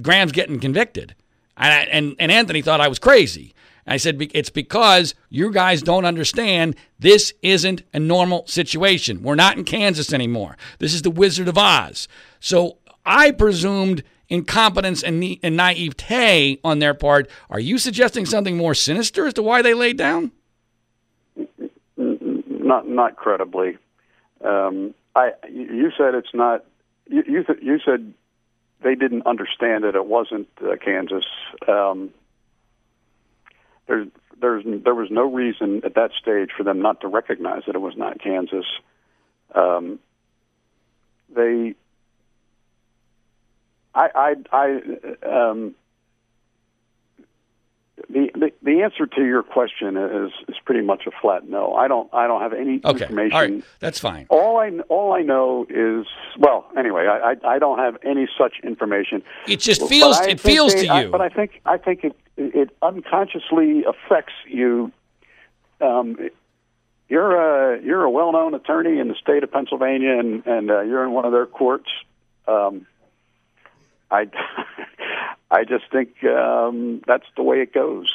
Graham's 0.01 0.31
getting 0.31 0.59
convicted. 0.59 1.15
And, 1.57 1.73
I, 1.73 1.77
and, 1.91 2.15
and 2.19 2.31
Anthony 2.31 2.61
thought 2.61 2.81
I 2.81 2.87
was 2.87 2.99
crazy. 2.99 3.53
I 3.85 3.97
said, 3.97 4.21
it's 4.33 4.51
because 4.51 5.15
you 5.29 5.51
guys 5.51 5.81
don't 5.81 6.05
understand 6.05 6.75
this 6.99 7.33
isn't 7.41 7.81
a 7.91 7.99
normal 7.99 8.45
situation. 8.45 9.23
We're 9.23 9.35
not 9.35 9.57
in 9.57 9.63
Kansas 9.63 10.13
anymore. 10.13 10.57
This 10.77 10.93
is 10.93 11.01
the 11.01 11.09
Wizard 11.09 11.47
of 11.47 11.57
Oz. 11.57 12.07
So 12.39 12.77
I 13.03 13.31
presumed 13.31 14.03
incompetence 14.29 15.01
and, 15.01 15.23
and 15.41 15.57
naivete 15.57 16.59
on 16.63 16.79
their 16.79 16.93
part. 16.93 17.29
Are 17.49 17.59
you 17.59 17.79
suggesting 17.79 18.27
something 18.27 18.55
more 18.55 18.75
sinister 18.75 19.25
as 19.25 19.33
to 19.33 19.43
why 19.43 19.63
they 19.63 19.73
laid 19.73 19.97
down? 19.97 20.31
Not, 21.97 22.87
not 22.87 23.15
credibly. 23.15 23.79
Um, 24.45 24.93
I 25.15 25.31
you 25.51 25.91
said 25.97 26.15
it's 26.15 26.33
not. 26.33 26.65
You 27.07 27.23
you, 27.27 27.43
th- 27.43 27.59
you 27.61 27.79
said 27.83 28.13
they 28.81 28.95
didn't 28.95 29.25
understand 29.25 29.83
it. 29.83 29.95
It 29.95 30.05
wasn't 30.05 30.47
uh, 30.61 30.75
Kansas. 30.83 31.25
Um, 31.67 32.11
there's 33.87 34.07
there's 34.39 34.63
there 34.83 34.95
was 34.95 35.09
no 35.11 35.23
reason 35.31 35.81
at 35.83 35.95
that 35.95 36.11
stage 36.19 36.49
for 36.55 36.63
them 36.63 36.81
not 36.81 37.01
to 37.01 37.07
recognize 37.07 37.63
that 37.67 37.75
it 37.75 37.79
was 37.79 37.95
not 37.97 38.21
Kansas. 38.21 38.65
Um, 39.53 39.99
they, 41.33 41.75
I 43.93 44.09
I 44.15 44.35
I 44.51 45.49
um, 45.49 45.75
the, 48.09 48.29
the 48.33 48.51
the 48.61 48.81
answer 48.81 49.05
to 49.05 49.25
your 49.25 49.43
question 49.43 49.97
is 49.97 50.31
is 50.47 50.55
pretty 50.65 50.81
much 50.81 51.03
a 51.07 51.11
flat 51.21 51.47
no. 51.47 51.73
I 51.73 51.87
don't 51.87 52.13
I 52.13 52.27
don't 52.27 52.41
have 52.41 52.53
any 52.53 52.81
okay. 52.83 53.03
information. 53.03 53.33
All 53.33 53.41
right, 53.41 53.63
that's 53.79 53.99
fine. 53.99 54.27
All 54.29 54.57
I 54.57 54.69
all 54.89 55.13
I 55.13 55.21
know 55.21 55.65
is 55.69 56.05
well, 56.37 56.65
anyway, 56.77 57.07
I 57.07 57.31
I, 57.31 57.55
I 57.55 57.59
don't 57.59 57.79
have 57.79 57.97
any 58.03 58.27
such 58.37 58.53
information. 58.63 59.23
It 59.47 59.59
just 59.59 59.87
feels 59.87 60.19
it 60.21 60.39
feels 60.39 60.73
they, 60.73 60.81
to 60.81 60.85
you. 60.85 60.91
I, 60.91 61.07
but 61.07 61.21
I 61.21 61.29
think 61.29 61.61
I 61.65 61.77
think 61.77 62.03
it 62.03 62.15
it 62.37 62.69
unconsciously 62.81 63.83
affects 63.83 64.33
you. 64.47 64.91
Um, 65.81 66.17
you're 67.07 67.75
a 67.75 67.81
you're 67.81 68.03
a 68.03 68.09
well 68.09 68.31
known 68.31 68.53
attorney 68.53 68.99
in 68.99 69.07
the 69.07 69.15
state 69.15 69.43
of 69.43 69.51
Pennsylvania, 69.51 70.17
and 70.17 70.45
and 70.45 70.71
uh, 70.71 70.81
you're 70.81 71.03
in 71.03 71.11
one 71.11 71.25
of 71.25 71.31
their 71.31 71.45
courts. 71.45 71.89
Um, 72.47 72.85
I 74.11 74.27
I 75.51 75.63
just 75.63 75.85
think 75.91 76.23
um, 76.23 77.01
that's 77.07 77.25
the 77.35 77.43
way 77.43 77.61
it 77.61 77.73
goes. 77.73 78.13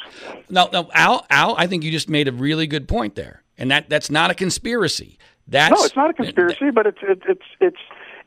No, 0.49 0.69
no, 0.71 0.89
Al, 0.93 1.25
Al, 1.29 1.55
I 1.57 1.67
think 1.67 1.83
you 1.83 1.91
just 1.91 2.09
made 2.09 2.27
a 2.27 2.31
really 2.31 2.65
good 2.65 2.87
point 2.87 3.15
there, 3.15 3.43
and 3.57 3.69
that 3.71 3.89
that's 3.89 4.09
not 4.09 4.31
a 4.31 4.33
conspiracy. 4.33 5.17
That's 5.47 5.77
no, 5.77 5.85
it's 5.85 5.95
not 5.95 6.09
a 6.09 6.13
conspiracy, 6.13 6.71
but 6.71 6.87
it's 6.87 6.99
it, 7.01 7.21
it's 7.27 7.45
it's 7.59 7.79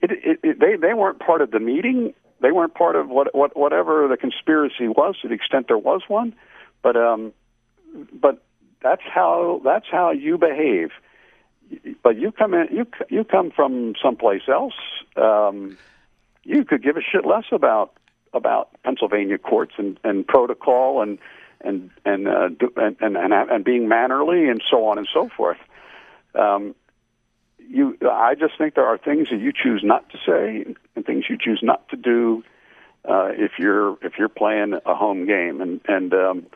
it, 0.03 0.11
it, 0.13 0.41
it, 0.43 0.61
they 0.61 0.77
they 0.77 0.95
weren't 0.95 1.21
part 1.21 1.41
of 1.41 1.51
the 1.51 1.61
meeting. 1.61 2.15
They 2.41 2.53
weren't 2.53 2.75
part 2.75 2.97
of 2.97 3.09
what 3.09 3.35
what 3.35 3.57
whatever 3.57 4.07
the 4.09 4.17
conspiracy 4.17 4.89
was, 4.89 5.17
to 5.23 5.29
the 5.29 5.35
extent 5.35 5.69
there 5.69 5.79
was 5.79 6.03
one. 6.09 6.35
But 6.83 6.97
um, 6.97 7.33
but 8.13 8.45
that's 8.83 9.03
how 9.03 9.61
that's 9.65 9.87
how 9.91 10.11
you 10.11 10.37
behave. 10.39 10.91
But 12.03 12.19
you 12.19 12.31
come 12.31 12.55
in, 12.55 12.69
you 12.71 12.87
you 13.09 13.25
come 13.25 13.51
from 13.51 13.95
someplace 14.03 14.43
else. 14.49 14.75
Um, 15.17 15.79
you 16.49 16.65
could 16.65 16.83
give 16.83 16.97
a 16.97 17.03
shit 17.03 17.27
less 17.27 17.45
about 17.53 17.93
about 18.33 18.71
Pennsylvania 18.83 19.39
courts 19.39 19.75
and, 19.77 19.99
and 20.03 20.27
protocol 20.27 21.03
and 21.03 21.19
and 21.61 21.91
and, 22.05 22.27
uh, 22.29 22.49
do, 22.49 22.73
and 22.77 22.97
and 23.01 23.33
and 23.33 23.65
being 23.65 23.89
mannerly 23.89 24.49
and 24.49 24.63
so 24.71 24.87
on 24.87 24.99
and 24.99 25.09
so 25.13 25.29
forth. 25.37 25.59
Um, 26.35 26.75
you, 27.59 27.99
I 28.11 28.35
just 28.35 28.57
think 28.57 28.75
there 28.75 28.87
are 28.87 28.97
things 28.97 29.29
that 29.31 29.41
you 29.41 29.53
choose 29.53 29.83
not 29.85 30.09
to 30.11 30.19
say 30.27 30.75
and 30.97 31.05
things 31.05 31.25
you 31.29 31.37
choose 31.39 31.61
not 31.63 31.87
to 31.91 31.97
do 31.97 32.43
uh, 33.07 33.29
if 33.33 33.53
you're 33.59 33.99
if 34.03 34.15
you're 34.19 34.31
playing 34.31 34.75
a 34.87 34.95
home 34.95 35.27
game. 35.27 35.61
And 35.61 35.81
and 35.87 36.15
um, 36.15 36.47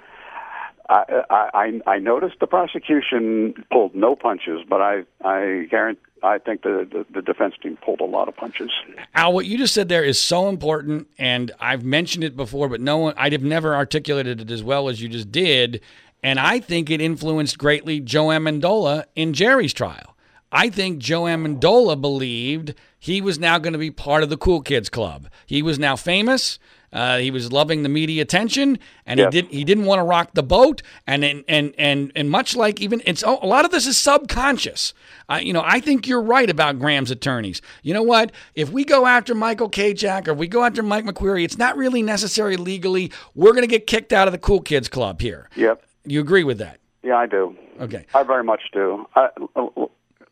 I, 0.89 1.23
I 1.31 1.81
I 1.87 1.99
noticed 1.99 2.37
the 2.41 2.47
prosecution 2.47 3.65
pulled 3.71 3.95
no 3.95 4.17
punches, 4.17 4.61
but 4.67 4.81
I 4.81 5.03
I 5.23 5.67
guarantee 5.71 6.01
I 6.23 6.39
think 6.39 6.63
the, 6.63 6.89
the, 6.91 7.05
the, 7.13 7.23
defense 7.23 7.55
team 7.61 7.77
pulled 7.85 8.01
a 8.01 8.05
lot 8.05 8.29
of 8.29 8.37
punches. 8.37 8.71
Al, 9.15 9.33
what 9.33 9.47
you 9.47 9.59
just 9.59 9.75
said 9.75 9.89
there 9.89 10.05
is 10.05 10.21
so 10.21 10.49
important, 10.49 11.09
and 11.19 11.51
I've 11.59 11.85
mentioned 11.85 12.23
it 12.23 12.37
before, 12.37 12.69
but 12.69 12.81
no 12.81 12.99
one, 12.99 13.15
I'd 13.17 13.33
have 13.33 13.43
never 13.43 13.75
articulated 13.75 14.41
it 14.41 14.51
as 14.51 14.63
well 14.63 14.89
as 14.89 15.03
you 15.03 15.09
just 15.09 15.33
did. 15.33 15.81
And 16.23 16.39
I 16.39 16.61
think 16.61 16.91
it 16.91 17.01
influenced 17.01 17.59
greatly 17.59 17.99
Joe 17.99 18.27
Amendola 18.27 19.05
in 19.17 19.33
Jerry's 19.33 19.73
trial. 19.73 20.17
I 20.53 20.69
think 20.69 20.99
Joe 20.99 21.23
Amendola 21.23 22.01
believed 22.01 22.75
he 22.99 23.21
was 23.21 23.39
now 23.39 23.59
going 23.59 23.73
to 23.73 23.79
be 23.79 23.91
part 23.91 24.23
of 24.23 24.31
the 24.31 24.37
Cool 24.37 24.61
Kids 24.61 24.89
Club. 24.89 25.29
He 25.47 25.63
was 25.63 25.79
now 25.79 25.97
famous. 25.97 26.59
Uh, 26.93 27.19
he 27.19 27.31
was 27.31 27.51
loving 27.51 27.83
the 27.83 27.89
media 27.89 28.23
attention, 28.23 28.79
and 29.07 29.19
yes. 29.19 29.33
he 29.33 29.41
didn't 29.41 29.53
he 29.53 29.65
didn't 29.65 29.85
want 29.85 29.99
to 29.99 30.05
rock 30.05 30.31
the 30.35 30.43
boat. 30.43 30.83
And 31.07 31.25
and 31.25 31.45
and 31.49 31.75
and, 31.79 32.13
and 32.15 32.31
much 32.31 32.55
like 32.55 32.81
even 32.81 33.03
it's 33.07 33.23
a 33.23 33.31
lot 33.31 33.65
of 33.65 33.71
this 33.71 33.87
is 33.87 33.97
subconscious. 33.97 34.93
Uh, 35.29 35.41
you 35.43 35.53
know, 35.53 35.63
I 35.65 35.81
think 35.81 36.07
you're 36.07 36.23
right 36.23 36.49
about 36.51 36.79
Graham's 36.79 37.11
attorneys. 37.11 37.63
You 37.83 37.95
know 37.95 38.03
what? 38.03 38.33
If 38.55 38.71
we 38.71 38.85
go 38.85 39.07
after 39.07 39.35
Michael 39.35 39.71
Kajak 39.71 40.29
or 40.29 40.33
if 40.33 40.39
we 40.39 40.49
go 40.49 40.65
after 40.65 40.83
Mike 40.83 41.05
McQueary, 41.05 41.45
it's 41.45 41.59
not 41.59 41.77
really 41.77 42.03
necessary 42.03 42.57
legally. 42.57 43.11
We're 43.35 43.53
going 43.53 43.63
to 43.63 43.69
get 43.69 43.87
kicked 43.87 44.13
out 44.13 44.29
of 44.29 44.33
the 44.33 44.39
Cool 44.39 44.61
Kids 44.61 44.89
Club 44.89 45.21
here. 45.21 45.49
Yep. 45.57 45.83
You 46.05 46.21
agree 46.21 46.45
with 46.45 46.59
that? 46.59 46.79
Yeah, 47.03 47.17
I 47.17 47.27
do. 47.27 47.57
Okay. 47.81 48.07
I 48.15 48.23
very 48.23 48.45
much 48.45 48.63
do. 48.73 49.07
I, 49.15 49.29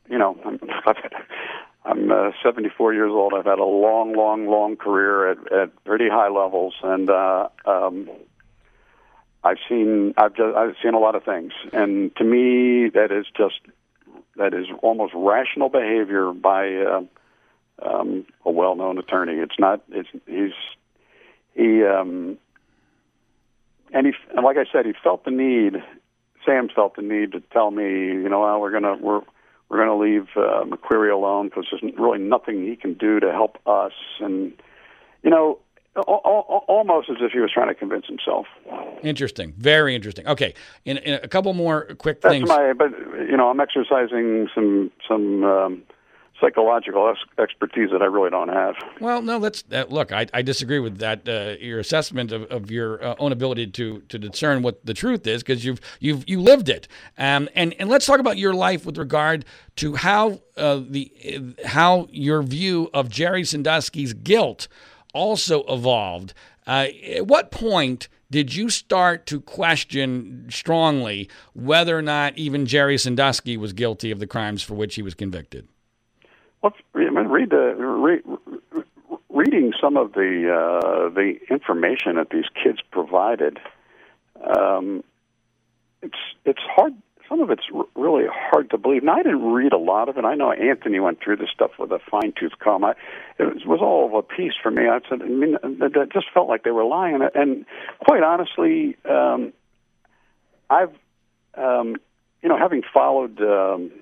you 0.09 0.19
know, 0.19 0.37
I'm 1.85 2.11
uh, 2.11 2.33
74 2.43 2.95
years 2.95 3.11
old. 3.11 3.33
I've 3.35 3.47
had 3.47 3.59
a 3.59 3.65
long, 3.65 4.15
long, 4.15 4.47
long 4.47 4.77
career 4.77 5.31
at, 5.31 5.53
at 5.53 5.85
pretty 5.85 6.09
high 6.09 6.29
levels, 6.29 6.75
and 6.83 7.09
uh, 7.09 7.49
um, 7.65 8.11
I've 9.43 9.57
seen 9.69 10.13
I've 10.17 10.35
just, 10.35 10.57
I've 10.57 10.75
seen 10.83 10.95
a 10.95 10.99
lot 10.99 11.15
of 11.15 11.25
things. 11.25 11.53
And 11.73 12.15
to 12.17 12.25
me, 12.25 12.91
that 12.91 13.11
is 13.11 13.27
just 13.35 13.61
that 14.37 14.53
is 14.53 14.67
almost 14.83 15.15
rational 15.15 15.71
behavior 15.71 16.33
by 16.33 16.75
uh, 16.75 17.03
um, 17.83 18.27
a 18.45 18.51
well-known 18.51 18.99
attorney. 18.99 19.35
It's 19.35 19.59
not. 19.59 19.83
It's 19.91 20.09
he's 20.27 20.53
he 21.55 21.83
um, 21.85 22.37
and 23.93 24.07
he 24.07 24.13
and 24.37 24.45
like 24.45 24.59
I 24.59 24.65
said, 24.71 24.85
he 24.85 24.93
felt 25.03 25.25
the 25.25 25.31
need. 25.31 25.83
Sam 26.45 26.69
felt 26.69 26.97
the 26.97 27.03
need 27.03 27.33
to 27.33 27.41
tell 27.41 27.71
me, 27.71 27.85
you 27.85 28.29
know, 28.29 28.41
well, 28.41 28.61
we're 28.61 28.71
gonna 28.71 28.97
we're 28.97 29.23
we're 29.71 29.79
gonna 29.79 29.97
leave 29.97 30.27
uh, 30.37 30.65
McQueary 30.65 31.13
alone 31.13 31.49
because 31.49 31.67
there's 31.71 31.95
really 31.97 32.19
nothing 32.19 32.67
he 32.67 32.77
can 32.77 32.95
do 32.95 33.21
to 33.21 33.31
help 33.33 33.57
us, 33.67 33.93
and 34.19 34.53
you 35.23 35.31
know, 35.31 35.59
almost 35.97 37.09
as 37.09 37.17
if 37.21 37.33
he 37.33 37.39
was 37.39 37.51
trying 37.53 37.69
to 37.69 37.75
convince 37.75 38.07
himself. 38.07 38.47
Interesting, 39.03 39.55
very 39.57 39.95
interesting. 39.95 40.27
Okay, 40.27 40.55
in, 40.85 40.99
in 40.99 41.15
a 41.23 41.29
couple 41.29 41.53
more 41.55 41.87
quick 41.99 42.21
That's 42.21 42.35
things. 42.35 42.49
my, 42.49 42.73
but 42.73 42.91
you 43.29 43.37
know, 43.37 43.49
I'm 43.49 43.61
exercising 43.61 44.49
some 44.55 44.91
some. 45.09 45.45
Um, 45.45 45.83
psychological 46.41 47.13
expertise 47.39 47.91
that 47.93 48.03
I 48.03 48.07
really 48.07 48.31
don't 48.31 48.49
have. 48.49 48.75
Well, 49.01 49.23
no, 49.23 49.39
that's 49.39 49.63
that. 49.63 49.91
Look, 49.91 50.13
I, 50.13 50.27
I 50.33 50.43
disagree 50.43 50.79
with 50.79 50.99
that. 50.99 51.29
Uh, 51.29 51.57
your 51.61 51.79
assessment 51.79 52.33
of, 52.33 52.43
of 52.45 52.71
your 52.71 53.03
uh, 53.05 53.15
own 53.19 53.33
ability 53.33 53.69
to 53.69 54.01
to 54.09 54.19
discern 54.19 54.63
what 54.63 54.85
the 54.85 54.95
truth 54.95 55.27
is, 55.27 55.43
because 55.43 55.65
you've 55.65 55.81
you've 56.01 56.29
you 56.29 56.41
lived 56.41 56.69
it. 56.69 56.89
Um, 57.19 57.49
and 57.55 57.75
and 57.79 57.89
let's 57.89 58.07
talk 58.07 58.21
about 58.21 58.39
your 58.39 58.55
life 58.55 58.87
with 58.87 58.99
regard 58.99 59.45
to 59.77 59.97
how 59.97 60.41
uh, 60.57 60.81
the 60.89 61.55
how 61.65 62.09
your 62.11 62.43
view 62.43 62.91
of 62.95 63.09
Jerry 63.09 63.45
Sandusky's 63.45 64.13
guilt 64.13 64.69
also 65.13 65.65
evolved. 65.65 66.35
Uh, 66.67 66.89
at 67.17 67.27
what 67.27 67.51
point? 67.51 68.09
did 68.31 68.55
you 68.55 68.71
start 68.71 69.27
to 69.27 69.41
question 69.41 70.47
strongly 70.51 71.29
whether 71.53 71.99
or 71.99 72.03
not 72.03 72.39
even 72.39 72.65
Jerry 72.65 72.97
Sandusky 72.97 73.57
was 73.57 73.73
guilty 73.73 74.11
of 74.11 74.21
the 74.21 74.27
crimes 74.27 74.63
for 74.63 74.75
which 74.75 74.95
he 74.95 75.03
was 75.03 75.15
convicted? 75.15 75.67
Well, 76.63 76.75
read 76.93 77.51
the 77.51 77.75
read, 77.75 78.23
reading 79.31 79.73
some 79.81 79.97
of 79.97 80.13
the 80.13 80.53
uh, 80.53 81.09
the 81.09 81.39
information 81.51 82.17
that 82.17 82.29
these 82.31 82.45
kids 82.63 82.79
provided. 82.91 83.59
Um, 84.43 85.03
it's 86.03 86.19
it's 86.45 86.61
hard. 86.63 86.95
Some 87.29 87.41
of 87.41 87.51
it's 87.51 87.63
really 87.95 88.25
hard 88.29 88.71
to 88.71 88.79
believe. 88.79 89.05
Now, 89.05 89.15
I 89.15 89.23
didn't 89.23 89.53
read 89.53 89.73
a 89.73 89.79
lot 89.79 90.09
of 90.09 90.19
it. 90.19 90.25
I 90.25 90.35
know 90.35 90.51
Anthony 90.51 90.99
went 90.99 91.21
through 91.23 91.37
this 91.37 91.51
stuff 91.55 91.71
with 91.79 91.93
a 91.93 92.01
fine 92.11 92.33
tooth 92.39 92.59
comb. 92.59 92.85
I, 92.85 92.95
it 93.39 93.65
was, 93.65 93.79
all 93.81 94.07
of 94.07 94.15
a 94.15 94.23
piece 94.23 94.55
for 94.61 94.73
me. 94.73 94.89
I 94.89 94.99
said, 95.09 95.23
I 95.23 95.27
mean, 95.27 95.53
that 95.63 96.09
just 96.13 96.27
felt 96.35 96.49
like 96.49 96.65
they 96.65 96.73
were 96.73 96.85
lying. 96.85 97.21
And 97.37 97.67
quite 98.05 98.25
honestly, 98.25 98.97
um, 99.09 99.53
I've, 100.69 100.93
um, 101.55 101.99
you 102.43 102.49
know, 102.49 102.59
having 102.59 102.83
followed. 102.93 103.41
Um, 103.41 103.93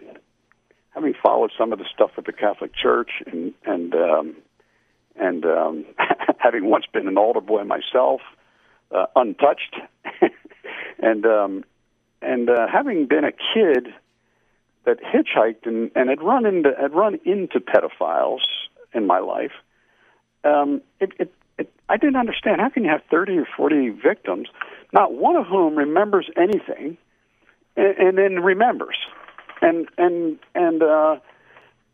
having 0.90 1.14
followed 1.22 1.52
some 1.56 1.72
of 1.72 1.78
the 1.78 1.84
stuff 1.94 2.10
with 2.16 2.26
the 2.26 2.32
Catholic 2.32 2.72
Church 2.74 3.10
and 3.26 3.54
and 3.64 3.94
um, 3.94 4.36
and 5.16 5.44
um, 5.44 5.84
having 6.38 6.70
once 6.70 6.86
been 6.92 7.08
an 7.08 7.18
altar 7.18 7.40
boy 7.40 7.64
myself, 7.64 8.20
uh, 8.94 9.06
untouched, 9.16 9.76
and 10.98 11.26
um, 11.26 11.64
and 12.22 12.48
uh, 12.50 12.66
having 12.70 13.06
been 13.06 13.24
a 13.24 13.32
kid 13.32 13.88
that 14.84 14.98
hitchhiked 15.02 15.66
and, 15.66 15.90
and 15.94 16.08
had 16.08 16.22
run 16.22 16.46
into 16.46 16.70
had 16.80 16.94
run 16.94 17.18
into 17.24 17.60
pedophiles 17.60 18.40
in 18.94 19.06
my 19.06 19.18
life, 19.18 19.52
um, 20.44 20.80
it, 21.00 21.12
it, 21.18 21.32
it 21.58 21.72
I 21.88 21.96
didn't 21.96 22.16
understand. 22.16 22.60
How 22.60 22.70
can 22.70 22.84
you 22.84 22.90
have 22.90 23.02
thirty 23.10 23.38
or 23.38 23.46
forty 23.56 23.90
victims, 23.90 24.48
not 24.92 25.12
one 25.12 25.36
of 25.36 25.46
whom 25.46 25.76
remembers 25.76 26.28
anything, 26.36 26.96
and, 27.76 27.98
and 27.98 28.18
then 28.18 28.42
remembers 28.42 28.96
and 29.62 29.88
and 29.96 30.38
and 30.54 30.82
uh, 30.82 31.18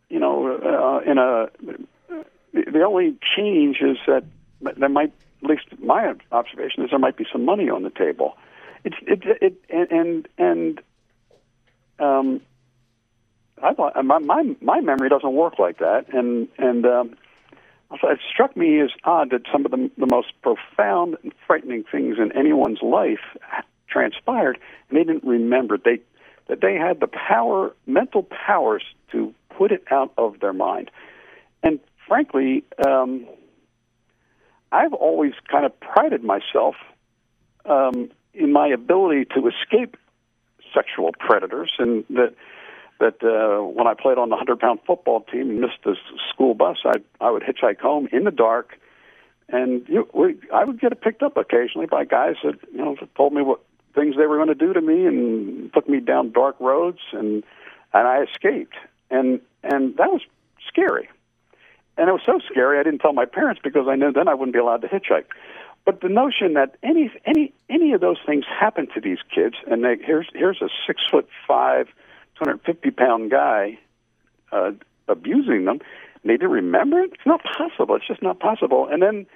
you 0.08 0.18
know, 0.18 0.56
uh, 0.56 1.10
in 1.10 1.18
a 1.18 1.48
the 2.52 2.82
only 2.82 3.16
change 3.36 3.78
is 3.80 3.96
that 4.06 4.24
there 4.60 4.88
might, 4.88 5.12
at 5.42 5.50
least 5.50 5.64
my 5.80 6.14
observation 6.30 6.84
is 6.84 6.90
there 6.90 6.98
might 6.98 7.16
be 7.16 7.26
some 7.30 7.44
money 7.44 7.68
on 7.68 7.82
the 7.82 7.90
table. 7.90 8.36
It's 8.84 8.96
it 9.02 9.22
it 9.40 9.54
and 9.70 10.28
and 10.38 10.80
um, 11.98 12.40
I 13.62 13.74
thought 13.74 14.02
my 14.04 14.18
my 14.18 14.56
my 14.60 14.80
memory 14.80 15.08
doesn't 15.08 15.32
work 15.32 15.58
like 15.58 15.78
that, 15.78 16.12
and 16.12 16.48
and 16.58 16.86
um, 16.86 17.16
it 17.90 18.20
struck 18.30 18.56
me 18.56 18.80
as 18.80 18.90
odd 19.04 19.30
that 19.30 19.42
some 19.50 19.64
of 19.64 19.70
the 19.70 19.90
the 19.96 20.06
most 20.06 20.28
profound 20.42 21.16
and 21.22 21.32
frightening 21.46 21.84
things 21.90 22.18
in 22.18 22.30
anyone's 22.32 22.82
life 22.82 23.36
transpired, 23.88 24.58
and 24.88 24.98
they 24.98 25.04
didn't 25.04 25.24
remember. 25.24 25.78
They 25.78 26.00
that 26.48 26.60
they 26.60 26.74
had 26.74 27.00
the 27.00 27.06
power, 27.06 27.74
mental 27.86 28.22
powers 28.22 28.82
to 29.12 29.34
put 29.56 29.72
it 29.72 29.84
out 29.90 30.12
of 30.18 30.40
their 30.40 30.52
mind. 30.52 30.90
And 31.62 31.80
frankly, 32.06 32.64
um, 32.86 33.26
I've 34.72 34.92
always 34.92 35.32
kind 35.50 35.64
of 35.64 35.78
prided 35.80 36.22
myself 36.22 36.74
um, 37.64 38.10
in 38.34 38.52
my 38.52 38.68
ability 38.68 39.26
to 39.36 39.48
escape 39.48 39.96
sexual 40.74 41.12
predators, 41.18 41.72
and 41.78 42.04
that 42.10 42.34
that 43.00 43.22
uh, 43.22 43.62
when 43.62 43.86
I 43.86 43.94
played 43.94 44.18
on 44.18 44.28
the 44.28 44.36
hundred 44.36 44.60
pound 44.60 44.80
football 44.86 45.20
team 45.20 45.50
and 45.50 45.60
missed 45.60 45.82
the 45.84 45.96
school 46.32 46.54
bus, 46.54 46.78
I 46.84 46.94
I 47.20 47.30
would 47.30 47.42
hitchhike 47.42 47.80
home 47.80 48.08
in 48.12 48.24
the 48.24 48.30
dark, 48.30 48.78
and 49.48 49.88
you, 49.88 50.08
we, 50.12 50.36
I 50.52 50.64
would 50.64 50.80
get 50.80 51.00
picked 51.00 51.22
up 51.22 51.36
occasionally 51.36 51.86
by 51.86 52.04
guys 52.04 52.34
that 52.42 52.58
you 52.72 52.78
know 52.78 52.96
told 53.16 53.32
me 53.32 53.42
what 53.42 53.60
things 53.94 54.16
they 54.16 54.26
were 54.26 54.36
going 54.36 54.48
to 54.48 54.54
do 54.54 54.72
to 54.72 54.80
me 54.80 55.06
and 55.06 55.72
took 55.72 55.88
me 55.88 56.00
down 56.00 56.32
dark 56.32 56.56
roads 56.60 57.00
and 57.12 57.42
and 57.92 58.08
I 58.08 58.22
escaped. 58.22 58.74
And 59.10 59.40
and 59.62 59.96
that 59.96 60.10
was 60.10 60.22
scary. 60.66 61.08
And 61.96 62.08
it 62.08 62.12
was 62.12 62.22
so 62.26 62.40
scary 62.50 62.78
I 62.78 62.82
didn't 62.82 63.00
tell 63.00 63.12
my 63.12 63.24
parents 63.24 63.60
because 63.62 63.86
I 63.88 63.94
knew 63.94 64.12
then 64.12 64.28
I 64.28 64.34
wouldn't 64.34 64.52
be 64.52 64.58
allowed 64.58 64.82
to 64.82 64.88
hitchhike. 64.88 65.26
But 65.84 66.00
the 66.00 66.08
notion 66.08 66.54
that 66.54 66.76
any 66.82 67.12
any 67.24 67.52
any 67.68 67.92
of 67.92 68.00
those 68.00 68.18
things 68.26 68.44
happen 68.48 68.88
to 68.94 69.00
these 69.00 69.18
kids 69.32 69.56
and 69.70 69.84
they, 69.84 69.96
here's 70.02 70.28
here's 70.34 70.60
a 70.60 70.68
six 70.86 71.02
foot 71.10 71.28
five 71.46 71.88
250 72.38 72.90
pound 72.90 73.30
guy 73.30 73.78
uh, 74.50 74.72
abusing 75.08 75.66
them 75.66 75.80
and 76.22 76.30
they 76.30 76.36
didn't 76.36 76.50
remember 76.50 77.00
it? 77.00 77.12
It's 77.12 77.26
not 77.26 77.42
possible. 77.44 77.94
It's 77.94 78.08
just 78.08 78.22
not 78.22 78.40
possible. 78.40 78.88
And 78.90 79.02
then 79.02 79.26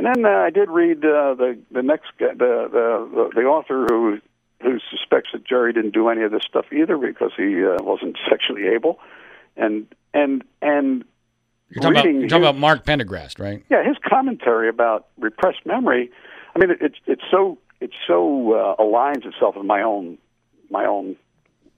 and 0.00 0.06
then 0.06 0.24
uh, 0.24 0.38
I 0.38 0.50
did 0.50 0.70
read 0.70 1.04
uh, 1.04 1.34
the 1.34 1.58
the 1.70 1.82
next 1.82 2.06
guy, 2.18 2.28
the, 2.32 2.68
the 2.72 3.30
the 3.34 3.42
author 3.42 3.84
who 3.86 4.18
who 4.62 4.78
suspects 4.90 5.30
that 5.34 5.44
Jerry 5.44 5.74
didn't 5.74 5.92
do 5.92 6.08
any 6.08 6.22
of 6.22 6.32
this 6.32 6.42
stuff 6.48 6.66
either 6.72 6.96
because 6.96 7.32
he 7.36 7.62
uh, 7.64 7.82
wasn't 7.82 8.16
sexually 8.30 8.68
able, 8.68 8.98
and 9.56 9.86
and 10.14 10.42
and 10.62 11.04
you're 11.68 11.82
talking, 11.82 11.92
about, 11.92 12.04
you're 12.04 12.14
talking 12.14 12.22
his, 12.22 12.32
about 12.32 12.56
Mark 12.56 12.86
Pendergrast, 12.86 13.38
right? 13.38 13.62
Yeah, 13.70 13.86
his 13.86 13.96
commentary 14.02 14.70
about 14.70 15.08
repressed 15.18 15.66
memory. 15.66 16.10
I 16.56 16.58
mean, 16.58 16.70
it's 16.80 16.96
it's 17.06 17.22
so 17.30 17.58
it 17.80 17.90
so 18.06 18.54
uh, 18.54 18.82
aligns 18.82 19.26
itself 19.26 19.56
with 19.56 19.66
my 19.66 19.82
own 19.82 20.16
my 20.70 20.86
own 20.86 21.16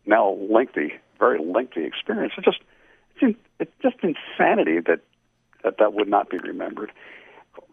now 0.07 0.37
lengthy, 0.49 0.93
very 1.19 1.45
lengthy 1.45 1.85
experience. 1.85 2.35
It's 2.37 2.45
just 2.45 2.61
it's, 3.17 3.23
in, 3.23 3.37
it's 3.59 3.73
just 3.83 3.97
insanity 4.01 4.79
that 4.87 5.01
that 5.65 5.79
that 5.79 5.95
would 5.95 6.09
not 6.09 6.31
be 6.31 6.39
remembered 6.39 6.93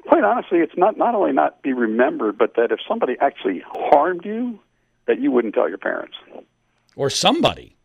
quite 0.07 0.23
honestly, 0.23 0.60
it's 0.60 0.77
not 0.77 0.97
not 0.97 1.15
only 1.15 1.31
not 1.31 1.61
be 1.61 1.73
remembered, 1.73 2.38
but 2.38 2.56
that 2.56 2.72
if 2.72 2.80
somebody 2.88 3.15
actually 3.19 3.64
harmed 3.68 4.26
you, 4.26 4.60
that 5.06 5.19
you 5.19 5.31
wouldn't 5.31 5.53
tell 5.53 5.69
your 5.69 5.77
parents 5.77 6.15
or 6.95 7.10
somebody. 7.10 7.76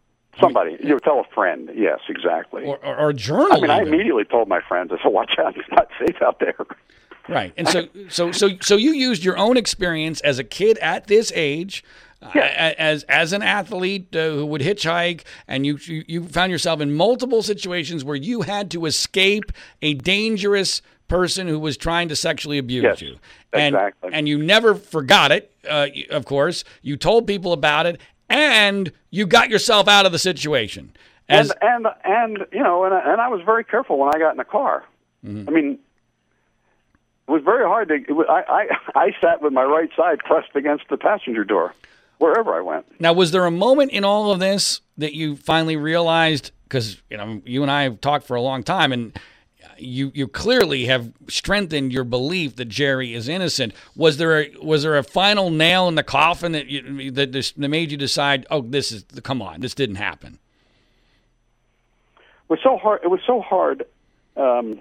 Somebody, 0.41 0.75
I 0.75 0.79
mean, 0.79 0.89
you 0.89 0.95
would 0.95 1.05
tell 1.05 1.21
a 1.21 1.35
friend. 1.35 1.71
Yes, 1.77 2.01
exactly. 2.09 2.65
Or, 2.65 2.77
or, 2.85 2.97
or 2.97 3.11
a 3.11 3.15
journal. 3.15 3.53
I 3.53 3.61
mean, 3.61 3.71
I 3.71 3.83
immediately 3.83 4.25
told 4.25 4.49
my 4.49 4.61
friends. 4.61 4.91
I 4.93 5.01
said, 5.01 5.13
"Watch 5.13 5.35
out! 5.39 5.57
It's 5.57 5.69
not 5.71 5.89
safe 5.99 6.21
out 6.23 6.41
there." 6.41 6.57
Right, 7.29 7.55
and 7.57 7.69
so 7.69 7.87
so 8.09 8.33
so 8.33 8.51
so 8.61 8.77
you 8.77 8.93
used 8.93 9.25
your 9.25 9.39
own 9.39 9.57
experience 9.57 10.21
as 10.23 10.39
a 10.39 10.45
kid 10.45 10.77
at 10.79 11.07
this 11.07 11.33
age. 11.35 11.85
Yeah. 12.35 12.75
as 12.79 13.03
as 13.05 13.33
an 13.33 13.43
athlete 13.43 14.15
uh, 14.15 14.31
who 14.31 14.47
would 14.47 14.61
hitchhike, 14.61 15.23
and 15.47 15.67
you, 15.67 15.79
you 15.83 16.05
you 16.07 16.25
found 16.25 16.53
yourself 16.53 16.81
in 16.81 16.95
multiple 16.95 17.43
situations 17.43 18.05
where 18.05 18.17
you 18.17 18.43
had 18.43 18.71
to 18.73 18.87
escape 18.87 19.53
a 19.83 19.95
dangerous 19.95 20.81
person 21.09 21.47
who 21.47 21.59
was 21.59 21.77
trying 21.77 22.09
to 22.09 22.17
sexually 22.17 22.59
abuse 22.59 22.83
yes, 22.83 23.03
you. 23.03 23.17
And, 23.53 23.75
exactly. 23.75 24.11
And 24.13 24.29
you 24.29 24.39
never 24.39 24.75
forgot 24.75 25.33
it, 25.33 25.53
uh, 25.69 25.89
of 26.11 26.25
course. 26.25 26.65
You 26.83 26.97
told 26.97 27.27
people 27.27 27.53
about 27.53 27.87
it, 27.87 28.01
and 28.29 28.91
you 29.11 29.27
got 29.27 29.51
yourself 29.51 29.87
out 29.87 30.07
of 30.07 30.13
the 30.13 30.19
situation. 30.19 30.93
As, 31.29 31.53
and, 31.63 31.87
and, 31.87 32.39
and, 32.39 32.47
you 32.53 32.63
know, 32.63 32.85
and, 32.85 32.95
and 32.95 33.21
I 33.21 33.29
was 33.29 33.43
very 33.45 33.65
careful 33.65 33.99
when 33.99 34.15
I 34.15 34.19
got 34.19 34.33
in 34.33 34.37
the 34.37 34.45
car. 34.45 34.85
Mm-hmm. 35.25 35.49
I 35.49 35.53
mean, 35.53 35.79
it 37.27 37.31
was 37.31 37.43
very 37.43 37.65
hard 37.65 37.89
to. 37.89 38.13
Was, 38.13 38.27
I, 38.29 38.43
I 38.53 38.79
I 39.07 39.15
sat 39.21 39.41
with 39.41 39.53
my 39.53 39.65
right 39.65 39.91
side 39.97 40.19
pressed 40.19 40.55
against 40.55 40.89
the 40.91 40.97
passenger 40.97 41.45
door, 41.45 41.75
wherever 42.19 42.55
I 42.55 42.61
went. 42.61 43.01
Now, 43.01 43.13
was 43.13 43.31
there 43.31 43.45
a 43.47 43.51
moment 43.51 43.93
in 43.93 44.05
all 44.05 44.31
of 44.31 44.41
this 44.41 44.81
that 44.99 45.15
you 45.15 45.37
finally 45.37 45.77
realized? 45.77 46.51
Because 46.65 47.03
you 47.11 47.17
know, 47.17 47.43
you 47.45 47.63
and 47.63 47.71
I 47.71 47.83
have 47.83 48.01
talked 48.01 48.27
for 48.27 48.35
a 48.35 48.41
long 48.43 48.63
time, 48.63 48.93
and 48.93 49.19
you 49.79 50.11
you 50.15 50.29
clearly 50.29 50.87
have 50.87 51.13
strengthened 51.29 51.93
your 51.93 52.05
belief 52.05 52.57
that 52.57 52.67
Jerry 52.67 53.15
is 53.15 53.29
innocent. 53.29 53.75
Was 53.97 54.17
there 54.17 54.43
a, 54.43 54.51
was 54.63 54.83
there 54.83 54.97
a 54.97 55.03
final 55.03 55.51
nail 55.51 55.89
in 55.89 55.95
the 55.95 56.03
coffin 56.03 56.53
that 56.53 56.67
you, 56.67 57.11
that, 57.13 57.33
this, 57.33 57.53
that 57.53 57.69
made 57.69 57.91
you 57.91 57.97
decide, 57.97 58.47
oh, 58.51 58.63
this 58.63 58.93
is 58.93 59.05
come 59.23 59.43
on, 59.43 59.61
this 59.61 59.75
didn't 59.75 59.97
happen? 59.97 60.39
It 62.17 62.51
was 62.51 62.61
so 62.63 62.77
hard. 62.77 63.01
It 63.03 63.09
was 63.09 63.21
so 63.27 63.41
hard 63.41 63.85
um, 64.37 64.81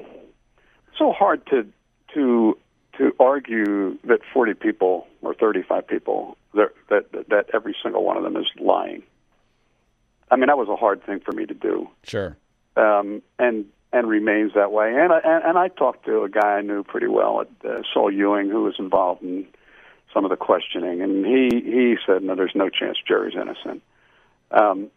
so 0.98 1.12
hard 1.12 1.46
to 1.48 1.68
to 2.14 2.58
to 2.98 3.12
argue 3.20 3.98
that 4.04 4.20
40 4.34 4.54
people 4.54 5.08
or 5.22 5.34
35 5.34 5.88
people 5.88 6.38
that 6.54 6.70
that 6.90 7.12
that 7.30 7.46
every 7.54 7.76
single 7.82 8.04
one 8.04 8.18
of 8.18 8.24
them 8.24 8.38
is 8.38 8.46
lying. 8.60 9.04
I 10.30 10.36
mean, 10.36 10.48
that 10.48 10.58
was 10.58 10.70
a 10.70 10.76
hard 10.76 11.06
thing 11.06 11.20
for 11.20 11.32
me 11.32 11.46
to 11.46 11.54
do. 11.54 11.90
Sure. 12.04 12.38
Um, 12.76 13.22
and 13.40 13.66
and 13.92 14.10
remains 14.10 14.54
that 14.56 14.72
way. 14.72 14.94
And 14.96 15.14
I 15.14 15.20
and, 15.24 15.44
and 15.44 15.58
I 15.58 15.68
talked 15.68 16.06
to 16.06 16.24
a 16.24 16.30
guy 16.30 16.58
I 16.58 16.62
knew 16.62 16.84
pretty 16.84 17.08
well 17.08 17.42
at 17.42 17.70
uh, 17.70 17.82
Saul 17.94 18.12
Ewing, 18.12 18.50
who 18.50 18.64
was 18.64 18.76
involved 18.80 19.22
in 19.22 19.48
some 20.14 20.26
of 20.26 20.30
the 20.30 20.38
questioning, 20.38 21.02
and 21.02 21.26
he 21.26 21.50
he 21.62 21.96
said, 22.06 22.24
"No, 22.24 22.36
there's 22.36 22.56
no 22.56 22.70
chance 22.70 22.98
Jerry's 23.08 23.36
innocent." 23.36 23.82
Um, 24.52 24.90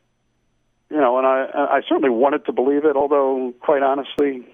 you 0.90 0.96
know, 0.98 1.18
and 1.18 1.26
I 1.26 1.46
I 1.54 1.80
certainly 1.88 2.10
wanted 2.10 2.46
to 2.46 2.52
believe 2.52 2.84
it, 2.84 2.96
although 2.96 3.54
quite 3.60 3.82
honestly, 3.82 4.46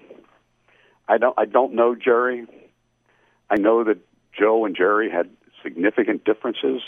I 1.07 1.17
don't 1.17 1.37
I 1.37 1.45
don't 1.45 1.73
know 1.73 1.95
Jerry. 1.95 2.45
I 3.53 3.57
know 3.57 3.83
that 3.83 3.99
Joe 4.37 4.65
and 4.65 4.75
Jerry 4.75 5.11
had 5.11 5.29
significant 5.61 6.25
differences, 6.25 6.81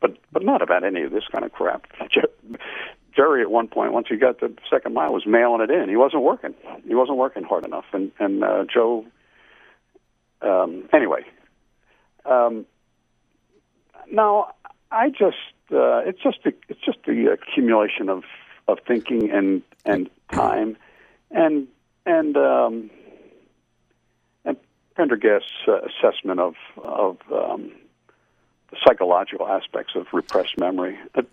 but 0.00 0.16
but 0.30 0.44
not 0.44 0.62
about 0.62 0.84
any 0.84 1.02
of 1.02 1.10
this 1.10 1.24
kind 1.32 1.44
of 1.44 1.52
crap. 1.52 1.86
Jerry 3.14 3.42
at 3.42 3.50
one 3.50 3.66
point, 3.68 3.92
once 3.92 4.06
he 4.08 4.16
got 4.16 4.38
the 4.40 4.54
second 4.70 4.94
mile, 4.94 5.12
was 5.12 5.26
mailing 5.26 5.60
it 5.60 5.70
in. 5.70 5.88
He 5.88 5.96
wasn't 5.96 6.22
working. 6.22 6.54
He 6.86 6.94
wasn't 6.94 7.18
working 7.18 7.42
hard 7.42 7.64
enough. 7.66 7.86
And 7.92 8.12
and 8.20 8.44
uh, 8.44 8.64
Joe. 8.72 9.04
Um, 10.40 10.88
anyway, 10.92 11.22
um, 12.24 12.66
now 14.10 14.54
I 14.90 15.10
just 15.10 15.36
uh, 15.72 16.02
it's 16.06 16.22
just 16.22 16.38
a, 16.46 16.52
it's 16.68 16.80
just 16.84 16.98
the 17.04 17.32
accumulation 17.32 18.08
of 18.08 18.22
of 18.68 18.78
thinking 18.86 19.30
and 19.30 19.62
and 19.84 20.08
time, 20.30 20.76
and 21.32 21.66
and 22.06 22.36
um, 22.36 22.90
and 25.02 25.10
Pendergrast's 25.10 25.68
uh, 25.68 25.80
assessment 25.82 26.40
of 26.40 26.54
of 26.78 27.18
um, 27.32 27.72
the 28.70 28.76
psychological 28.86 29.46
aspects 29.46 29.94
of 29.94 30.06
repressed 30.12 30.58
memory. 30.58 30.98
It, 31.14 31.28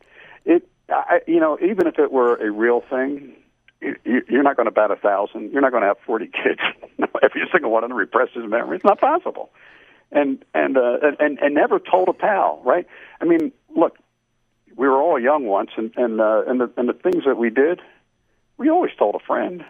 it 0.46 0.68
I, 0.90 1.22
you 1.28 1.40
know, 1.40 1.58
even 1.62 1.88
if 1.88 2.00
it 2.00 2.12
were 2.12 2.36
a 2.36 2.52
real 2.52 2.82
thing, 2.82 3.36
you, 3.82 3.96
you're 4.28 4.44
not 4.44 4.56
going 4.56 4.66
to 4.66 4.72
bat 4.72 4.92
a 4.92 4.96
thousand. 4.96 5.52
You're 5.52 5.62
not 5.62 5.72
going 5.72 5.82
to 5.82 5.88
have 5.88 6.00
40 6.06 6.26
kids. 6.44 6.60
Every 7.22 7.42
single 7.52 7.72
one 7.72 7.84
of 7.84 7.90
them 7.90 7.98
repress 7.98 8.30
his 8.34 8.50
memory. 8.50 8.78
It's 8.78 8.86
not 8.86 9.00
possible. 9.00 9.52
And 10.12 10.44
and 10.56 10.78
uh, 10.78 10.98
and 11.20 11.38
and 11.40 11.54
never 11.54 11.80
told 11.80 12.10
a 12.10 12.14
pal, 12.14 12.62
right? 12.66 12.88
I 13.22 13.26
mean, 13.26 13.52
look, 13.76 13.98
we 14.76 14.88
were 14.88 15.00
all 15.00 15.20
young 15.20 15.46
once, 15.46 15.70
and 15.78 15.94
and 15.96 16.20
uh, 16.20 16.44
and 16.48 16.60
the 16.60 16.72
and 16.78 16.90
the 16.90 16.94
things 16.94 17.26
that 17.26 17.38
we 17.38 17.52
did, 17.52 17.80
we 18.58 18.70
always 18.70 18.92
told 18.98 19.14
a 19.14 19.20
friend. 19.20 19.64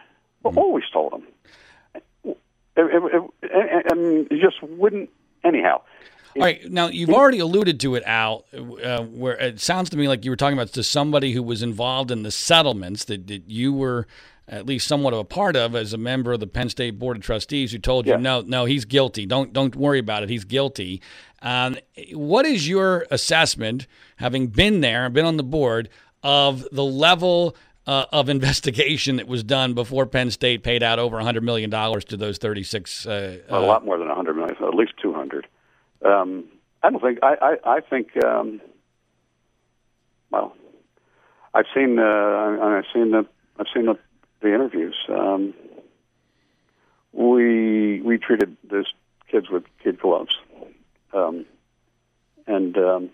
We 0.43 0.51
mm-hmm. 0.51 0.57
always 0.57 0.85
told 0.93 1.11
them. 1.11 1.23
It, 2.79 3.31
it, 3.43 4.27
it, 4.31 4.41
just 4.41 4.61
wouldn't. 4.63 5.09
Anyhow, 5.43 5.81
all 6.35 6.43
right, 6.43 6.69
now 6.69 6.87
you've 6.87 7.09
already 7.09 7.39
alluded 7.39 7.79
to 7.81 7.95
it, 7.95 8.03
Al, 8.05 8.45
uh, 8.53 9.03
where 9.03 9.35
it 9.37 9.59
sounds 9.59 9.89
to 9.89 9.97
me 9.97 10.07
like 10.07 10.23
you 10.25 10.31
were 10.31 10.37
talking 10.37 10.57
about 10.57 10.73
to 10.73 10.83
somebody 10.83 11.33
who 11.33 11.41
was 11.41 11.63
involved 11.63 12.11
in 12.11 12.23
the 12.23 12.31
settlements 12.31 13.05
that, 13.05 13.27
that 13.27 13.49
you 13.49 13.73
were 13.73 14.05
at 14.47 14.65
least 14.65 14.87
somewhat 14.87 15.13
of 15.13 15.19
a 15.19 15.23
part 15.23 15.55
of 15.55 15.75
as 15.75 15.93
a 15.93 15.97
member 15.97 16.33
of 16.33 16.39
the 16.39 16.47
Penn 16.47 16.69
State 16.69 16.99
Board 16.99 17.17
of 17.17 17.23
Trustees, 17.23 17.71
who 17.71 17.77
told 17.77 18.05
you, 18.05 18.13
yeah. 18.13 18.19
no, 18.19 18.41
no, 18.41 18.65
he's 18.65 18.85
guilty. 18.85 19.25
Don't 19.25 19.53
don't 19.53 19.75
worry 19.75 19.99
about 19.99 20.23
it. 20.23 20.29
He's 20.29 20.43
guilty. 20.43 21.01
Um, 21.41 21.77
what 22.13 22.45
is 22.45 22.67
your 22.67 23.05
assessment, 23.11 23.87
having 24.17 24.47
been 24.47 24.81
there 24.81 25.05
and 25.05 25.13
been 25.13 25.25
on 25.25 25.37
the 25.37 25.43
board, 25.43 25.89
of 26.21 26.67
the 26.71 26.83
level 26.83 27.55
uh, 27.87 28.05
of 28.11 28.29
investigation 28.29 29.15
that 29.17 29.27
was 29.27 29.43
done 29.43 29.73
before 29.73 30.05
Penn 30.05 30.31
State 30.31 30.63
paid 30.63 30.83
out 30.83 30.99
over 30.99 31.17
$100 31.17 31.41
million 31.41 31.69
to 31.71 32.17
those 32.17 32.37
36? 32.37 33.05
Uh, 33.05 33.37
a 33.49 33.59
lot 33.59 33.85
more 33.85 33.97
than 33.97 34.07
100 34.07 34.35
million, 34.35 34.55
at 34.61 34.75
least 34.75 34.93
200. 35.01 35.47
Um, 36.05 36.45
I 36.81 36.89
don't 36.89 37.01
think. 37.01 37.19
I 37.21 37.35
I, 37.41 37.77
I 37.77 37.79
think. 37.81 38.09
Um, 38.23 38.61
well, 40.31 40.55
I've 41.53 41.65
seen. 41.73 41.99
Uh, 41.99 42.57
I've 42.61 42.85
seen 42.93 43.11
the. 43.11 43.25
I've 43.59 43.67
seen 43.73 43.85
the, 43.85 43.97
the 44.41 44.53
interviews. 44.53 44.95
Um, 45.09 45.53
we 47.11 48.01
we 48.01 48.17
treated 48.17 48.55
those 48.63 48.93
kids 49.29 49.49
with 49.49 49.63
kid 49.83 49.99
gloves, 49.99 50.35
um, 51.13 51.45
and 52.47 52.77
um, 52.77 53.09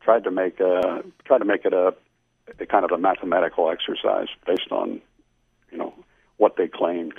tried 0.00 0.24
to 0.24 0.30
make 0.30 0.58
a 0.58 1.04
tried 1.24 1.38
to 1.38 1.44
make 1.44 1.64
it 1.64 1.72
a, 1.72 1.94
a 2.58 2.66
kind 2.66 2.84
of 2.84 2.92
a 2.92 2.98
mathematical 2.98 3.70
exercise 3.70 4.28
based 4.46 4.70
on, 4.70 5.00
you 5.70 5.78
know, 5.78 5.94
what 6.36 6.56
they 6.56 6.68
claimed. 6.68 7.14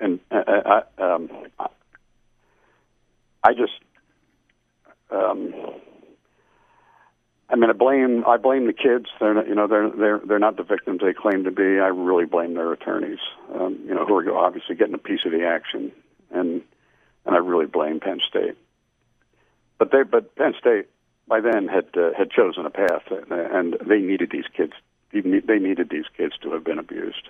And 0.00 0.20
uh, 0.30 0.82
I, 0.98 1.02
um, 1.02 1.30
I 3.42 3.52
just, 3.54 3.72
um, 5.10 5.54
I 7.50 7.56
mean, 7.56 7.70
I 7.70 7.72
blame 7.72 8.24
I 8.26 8.36
blame 8.36 8.66
the 8.66 8.72
kids. 8.74 9.06
They're 9.18 9.34
not, 9.34 9.48
you 9.48 9.54
know 9.54 9.66
they're 9.66 9.90
they're 9.90 10.18
they're 10.18 10.38
not 10.38 10.56
the 10.56 10.62
victims 10.62 11.00
they 11.02 11.14
claim 11.14 11.44
to 11.44 11.50
be. 11.50 11.62
I 11.62 11.88
really 11.88 12.26
blame 12.26 12.54
their 12.54 12.72
attorneys. 12.72 13.20
Um, 13.54 13.78
you 13.86 13.94
know 13.94 14.04
who 14.04 14.16
are 14.16 14.36
obviously 14.36 14.76
getting 14.76 14.94
a 14.94 14.98
piece 14.98 15.20
of 15.24 15.32
the 15.32 15.46
action, 15.46 15.90
and 16.30 16.62
and 17.24 17.34
I 17.34 17.38
really 17.38 17.66
blame 17.66 18.00
Penn 18.00 18.20
State. 18.28 18.56
But 19.78 19.90
they 19.92 20.02
but 20.02 20.34
Penn 20.36 20.54
State 20.60 20.88
by 21.28 21.40
then 21.40 21.68
had 21.68 21.86
uh, 21.96 22.10
had 22.16 22.30
chosen 22.30 22.66
a 22.66 22.70
path, 22.70 23.02
and 23.30 23.76
they 23.86 23.98
needed 23.98 24.30
these 24.32 24.46
kids. 24.56 24.72
They 25.12 25.58
needed 25.58 25.90
these 25.90 26.04
kids 26.16 26.34
to 26.42 26.52
have 26.52 26.64
been 26.64 26.78
abused. 26.78 27.28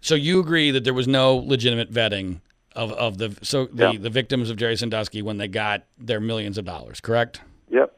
So 0.00 0.14
you 0.14 0.40
agree 0.40 0.70
that 0.70 0.84
there 0.84 0.94
was 0.94 1.08
no 1.08 1.36
legitimate 1.36 1.90
vetting 1.90 2.40
of, 2.76 2.92
of 2.92 3.18
the 3.18 3.36
so 3.42 3.66
the, 3.66 3.92
yeah. 3.92 3.98
the 3.98 4.10
victims 4.10 4.50
of 4.50 4.56
Jerry 4.56 4.76
Sandusky 4.76 5.22
when 5.22 5.38
they 5.38 5.48
got 5.48 5.84
their 5.98 6.20
millions 6.20 6.58
of 6.58 6.64
dollars, 6.64 7.00
correct? 7.00 7.40
Yep. 7.70 7.96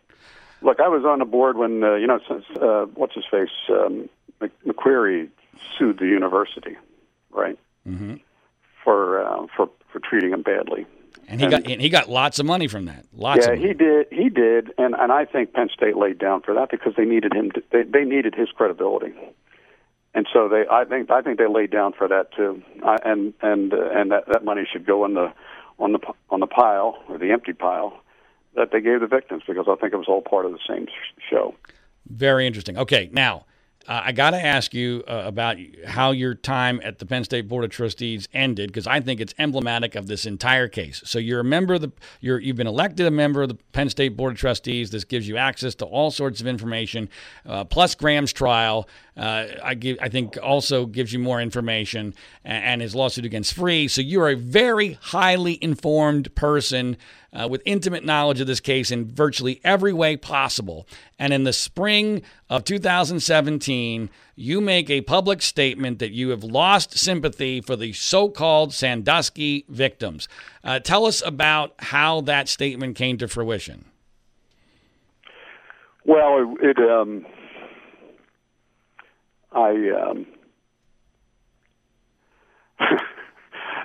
Look, 0.63 0.81
I 0.81 0.89
was 0.89 1.05
on 1.05 1.19
the 1.19 1.25
board 1.25 1.57
when 1.57 1.83
uh, 1.83 1.95
you 1.95 2.07
know 2.07 2.21
since 2.29 2.45
uh, 2.61 2.87
what's 2.95 3.15
his 3.15 3.25
face 3.31 3.51
um, 3.69 4.09
McQueary 4.41 5.29
sued 5.77 5.99
the 5.99 6.07
university, 6.07 6.77
right? 7.31 7.59
Mm-hmm. 7.87 8.17
For 8.85 9.25
uh, 9.25 9.47
for 9.57 9.69
for 9.93 10.01
treating 10.01 10.33
him 10.33 10.43
badly. 10.43 10.87
And 11.29 11.41
he 11.41 11.47
and, 11.47 11.51
got 11.51 11.71
and 11.71 11.81
he 11.81 11.89
got 11.89 12.09
lots 12.09 12.39
of 12.39 12.47
money 12.47 12.69
from 12.69 12.85
that. 12.87 13.05
Lots. 13.15 13.47
Yeah, 13.47 13.55
he 13.55 13.73
did. 13.73 14.07
He 14.11 14.29
did, 14.29 14.73
and 14.79 14.95
and 14.95 15.13
I 15.13 15.25
think 15.25 15.53
Penn 15.53 15.69
State 15.73 15.97
laid 15.97 16.19
down 16.19 16.43
for 16.43 16.55
that 16.55 16.71
because 16.71 16.95
they 16.97 17.05
needed 17.05 17.33
him. 17.33 17.51
To, 17.53 17.63
they 17.73 17.83
they 17.83 18.05
needed 18.05 18.35
his 18.35 18.49
credibility 18.51 19.15
and 20.17 20.27
so 20.33 20.49
they 20.49 20.65
I 20.71 20.85
think 20.87 21.11
I 21.11 21.21
think 21.21 21.39
they 21.39 21.47
laid 21.47 21.71
down 21.71 21.93
for 21.93 22.09
that 22.09 22.33
too, 22.35 22.63
I, 22.83 22.97
and 23.05 23.35
and 23.43 23.73
uh, 23.73 23.91
and 23.93 24.11
that 24.11 24.25
that 24.33 24.45
money 24.45 24.67
should 24.71 24.87
go 24.87 25.05
in 25.05 25.13
the 25.13 25.31
on 25.79 25.93
the 25.93 26.01
on 26.31 26.41
the 26.41 26.47
pile 26.47 26.99
or 27.09 27.19
the 27.19 27.31
empty 27.31 27.53
pile 27.53 28.01
that 28.57 28.73
they 28.73 28.81
gave 28.81 29.01
the 29.01 29.07
victims 29.07 29.43
because 29.47 29.67
I 29.69 29.77
think 29.77 29.93
it 29.93 29.99
was 29.99 30.09
all 30.09 30.23
part 30.23 30.47
of 30.47 30.53
the 30.53 30.59
same 30.67 30.87
show. 31.31 31.55
Very 32.09 32.47
interesting. 32.47 32.79
Okay, 32.79 33.11
now 33.13 33.45
uh, 33.89 34.03
I 34.07 34.13
got 34.13 34.31
to 34.31 34.45
ask 34.45 34.75
you 34.75 35.05
uh, 35.07 35.23
about 35.25 35.59
how 35.87 36.11
your 36.11 36.35
time 36.35 36.81
at 36.83 36.99
the 36.99 37.07
Penn 37.07 37.25
State 37.25 37.49
Board 37.49 37.65
of 37.65 37.71
Trustees 37.71 38.29
ended 38.35 38.69
because 38.69 38.87
I 38.87 39.01
think 39.01 39.21
it's 39.21 39.35
emblematic 39.39 39.95
of 39.95 40.07
this 40.07 40.27
entire 40.27 40.69
case. 40.69 41.03
So 41.05 41.19
you're 41.19 41.41
a 41.41 41.45
member 41.45 41.75
of 41.75 41.83
the 41.83 41.93
you're 42.21 42.41
you've 42.41 42.57
been 42.57 42.67
elected 42.67 43.07
a 43.07 43.11
member 43.11 43.43
of 43.43 43.49
the 43.49 43.55
Penn 43.73 43.89
State 43.89 44.17
Board 44.17 44.33
of 44.33 44.39
Trustees. 44.39 44.91
This 44.91 45.05
gives 45.05 45.29
you 45.29 45.37
access 45.37 45.75
to 45.77 45.85
all 45.85 46.11
sorts 46.11 46.41
of 46.41 46.47
information, 46.47 47.09
uh, 47.45 47.65
plus 47.65 47.95
Graham's 47.95 48.33
trial. 48.33 48.89
Uh, 49.17 49.47
I 49.63 49.75
give 49.75 49.99
I 50.01 50.09
think 50.09 50.37
also 50.43 50.87
gives 50.87 51.13
you 51.13 51.19
more 51.19 51.41
information 51.41 52.15
and, 52.45 52.65
and 52.65 52.83
his 52.83 52.95
lawsuit 52.95 53.25
against 53.25 53.57
Freeh. 53.57 53.89
So 53.89 54.01
you're 54.01 54.31
a 54.31 54.37
very 54.37 54.95
highly 55.01 55.59
informed 55.63 56.35
person 56.35 56.97
uh, 57.33 57.49
with 57.49 57.63
intimate 57.65 58.05
knowledge 58.05 58.41
of 58.41 58.47
this 58.47 58.61
case 58.61 58.91
in 58.91 59.07
virtually 59.07 59.61
every 59.65 59.93
way 59.93 60.17
possible. 60.17 60.87
And 61.19 61.33
in 61.33 61.45
the 61.45 61.53
spring 61.53 62.23
of 62.49 62.65
2017, 62.65 64.11
you 64.35 64.61
make 64.61 64.91
a 64.91 65.01
public 65.03 65.43
statement 65.43 65.99
that 65.99 66.13
you 66.13 66.31
have 66.31 66.45
lost 66.45 66.99
sympathy 66.99 67.61
for 67.61 67.77
the 67.77 67.93
so 67.93 68.29
called 68.29 68.73
Sandusky 68.73 69.65
victims. 69.69 70.29
Uh, 70.63 70.79
tell 70.79 71.07
us 71.07 71.23
about 71.25 71.75
how 71.79 72.21
that 72.23 72.49
statement 72.49 72.97
came 72.97 73.19
to 73.19 73.29
fruition. 73.29 73.85
Well, 76.05 76.55
it, 76.61 76.79
um, 76.79 77.27
I 79.53 79.71
um, 79.91 80.27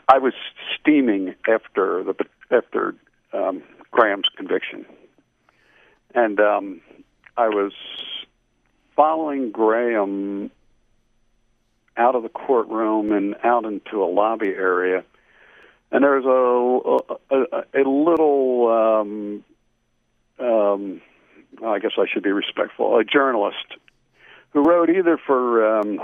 I 0.07 0.17
was 0.17 0.33
steaming 0.79 1.33
after 1.47 2.03
the 2.03 2.13
after 2.51 2.95
um, 3.33 3.63
Graham's 3.91 4.29
conviction. 4.35 4.85
And 6.13 6.39
um, 6.39 6.81
I 7.37 7.49
was 7.49 7.73
following 8.95 9.51
Graham 9.51 10.51
out 11.97 12.15
of 12.15 12.23
the 12.23 12.29
courtroom 12.29 13.11
and 13.11 13.35
out 13.43 13.65
into 13.65 14.03
a 14.03 14.05
lobby 14.05 14.47
area. 14.47 15.03
And 15.91 16.03
there 16.03 16.19
was 16.19 17.13
a, 17.29 17.35
a, 17.35 17.81
a 17.81 17.83
little, 17.87 18.67
um, 18.69 19.43
um, 20.39 21.01
I 21.65 21.79
guess 21.79 21.91
I 21.97 22.05
should 22.11 22.23
be 22.23 22.31
respectful, 22.31 22.97
a 22.97 23.03
journalist 23.03 23.75
who 24.51 24.63
wrote 24.63 24.89
either 24.89 25.17
for, 25.17 25.79
um, 25.79 25.99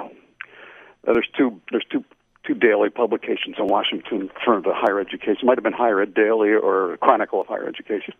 there's 1.04 1.28
two, 1.38 1.62
there's 1.72 1.86
two 1.90 2.04
two 2.48 2.54
daily 2.54 2.90
publications 2.90 3.56
in 3.60 3.68
Washington 3.68 4.30
for 4.46 4.62
the 4.62 4.74
higher 4.74 5.00
education. 5.00 5.40
It 5.42 5.46
might 5.46 5.58
have 5.58 5.64
been 5.64 5.74
Higher 5.74 6.02
Ed 6.02 6.14
Daily 6.14 6.54
or 6.54 6.98
Chronicle 6.98 7.42
of 7.42 7.48
Higher 7.48 7.68
Education. 7.68 8.14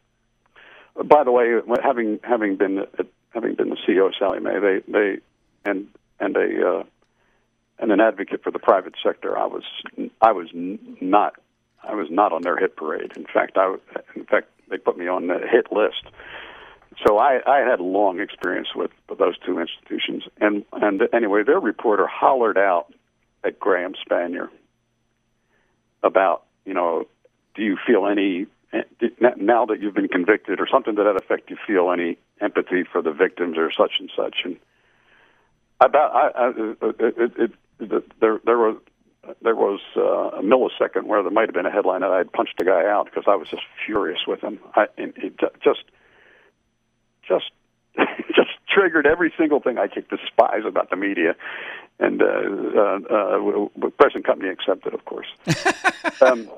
By 1.06 1.24
the 1.24 1.32
way, 1.32 1.60
having 1.82 2.20
having 2.24 2.58
been 2.58 2.86
having 3.30 3.56
been 3.56 3.70
the 3.70 3.78
CEO 3.88 4.08
of 4.08 4.14
Sallie 4.18 4.40
Mae, 4.40 4.60
they 4.60 4.92
they 4.92 5.18
and 5.64 5.88
and 6.20 6.36
a 6.36 6.70
uh, 6.70 6.84
and 7.80 7.92
an 7.92 8.02
advocate 8.02 8.44
for 8.44 8.52
the 8.52 8.60
private 8.60 8.96
sector, 9.04 9.38
I 9.38 9.46
was 9.46 9.64
I 10.22 10.32
was 10.32 10.50
not 10.54 11.36
I 11.84 11.94
was 11.94 12.08
not 12.10 12.34
on 12.34 12.42
their 12.42 12.58
hit 12.58 12.76
parade. 12.76 13.14
In 13.16 13.26
fact, 13.26 13.58
I 13.58 13.76
in 14.16 14.26
fact 14.26 14.50
they 14.70 14.78
put 14.78 14.98
me 14.98 15.08
on 15.08 15.28
the 15.28 15.40
hit 15.50 15.72
list. 15.72 16.04
So 17.06 17.20
I, 17.20 17.40
I 17.46 17.60
had 17.60 17.80
long 17.80 18.20
experience 18.20 18.70
with, 18.76 18.90
with 19.08 19.20
those 19.20 19.38
two 19.46 19.60
institutions, 19.60 20.24
and 20.42 20.66
and 20.74 21.04
anyway, 21.14 21.44
their 21.44 21.60
reporter 21.60 22.08
hollered 22.08 22.58
out 22.58 22.92
at 23.44 23.60
Graham 23.60 23.94
Spanier 23.94 24.50
about 26.04 26.44
you 26.66 26.74
know, 26.74 27.08
do 27.56 27.64
you 27.64 27.78
feel 27.86 28.08
any 28.08 28.48
now 29.38 29.66
that 29.66 29.82
you've 29.82 29.96
been 29.96 30.10
convicted 30.10 30.60
or 30.60 30.68
something 30.72 30.96
to 30.96 31.04
that 31.04 31.16
effect? 31.16 31.48
Do 31.48 31.56
you 31.56 31.60
feel 31.66 31.92
any 31.92 32.18
empathy 32.42 32.84
for 32.84 33.02
the 33.02 33.12
victims 33.12 33.58
or 33.58 33.72
such 33.72 33.94
and 34.00 34.12
such? 34.16 34.38
And 34.44 34.58
about 35.80 36.14
I, 36.14 36.28
I 36.28 36.50
it, 36.50 37.32
it, 37.38 37.52
it, 37.80 38.20
there 38.20 38.40
there 38.46 38.58
was 38.58 38.78
there 39.42 39.56
was 39.56 39.80
uh, 39.96 40.38
a 40.38 40.42
millisecond 40.42 41.06
where 41.06 41.22
there 41.22 41.32
might 41.32 41.48
have 41.48 41.54
been 41.54 41.66
a 41.66 41.72
headline 41.72 42.02
that 42.02 42.12
I 42.12 42.18
had 42.18 42.32
punched 42.32 42.62
a 42.62 42.66
guy 42.66 42.86
out 42.86 43.06
because 43.06 43.24
I 43.28 43.36
was 43.36 43.48
just 43.50 43.64
furious 43.86 44.20
with 44.28 44.42
him. 44.42 44.60
I 44.76 44.88
and 44.98 45.14
it 45.18 45.40
just 45.40 45.86
just 47.28 47.52
just 48.36 48.47
triggered 48.78 49.08
every 49.08 49.34
single 49.38 49.60
thing 49.60 49.78
I 49.78 49.88
could 49.88 50.08
despise 50.08 50.64
about 50.66 50.90
the 50.90 50.96
media, 50.96 51.36
and 52.00 52.22
uh, 52.22 52.26
uh, 52.26 53.00
uh, 53.10 53.90
present 53.98 54.26
company 54.26 54.50
accepted, 54.50 54.94
of 54.94 55.04
course. 55.06 55.28
um, 56.22 56.50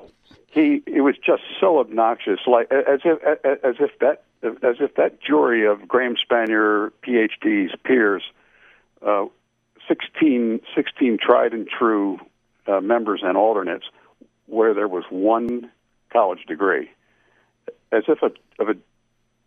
he 0.48 0.82
it 0.86 1.00
was 1.02 1.14
just 1.16 1.42
so 1.60 1.78
obnoxious, 1.78 2.40
like 2.46 2.70
as 2.72 3.00
if 3.04 3.22
as 3.64 3.76
if 3.78 3.98
that 4.00 4.24
as 4.42 4.76
if 4.80 4.94
that 4.96 5.20
jury 5.22 5.66
of 5.66 5.86
Graham 5.88 6.16
Spanier 6.16 6.90
PhDs 7.06 7.70
peers, 7.84 8.22
uh, 9.06 9.26
16, 9.88 10.60
16 10.74 11.18
tried 11.18 11.52
and 11.52 11.68
true 11.68 12.18
uh, 12.66 12.80
members 12.80 13.20
and 13.22 13.36
alternates, 13.36 13.84
where 14.46 14.74
there 14.74 14.88
was 14.88 15.04
one 15.08 15.70
college 16.12 16.44
degree, 16.46 16.90
as 17.92 18.02
if 18.08 18.22
a 18.22 18.30
of 18.60 18.68
a 18.68 18.74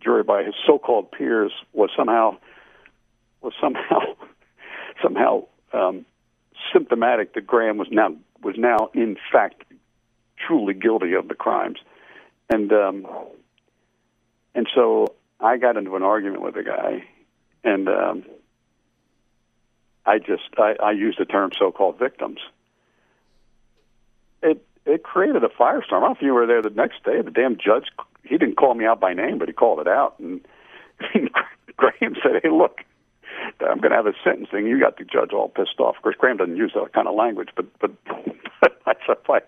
jury 0.01 0.23
by 0.23 0.43
his 0.43 0.55
so-called 0.65 1.11
peers 1.11 1.51
was 1.73 1.89
somehow 1.95 2.37
was 3.43 3.53
somehow 3.59 3.99
somehow 5.01 5.43
um, 5.73 6.05
symptomatic 6.71 7.33
that 7.33 7.47
Graham 7.47 7.77
was 7.77 7.87
now 7.91 8.15
was 8.41 8.55
now 8.57 8.89
in 8.93 9.17
fact 9.31 9.63
truly 10.37 10.73
guilty 10.73 11.13
of 11.13 11.27
the 11.27 11.35
crimes, 11.35 11.79
and 12.49 12.71
um, 12.71 13.07
and 14.55 14.67
so 14.73 15.15
I 15.39 15.57
got 15.57 15.77
into 15.77 15.95
an 15.95 16.03
argument 16.03 16.41
with 16.41 16.55
the 16.55 16.63
guy, 16.63 17.03
and 17.63 17.87
um, 17.87 18.23
I 20.05 20.19
just 20.19 20.43
I, 20.57 20.75
I 20.81 20.91
used 20.91 21.19
the 21.19 21.25
term 21.25 21.51
so-called 21.57 21.99
victims. 21.99 22.39
It 24.41 24.65
it 24.85 25.03
created 25.03 25.43
a 25.43 25.49
firestorm. 25.49 25.97
I 25.97 25.99
don't 25.99 26.01
know 26.01 26.15
if 26.15 26.21
you 26.21 26.33
were 26.33 26.47
there 26.47 26.61
the 26.61 26.69
next 26.69 27.03
day. 27.03 27.21
The 27.21 27.31
damn 27.31 27.57
judge 27.57 27.87
he 28.23 28.37
didn't 28.37 28.55
call 28.55 28.73
me 28.73 28.85
out 28.85 28.99
by 28.99 29.13
name, 29.13 29.37
but 29.37 29.47
he 29.47 29.53
called 29.53 29.79
it 29.79 29.87
out, 29.87 30.15
and, 30.19 30.41
and 31.13 31.29
Graham 31.77 32.15
said, 32.21 32.41
"Hey, 32.41 32.49
look." 32.49 32.81
I'm 33.61 33.79
going 33.79 33.91
to 33.91 33.97
have 33.97 34.07
a 34.07 34.13
sentencing. 34.23 34.67
You 34.67 34.79
got 34.79 34.97
the 34.97 35.03
judge 35.03 35.31
all 35.33 35.49
pissed 35.49 35.79
off. 35.79 35.97
Of 35.97 36.01
course, 36.03 36.15
Graham 36.17 36.37
doesn't 36.37 36.57
use 36.57 36.73
that 36.75 36.93
kind 36.93 37.07
of 37.07 37.15
language, 37.15 37.49
but 37.55 37.65
but, 37.79 37.91
but 38.61 38.81
I 38.85 38.93
said, 39.05 39.17
I, 39.29 39.39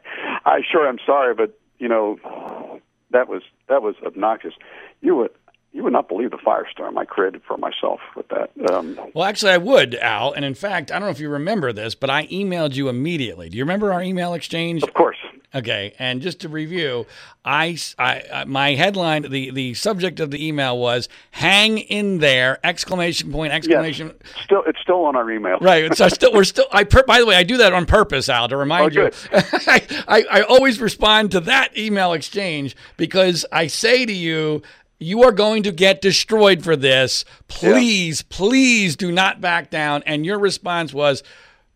I 0.45 0.61
sure 0.69 0.87
am 0.87 0.97
sorry, 1.05 1.33
but 1.33 1.57
you 1.79 1.87
know 1.87 2.79
that 3.11 3.27
was 3.27 3.41
that 3.67 3.81
was 3.81 3.95
obnoxious. 4.05 4.53
You 5.01 5.15
would 5.15 5.31
you 5.75 5.83
would 5.83 5.93
not 5.93 6.07
believe 6.07 6.31
the 6.31 6.37
firestorm 6.37 6.97
I 6.97 7.03
created 7.03 7.41
for 7.45 7.57
myself 7.57 7.99
with 8.15 8.29
that. 8.29 8.49
Um, 8.71 8.97
well, 9.13 9.25
actually, 9.25 9.51
I 9.51 9.57
would, 9.57 9.95
Al. 9.95 10.31
And 10.31 10.45
in 10.45 10.55
fact, 10.55 10.89
I 10.89 10.99
don't 10.99 11.07
know 11.07 11.11
if 11.11 11.19
you 11.19 11.27
remember 11.29 11.73
this, 11.73 11.95
but 11.95 12.09
I 12.09 12.27
emailed 12.27 12.75
you 12.75 12.87
immediately. 12.87 13.49
Do 13.49 13.57
you 13.57 13.63
remember 13.65 13.91
our 13.91 14.01
email 14.01 14.33
exchange? 14.33 14.83
Of 14.83 14.93
course. 14.93 15.17
Okay, 15.53 15.93
and 15.99 16.21
just 16.21 16.41
to 16.41 16.49
review, 16.49 17.05
I, 17.43 17.77
I 17.97 18.45
my 18.45 18.73
headline, 18.73 19.23
the 19.23 19.51
the 19.51 19.73
subject 19.73 20.19
of 20.19 20.31
the 20.31 20.45
email 20.45 20.77
was 20.77 21.07
"Hang 21.31 21.77
in 21.77 22.19
there!" 22.19 22.59
exclamation 22.63 23.31
point 23.31 23.53
exclamation. 23.53 24.07
Yes. 24.07 24.43
Still, 24.43 24.63
it's 24.65 24.79
still 24.81 25.05
on 25.05 25.15
our 25.15 25.29
email. 25.31 25.57
Right. 25.59 25.95
So 25.95 26.07
still, 26.09 26.33
we're 26.33 26.43
still. 26.43 26.67
I 26.71 26.83
per, 26.83 27.03
by 27.03 27.19
the 27.19 27.25
way, 27.25 27.35
I 27.35 27.43
do 27.43 27.57
that 27.57 27.73
on 27.73 27.85
purpose, 27.85 28.29
Al, 28.29 28.47
to 28.49 28.57
remind 28.57 28.97
oh, 28.97 29.03
you. 29.03 29.11
I, 29.31 30.03
I 30.07 30.25
I 30.31 30.41
always 30.41 30.81
respond 30.81 31.31
to 31.31 31.39
that 31.41 31.77
email 31.77 32.13
exchange 32.13 32.75
because 32.97 33.45
I 33.51 33.67
say 33.67 34.05
to 34.05 34.13
you 34.13 34.61
you 34.99 35.23
are 35.23 35.31
going 35.31 35.63
to 35.63 35.71
get 35.71 36.01
destroyed 36.01 36.63
for 36.63 36.75
this. 36.75 37.25
Please, 37.47 38.23
yeah. 38.29 38.37
please 38.37 38.95
do 38.95 39.11
not 39.11 39.41
back 39.41 39.69
down. 39.69 40.03
And 40.05 40.25
your 40.25 40.39
response 40.39 40.93
was, 40.93 41.21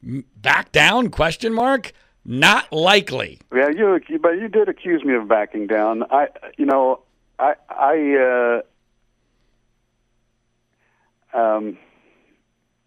back 0.01 0.71
down? 0.71 1.09
Question 1.09 1.53
mark. 1.53 1.93
Not 2.29 2.71
likely. 2.71 3.39
Yeah, 3.51 3.69
you. 3.69 3.99
But 4.21 4.33
you 4.33 4.47
did 4.49 4.69
accuse 4.69 5.03
me 5.03 5.15
of 5.15 5.27
backing 5.27 5.65
down. 5.65 6.03
I, 6.11 6.27
you 6.57 6.65
know, 6.67 7.01
I, 7.39 7.55
I, 7.67 8.61
uh, 11.33 11.35
um, 11.35 11.75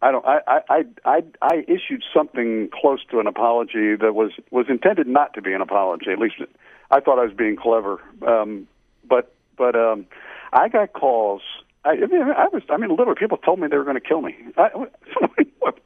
I 0.01 0.13
don't. 0.13 0.25
I, 0.25 0.39
I, 0.47 0.85
I, 1.05 1.25
I 1.43 1.65
issued 1.67 2.05
something 2.15 2.71
close 2.73 3.01
to 3.11 3.19
an 3.19 3.27
apology 3.27 3.97
that 3.97 4.15
was 4.15 4.31
was 4.53 4.67
intended 4.69 5.09
not 5.09 5.35
to 5.35 5.43
be 5.43 5.53
an 5.53 5.61
apology. 5.61 6.13
At 6.13 6.21
least 6.21 6.37
I 6.93 7.01
thought 7.01 7.19
I 7.19 7.25
was 7.25 7.35
being 7.35 7.57
clever. 7.57 8.01
Um, 8.25 8.69
but 9.09 9.35
but 9.59 9.75
um, 9.75 10.07
I 10.53 10.69
got 10.69 10.93
calls. 10.93 11.43
I, 11.85 11.91
I 11.91 12.07
mean, 12.07 12.23
I 12.23 12.47
was. 12.53 12.63
I 12.71 12.77
mean, 12.77 12.91
literally, 12.91 13.19
people 13.19 13.39
told 13.39 13.59
me 13.59 13.67
they 13.67 13.77
were 13.77 13.83
going 13.83 14.01
to 14.01 14.09
kill 14.09 14.23
me. 14.23 14.37
I, 14.57 14.69
what, 15.59 15.81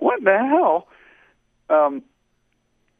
what 0.00 0.24
the 0.24 0.38
hell? 0.38 0.88
Um, 1.70 2.02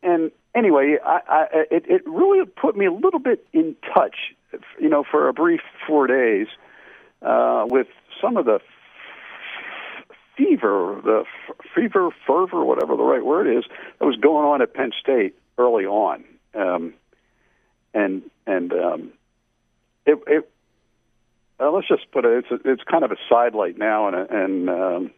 and 0.03 0.31
anyway, 0.55 0.97
I, 1.05 1.21
I, 1.29 1.47
it, 1.71 1.85
it 1.87 2.03
really 2.07 2.45
put 2.47 2.77
me 2.77 2.87
a 2.87 2.93
little 2.93 3.21
bit 3.21 3.47
in 3.53 3.77
touch, 3.95 4.17
you 4.81 4.89
know, 4.89 5.05
for 5.09 5.29
a 5.29 5.33
brief 5.33 5.61
four 5.87 6.07
days 6.07 6.47
uh, 7.23 7.67
with 7.69 7.89
some 8.21 8.37
of 8.37 8.45
the 8.47 8.57
f- 8.57 10.17
fever, 10.37 11.01
the 11.05 11.25
f- 11.49 11.57
fever, 11.75 12.11
fervor, 12.27 12.65
whatever 12.65 12.97
the 12.97 13.03
right 13.03 13.25
word 13.25 13.47
is, 13.47 13.65
that 13.99 14.07
was 14.07 14.17
going 14.17 14.47
on 14.47 14.63
at 14.63 14.75
Penn 14.75 14.93
State 15.01 15.35
early 15.59 15.85
on, 15.85 16.25
um, 16.55 16.95
and 17.95 18.23
and 18.47 18.73
um, 18.73 19.13
it, 20.05 20.19
it 20.27 20.51
uh, 21.59 21.71
let's 21.71 21.89
just 21.89 22.11
put 22.13 22.25
it. 22.25 22.45
It's 22.45 22.51
a, 22.51 22.71
it's 22.71 22.83
kind 22.85 23.05
of 23.05 23.13
a 23.13 23.17
sidelight 23.29 23.79
now, 23.79 24.09
and 24.09 24.31
and 24.31 24.71
um, 24.71 25.11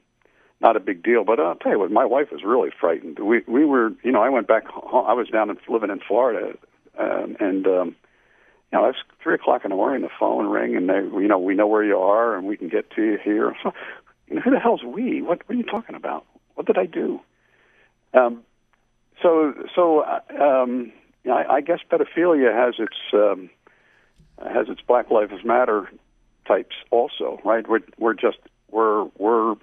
not 0.60 0.76
a 0.76 0.80
big 0.80 1.02
deal. 1.02 1.24
But 1.24 1.40
I'll 1.40 1.54
tell 1.54 1.72
you 1.72 1.78
what, 1.78 1.90
my 1.90 2.04
wife 2.04 2.28
was 2.32 2.42
really 2.44 2.70
frightened. 2.78 3.18
We 3.18 3.42
we 3.46 3.64
were, 3.64 3.92
you 4.02 4.12
know, 4.12 4.22
I 4.22 4.28
went 4.28 4.46
back. 4.46 4.66
Home, 4.66 5.06
I 5.06 5.12
was 5.12 5.28
down 5.28 5.50
and 5.50 5.58
living 5.68 5.90
in 5.90 6.00
Florida, 6.00 6.56
um, 6.98 7.36
and 7.40 7.66
um, 7.66 7.96
you 8.72 8.78
know, 8.78 8.88
it's 8.88 8.98
three 9.22 9.34
o'clock 9.34 9.64
in 9.64 9.70
the 9.70 9.76
morning. 9.76 10.02
The 10.02 10.10
phone 10.18 10.46
ring, 10.46 10.76
and 10.76 10.88
they, 10.88 10.98
you 10.98 11.28
know, 11.28 11.38
we 11.38 11.54
know 11.54 11.66
where 11.66 11.84
you 11.84 11.98
are, 11.98 12.36
and 12.36 12.46
we 12.46 12.56
can 12.56 12.68
get 12.68 12.90
to 12.92 13.02
you 13.02 13.18
here. 13.22 13.54
So, 13.62 13.72
you 14.28 14.36
know, 14.36 14.42
who 14.42 14.50
the 14.50 14.58
hell's 14.58 14.84
we? 14.84 15.22
What, 15.22 15.40
what 15.46 15.54
are 15.54 15.58
you 15.58 15.64
talking 15.64 15.94
about? 15.94 16.26
What 16.54 16.66
did 16.66 16.76
I 16.76 16.84
do? 16.84 17.20
Um, 18.12 18.42
so 19.22 19.54
so 19.74 20.00
uh, 20.00 20.20
um, 20.38 20.92
you 21.24 21.30
know, 21.30 21.36
I, 21.36 21.56
I 21.56 21.60
guess 21.60 21.80
pedophilia 21.90 22.52
has 22.52 22.74
its 22.78 22.96
um, 23.14 23.50
has 24.42 24.68
its 24.68 24.80
Black 24.86 25.10
Lives 25.10 25.44
Matter 25.44 25.90
types 26.46 26.76
also, 26.90 27.40
right? 27.44 27.66
We're 27.68 27.80
we're 27.98 28.14
just 28.14 28.38
we're 28.70 29.04
we're 29.16 29.54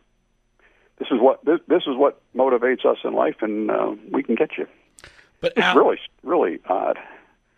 this 0.97 1.09
is 1.11 1.19
what 1.19 1.43
this 1.43 1.59
this 1.67 1.83
is 1.83 1.95
what 1.95 2.21
motivates 2.35 2.85
us 2.85 2.97
in 3.03 3.13
life, 3.13 3.37
and 3.41 3.69
uh, 3.69 3.95
we 4.11 4.23
can 4.23 4.35
get 4.35 4.57
you. 4.57 4.67
But 5.41 5.53
it's 5.57 5.65
Al, 5.65 5.75
really 5.75 5.99
really 6.23 6.59
odd. 6.67 6.97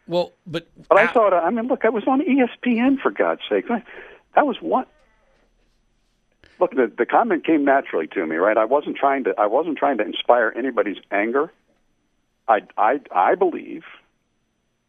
Well, 0.07 0.33
but 0.45 0.67
but 0.89 0.97
Al, 0.97 1.07
I 1.07 1.11
thought 1.11 1.33
I 1.33 1.49
mean, 1.49 1.67
look, 1.67 1.85
I 1.85 1.89
was 1.89 2.03
on 2.07 2.21
ESPN 2.21 2.99
for 2.99 3.11
God's 3.11 3.41
sake. 3.49 3.67
That 3.67 4.45
was 4.45 4.57
what. 4.59 4.87
Look, 6.59 6.71
the 6.71 6.91
the 6.97 7.05
comment 7.05 7.45
came 7.45 7.63
naturally 7.63 8.07
to 8.07 8.25
me, 8.25 8.37
right? 8.37 8.57
I 8.57 8.65
wasn't 8.65 8.97
trying 8.97 9.25
to 9.25 9.35
I 9.37 9.45
wasn't 9.45 9.77
trying 9.77 9.97
to 9.99 10.05
inspire 10.05 10.51
anybody's 10.55 10.97
anger. 11.11 11.51
I 12.47 12.61
I 12.77 12.99
I 13.13 13.35
believe, 13.35 13.83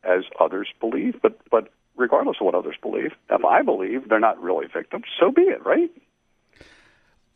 as 0.02 0.22
others 0.40 0.68
believe, 0.80 1.20
but 1.20 1.38
but 1.50 1.70
regardless 1.96 2.38
of 2.40 2.46
what 2.46 2.54
others 2.54 2.76
believe. 2.80 3.12
If 3.28 3.44
I 3.44 3.62
believe 3.62 4.08
they're 4.08 4.20
not 4.20 4.42
really 4.42 4.66
victims, 4.72 5.04
so 5.20 5.30
be 5.30 5.42
it, 5.42 5.64
right? 5.66 5.90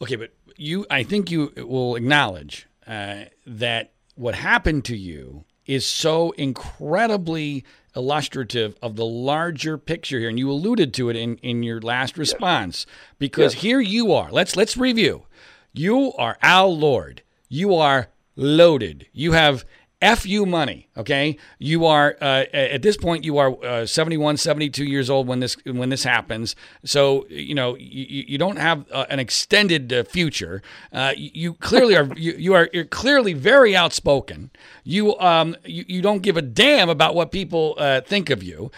Okay, 0.03 0.16
but 0.16 0.33
you, 0.57 0.85
I 0.91 1.05
think 1.05 1.31
you 1.31 1.53
will 1.57 1.95
acknowledge 1.95 2.66
uh, 2.87 3.24
that 3.47 3.93
what 4.16 4.35
happened 4.35 4.85
to 4.87 4.97
you 4.97 5.45
is 5.65 5.87
so 5.87 6.33
incredibly 6.33 7.65
illustrative 7.95 8.74
of 8.83 8.97
the 8.97 9.05
larger 9.05 9.79
picture 9.79 10.19
here, 10.19 10.29
and 10.29 10.39
you 10.39 10.51
alluded 10.51 10.93
to 10.95 11.09
it 11.09 11.15
in, 11.15 11.37
in 11.37 11.62
your 11.62 11.81
last 11.81 12.19
response. 12.19 12.85
Yes. 12.89 12.97
Because 13.19 13.55
yes. 13.55 13.62
here 13.62 13.81
you 13.81 14.12
are. 14.12 14.31
Let's 14.33 14.57
let's 14.57 14.77
review. 14.77 15.27
You 15.73 16.12
are 16.15 16.37
Al 16.43 16.77
Lord. 16.77 17.23
You 17.49 17.77
are 17.77 18.09
loaded. 18.35 19.07
You 19.12 19.33
have 19.33 19.65
F 20.03 20.27
you 20.27 20.45
money, 20.45 20.89
okay? 20.97 21.37
You 21.61 21.87
are 21.87 22.16
uh, 22.20 22.45
at 22.53 22.83
this 22.83 22.97
point 22.97 23.24
you 23.24 23.39
are 23.39 23.57
uh, 23.65 23.87
71, 23.87 24.37
72 24.37 24.85
years 24.85 25.09
old 25.09 25.29
when 25.29 25.39
this 25.39 25.57
when 25.65 25.91
this 25.91 26.03
happens. 26.03 26.57
So 26.85 27.24
you 27.29 27.55
know 27.55 27.77
you, 27.77 28.24
you 28.27 28.37
don't 28.37 28.59
have 28.59 28.85
uh, 28.91 29.07
an 29.09 29.20
extended 29.20 29.93
uh, 29.93 30.03
future. 30.03 30.61
Uh, 30.93 31.12
you 31.16 31.55
clearly 31.55 31.97
are 31.97 32.09
you, 32.16 32.33
you 32.33 32.53
are 32.53 32.69
you're 32.73 32.85
clearly 32.85 33.33
very 33.33 33.77
outspoken. 33.77 34.51
You 34.83 35.16
um 35.20 35.57
you, 35.65 35.85
you 35.87 36.03
don't 36.03 36.23
give 36.23 36.37
a 36.37 36.43
damn 36.43 36.89
about 36.89 37.15
what 37.15 37.31
people 37.31 37.77
uh, 37.79 38.01
think 38.01 38.29
of 38.29 38.43
you. 38.43 38.73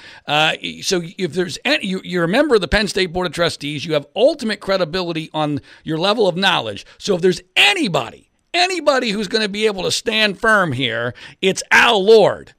so 0.83 1.01
if 1.03 1.33
there's 1.33 1.59
any, 1.65 1.87
you 1.87 2.03
you're 2.05 2.25
a 2.25 2.29
member 2.29 2.55
of 2.55 2.61
the 2.61 2.69
Penn 2.69 2.87
State 2.87 3.15
Board 3.15 3.27
of 3.27 3.33
Trustees, 3.33 3.87
you 3.87 3.95
have 3.95 4.07
ultimate 4.15 4.61
credibility 4.61 5.31
on 5.33 5.63
your 5.85 5.97
level 5.97 6.29
of 6.29 6.37
knowledge. 6.37 6.85
So 6.99 7.15
if 7.15 7.23
there's 7.23 7.41
anybody 7.57 8.31
anybody 8.55 9.11
who's 9.11 9.29
going 9.29 9.43
to 9.43 9.49
be 9.49 9.67
able 9.67 9.83
to 9.83 9.91
stand 9.91 10.41
firm 10.41 10.73
here, 10.73 11.13
it's 11.43 11.63
Al 11.71 12.03
Lord. 12.03 12.55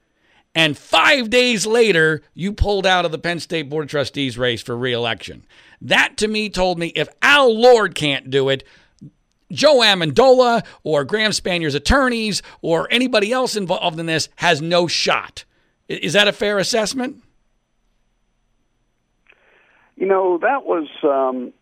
And 0.54 0.78
five 0.78 1.28
days 1.28 1.66
later, 1.66 2.22
you 2.32 2.52
pulled 2.52 2.86
out 2.86 3.04
of 3.04 3.12
the 3.12 3.18
Penn 3.18 3.40
State 3.40 3.68
Board 3.68 3.84
of 3.84 3.90
Trustees 3.90 4.38
race 4.38 4.62
for 4.62 4.76
reelection. 4.76 5.44
That 5.80 6.16
to 6.18 6.28
me 6.28 6.48
told 6.48 6.78
me 6.78 6.88
if 6.88 7.08
Al 7.20 7.54
Lord 7.54 7.94
can't 7.94 8.30
do 8.30 8.48
it, 8.48 8.64
Joe 9.52 9.80
Amendola 9.80 10.64
or 10.82 11.04
Graham 11.04 11.32
Spanier's 11.32 11.74
attorneys 11.74 12.42
or 12.62 12.88
anybody 12.90 13.32
else 13.32 13.56
involved 13.56 14.00
in 14.00 14.06
this 14.06 14.28
has 14.36 14.62
no 14.62 14.86
shot. 14.86 15.44
Is 15.88 16.14
that 16.14 16.28
a 16.28 16.32
fair 16.32 16.58
assessment? 16.58 17.22
You 19.96 20.06
know, 20.06 20.38
that 20.38 20.64
was 20.64 20.88
um, 21.02 21.52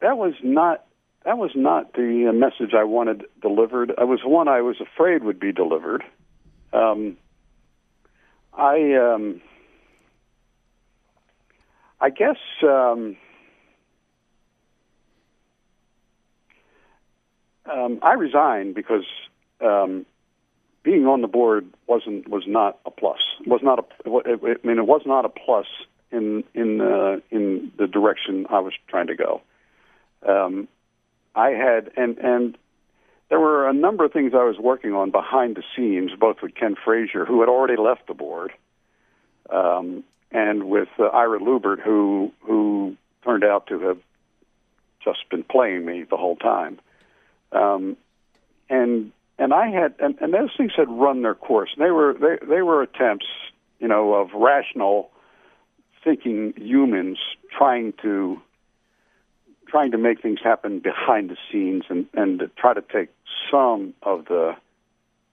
that 0.00 0.16
was 0.16 0.34
not 0.42 0.85
that 1.26 1.38
was 1.38 1.50
not 1.56 1.92
the 1.94 2.28
uh, 2.28 2.32
message 2.32 2.72
I 2.72 2.84
wanted 2.84 3.24
delivered. 3.42 3.90
It 3.90 4.06
was 4.06 4.20
one 4.24 4.46
I 4.46 4.60
was 4.60 4.76
afraid 4.80 5.24
would 5.24 5.40
be 5.40 5.50
delivered. 5.50 6.04
Um, 6.72 7.16
I 8.54 8.94
um, 8.94 9.42
I 12.00 12.10
guess 12.10 12.36
um, 12.62 13.16
um, 17.70 17.98
I 18.02 18.12
resigned 18.12 18.76
because 18.76 19.04
um, 19.60 20.06
being 20.84 21.06
on 21.06 21.22
the 21.22 21.28
board 21.28 21.66
wasn't 21.88 22.28
was 22.28 22.44
not 22.46 22.78
a 22.86 22.92
plus. 22.92 23.18
Was 23.48 23.62
not 23.64 23.80
a. 23.80 24.08
I 24.08 24.64
mean, 24.64 24.78
it 24.78 24.86
was 24.86 25.02
not 25.04 25.24
a 25.24 25.28
plus 25.28 25.66
in 26.12 26.44
in 26.54 26.80
uh, 26.80 27.16
in 27.32 27.72
the 27.78 27.88
direction 27.88 28.46
I 28.48 28.60
was 28.60 28.74
trying 28.86 29.08
to 29.08 29.16
go. 29.16 29.40
Um, 30.24 30.68
I 31.36 31.50
had 31.50 31.90
and 31.96 32.18
and 32.18 32.58
there 33.28 33.38
were 33.38 33.68
a 33.68 33.72
number 33.72 34.04
of 34.04 34.12
things 34.12 34.32
I 34.34 34.44
was 34.44 34.56
working 34.58 34.94
on 34.94 35.10
behind 35.10 35.56
the 35.56 35.62
scenes, 35.76 36.12
both 36.18 36.36
with 36.42 36.54
Ken 36.54 36.76
Frazier, 36.82 37.24
who 37.24 37.40
had 37.40 37.48
already 37.48 37.76
left 37.76 38.06
the 38.06 38.14
board, 38.14 38.52
um, 39.50 40.04
and 40.30 40.64
with 40.64 40.88
uh, 40.98 41.04
Ira 41.04 41.38
Lubert, 41.38 41.80
who 41.80 42.32
who 42.40 42.96
turned 43.24 43.44
out 43.44 43.66
to 43.68 43.80
have 43.80 43.98
just 45.04 45.28
been 45.30 45.44
playing 45.44 45.84
me 45.84 46.04
the 46.08 46.16
whole 46.16 46.36
time. 46.36 46.80
Um, 47.52 47.96
and 48.70 49.12
and 49.38 49.52
I 49.52 49.68
had 49.68 49.94
and, 49.98 50.16
and 50.20 50.32
those 50.32 50.50
things 50.56 50.72
had 50.76 50.88
run 50.88 51.22
their 51.22 51.34
course. 51.34 51.70
They 51.78 51.90
were 51.90 52.14
they 52.14 52.46
they 52.46 52.62
were 52.62 52.82
attempts, 52.82 53.26
you 53.78 53.88
know, 53.88 54.14
of 54.14 54.32
rational 54.34 55.10
thinking 56.02 56.54
humans 56.56 57.18
trying 57.56 57.92
to 58.02 58.40
trying 59.66 59.90
to 59.92 59.98
make 59.98 60.22
things 60.22 60.38
happen 60.42 60.80
behind 60.80 61.30
the 61.30 61.36
scenes 61.50 61.84
and 61.88 62.06
and 62.14 62.38
to 62.38 62.48
try 62.56 62.74
to 62.74 62.82
take 62.82 63.08
some 63.50 63.94
of 64.02 64.26
the 64.26 64.54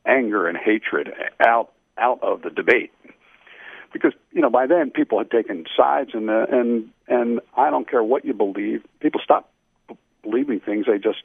anger 0.05 0.47
and 0.47 0.57
hatred 0.57 1.09
out 1.39 1.71
out 1.97 2.19
of 2.21 2.41
the 2.41 2.49
debate. 2.49 2.91
Because 3.91 4.13
you 4.31 4.41
know 4.41 4.49
by 4.49 4.65
then 4.65 4.91
people 4.91 5.17
had 5.17 5.29
taken 5.29 5.65
sides 5.75 6.11
and 6.13 6.29
uh, 6.29 6.45
and 6.51 6.89
and 7.07 7.39
I 7.55 7.69
don't 7.69 7.89
care 7.89 8.03
what 8.03 8.25
you 8.25 8.33
believe 8.33 8.83
people 8.99 9.21
stop 9.23 9.49
believing 10.23 10.59
things. 10.59 10.85
They 10.87 10.97
just 10.97 11.23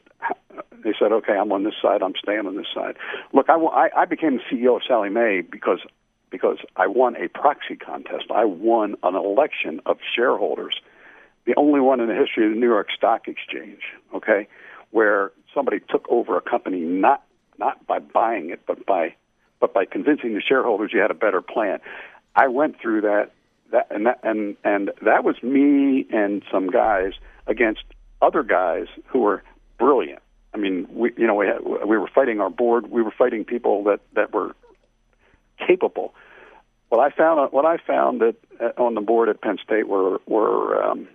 they 0.84 0.92
said 0.98 1.12
okay 1.12 1.32
I'm 1.32 1.52
on 1.52 1.64
this 1.64 1.74
side. 1.80 2.02
I'm 2.02 2.14
staying 2.22 2.46
on 2.46 2.56
this 2.56 2.66
side. 2.74 2.96
Look 3.32 3.48
I 3.48 3.54
I, 3.54 4.02
I 4.02 4.04
became 4.04 4.38
the 4.38 4.42
CEO 4.56 4.76
of 4.76 4.82
Sallie 4.86 5.10
Mae 5.10 5.40
because 5.40 5.80
because 6.30 6.58
I 6.76 6.86
won 6.86 7.16
a 7.16 7.28
proxy 7.28 7.76
contest. 7.76 8.26
I 8.30 8.44
won 8.44 8.96
an 9.02 9.14
election 9.14 9.80
of 9.86 9.96
shareholders 10.14 10.74
the 11.48 11.54
only 11.56 11.80
one 11.80 11.98
in 11.98 12.08
the 12.08 12.14
history 12.14 12.46
of 12.46 12.52
the 12.52 12.60
New 12.60 12.68
York 12.68 12.88
Stock 12.94 13.26
Exchange, 13.26 13.80
okay, 14.14 14.46
where 14.90 15.32
somebody 15.54 15.80
took 15.88 16.06
over 16.10 16.36
a 16.36 16.42
company 16.42 16.80
not 16.80 17.24
not 17.58 17.84
by 17.86 17.98
buying 17.98 18.50
it, 18.50 18.60
but 18.66 18.84
by 18.84 19.14
but 19.58 19.72
by 19.72 19.86
convincing 19.86 20.34
the 20.34 20.42
shareholders 20.46 20.90
you 20.92 21.00
had 21.00 21.10
a 21.10 21.14
better 21.14 21.40
plan. 21.40 21.80
I 22.36 22.48
went 22.48 22.78
through 22.78 23.00
that 23.00 23.30
that 23.72 23.86
and 23.90 24.04
that 24.04 24.20
and 24.22 24.56
and 24.62 24.90
that 25.00 25.24
was 25.24 25.42
me 25.42 26.06
and 26.12 26.42
some 26.52 26.68
guys 26.68 27.12
against 27.46 27.82
other 28.20 28.42
guys 28.42 28.86
who 29.06 29.20
were 29.20 29.42
brilliant. 29.78 30.20
I 30.52 30.58
mean, 30.58 30.86
we 30.90 31.12
you 31.16 31.26
know 31.26 31.34
we 31.34 31.46
had, 31.46 31.64
we 31.64 31.96
were 31.96 32.10
fighting 32.14 32.42
our 32.42 32.50
board. 32.50 32.90
We 32.90 33.00
were 33.00 33.14
fighting 33.16 33.46
people 33.46 33.84
that 33.84 34.00
that 34.12 34.34
were 34.34 34.54
capable. 35.66 36.14
What 36.90 37.00
I 37.00 37.08
found 37.16 37.52
what 37.52 37.64
I 37.64 37.78
found 37.78 38.20
that 38.20 38.36
uh, 38.60 38.82
on 38.82 38.94
the 38.94 39.00
board 39.00 39.30
at 39.30 39.40
Penn 39.40 39.56
State 39.64 39.88
were 39.88 40.20
were 40.26 40.82
um, 40.84 41.08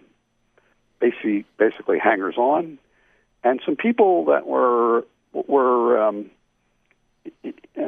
basically 1.03 1.45
basically 1.57 1.99
hangers 1.99 2.37
on, 2.37 2.79
and 3.43 3.59
some 3.65 3.75
people 3.75 4.25
that 4.25 4.47
were 4.47 5.05
were 5.33 6.01
um, 6.01 6.31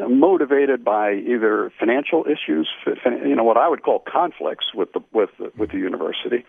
motivated 0.10 0.84
by 0.84 1.14
either 1.14 1.72
financial 1.80 2.26
issues, 2.26 2.68
you 3.06 3.36
know, 3.36 3.44
what 3.44 3.58
I 3.58 3.68
would 3.70 3.84
call 3.84 4.00
conflicts 4.00 4.66
with 4.74 4.92
the 4.94 5.02
with 5.14 5.30
the, 5.40 5.52
with 5.58 5.72
the 5.72 5.78
university. 5.78 6.46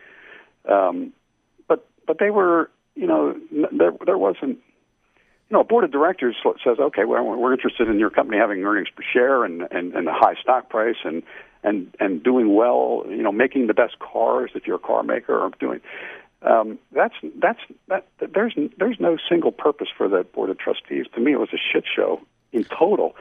Um, 0.69 1.13
but 1.69 1.87
but 2.07 2.19
they 2.19 2.31
were, 2.31 2.71
you 2.95 3.07
know, 3.07 3.37
there 3.73 3.93
there 4.05 4.19
wasn't. 4.19 4.59
You 5.49 5.55
know, 5.55 5.61
a 5.61 5.65
board 5.65 5.85
of 5.85 5.93
directors 5.93 6.35
says, 6.43 6.77
okay, 6.81 7.05
well, 7.05 7.23
we're 7.23 7.53
interested 7.53 7.87
in 7.89 8.01
your 8.01 8.11
company 8.11 8.37
having 8.37 8.65
earnings 8.65 8.89
per 8.97 9.05
share 9.13 9.45
and, 9.45 9.63
and, 9.71 9.95
and 9.95 10.09
a 10.09 10.13
high 10.13 10.35
stock 10.43 10.69
price 10.69 10.97
and, 11.05 11.23
and, 11.63 11.95
and 12.01 12.21
doing 12.21 12.53
well, 12.53 13.05
you 13.09 13.23
know, 13.23 13.31
making 13.31 13.69
the 13.69 13.75
best 13.75 13.97
cars 14.01 14.51
if 14.57 14.67
you're 14.67 14.75
a 14.75 14.81
car 14.81 15.05
maker 15.05 15.39
or 15.39 15.53
doing, 15.61 15.81
um, 16.43 16.79
that's 16.93 17.15
that's 17.37 17.61
that. 17.89 18.07
There's 18.19 18.55
there's 18.79 19.01
no 19.01 19.17
single 19.29 19.53
purpose 19.53 19.89
for 19.97 20.09
the 20.09 20.25
board 20.25 20.51
of 20.51 20.59
trustees. 20.59 21.07
To 21.15 21.21
me, 21.21 21.33
it 21.33 21.41
was 21.41 21.49
a 21.53 21.59
shit 21.73 21.85
show 21.95 22.21
in 22.53 22.65
total, 22.65 23.17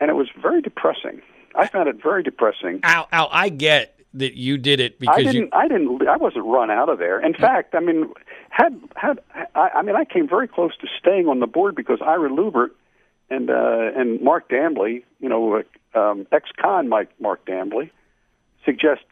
and 0.00 0.10
it 0.10 0.14
was 0.14 0.28
very 0.40 0.62
depressing. 0.62 1.20
I 1.54 1.66
found 1.66 1.88
it 1.88 2.02
very 2.02 2.22
depressing. 2.22 2.80
Al, 2.82 3.08
Al, 3.12 3.28
I 3.30 3.48
get 3.48 3.98
that 4.14 4.34
you 4.34 4.58
did 4.58 4.80
it 4.80 4.98
because 4.98 5.18
I 5.18 5.22
didn't. 5.22 5.34
You... 5.34 5.48
I 5.52 5.68
didn't. 5.68 6.08
I 6.08 6.16
wasn't 6.16 6.46
run 6.46 6.70
out 6.70 6.88
of 6.88 6.98
there. 6.98 7.20
In 7.20 7.34
fact, 7.34 7.74
I 7.74 7.80
mean, 7.80 8.12
had 8.50 8.80
had 8.94 9.20
I, 9.54 9.70
I 9.76 9.82
mean, 9.82 9.96
I 9.96 10.04
came 10.04 10.28
very 10.28 10.48
close 10.48 10.76
to 10.78 10.86
staying 10.98 11.28
on 11.28 11.40
the 11.40 11.46
board 11.46 11.74
because 11.74 12.00
Ira 12.00 12.30
Lubert 12.30 12.70
and 13.28 13.50
uh, 13.50 13.90
and 13.96 14.20
Mark 14.20 14.48
Dambly, 14.48 15.04
you 15.20 15.28
know, 15.28 15.62
um, 15.94 16.26
ex-con 16.32 16.88
Mike 16.88 17.10
Mark 17.20 17.44
Dambly, 17.44 17.90
suggest 18.64 19.02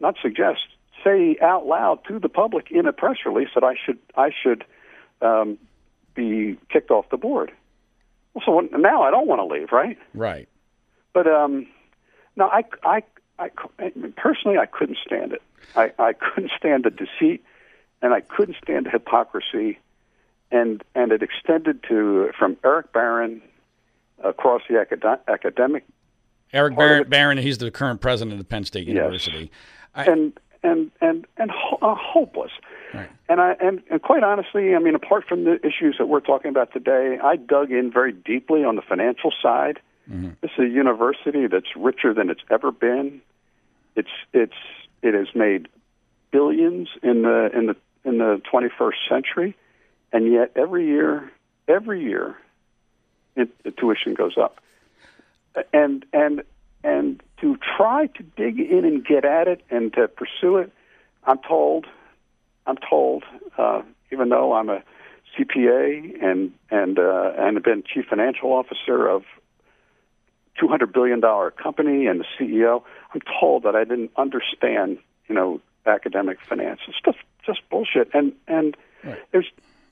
not 0.00 0.16
suggest 0.22 0.60
say 1.04 1.36
out 1.42 1.66
loud 1.66 2.00
to 2.08 2.18
the 2.18 2.28
public 2.28 2.70
in 2.70 2.86
a 2.86 2.92
press 2.92 3.18
release 3.24 3.48
that 3.54 3.64
I 3.64 3.74
should 3.74 3.98
I 4.16 4.30
should 4.42 4.64
um, 5.22 5.58
be 6.14 6.58
kicked 6.70 6.90
off 6.90 7.08
the 7.10 7.16
board. 7.16 7.52
Well, 8.34 8.44
so 8.44 8.76
now 8.76 9.02
I 9.02 9.10
don't 9.10 9.26
want 9.26 9.40
to 9.40 9.44
leave, 9.44 9.72
right? 9.72 9.98
Right. 10.14 10.48
But 11.12 11.26
um, 11.26 11.66
no, 12.36 12.46
I, 12.46 12.64
I, 12.84 13.02
I 13.38 13.50
personally 14.16 14.58
I 14.58 14.66
couldn't 14.66 14.98
stand 15.04 15.32
it. 15.32 15.42
I, 15.74 15.92
I 15.98 16.12
couldn't 16.12 16.52
stand 16.56 16.84
the 16.84 16.90
deceit, 16.90 17.44
and 18.00 18.14
I 18.14 18.20
couldn't 18.20 18.56
stand 18.62 18.86
the 18.86 18.90
hypocrisy, 18.90 19.78
and 20.50 20.82
and 20.94 21.12
it 21.12 21.22
extended 21.22 21.82
to 21.88 22.30
from 22.38 22.56
Eric 22.64 22.92
Barron 22.92 23.42
across 24.22 24.62
the 24.68 24.80
acad- 24.80 25.20
academic. 25.28 25.84
Eric 26.52 26.76
Barron, 26.76 27.08
Barron, 27.08 27.38
he's 27.38 27.58
the 27.58 27.70
current 27.70 28.00
president 28.00 28.40
of 28.40 28.48
Penn 28.48 28.64
State 28.64 28.86
University. 28.86 29.38
Yes. 29.40 29.50
I, 29.94 30.04
and 30.04 30.32
and 30.62 30.90
and 31.00 31.26
and 31.36 31.50
ho- 31.50 31.78
uh, 31.82 31.94
hopeless. 31.94 32.52
Right. 32.94 33.08
And 33.28 33.40
I 33.40 33.52
and, 33.60 33.82
and 33.90 34.02
quite 34.02 34.22
honestly, 34.22 34.74
I 34.74 34.78
mean, 34.78 34.94
apart 34.94 35.24
from 35.28 35.44
the 35.44 35.58
issues 35.66 35.96
that 35.98 36.06
we're 36.06 36.20
talking 36.20 36.50
about 36.50 36.72
today, 36.72 37.18
I 37.22 37.36
dug 37.36 37.70
in 37.70 37.90
very 37.92 38.12
deeply 38.12 38.64
on 38.64 38.76
the 38.76 38.82
financial 38.82 39.32
side. 39.42 39.80
Mm-hmm. 40.10 40.30
This 40.40 40.50
is 40.58 40.64
a 40.64 40.68
university 40.68 41.46
that's 41.46 41.76
richer 41.76 42.14
than 42.14 42.30
it's 42.30 42.42
ever 42.50 42.72
been. 42.72 43.20
It's 43.94 44.08
it's 44.32 44.54
it 45.02 45.14
has 45.14 45.28
made 45.34 45.68
billions 46.30 46.88
in 47.02 47.22
the 47.22 47.50
in 47.54 47.66
the 47.66 47.76
in 48.04 48.18
the 48.18 48.40
21st 48.52 49.08
century, 49.08 49.56
and 50.12 50.32
yet 50.32 50.52
every 50.56 50.86
year, 50.86 51.30
every 51.66 52.02
year, 52.02 52.36
it, 53.36 53.50
the 53.64 53.70
tuition 53.70 54.14
goes 54.14 54.36
up. 54.38 54.60
And 55.72 56.04
and 56.12 56.42
and 56.84 57.22
to 57.40 57.56
try 57.76 58.06
to 58.06 58.22
dig 58.22 58.58
in 58.58 58.84
and 58.84 59.04
get 59.04 59.24
at 59.24 59.48
it 59.48 59.62
and 59.70 59.92
to 59.94 60.08
pursue 60.08 60.56
it, 60.56 60.72
I'm 61.24 61.38
told, 61.38 61.86
I'm 62.66 62.76
told, 62.76 63.24
uh, 63.56 63.82
even 64.10 64.28
though 64.28 64.54
I'm 64.54 64.68
a 64.68 64.82
CPA 65.38 66.22
and 66.22 66.52
and 66.70 66.98
uh, 66.98 67.32
and 67.36 67.56
have 67.56 67.64
been 67.64 67.82
chief 67.82 68.06
financial 68.06 68.52
officer 68.52 69.06
of 69.06 69.24
two 70.58 70.68
hundred 70.68 70.92
billion 70.92 71.20
dollar 71.20 71.50
company 71.50 72.06
and 72.06 72.20
the 72.20 72.24
CEO. 72.38 72.82
I'm 73.14 73.20
told 73.40 73.62
that 73.62 73.76
I 73.76 73.84
didn't 73.84 74.10
understand, 74.16 74.98
you 75.28 75.34
know, 75.34 75.60
academic 75.86 76.38
finance. 76.48 76.80
It's 76.88 76.98
just 77.04 77.18
just 77.44 77.60
bullshit. 77.70 78.10
And 78.14 78.32
and 78.46 78.76
right. 79.04 79.18
there's 79.32 79.50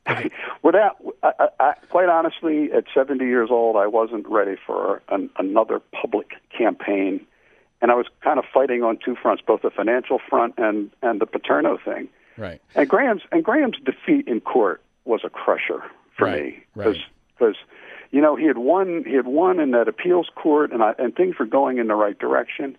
okay. 0.08 0.30
without 0.62 0.96
I, 1.22 1.48
I, 1.60 1.72
quite 1.90 2.08
honestly, 2.08 2.72
at 2.72 2.84
70 2.94 3.24
years 3.24 3.50
old, 3.50 3.76
I 3.76 3.86
wasn't 3.86 4.26
ready 4.28 4.56
for 4.66 5.02
an, 5.08 5.30
another 5.38 5.80
public 5.92 6.32
campaign, 6.56 7.26
and 7.86 7.92
I 7.92 7.94
was 7.94 8.06
kind 8.20 8.36
of 8.40 8.44
fighting 8.52 8.82
on 8.82 8.98
two 8.98 9.14
fronts, 9.14 9.44
both 9.46 9.62
the 9.62 9.70
financial 9.70 10.18
front 10.28 10.54
and 10.58 10.90
and 11.02 11.20
the 11.20 11.26
Paterno 11.26 11.78
thing. 11.78 12.08
Right. 12.36 12.60
And 12.74 12.88
Graham's 12.88 13.22
and 13.30 13.44
Graham's 13.44 13.76
defeat 13.84 14.26
in 14.26 14.40
court 14.40 14.82
was 15.04 15.20
a 15.22 15.30
crusher 15.30 15.84
for 16.18 16.24
right. 16.24 16.42
me 16.46 16.64
because 16.74 16.96
because 17.38 17.54
you 18.10 18.20
know 18.20 18.34
he 18.34 18.44
had 18.44 18.58
won 18.58 19.04
he 19.06 19.14
had 19.14 19.28
won 19.28 19.60
in 19.60 19.70
that 19.70 19.86
appeals 19.86 20.28
court 20.34 20.72
and 20.72 20.82
I, 20.82 20.94
and 20.98 21.14
things 21.14 21.36
were 21.38 21.46
going 21.46 21.78
in 21.78 21.86
the 21.86 21.94
right 21.94 22.18
direction. 22.18 22.76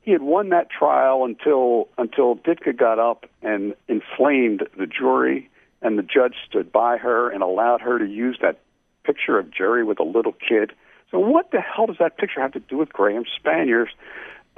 He 0.00 0.10
had 0.10 0.22
won 0.22 0.48
that 0.48 0.70
trial 0.70 1.24
until 1.24 1.86
until 1.96 2.34
Ditka 2.34 2.76
got 2.76 2.98
up 2.98 3.26
and 3.42 3.76
inflamed 3.86 4.66
the 4.76 4.86
jury 4.86 5.48
and 5.82 5.96
the 5.96 6.02
judge 6.02 6.34
stood 6.48 6.72
by 6.72 6.96
her 6.96 7.30
and 7.30 7.44
allowed 7.44 7.80
her 7.80 8.00
to 8.00 8.06
use 8.06 8.38
that 8.42 8.58
picture 9.04 9.38
of 9.38 9.52
Jerry 9.52 9.84
with 9.84 10.00
a 10.00 10.04
little 10.04 10.32
kid. 10.32 10.72
So 11.12 11.20
what 11.20 11.52
the 11.52 11.60
hell 11.60 11.86
does 11.86 11.98
that 12.00 12.18
picture 12.18 12.40
have 12.40 12.52
to 12.52 12.60
do 12.60 12.76
with 12.76 12.92
Graham 12.92 13.22
Spaniers? 13.36 13.90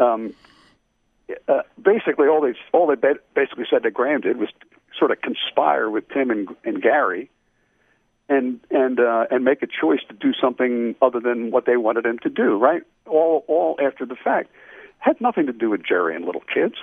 Um, 0.00 0.34
uh, 1.46 1.62
basically, 1.80 2.26
all 2.26 2.40
they 2.40 2.54
all 2.72 2.86
they 2.86 2.96
basically 3.34 3.66
said 3.70 3.82
that 3.84 3.92
Graham 3.92 4.20
did 4.20 4.36
was 4.38 4.48
sort 4.98 5.10
of 5.10 5.20
conspire 5.20 5.88
with 5.88 6.08
Tim 6.08 6.30
and, 6.30 6.48
and 6.64 6.82
Gary, 6.82 7.30
and 8.28 8.60
and 8.70 8.98
uh, 8.98 9.26
and 9.30 9.44
make 9.44 9.62
a 9.62 9.68
choice 9.68 10.00
to 10.08 10.14
do 10.14 10.32
something 10.40 10.96
other 11.00 11.20
than 11.20 11.50
what 11.50 11.66
they 11.66 11.76
wanted 11.76 12.06
him 12.06 12.18
to 12.20 12.30
do. 12.30 12.58
Right, 12.58 12.82
all 13.06 13.44
all 13.46 13.78
after 13.80 14.06
the 14.06 14.16
fact, 14.16 14.50
had 14.98 15.20
nothing 15.20 15.46
to 15.46 15.52
do 15.52 15.70
with 15.70 15.84
Jerry 15.84 16.16
and 16.16 16.24
little 16.24 16.42
kids. 16.52 16.76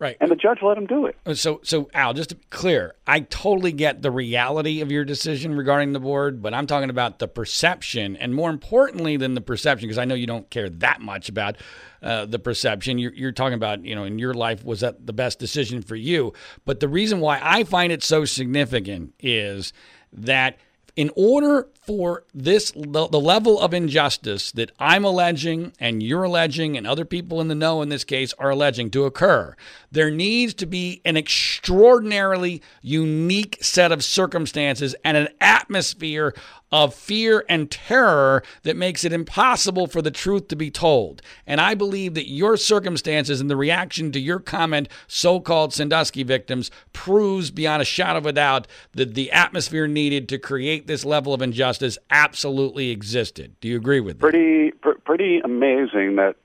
Right. 0.00 0.16
And 0.18 0.30
the 0.30 0.36
judge 0.36 0.60
let 0.62 0.78
him 0.78 0.86
do 0.86 1.04
it. 1.04 1.16
Uh, 1.26 1.34
so, 1.34 1.60
so 1.62 1.90
Al, 1.92 2.14
just 2.14 2.30
to 2.30 2.34
be 2.34 2.46
clear, 2.48 2.94
I 3.06 3.20
totally 3.20 3.70
get 3.70 4.00
the 4.00 4.10
reality 4.10 4.80
of 4.80 4.90
your 4.90 5.04
decision 5.04 5.54
regarding 5.54 5.92
the 5.92 6.00
board, 6.00 6.40
but 6.40 6.54
I'm 6.54 6.66
talking 6.66 6.88
about 6.88 7.18
the 7.18 7.28
perception, 7.28 8.16
and 8.16 8.34
more 8.34 8.48
importantly 8.48 9.18
than 9.18 9.34
the 9.34 9.42
perception, 9.42 9.86
because 9.86 9.98
I 9.98 10.06
know 10.06 10.14
you 10.14 10.26
don't 10.26 10.48
care 10.48 10.70
that 10.70 11.02
much 11.02 11.28
about 11.28 11.58
uh, 12.02 12.24
the 12.24 12.38
perception. 12.38 12.96
You're, 12.96 13.12
you're 13.12 13.32
talking 13.32 13.52
about, 13.52 13.84
you 13.84 13.94
know, 13.94 14.04
in 14.04 14.18
your 14.18 14.32
life, 14.32 14.64
was 14.64 14.80
that 14.80 15.06
the 15.06 15.12
best 15.12 15.38
decision 15.38 15.82
for 15.82 15.96
you? 15.96 16.32
But 16.64 16.80
the 16.80 16.88
reason 16.88 17.20
why 17.20 17.38
I 17.42 17.64
find 17.64 17.92
it 17.92 18.02
so 18.02 18.24
significant 18.24 19.12
is 19.20 19.74
that 20.14 20.56
in 21.00 21.10
order 21.16 21.66
for 21.86 22.24
this 22.34 22.72
the, 22.72 23.08
the, 23.08 23.18
level 23.18 23.58
of 23.58 23.72
injustice 23.72 24.52
that 24.52 24.70
I'm 24.78 25.02
alleging 25.02 25.72
and 25.80 26.02
you're 26.02 26.24
alleging 26.24 26.76
and 26.76 26.86
other 26.86 27.06
people 27.06 27.40
in 27.40 27.48
the 27.48 27.54
know 27.54 27.80
in 27.80 27.88
this 27.88 28.04
case 28.04 28.34
are 28.34 28.50
alleging 28.50 28.90
to 28.90 29.06
occur, 29.06 29.56
there 29.90 30.10
needs 30.10 30.52
to 30.54 30.66
be 30.66 31.00
an 31.06 31.16
extraordinarily 31.16 32.60
unique 32.82 33.56
set 33.62 33.92
of 33.92 34.04
circumstances 34.04 34.94
and 35.02 35.16
an 35.16 35.28
atmosphere 35.40 36.34
of 36.72 36.94
fear 36.94 37.44
and 37.48 37.70
terror 37.70 38.42
that 38.62 38.76
makes 38.76 39.04
it 39.04 39.12
impossible 39.12 39.86
for 39.86 40.00
the 40.02 40.10
truth 40.10 40.48
to 40.48 40.56
be 40.56 40.70
told. 40.70 41.22
And 41.46 41.60
I 41.60 41.74
believe 41.74 42.14
that 42.14 42.30
your 42.30 42.56
circumstances 42.56 43.40
and 43.40 43.50
the 43.50 43.56
reaction 43.56 44.12
to 44.12 44.20
your 44.20 44.38
comment, 44.38 44.88
so 45.06 45.40
called 45.40 45.72
Sandusky 45.74 46.22
victims, 46.22 46.70
proves 46.92 47.50
beyond 47.50 47.82
a 47.82 47.84
shadow 47.84 48.18
of 48.18 48.26
a 48.26 48.32
doubt 48.32 48.66
that 48.92 49.14
the 49.14 49.32
atmosphere 49.32 49.86
needed 49.86 50.28
to 50.28 50.38
create 50.38 50.86
this 50.86 51.04
level 51.04 51.34
of 51.34 51.42
injustice 51.42 51.98
absolutely 52.10 52.90
existed. 52.90 53.56
Do 53.60 53.68
you 53.68 53.76
agree 53.76 54.00
with 54.00 54.20
that? 54.20 54.30
Pretty, 54.30 54.72
pretty 55.04 55.40
amazing 55.40 56.16
that 56.16 56.36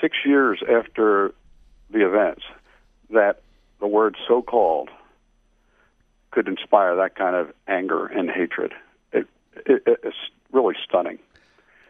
six 0.00 0.16
years 0.24 0.60
after 0.68 1.34
the 1.90 2.06
events, 2.06 2.42
that 3.10 3.42
the 3.80 3.86
word 3.86 4.16
so 4.26 4.42
called 4.42 4.90
could 6.30 6.48
inspire 6.48 6.96
that 6.96 7.14
kind 7.14 7.36
of 7.36 7.52
anger 7.68 8.06
and 8.06 8.30
hatred 8.30 8.72
it, 9.64 9.82
it's 10.02 10.16
really 10.52 10.74
stunning. 10.88 11.18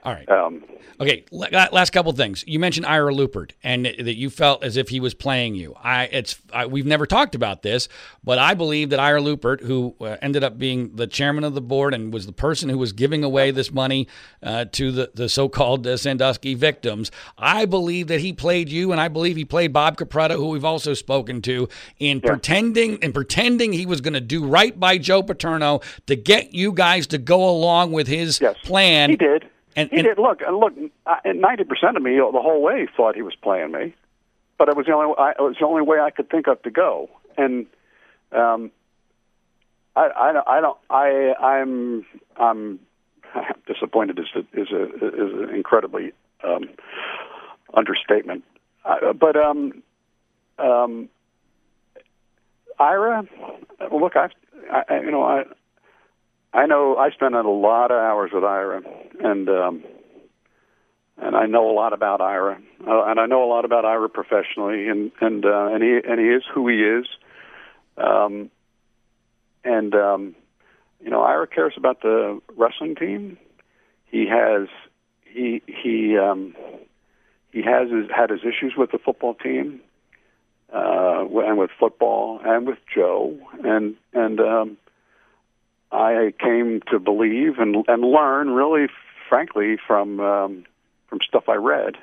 All 0.07 0.13
right. 0.13 0.29
Um, 0.29 0.63
okay. 1.01 1.25
Last 1.33 1.91
couple 1.91 2.13
things. 2.13 2.45
You 2.47 2.61
mentioned 2.61 2.87
Ira 2.87 3.13
Lubert, 3.13 3.51
and 3.65 3.87
that 3.87 4.15
you 4.17 4.31
felt 4.31 4.63
as 4.63 4.77
if 4.77 4.89
he 4.89 5.01
was 5.01 5.15
playing 5.15 5.57
you. 5.57 5.75
I 5.83 6.05
it's 6.05 6.41
I, 6.53 6.67
we've 6.67 6.87
never 6.87 7.07
talked 7.07 7.35
about 7.35 7.63
this, 7.63 7.89
but 8.23 8.39
I 8.39 8.55
believe 8.55 8.91
that 8.91 9.01
Ira 9.01 9.21
Lubert, 9.21 9.63
who 9.63 9.97
uh, 10.01 10.17
ended 10.23 10.45
up 10.45 10.59
being 10.59 10.95
the 10.95 11.09
chairman 11.09 11.43
of 11.43 11.55
the 11.55 11.61
board 11.61 11.93
and 11.93 12.13
was 12.13 12.25
the 12.25 12.33
person 12.33 12.69
who 12.69 12.79
was 12.79 12.93
giving 12.93 13.25
away 13.25 13.51
this 13.51 13.73
money 13.73 14.07
uh, 14.45 14.67
to 14.73 14.93
the 14.93 15.11
the 15.13 15.29
so-called 15.29 15.85
uh, 15.89 15.97
Sandusky 15.97 16.55
victims, 16.55 17.11
I 17.37 17.65
believe 17.65 18.07
that 18.07 18.21
he 18.21 18.33
played 18.33 18.69
you, 18.69 18.93
and 18.93 19.01
I 19.01 19.09
believe 19.09 19.35
he 19.35 19.45
played 19.45 19.73
Bob 19.73 19.97
Capretto, 19.97 20.37
who 20.37 20.51
we've 20.51 20.65
also 20.65 20.95
spoken 20.95 21.43
to, 21.43 21.69
in 21.99 22.21
yeah. 22.23 22.31
pretending 22.31 23.03
and 23.03 23.13
pretending 23.13 23.73
he 23.73 23.87
was 23.87 24.01
going 24.01 24.15
to 24.15 24.21
do 24.21 24.47
right 24.47 24.79
by 24.79 24.99
Joe 24.99 25.25
Paterno 25.25 25.81
to 26.07 26.15
get 26.15 26.55
you 26.55 26.71
guys 26.71 27.09
to 27.09 27.19
go 27.19 27.51
along 27.51 27.91
with 27.91 28.07
his 28.07 28.41
yes, 28.41 28.57
plan. 28.63 29.11
He 29.11 29.17
did. 29.17 29.51
And, 29.77 29.91
he 29.91 29.99
and, 29.99 30.07
did. 30.07 30.19
Look, 30.19 30.41
look. 30.51 30.73
Ninety 31.25 31.65
percent 31.65 31.97
of 31.97 32.03
me 32.03 32.17
the 32.17 32.41
whole 32.41 32.63
way 32.63 32.89
thought 32.97 33.15
he 33.15 33.23
was 33.23 33.35
playing 33.35 33.73
me, 33.73 33.95
but 34.59 34.69
it 34.69 34.77
was 34.77 34.87
the 34.87 34.93
only. 34.93 35.15
I, 35.19 35.31
it 35.33 35.41
was 35.41 35.57
the 35.61 35.67
only 35.67 35.83
way 35.83 36.01
I 36.01 36.11
could 36.11 36.31
think 36.31 36.49
of 36.49 36.63
to 36.63 36.71
go. 36.71 37.11
And 37.37 37.67
um, 38.33 38.71
I, 39.95 40.07
I, 40.07 40.57
I 40.57 40.61
don't. 40.61 40.79
I, 40.89 41.35
I'm. 41.41 42.07
I'm 42.39 42.81
disappointed. 43.67 44.19
Is 44.19 44.27
a, 44.35 44.41
is 44.59 44.69
a 44.73 44.85
is 44.85 45.49
an 45.49 45.55
incredibly 45.55 46.13
um, 46.43 46.71
understatement. 47.75 48.45
Uh, 48.85 49.13
but 49.13 49.37
um, 49.37 49.83
um, 50.59 51.09
Ira, 52.79 53.25
look, 53.93 54.17
I've, 54.17 54.31
I, 54.71 55.01
you 55.01 55.11
know, 55.11 55.23
I, 55.23 55.43
I 56.53 56.67
know 56.67 56.97
I 56.97 57.11
spent 57.11 57.35
a 57.35 57.49
lot 57.49 57.91
of 57.91 57.99
hours 57.99 58.31
with 58.33 58.45
Ira, 58.45 58.83
and 59.23 59.49
um, 59.49 59.85
and 61.19 61.37
I 61.37 61.47
know 61.47 61.71
a 61.71 61.73
lot 61.75 61.93
about 61.93 62.21
Ira, 62.21 62.59
uh, 62.87 63.05
and 63.05 63.19
I 63.21 63.27
know 63.27 63.45
a 63.45 63.49
lot 63.49 63.65
about 63.65 63.85
Ira 63.85 64.09
professionally, 64.09 64.89
and 64.89 65.13
and 65.21 65.45
uh, 65.45 65.69
and 65.73 65.83
he 65.83 66.01
and 66.09 66.21
he 66.21 66.27
is 66.27 66.43
who 66.53 66.69
he 66.69 66.77
is, 66.77 67.07
um, 67.97 68.51
and 69.65 69.95
um, 69.95 70.35
you 71.03 71.11
know 71.11 71.23
Ira 71.23 71.47
cares 71.47 71.75
about 71.77 72.03
the 72.03 72.41
wrestling 72.57 72.95
team. 72.95 73.39
He 74.07 74.27
has 74.27 74.69
he 75.25 75.63
he 75.67 76.17
um, 76.17 76.55
he 77.51 77.63
has 77.63 77.91
his, 77.91 78.11
had 78.15 78.31
his 78.31 78.41
issues 78.41 78.75
with 78.77 78.93
the 78.93 78.99
football 78.99 79.35
team, 79.35 79.81
uh, 80.73 81.25
and 81.27 81.59
with 81.59 81.71
football, 81.79 82.41
and 82.45 82.67
with 82.67 82.79
Joe, 82.95 83.39
and 83.65 83.97
and 84.13 84.41
um, 84.41 84.77
I 85.93 86.33
came 86.39 86.83
to 86.91 86.99
believe 86.99 87.59
and 87.59 87.85
and 87.89 88.03
learn 88.03 88.51
really, 88.51 88.89
frankly, 89.29 89.77
from 89.87 90.21
um, 90.21 90.67
from 91.09 91.21
stuff 91.27 91.45
I 91.49 91.55
read. 91.55 91.95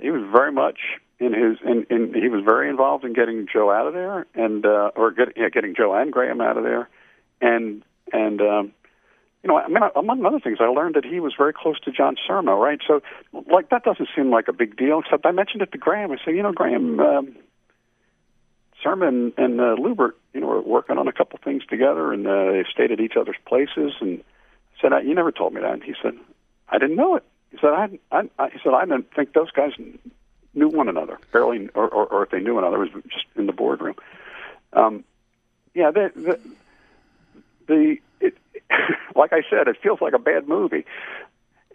He 0.00 0.10
was 0.10 0.22
very 0.32 0.52
much 0.52 0.78
in 1.18 1.32
his 1.32 1.58
in, 1.64 1.86
in 1.88 2.14
he 2.14 2.28
was 2.28 2.44
very 2.44 2.68
involved 2.68 3.04
in 3.04 3.12
getting 3.12 3.46
Joe 3.52 3.70
out 3.70 3.86
of 3.86 3.94
there 3.94 4.26
and 4.34 4.66
uh, 4.66 4.90
or 4.96 5.12
get, 5.12 5.28
yeah, 5.36 5.48
getting 5.48 5.74
Joe 5.74 5.94
and 5.94 6.12
Graham 6.12 6.40
out 6.40 6.56
of 6.56 6.64
there, 6.64 6.88
and 7.40 7.84
and 8.12 8.40
um, 8.40 8.72
you 9.42 9.48
know 9.48 9.58
I 9.58 9.68
mean 9.68 9.82
among 9.94 10.24
other 10.24 10.40
things 10.40 10.58
I 10.60 10.66
learned 10.66 10.96
that 10.96 11.04
he 11.04 11.20
was 11.20 11.34
very 11.38 11.52
close 11.52 11.78
to 11.80 11.92
John 11.92 12.16
Surma, 12.28 12.60
right? 12.60 12.80
So 12.86 13.02
like 13.50 13.70
that 13.70 13.84
doesn't 13.84 14.08
seem 14.16 14.30
like 14.30 14.48
a 14.48 14.52
big 14.52 14.76
deal. 14.76 15.00
Except 15.00 15.24
I 15.24 15.30
mentioned 15.30 15.62
it 15.62 15.70
to 15.72 15.78
Graham. 15.78 16.10
I 16.10 16.16
said, 16.24 16.34
you 16.34 16.42
know, 16.42 16.52
Graham. 16.52 16.98
Um, 16.98 17.36
Surma 18.84 19.32
and, 19.36 19.60
uh, 19.60 19.76
Lubert, 19.76 20.12
you 20.32 20.40
know, 20.40 20.46
were 20.46 20.60
working 20.60 20.98
on 20.98 21.08
a 21.08 21.12
couple 21.12 21.38
things 21.42 21.64
together, 21.66 22.12
and 22.12 22.26
uh, 22.26 22.52
they 22.52 22.64
stayed 22.70 22.90
at 22.90 23.00
each 23.00 23.16
other's 23.16 23.36
places. 23.46 23.94
And 24.00 24.22
I 24.76 24.80
said, 24.80 25.06
"You 25.06 25.14
never 25.14 25.32
told 25.32 25.54
me 25.54 25.60
that." 25.60 25.72
And 25.72 25.82
he 25.82 25.94
said, 26.02 26.14
"I 26.68 26.78
didn't 26.78 26.96
know 26.96 27.16
it." 27.16 27.24
He 27.50 27.58
said, 27.58 27.70
"I, 27.70 27.98
I, 28.10 28.28
I 28.38 28.48
he 28.50 28.58
said 28.62 28.72
I 28.72 28.84
didn't 28.84 29.12
think 29.14 29.32
those 29.32 29.50
guys 29.50 29.72
knew 30.54 30.68
one 30.68 30.88
another, 30.88 31.18
barely, 31.32 31.68
or, 31.74 31.88
or, 31.88 32.06
or 32.06 32.24
if 32.24 32.30
they 32.30 32.40
knew 32.40 32.54
one 32.54 32.64
another, 32.64 32.84
it 32.84 32.94
was 32.94 33.04
just 33.04 33.26
in 33.36 33.46
the 33.46 33.52
boardroom." 33.52 33.94
Um, 34.72 35.04
yeah, 35.74 35.90
the 35.90 36.12
the, 36.14 36.40
the 37.66 37.96
it, 38.20 38.36
like 39.16 39.32
I 39.32 39.42
said, 39.48 39.68
it 39.68 39.76
feels 39.82 40.00
like 40.00 40.14
a 40.14 40.18
bad 40.18 40.48
movie, 40.48 40.84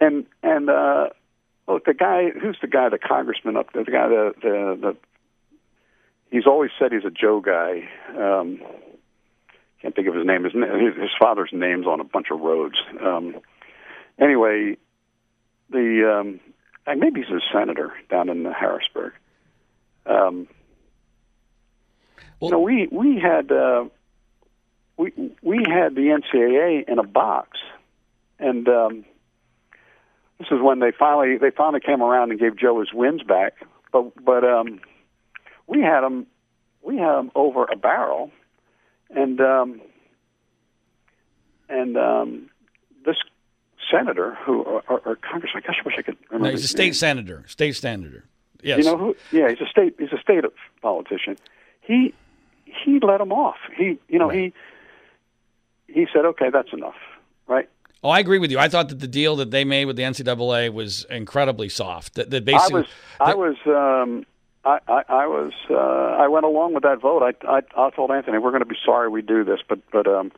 and 0.00 0.26
and 0.42 0.68
uh, 0.68 1.08
look, 1.66 1.84
the 1.84 1.94
guy 1.94 2.30
who's 2.30 2.58
the 2.60 2.66
guy, 2.66 2.88
the 2.88 2.98
congressman 2.98 3.56
up 3.56 3.72
there, 3.72 3.84
the 3.84 3.90
guy, 3.90 4.08
the 4.08 4.34
the, 4.42 4.78
the 4.80 4.96
he's 6.30 6.46
always 6.46 6.70
said 6.78 6.92
he's 6.92 7.04
a 7.04 7.10
Joe 7.10 7.40
guy. 7.40 7.88
Um, 8.16 8.60
can't 9.80 9.94
think 9.94 10.08
of 10.08 10.14
his 10.14 10.26
name. 10.26 10.44
His, 10.44 10.52
his 10.52 11.10
father's 11.18 11.50
name's 11.52 11.86
on 11.86 12.00
a 12.00 12.04
bunch 12.04 12.28
of 12.30 12.40
roads. 12.40 12.76
Um, 13.00 13.36
anyway, 14.18 14.76
the 15.70 16.18
um, 16.18 16.40
maybe 16.98 17.22
he's 17.22 17.30
a 17.30 17.40
senator 17.52 17.92
down 18.10 18.28
in 18.28 18.44
Harrisburg. 18.44 19.12
Um, 20.06 20.48
well, 22.40 22.48
you 22.48 22.50
know, 22.50 22.60
we 22.60 22.88
we 22.90 23.20
had 23.20 23.52
uh, 23.52 23.84
we 24.96 25.12
we 25.42 25.58
had 25.68 25.94
the 25.94 26.18
NCAA 26.34 26.88
in 26.88 26.98
a 26.98 27.04
box, 27.04 27.58
and 28.38 28.68
um, 28.68 29.04
this 30.38 30.48
is 30.50 30.60
when 30.60 30.80
they 30.80 30.90
finally 30.90 31.38
they 31.38 31.50
finally 31.50 31.80
came 31.80 32.02
around 32.02 32.30
and 32.30 32.40
gave 32.40 32.56
Joe 32.56 32.80
his 32.80 32.92
wins 32.92 33.22
back. 33.22 33.54
But 33.92 34.24
but 34.24 34.44
um, 34.44 34.80
we 35.68 35.80
had 35.80 36.00
them 36.00 36.26
we 36.82 36.96
had 36.96 37.12
them 37.14 37.30
over 37.34 37.64
a 37.64 37.76
barrel, 37.76 38.32
and 39.10 39.40
um, 39.40 39.80
and 41.68 41.96
um, 41.96 42.50
this 43.04 43.16
senator 43.90 44.36
who 44.44 44.62
or, 44.62 44.82
or 44.88 45.16
congressman, 45.16 45.62
I 45.64 45.66
guess 45.66 45.76
I 45.80 45.82
wish 45.84 45.94
I 45.98 46.02
could 46.02 46.16
remember. 46.30 46.48
No, 46.48 46.50
he's 46.52 46.64
a 46.64 46.68
state 46.68 46.84
name. 46.86 46.94
senator. 46.94 47.44
State 47.46 47.76
senator. 47.76 48.24
Yes. 48.62 48.78
You 48.78 48.84
know 48.84 48.96
who? 48.96 49.16
Yeah, 49.30 49.48
he's 49.50 49.60
a 49.60 49.70
state. 49.70 49.94
He's 49.98 50.12
a 50.12 50.20
state 50.20 50.44
politician. 50.82 51.36
He 51.80 52.14
he 52.64 52.98
let 53.00 53.20
him 53.20 53.32
off. 53.32 53.58
He 53.76 53.98
you 54.08 54.18
know 54.18 54.28
Right. 54.28 54.52
he 55.86 55.92
he 55.92 56.06
said, 56.12 56.24
okay, 56.24 56.50
that's 56.50 56.72
enough, 56.72 56.96
right? 57.46 57.68
Oh, 58.04 58.10
I 58.10 58.20
agree 58.20 58.38
with 58.38 58.50
you. 58.50 58.58
I 58.58 58.68
thought 58.68 58.90
that 58.90 59.00
the 59.00 59.08
deal 59.08 59.36
that 59.36 59.50
they 59.50 59.64
made 59.64 59.86
with 59.86 59.96
the 59.96 60.02
NCAA 60.02 60.72
was 60.72 61.04
incredibly 61.10 61.68
soft. 61.68 62.14
That, 62.14 62.30
that 62.30 62.42
I 62.42 62.44
basically, 62.44 62.82
was 62.82 62.90
I 63.20 63.34
was 63.34 63.56
um, 63.66 64.26
I, 64.64 65.02
I 65.08 65.26
was 65.26 65.52
uh, 65.70 65.74
I 66.22 66.28
went 66.28 66.44
along 66.44 66.74
with 66.74 66.82
that 66.82 67.00
vote. 67.00 67.22
I 67.22 67.34
I, 67.46 67.60
I 67.76 67.90
told 67.90 68.10
Anthony 68.10 68.38
we're 68.38 68.50
going 68.50 68.62
to 68.62 68.66
be 68.66 68.76
sorry 68.84 69.08
we 69.08 69.22
do 69.22 69.44
this, 69.44 69.60
but 69.68 69.78
but 69.90 70.06
um, 70.06 70.32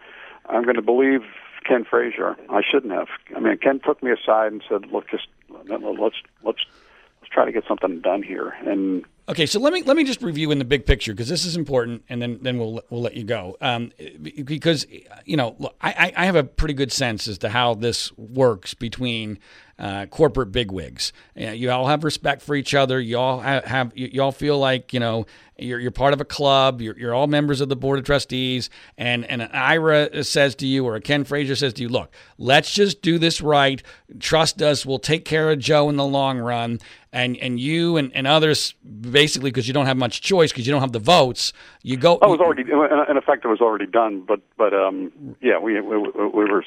I'm 0.46 0.64
going 0.64 0.76
to 0.76 0.82
believe 0.82 1.22
Ken 1.66 1.84
Frazier. 1.84 2.36
I 2.48 2.62
shouldn't 2.68 2.92
have. 2.92 3.08
I 3.36 3.40
mean, 3.40 3.56
Ken 3.58 3.80
took 3.84 4.02
me 4.02 4.10
aside 4.10 4.52
and 4.52 4.62
said, 4.68 4.86
look, 4.92 5.08
just 5.10 5.26
let's 5.68 5.82
let's 6.02 6.16
let's 6.44 7.30
try 7.30 7.44
to 7.44 7.52
get 7.52 7.64
something 7.66 8.00
done 8.00 8.22
here. 8.22 8.54
And 8.66 9.04
Okay, 9.30 9.46
so 9.46 9.60
let 9.60 9.72
me 9.72 9.82
let 9.82 9.96
me 9.96 10.02
just 10.02 10.22
review 10.22 10.50
in 10.50 10.58
the 10.58 10.64
big 10.64 10.86
picture 10.86 11.12
because 11.12 11.28
this 11.28 11.44
is 11.44 11.54
important, 11.54 12.02
and 12.08 12.20
then 12.20 12.40
then 12.42 12.58
we'll 12.58 12.82
we'll 12.90 13.00
let 13.00 13.14
you 13.14 13.22
go. 13.22 13.56
Um, 13.60 13.92
because 14.20 14.86
you 15.24 15.36
know, 15.36 15.54
look, 15.60 15.76
I 15.80 16.12
I 16.16 16.24
have 16.24 16.34
a 16.34 16.42
pretty 16.42 16.74
good 16.74 16.90
sense 16.90 17.28
as 17.28 17.38
to 17.38 17.48
how 17.48 17.74
this 17.74 18.10
works 18.18 18.74
between 18.74 19.38
uh, 19.80 20.06
corporate 20.06 20.52
bigwigs. 20.52 21.12
You, 21.34 21.70
all 21.70 21.86
have 21.86 22.04
respect 22.04 22.42
for 22.42 22.54
each 22.54 22.74
other. 22.74 23.00
You 23.00 23.18
all 23.18 23.40
have, 23.40 23.64
have 23.64 23.92
you, 23.96 24.10
you 24.12 24.22
all 24.22 24.30
feel 24.30 24.58
like 24.58 24.92
you 24.92 25.00
know 25.00 25.26
you're 25.56 25.80
you're 25.80 25.90
part 25.90 26.12
of 26.12 26.20
a 26.20 26.24
club. 26.24 26.80
You're 26.82 26.98
you're 26.98 27.14
all 27.14 27.26
members 27.26 27.60
of 27.60 27.68
the 27.68 27.76
board 27.76 27.98
of 27.98 28.04
trustees, 28.04 28.68
and 28.98 29.24
and 29.24 29.40
an 29.40 29.50
Ira 29.52 30.22
says 30.22 30.54
to 30.56 30.66
you 30.66 30.84
or 30.84 30.96
a 30.96 31.00
Ken 31.00 31.24
Frazier 31.24 31.56
says 31.56 31.72
to 31.74 31.82
you, 31.82 31.88
look, 31.88 32.12
let's 32.38 32.72
just 32.72 33.00
do 33.00 33.18
this 33.18 33.40
right. 33.40 33.82
Trust 34.18 34.60
us. 34.60 34.84
We'll 34.84 34.98
take 34.98 35.24
care 35.24 35.50
of 35.50 35.58
Joe 35.58 35.88
in 35.88 35.96
the 35.96 36.04
long 36.04 36.38
run. 36.38 36.78
And 37.12 37.36
and 37.38 37.58
you 37.58 37.96
and, 37.96 38.12
and 38.14 38.26
others 38.26 38.74
basically 39.00 39.50
because 39.50 39.66
you 39.66 39.74
don't 39.74 39.86
have 39.86 39.96
much 39.96 40.20
choice 40.20 40.52
because 40.52 40.66
you 40.66 40.72
don't 40.72 40.82
have 40.82 40.92
the 40.92 41.00
votes. 41.00 41.52
You 41.82 41.96
go. 41.96 42.18
oh, 42.22 42.28
it 42.28 42.38
was 42.38 42.40
already 42.40 42.62
in 42.62 43.16
effect. 43.16 43.44
It 43.44 43.48
was 43.48 43.60
already 43.60 43.86
done. 43.86 44.20
But 44.20 44.40
but 44.56 44.72
um, 44.72 45.36
yeah, 45.40 45.58
we 45.58 45.80
we, 45.80 45.96
we 45.96 46.44
were. 46.44 46.64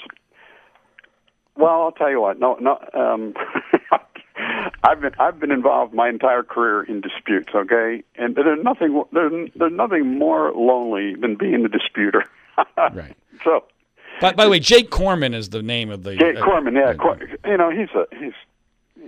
Well, 1.55 1.81
I'll 1.84 1.91
tell 1.91 2.09
you 2.09 2.21
what. 2.21 2.39
No, 2.39 2.55
no. 2.59 2.80
Um, 2.93 3.34
I've 4.84 5.01
been 5.01 5.13
I've 5.19 5.39
been 5.39 5.51
involved 5.51 5.93
my 5.93 6.09
entire 6.09 6.43
career 6.43 6.84
in 6.84 7.01
disputes. 7.01 7.49
Okay, 7.53 8.03
and 8.15 8.35
there's 8.35 8.63
nothing 8.63 9.03
there's 9.11 9.51
there's 9.55 9.73
nothing 9.73 10.17
more 10.17 10.51
lonely 10.53 11.15
than 11.15 11.35
being 11.35 11.65
a 11.65 11.69
disputer. 11.69 12.25
Right. 12.77 13.17
So, 13.43 13.63
By, 14.21 14.34
by 14.34 14.43
the 14.45 14.51
way, 14.51 14.59
Jake 14.59 14.91
Corman 14.91 15.34
is 15.34 15.49
the 15.49 15.63
name 15.63 15.89
of 15.89 16.03
the. 16.03 16.15
Jake 16.15 16.38
uh, 16.38 16.43
Corman, 16.43 16.75
yeah, 16.75 16.89
uh, 16.89 16.93
Cor- 16.93 17.17
you 17.45 17.57
know, 17.57 17.71
he's 17.71 17.89
a 17.95 18.05
he's 18.15 18.34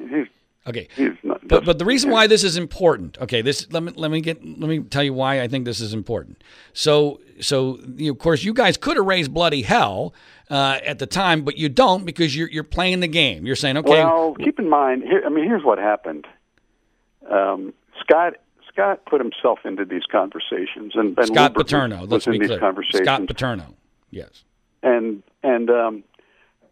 he's 0.09 0.27
Okay. 0.67 0.87
he's 0.95 1.11
not. 1.21 1.47
But 1.47 1.63
but 1.63 1.77
the 1.77 1.85
reason 1.85 2.09
why 2.09 2.25
this 2.25 2.43
is 2.43 2.57
important, 2.57 3.19
okay, 3.21 3.41
this 3.43 3.71
let 3.71 3.83
me 3.83 3.91
let 3.95 4.09
me 4.09 4.19
get 4.19 4.43
let 4.43 4.67
me 4.67 4.79
tell 4.79 5.03
you 5.03 5.13
why 5.13 5.41
I 5.41 5.47
think 5.47 5.65
this 5.65 5.79
is 5.79 5.93
important. 5.93 6.43
So 6.73 7.21
so 7.39 7.77
you 7.95 8.07
know, 8.07 8.13
of 8.13 8.19
course 8.19 8.43
you 8.43 8.53
guys 8.53 8.77
could 8.77 8.97
have 8.97 9.05
raised 9.05 9.31
bloody 9.31 9.61
hell 9.61 10.13
uh, 10.49 10.79
at 10.85 10.99
the 10.99 11.07
time, 11.07 11.43
but 11.43 11.57
you 11.57 11.69
don't 11.69 12.05
because 12.05 12.35
you're 12.35 12.49
you're 12.49 12.63
playing 12.63 12.99
the 12.99 13.07
game. 13.07 13.45
You're 13.45 13.55
saying 13.55 13.77
okay, 13.77 14.03
Well, 14.03 14.35
keep 14.35 14.59
in 14.59 14.69
mind. 14.69 15.03
Here, 15.03 15.23
I 15.25 15.29
mean, 15.29 15.45
here's 15.45 15.63
what 15.63 15.77
happened. 15.77 16.27
Um, 17.29 17.73
Scott 18.01 18.35
Scott 18.71 19.05
put 19.05 19.21
himself 19.21 19.59
into 19.63 19.85
these 19.85 20.03
conversations, 20.11 20.93
and, 20.95 21.17
and 21.17 21.27
Scott 21.27 21.55
Paterno. 21.55 22.05
Let's 22.05 22.25
be 22.25 22.37
these 22.37 22.47
clear. 22.49 22.59
conversations. 22.59 23.03
Scott 23.03 23.27
Paterno. 23.27 23.73
Yes. 24.11 24.43
and 24.83 25.23
and 25.43 25.69
um, 25.69 26.03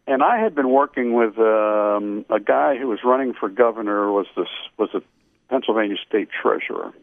and 0.06 0.22
I 0.22 0.38
had 0.40 0.54
been 0.54 0.70
working 0.70 1.14
with 1.14 1.38
um, 1.40 2.26
a 2.30 2.40
guy 2.40 2.78
who 2.78 2.88
was 2.88 3.00
running 3.04 3.34
for 3.34 3.50
governor. 3.50 4.12
Was 4.12 4.28
this 4.36 4.48
was 4.78 4.90
a 4.94 5.02
Pennsylvania 5.50 5.98
state 6.08 6.30
treasurer, 6.30 6.94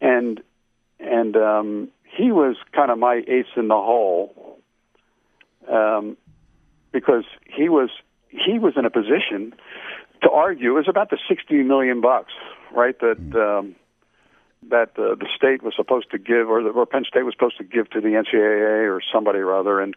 and 0.00 0.40
and 0.98 1.36
um, 1.36 1.88
he 2.04 2.32
was 2.32 2.56
kind 2.72 2.90
of 2.90 2.98
my 2.98 3.22
ace 3.26 3.46
in 3.56 3.68
the 3.68 3.74
hole, 3.74 4.58
um, 5.68 6.16
because 6.92 7.24
he 7.46 7.68
was 7.68 7.90
he 8.28 8.58
was 8.58 8.74
in 8.76 8.84
a 8.84 8.90
position 8.90 9.54
to 10.22 10.30
argue. 10.30 10.70
It 10.70 10.74
was 10.74 10.88
about 10.88 11.10
the 11.10 11.18
sixty 11.28 11.62
million 11.62 12.00
bucks, 12.00 12.32
right? 12.74 12.98
That 13.00 13.18
um, 13.34 13.74
that 14.70 14.90
uh, 14.96 15.14
the 15.16 15.26
state 15.36 15.62
was 15.62 15.74
supposed 15.74 16.10
to 16.12 16.18
give, 16.18 16.48
or, 16.48 16.62
the, 16.62 16.68
or 16.70 16.86
Penn 16.86 17.04
State 17.04 17.24
was 17.24 17.34
supposed 17.34 17.58
to 17.58 17.64
give 17.64 17.90
to 17.90 18.00
the 18.00 18.08
NCAA 18.08 18.88
or 18.88 19.00
somebody 19.12 19.40
or 19.40 19.54
other, 19.54 19.80
and 19.80 19.94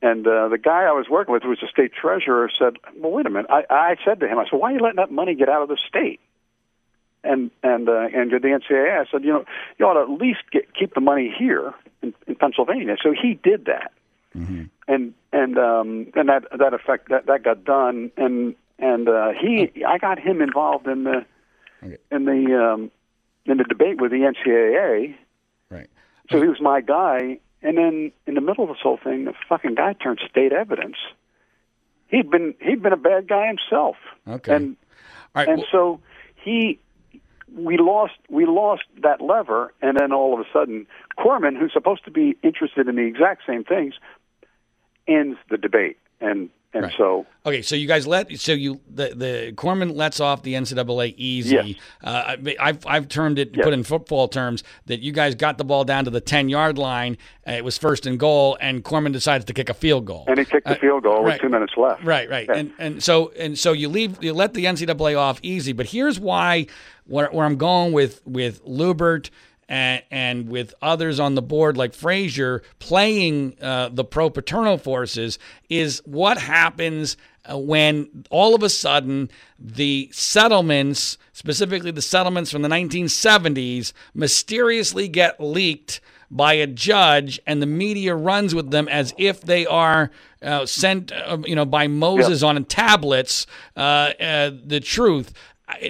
and 0.00 0.26
uh, 0.26 0.48
the 0.48 0.58
guy 0.58 0.82
I 0.82 0.92
was 0.92 1.06
working 1.08 1.32
with, 1.32 1.44
who 1.44 1.50
was 1.50 1.60
the 1.60 1.68
state 1.68 1.92
treasurer, 1.94 2.50
said, 2.58 2.74
"Well, 2.96 3.12
wait 3.12 3.26
a 3.26 3.30
minute." 3.30 3.50
I, 3.50 3.62
I 3.70 3.96
said 4.04 4.20
to 4.20 4.26
him, 4.28 4.38
"I 4.38 4.44
said, 4.44 4.58
why 4.58 4.70
are 4.70 4.74
you 4.74 4.80
letting 4.80 4.96
that 4.96 5.12
money 5.12 5.34
get 5.34 5.48
out 5.48 5.62
of 5.62 5.68
the 5.68 5.78
state?" 5.88 6.20
And 7.22 7.52
and 7.62 7.88
uh, 7.88 8.08
and 8.12 8.30
to 8.32 8.40
the 8.40 8.48
NCAA, 8.48 9.00
I 9.00 9.04
said, 9.10 9.22
"You 9.22 9.32
know, 9.32 9.44
you 9.78 9.86
ought 9.86 9.94
to 9.94 10.12
at 10.12 10.20
least 10.20 10.40
get, 10.50 10.74
keep 10.74 10.94
the 10.94 11.00
money 11.00 11.32
here 11.36 11.72
in, 12.02 12.14
in 12.26 12.34
Pennsylvania." 12.34 12.96
So 13.00 13.12
he 13.12 13.34
did 13.34 13.66
that, 13.66 13.92
and 14.34 15.14
and 15.32 15.58
um, 15.58 16.06
and 16.14 16.28
that 16.28 16.44
that 16.58 16.74
effect 16.74 17.08
that 17.10 17.26
that 17.26 17.42
got 17.42 17.64
done, 17.64 18.10
and 18.16 18.54
and 18.78 19.08
uh, 19.08 19.30
he 19.40 19.70
I 19.86 19.98
got 19.98 20.18
him 20.18 20.40
involved 20.42 20.86
in 20.86 21.04
the 21.04 21.24
Okay. 21.84 21.96
in 22.12 22.24
the 22.26 22.56
um, 22.72 22.90
in 23.44 23.58
the 23.58 23.64
debate 23.64 24.00
with 24.00 24.12
the 24.12 24.18
NCAA. 24.18 25.16
Right. 25.70 25.88
So 26.30 26.40
he 26.40 26.46
was 26.48 26.60
my 26.60 26.80
guy, 26.80 27.38
and 27.60 27.76
then 27.76 28.12
in 28.26 28.34
the 28.34 28.40
middle 28.40 28.62
of 28.64 28.68
this 28.70 28.78
whole 28.82 28.98
thing, 29.02 29.24
the 29.24 29.34
fucking 29.48 29.74
guy 29.74 29.94
turned 29.94 30.20
state 30.30 30.52
evidence. 30.52 30.96
He'd 32.08 32.30
been 32.30 32.54
he'd 32.60 32.82
been 32.82 32.92
a 32.92 32.96
bad 32.96 33.26
guy 33.28 33.48
himself, 33.48 33.96
Okay. 34.28 34.54
and 34.54 34.76
right. 35.34 35.48
and 35.48 35.58
well- 35.58 35.66
so 35.72 36.00
he 36.36 36.78
we 37.54 37.76
lost 37.78 38.14
we 38.30 38.46
lost 38.46 38.84
that 39.02 39.20
lever, 39.20 39.74
and 39.82 39.96
then 39.98 40.12
all 40.12 40.34
of 40.34 40.40
a 40.40 40.44
sudden, 40.52 40.86
Corman, 41.16 41.56
who's 41.56 41.72
supposed 41.72 42.04
to 42.04 42.10
be 42.10 42.36
interested 42.42 42.86
in 42.88 42.94
the 42.96 43.02
exact 43.02 43.42
same 43.46 43.64
things, 43.64 43.94
ends 45.08 45.38
the 45.50 45.58
debate, 45.58 45.98
and 46.20 46.50
and 46.74 46.84
Right. 46.84 46.94
so 46.96 47.26
Okay, 47.44 47.60
so 47.60 47.74
you 47.76 47.86
guys 47.86 48.06
let 48.06 48.32
so 48.38 48.52
you 48.52 48.80
the 48.88 49.08
the 49.14 49.52
Corman 49.56 49.94
lets 49.94 50.20
off 50.20 50.42
the 50.42 50.54
NCAA 50.54 51.12
easy. 51.18 51.54
Yes. 51.56 51.74
Uh, 52.02 52.36
I- 52.46 52.56
I've 52.58 52.86
I've 52.86 53.08
termed 53.08 53.38
it 53.38 53.50
Yes. 53.54 53.62
put 53.64 53.74
in 53.74 53.82
football 53.82 54.26
terms 54.28 54.64
that 54.86 55.00
you 55.00 55.12
guys 55.12 55.34
got 55.34 55.58
the 55.58 55.64
ball 55.64 55.84
down 55.84 56.04
to 56.06 56.10
the 56.10 56.20
ten 56.20 56.48
yard 56.48 56.78
line. 56.78 57.18
Uh, 57.46 57.52
it 57.52 57.64
was 57.64 57.76
first 57.76 58.06
and 58.06 58.18
goal, 58.18 58.56
and 58.60 58.84
Corman 58.84 59.12
decides 59.12 59.44
to 59.46 59.52
kick 59.52 59.68
a 59.68 59.74
field 59.74 60.06
goal. 60.06 60.24
and 60.28 60.38
he 60.38 60.44
kicked 60.46 60.66
the 60.66 60.76
Uh, 60.76 60.80
field 60.80 61.02
goal 61.02 61.16
right. 61.24 61.34
with 61.34 61.40
two 61.42 61.48
minutes 61.50 61.74
left. 61.76 62.04
Right, 62.04 62.30
right, 62.30 62.46
Yeah. 62.48 62.56
and 62.58 62.72
and 62.78 63.02
so 63.02 63.32
and 63.38 63.58
so 63.58 63.72
you 63.72 63.88
leave 63.90 64.22
you 64.24 64.32
let 64.32 64.54
the 64.54 64.64
NCAA 64.64 65.14
off 65.18 65.40
easy, 65.42 65.72
but 65.72 65.86
here's 65.86 66.18
why 66.18 66.66
where, 67.06 67.26
where 67.32 67.44
I'm 67.44 67.56
going 67.56 67.92
with 67.92 68.22
with 68.24 68.64
Lubert 68.64 69.28
and 69.68 70.02
and 70.10 70.48
with 70.48 70.74
others 70.82 71.18
on 71.20 71.34
the 71.34 71.42
board 71.42 71.76
like 71.76 71.94
Frazier 71.94 72.62
playing 72.78 73.56
uh, 73.60 73.88
the 73.90 74.04
pro 74.04 74.30
paterno 74.30 74.76
forces 74.76 75.38
is 75.68 76.02
what 76.04 76.38
happens 76.38 77.16
uh, 77.50 77.58
when 77.58 78.24
all 78.30 78.54
of 78.54 78.62
a 78.62 78.68
sudden 78.68 79.30
the 79.58 80.08
settlements, 80.12 81.18
specifically 81.32 81.90
the 81.90 82.02
settlements 82.02 82.50
from 82.50 82.62
the 82.62 82.68
1970s, 82.68 83.92
mysteriously 84.14 85.08
get 85.08 85.40
leaked 85.40 86.00
by 86.30 86.54
a 86.54 86.66
judge, 86.66 87.38
and 87.46 87.60
the 87.60 87.66
media 87.66 88.14
runs 88.14 88.54
with 88.54 88.70
them 88.70 88.88
as 88.88 89.12
if 89.18 89.42
they 89.42 89.66
are 89.66 90.10
uh, 90.40 90.64
sent, 90.64 91.12
uh, 91.12 91.36
you 91.44 91.54
know, 91.54 91.66
by 91.66 91.86
Moses 91.86 92.42
on 92.42 92.64
tablets. 92.64 93.46
Uh, 93.76 94.12
uh, 94.18 94.50
the 94.64 94.80
truth. 94.80 95.34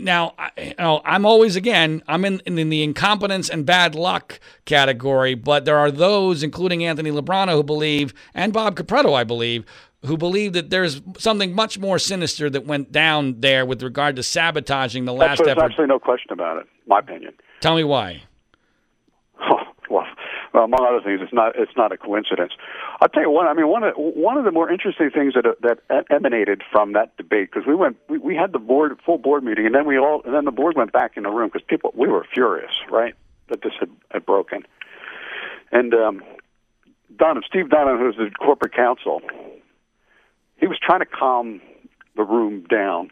Now, 0.01 0.35
I, 0.39 0.51
you 0.59 0.75
know, 0.79 1.01
I'm 1.05 1.25
always 1.25 1.57
again, 1.57 2.03
I'm 2.09 2.25
in, 2.25 2.41
in 2.47 2.69
the 2.69 2.83
incompetence 2.83 3.49
and 3.49 3.65
bad 3.67 3.95
luck 3.95 4.41
category, 4.65 5.35
but 5.35 5.65
there 5.65 5.79
are 5.79 5.91
those, 5.91 6.43
including 6.43 6.85
Anthony 6.85 7.11
Lubrano, 7.11 7.53
who 7.53 7.63
believe, 7.63 8.15
and 8.35 8.53
Bob 8.53 8.77
Capretto, 8.77 9.15
I 9.15 9.25
believe, 9.25 9.65
who 10.05 10.17
believe 10.17 10.53
that 10.53 10.71
there's 10.71 11.01
something 11.19 11.55
much 11.55 11.79
more 11.79 11.99
sinister 11.99 12.51
that 12.51 12.67
went 12.67 12.91
down 12.91 13.41
there 13.41 13.65
with 13.65 13.83
regard 13.83 14.17
to 14.17 14.23
sabotaging 14.23 15.05
the 15.05 15.13
last 15.13 15.39
That's, 15.39 15.47
there's 15.47 15.59
absolutely 15.59 15.87
no 15.87 15.99
question 15.99 16.33
about 16.33 16.59
it. 16.59 16.67
My 16.87 16.99
opinion. 16.99 17.35
Tell 17.61 17.77
me 17.77 17.85
why. 17.85 18.23
well, 19.91 20.07
well, 20.53 20.65
among 20.65 20.85
other 20.85 21.01
things, 21.03 21.21
it's 21.23 21.33
not 21.33 21.53
it's 21.57 21.73
not 21.77 21.93
a 21.93 21.97
coincidence. 21.97 22.53
I'll 23.03 23.09
tell 23.09 23.23
you 23.23 23.31
one. 23.31 23.49
I 23.49 23.55
mean, 23.55 23.67
one 23.69 23.83
of 23.83 23.95
one 23.97 24.39
of 24.39 24.45
the 24.45 24.53
more 24.53 24.71
interesting 24.71 25.11
things 25.11 25.35
that 25.35 25.45
that 25.63 26.05
emanated 26.09 26.63
from 26.71 26.93
that 26.93 27.17
debate 27.17 27.51
because 27.51 27.67
we 27.67 27.75
went 27.75 27.97
we, 28.09 28.19
we 28.19 28.37
had 28.37 28.53
the 28.53 28.61
board 28.61 28.97
full 29.05 29.19
board 29.19 29.43
meeting 29.43 29.67
and 29.67 29.75
then 29.75 29.87
we 29.87 29.99
all 29.99 30.23
and 30.25 30.33
then 30.33 30.45
the 30.45 30.53
board 30.53 30.77
went 30.77 30.93
back 30.93 31.17
in 31.17 31.25
the 31.25 31.31
room 31.31 31.51
because 31.53 31.67
people 31.67 31.93
we 31.97 32.07
were 32.07 32.25
furious 32.33 32.71
right 32.91 33.15
that 33.49 33.61
this 33.63 33.73
had, 33.81 33.91
had 34.13 34.25
broken 34.25 34.63
and 35.73 35.93
um, 35.95 36.23
Dunham 37.17 37.43
Steve 37.45 37.71
Dunham 37.71 37.99
who's 37.99 38.17
the 38.17 38.31
corporate 38.39 38.73
counsel 38.73 39.21
he 40.63 40.69
was 40.69 40.79
trying 40.81 41.01
to 41.01 41.07
calm 41.07 41.61
the 42.15 42.23
room 42.23 42.65
down. 42.71 43.11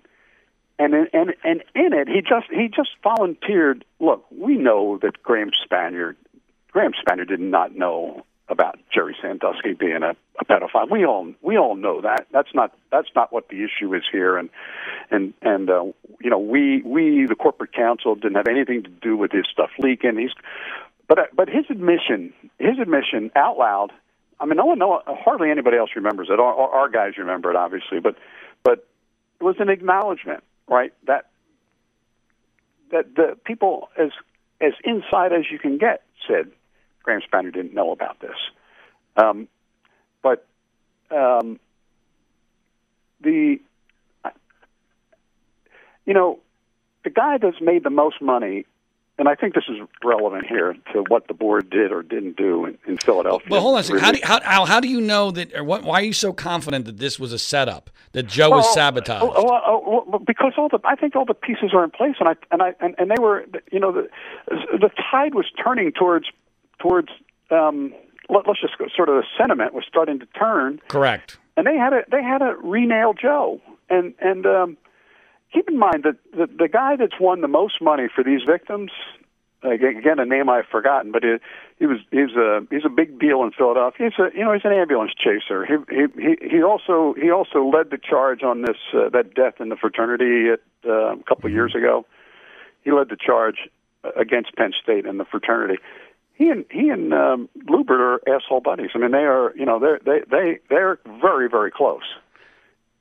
And 0.78 0.94
in, 0.94 1.08
and 1.12 1.34
and 1.42 1.64
in 1.74 1.92
it, 1.92 2.08
he 2.08 2.20
just 2.22 2.46
he 2.48 2.68
just 2.68 2.90
volunteered. 3.02 3.84
Look, 3.98 4.24
we 4.30 4.56
know 4.56 4.98
that 5.02 5.20
Graham 5.22 5.50
Spanier, 5.50 6.14
Graham 6.70 6.92
Spanier 6.92 7.26
did 7.26 7.40
not 7.40 7.74
know 7.74 8.24
about 8.51 8.78
Jerry 8.93 9.16
Sandusky 9.22 9.74
being 9.74 10.02
a, 10.02 10.16
a 10.40 10.44
pedophile. 10.44 10.90
We 10.90 11.05
all 11.05 11.32
we 11.43 11.56
all 11.56 11.77
know 11.77 12.01
that. 12.01 12.27
That's 12.32 12.55
not 12.55 12.77
that's 12.90 13.09
not 13.14 13.32
what 13.32 13.48
the 13.48 13.64
issue 13.64 13.94
is 13.94 14.02
here. 14.10 14.36
And 14.36 14.51
and 15.10 15.32
and 15.43 15.70
uh, 15.70 15.85
you 16.20 16.31
know 16.31 16.39
we 16.39 16.82
we 16.82 17.27
the 17.27 17.36
corporate 17.36 17.72
counsel 17.72 18.14
didn't 18.14 18.36
have 18.36 18.48
anything 18.48 18.82
to 18.82 18.90
do 18.90 19.16
with 19.16 19.32
his 19.32 19.47
stuff 19.51 19.70
leaking. 19.78 20.18
He's 20.18 20.32
but 21.09 21.18
uh, 21.18 21.22
but 21.35 21.48
his 21.48 21.64
admission 21.70 22.32
his 22.59 22.78
admission 22.81 23.31
out 23.36 23.59
loud. 23.59 23.93
I 24.40 24.47
mean, 24.47 24.56
no 24.56 24.64
one, 24.64 24.78
no 24.78 25.02
hardly 25.06 25.51
anybody 25.51 25.77
else 25.77 25.90
remembers 25.94 26.28
it. 26.31 26.40
Our, 26.40 26.55
our 26.55 26.89
guys 26.89 27.18
remember 27.18 27.51
it, 27.51 27.56
obviously, 27.56 28.01
but 28.01 28.16
but 28.64 28.86
it 29.40 29.44
was 29.44 29.56
an 29.59 29.68
acknowledgement, 29.68 30.43
right? 30.68 30.93
That 31.06 31.27
that 32.90 33.14
the 33.14 33.36
people 33.44 33.89
as 33.97 34.10
as 34.60 34.72
inside 34.85 35.32
as 35.32 35.44
you 35.51 35.59
can 35.59 35.78
get 35.78 36.02
said 36.27 36.51
Graham 37.02 37.20
Spanier 37.20 37.52
didn't 37.52 37.74
know 37.74 37.93
about 37.93 38.20
this. 38.20 38.36
Um, 39.16 39.48
but 40.22 40.47
um, 41.10 41.59
the, 43.20 43.60
you 46.06 46.14
know, 46.14 46.39
the 47.05 47.10
guy 47.10 47.39
that's 47.39 47.60
made 47.60 47.85
the 47.85 47.90
most 47.90 48.20
money, 48.20 48.66
and 49.18 49.28
I 49.28 49.35
think 49.35 49.55
this 49.55 49.64
is 49.68 49.77
relevant 50.02 50.47
here 50.47 50.74
to 50.93 51.05
what 51.09 51.28
the 51.28 51.35
board 51.35 51.68
did 51.68 51.93
or 51.93 52.02
didn't 52.02 52.36
do 52.36 52.64
in, 52.64 52.78
in 52.86 52.97
Philadelphia. 52.98 53.48
Well, 53.51 53.60
hold 53.60 53.74
on 53.74 53.81
a 53.81 53.85
second. 53.85 54.01
How 54.01 54.12
do, 54.12 54.18
you, 54.18 54.24
how, 54.24 54.40
how, 54.43 54.64
how 54.64 54.81
do 54.81 54.89
you 54.89 55.01
know 55.01 55.31
that, 55.31 55.55
or 55.55 55.64
what, 55.64 55.82
why 55.82 56.01
are 56.01 56.05
you 56.05 56.12
so 56.12 56.32
confident 56.32 56.86
that 56.86 56.98
this 56.98 57.18
was 57.18 57.32
a 57.32 57.39
setup, 57.39 57.90
that 58.12 58.24
Joe 58.24 58.51
well, 58.51 58.59
was 58.60 58.72
sabotaged? 58.72 59.22
Well, 59.22 59.44
well, 59.44 60.05
well, 60.06 60.18
because 60.18 60.55
all 60.56 60.68
the, 60.68 60.78
I 60.85 60.97
think 60.97 61.16
all 61.16 61.27
the 61.27 61.35
pieces 61.35 61.72
are 61.74 61.85
in 61.85 61.90
place, 61.90 62.16
and 62.18 62.28
I, 62.28 62.35
and 62.51 62.62
I, 62.62 62.74
and, 62.81 62.94
and 62.98 63.10
they 63.10 63.20
were, 63.20 63.44
you 63.70 63.81
know, 63.81 63.93
the, 63.93 64.09
the 64.48 64.90
tide 65.10 65.35
was 65.35 65.47
turning 65.62 65.93
towards 65.93 66.27
towards 66.81 67.09
um, 67.51 67.93
let, 68.28 68.48
us 68.48 68.57
just 68.61 68.78
go, 68.78 68.86
sort 68.94 69.09
of 69.09 69.16
the 69.16 69.24
sentiment 69.39 69.74
was 69.74 69.85
starting 69.89 70.19
to 70.20 70.27
turn. 70.27 70.81
Correct. 70.89 71.39
And 71.57 71.66
they 71.66 71.77
had 71.77 71.93
a 71.93 72.02
they 72.11 72.23
had 72.23 72.43
a 72.43 72.55
renail 72.65 73.15
Joe, 73.20 73.61
and 73.89 74.15
and 74.20 74.47
um, 74.47 74.77
keep 75.52 75.69
in 75.69 75.78
mind 75.78 76.05
that 76.05 76.16
the, 76.32 76.47
the 76.47 76.69
guy 76.69 76.97
that's 76.97 77.20
won 77.20 77.40
the 77.40 77.48
most 77.48 77.82
money 77.82 78.07
for 78.15 78.24
these 78.24 78.40
victims, 78.47 78.90
again 79.62 80.19
a 80.19 80.24
name 80.24 80.48
I've 80.48 80.66
forgotten, 80.70 81.12
but 81.12 81.23
he, 81.23 81.36
he 81.78 81.86
was 81.86 81.98
he's 82.11 82.35
a 82.36 82.66
he's 82.70 82.85
a 82.86 82.89
big 82.89 83.19
deal 83.19 83.43
in 83.43 83.51
Philadelphia. 83.51 84.09
He's 84.09 84.24
a 84.24 84.36
you 84.36 84.44
know 84.44 84.52
he's 84.52 84.65
an 84.65 84.73
ambulance 84.73 85.12
chaser. 85.19 85.66
He 85.66 85.74
he 85.94 86.07
he, 86.16 86.57
he 86.57 86.62
also 86.62 87.15
he 87.20 87.31
also 87.31 87.65
led 87.69 87.90
the 87.90 87.98
charge 87.98 88.43
on 88.43 88.62
this 88.62 88.78
uh, 88.94 89.11
that 89.11 89.35
death 89.35 89.55
in 89.61 89.69
the 89.69 89.77
fraternity 89.77 90.51
at, 90.52 90.61
uh, 90.89 91.15
a 91.15 91.23
couple 91.24 91.47
of 91.47 91.52
years 91.52 91.74
ago. 91.74 92.07
He 92.82 92.93
led 92.93 93.11
the 93.11 93.16
charge 93.16 93.69
against 94.16 94.55
Penn 94.57 94.73
State 94.82 95.05
and 95.05 95.20
the 95.20 95.27
fraternity 95.27 95.78
he 96.40 96.48
and 96.48 96.64
he 96.70 96.88
and 96.88 97.12
um, 97.12 97.50
Lubert 97.68 98.00
are 98.00 98.20
asshole 98.34 98.62
buddies. 98.62 98.90
I 98.94 98.98
mean, 98.98 99.10
they 99.10 99.18
are 99.18 99.54
you 99.54 99.66
know 99.66 99.78
they're 99.78 100.00
they 100.02 100.22
they 100.30 100.58
they're 100.70 100.98
very 101.20 101.50
very 101.50 101.70
close, 101.70 102.02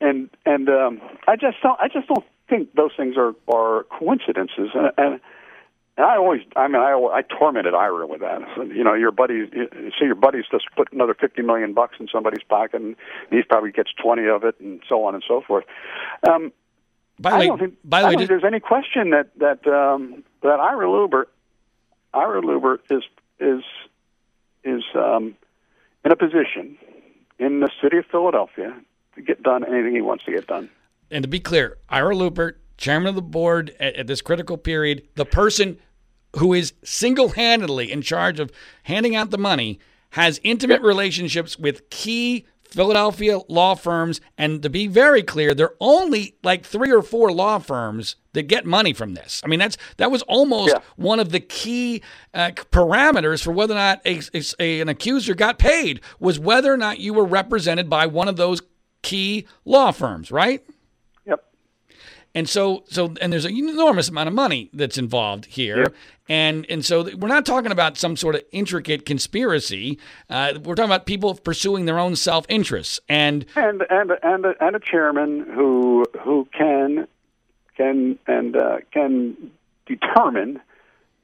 and 0.01 0.29
and 0.45 0.67
um, 0.67 1.01
I 1.25 1.37
just 1.37 1.55
don't 1.63 1.79
I 1.79 1.87
just 1.87 2.09
don't 2.09 2.25
think 2.49 2.75
those 2.75 2.91
things 2.97 3.15
are 3.15 3.33
are 3.47 3.85
coincidences. 3.97 4.71
And, 4.75 4.91
and 4.97 5.19
and 5.95 6.05
I 6.05 6.15
always, 6.15 6.41
I 6.55 6.67
mean, 6.67 6.81
I, 6.81 6.91
I 6.91 7.21
tormented 7.23 7.73
Ira 7.73 8.07
with 8.07 8.21
that. 8.21 8.39
So, 8.55 8.63
you 8.63 8.85
know, 8.85 8.93
your 8.93 9.11
buddy, 9.11 9.49
you 9.51 9.91
see 9.99 10.05
your 10.05 10.15
buddies 10.15 10.45
just 10.49 10.65
put 10.75 10.91
another 10.91 11.13
fifty 11.13 11.41
million 11.41 11.73
bucks 11.73 11.95
in 11.97 12.09
somebody's 12.11 12.43
pocket, 12.43 12.81
and 12.81 12.97
he 13.31 13.41
probably 13.43 13.71
gets 13.71 13.91
twenty 14.01 14.27
of 14.27 14.43
it, 14.43 14.55
and 14.59 14.81
so 14.89 15.05
on 15.05 15.13
and 15.15 15.23
so 15.25 15.41
forth. 15.47 15.63
Um, 16.29 16.51
by 17.19 17.31
the 17.31 17.37
way, 17.37 17.43
I 17.43 17.47
don't 17.47 17.59
think, 17.59 17.75
by 17.85 18.01
the 18.01 18.05
I 18.05 18.09
way, 18.09 18.13
don't 18.15 18.19
think 18.19 18.29
there's 18.29 18.43
any 18.43 18.59
question 18.59 19.11
that 19.11 19.29
that 19.39 19.65
um, 19.65 20.25
that 20.41 20.59
Ira 20.59 20.87
Lubert, 20.87 21.27
Ira 22.13 22.41
Lubert 22.41 22.79
is 22.89 23.03
is 23.39 23.63
is 24.63 24.83
um, 24.95 25.35
in 26.03 26.11
a 26.11 26.15
position 26.15 26.77
in 27.39 27.61
the 27.61 27.69
city 27.81 27.97
of 27.97 28.05
Philadelphia 28.05 28.75
to 29.15 29.21
get 29.21 29.41
done 29.41 29.63
anything 29.63 29.95
he 29.95 30.01
wants 30.01 30.25
to 30.25 30.31
get 30.31 30.47
done. 30.47 30.69
And 31.09 31.23
to 31.23 31.27
be 31.27 31.39
clear, 31.39 31.77
Ira 31.89 32.13
Lubert, 32.15 32.55
chairman 32.77 33.07
of 33.07 33.15
the 33.15 33.21
board 33.21 33.75
at, 33.79 33.95
at 33.95 34.07
this 34.07 34.21
critical 34.21 34.57
period, 34.57 35.07
the 35.15 35.25
person 35.25 35.79
who 36.35 36.53
is 36.53 36.73
single-handedly 36.83 37.91
in 37.91 38.01
charge 38.01 38.39
of 38.39 38.51
handing 38.83 39.15
out 39.15 39.31
the 39.31 39.37
money, 39.37 39.79
has 40.11 40.39
intimate 40.43 40.81
relationships 40.81 41.57
with 41.57 41.89
key 41.89 42.45
Philadelphia 42.71 43.39
law 43.47 43.75
firms. 43.75 44.21
And 44.37 44.61
to 44.63 44.69
be 44.69 44.87
very 44.87 45.23
clear, 45.23 45.53
there 45.53 45.67
are 45.67 45.75
only 45.79 46.35
like 46.43 46.65
three 46.65 46.91
or 46.91 47.01
four 47.01 47.31
law 47.31 47.59
firms 47.59 48.15
that 48.33 48.43
get 48.43 48.65
money 48.65 48.93
from 48.93 49.13
this. 49.13 49.41
I 49.43 49.47
mean, 49.47 49.59
that's 49.59 49.77
that 49.97 50.11
was 50.11 50.21
almost 50.23 50.73
yeah. 50.73 50.81
one 50.95 51.19
of 51.19 51.31
the 51.31 51.39
key 51.39 52.01
uh, 52.33 52.51
parameters 52.71 53.43
for 53.43 53.51
whether 53.51 53.73
or 53.73 53.77
not 53.77 54.01
a, 54.05 54.21
a, 54.59 54.81
an 54.81 54.89
accuser 54.89 55.33
got 55.33 55.57
paid 55.57 56.01
was 56.19 56.39
whether 56.39 56.71
or 56.71 56.77
not 56.77 56.99
you 56.99 57.13
were 57.13 57.25
represented 57.25 57.89
by 57.89 58.05
one 58.05 58.27
of 58.27 58.35
those 58.35 58.61
key 59.01 59.47
law 59.65 59.91
firms, 59.91 60.31
right? 60.31 60.63
And 62.35 62.47
so, 62.47 62.83
so, 62.87 63.13
and 63.21 63.33
there's 63.33 63.45
an 63.45 63.55
enormous 63.55 64.09
amount 64.09 64.27
of 64.27 64.35
money 64.35 64.69
that's 64.71 64.97
involved 64.99 65.45
here, 65.45 65.79
yep. 65.79 65.95
and 66.27 66.65
and 66.69 66.85
so 66.85 67.09
we're 67.17 67.27
not 67.27 67.43
talking 67.43 67.71
about 67.71 67.97
some 67.97 68.15
sort 68.15 68.35
of 68.35 68.43
intricate 68.51 69.05
conspiracy. 69.05 69.97
Uh, 70.29 70.53
we're 70.63 70.75
talking 70.75 70.91
about 70.91 71.07
people 71.07 71.33
pursuing 71.33 71.85
their 71.85 71.97
own 71.97 72.15
self 72.15 72.45
interests, 72.47 72.99
and 73.09 73.45
and 73.55 73.83
and 73.89 74.11
and 74.21 74.45
a, 74.45 74.53
and 74.63 74.75
a 74.75 74.79
chairman 74.79 75.39
who 75.55 76.05
who 76.23 76.47
can 76.55 77.07
can 77.75 78.19
and 78.27 78.55
uh, 78.55 78.77
can 78.91 79.51
determine 79.87 80.61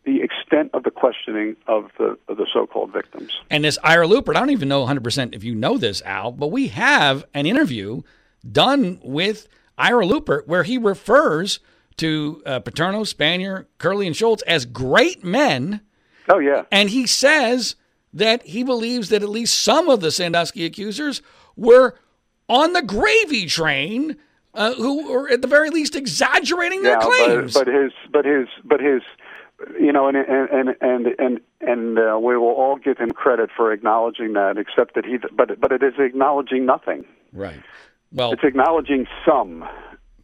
the 0.06 0.22
extent 0.22 0.72
of 0.74 0.84
the 0.84 0.92
questioning 0.92 1.56
of 1.68 1.92
the 1.98 2.18
of 2.28 2.38
the 2.38 2.48
so-called 2.52 2.92
victims. 2.92 3.40
And 3.50 3.64
this 3.64 3.78
Ira 3.84 4.08
Lubert, 4.08 4.36
I 4.36 4.40
don't 4.40 4.52
even 4.52 4.70
know 4.70 4.86
100% 4.86 5.36
if 5.36 5.44
you 5.44 5.56
know 5.56 5.78
this, 5.78 6.02
Al, 6.04 6.32
but 6.32 6.48
we 6.48 6.70
have 6.70 7.26
an 7.34 7.46
interview 7.46 8.02
done 8.52 9.00
with 9.04 9.48
Ira 9.78 10.06
Lubert, 10.06 10.48
where 10.48 10.64
he 10.64 10.78
refers 10.78 11.60
to 11.98 12.42
uh, 12.46 12.60
Paterno, 12.60 13.04
Spanier, 13.04 13.66
Curley, 13.78 14.08
and 14.08 14.16
Schultz 14.16 14.44
as 14.44 14.66
great 14.66 15.24
men. 15.24 15.82
Oh, 16.28 16.40
yeah. 16.40 16.64
And 16.72 16.90
he 16.90 17.08
says 17.08 17.76
that 18.14 18.46
he 18.46 18.64
believes 18.64 19.10
that 19.10 19.22
at 19.22 19.30
least 19.30 19.62
some 19.62 19.90
of 19.90 20.02
the 20.02 20.12
Sandusky 20.12 20.66
accusers 20.66 21.22
were 21.56 21.96
on 22.48 22.74
the 22.74 22.82
gravy 22.82 23.46
train, 23.46 24.18
uh, 24.54 24.74
who 24.74 25.12
were 25.12 25.30
at 25.30 25.42
the 25.42 25.48
very 25.48 25.70
least 25.70 25.96
exaggerating 25.96 26.84
their 26.84 26.98
yeah, 26.98 27.02
claims. 27.02 27.54
But, 27.54 27.66
but 27.66 27.74
his, 27.74 27.92
but 28.12 28.26
his, 28.26 28.48
but 28.64 28.80
his, 28.80 29.02
you 29.80 29.92
know, 29.92 30.08
and 30.08 30.18
and 30.18 30.76
and 30.82 31.08
and 31.20 31.40
and 31.62 32.00
uh, 32.00 32.20
we 32.22 32.38
will 32.38 32.54
all 32.54 32.78
give 32.78 32.98
him 32.98 33.12
credit 33.12 33.50
for 33.56 33.72
acknowledging 33.72 34.34
that, 34.34 34.58
except 34.58 34.96
that 34.96 35.06
he, 35.06 35.18
but 35.34 35.60
but 35.60 35.72
it 35.72 35.82
is 35.84 35.94
acknowledging 35.98 36.66
nothing. 36.66 37.06
Right. 37.34 37.62
Well, 38.16 38.32
it's 38.32 38.44
acknowledging 38.44 39.06
some. 39.26 39.66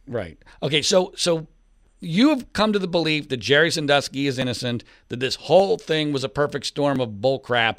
Right. 0.08 0.38
Okay. 0.62 0.82
So 0.82 1.12
so 1.14 1.46
you 2.00 2.30
have 2.30 2.52
come 2.54 2.72
to 2.72 2.78
the 2.78 2.88
belief 2.88 3.28
that 3.28 3.36
Jerry 3.36 3.70
Sandusky 3.70 4.26
is 4.26 4.38
innocent, 4.38 4.82
that 5.08 5.20
this 5.20 5.36
whole 5.36 5.76
thing 5.76 6.12
was 6.12 6.24
a 6.24 6.28
perfect 6.28 6.66
storm 6.66 7.00
of 7.00 7.10
bullcrap. 7.20 7.78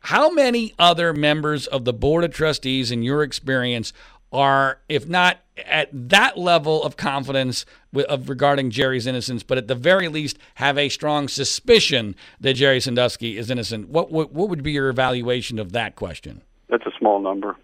How 0.00 0.30
many 0.30 0.74
other 0.78 1.12
members 1.12 1.66
of 1.66 1.84
the 1.84 1.92
Board 1.92 2.24
of 2.24 2.32
Trustees, 2.32 2.92
in 2.92 3.02
your 3.02 3.22
experience, 3.24 3.92
are, 4.32 4.78
if 4.88 5.08
not 5.08 5.38
at 5.66 5.90
that 5.92 6.38
level 6.38 6.82
of 6.84 6.96
confidence 6.96 7.66
with, 7.92 8.06
of 8.06 8.28
regarding 8.28 8.70
Jerry's 8.70 9.08
innocence, 9.08 9.42
but 9.42 9.58
at 9.58 9.66
the 9.66 9.74
very 9.74 10.06
least 10.06 10.38
have 10.54 10.78
a 10.78 10.88
strong 10.88 11.26
suspicion 11.26 12.14
that 12.40 12.54
Jerry 12.54 12.80
Sandusky 12.80 13.36
is 13.36 13.50
innocent? 13.50 13.88
What, 13.88 14.12
what, 14.12 14.32
what 14.32 14.48
would 14.48 14.62
be 14.62 14.72
your 14.72 14.88
evaluation 14.88 15.58
of 15.58 15.72
that 15.72 15.96
question? 15.96 16.42
That's 16.68 16.86
a 16.86 16.92
small 16.98 17.20
number 17.20 17.56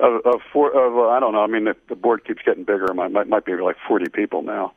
of, 0.00 0.26
of 0.26 0.40
four. 0.52 0.70
Of, 0.70 0.96
uh, 0.96 1.10
I 1.10 1.20
don't 1.20 1.32
know. 1.32 1.42
I 1.42 1.46
mean, 1.46 1.64
the, 1.64 1.76
the 1.88 1.96
board 1.96 2.24
keeps 2.24 2.42
getting 2.44 2.64
bigger. 2.64 2.86
It 2.86 2.94
might, 2.94 3.12
might 3.12 3.28
might 3.28 3.44
be 3.44 3.52
like 3.54 3.76
forty 3.86 4.08
people 4.08 4.42
now. 4.42 4.72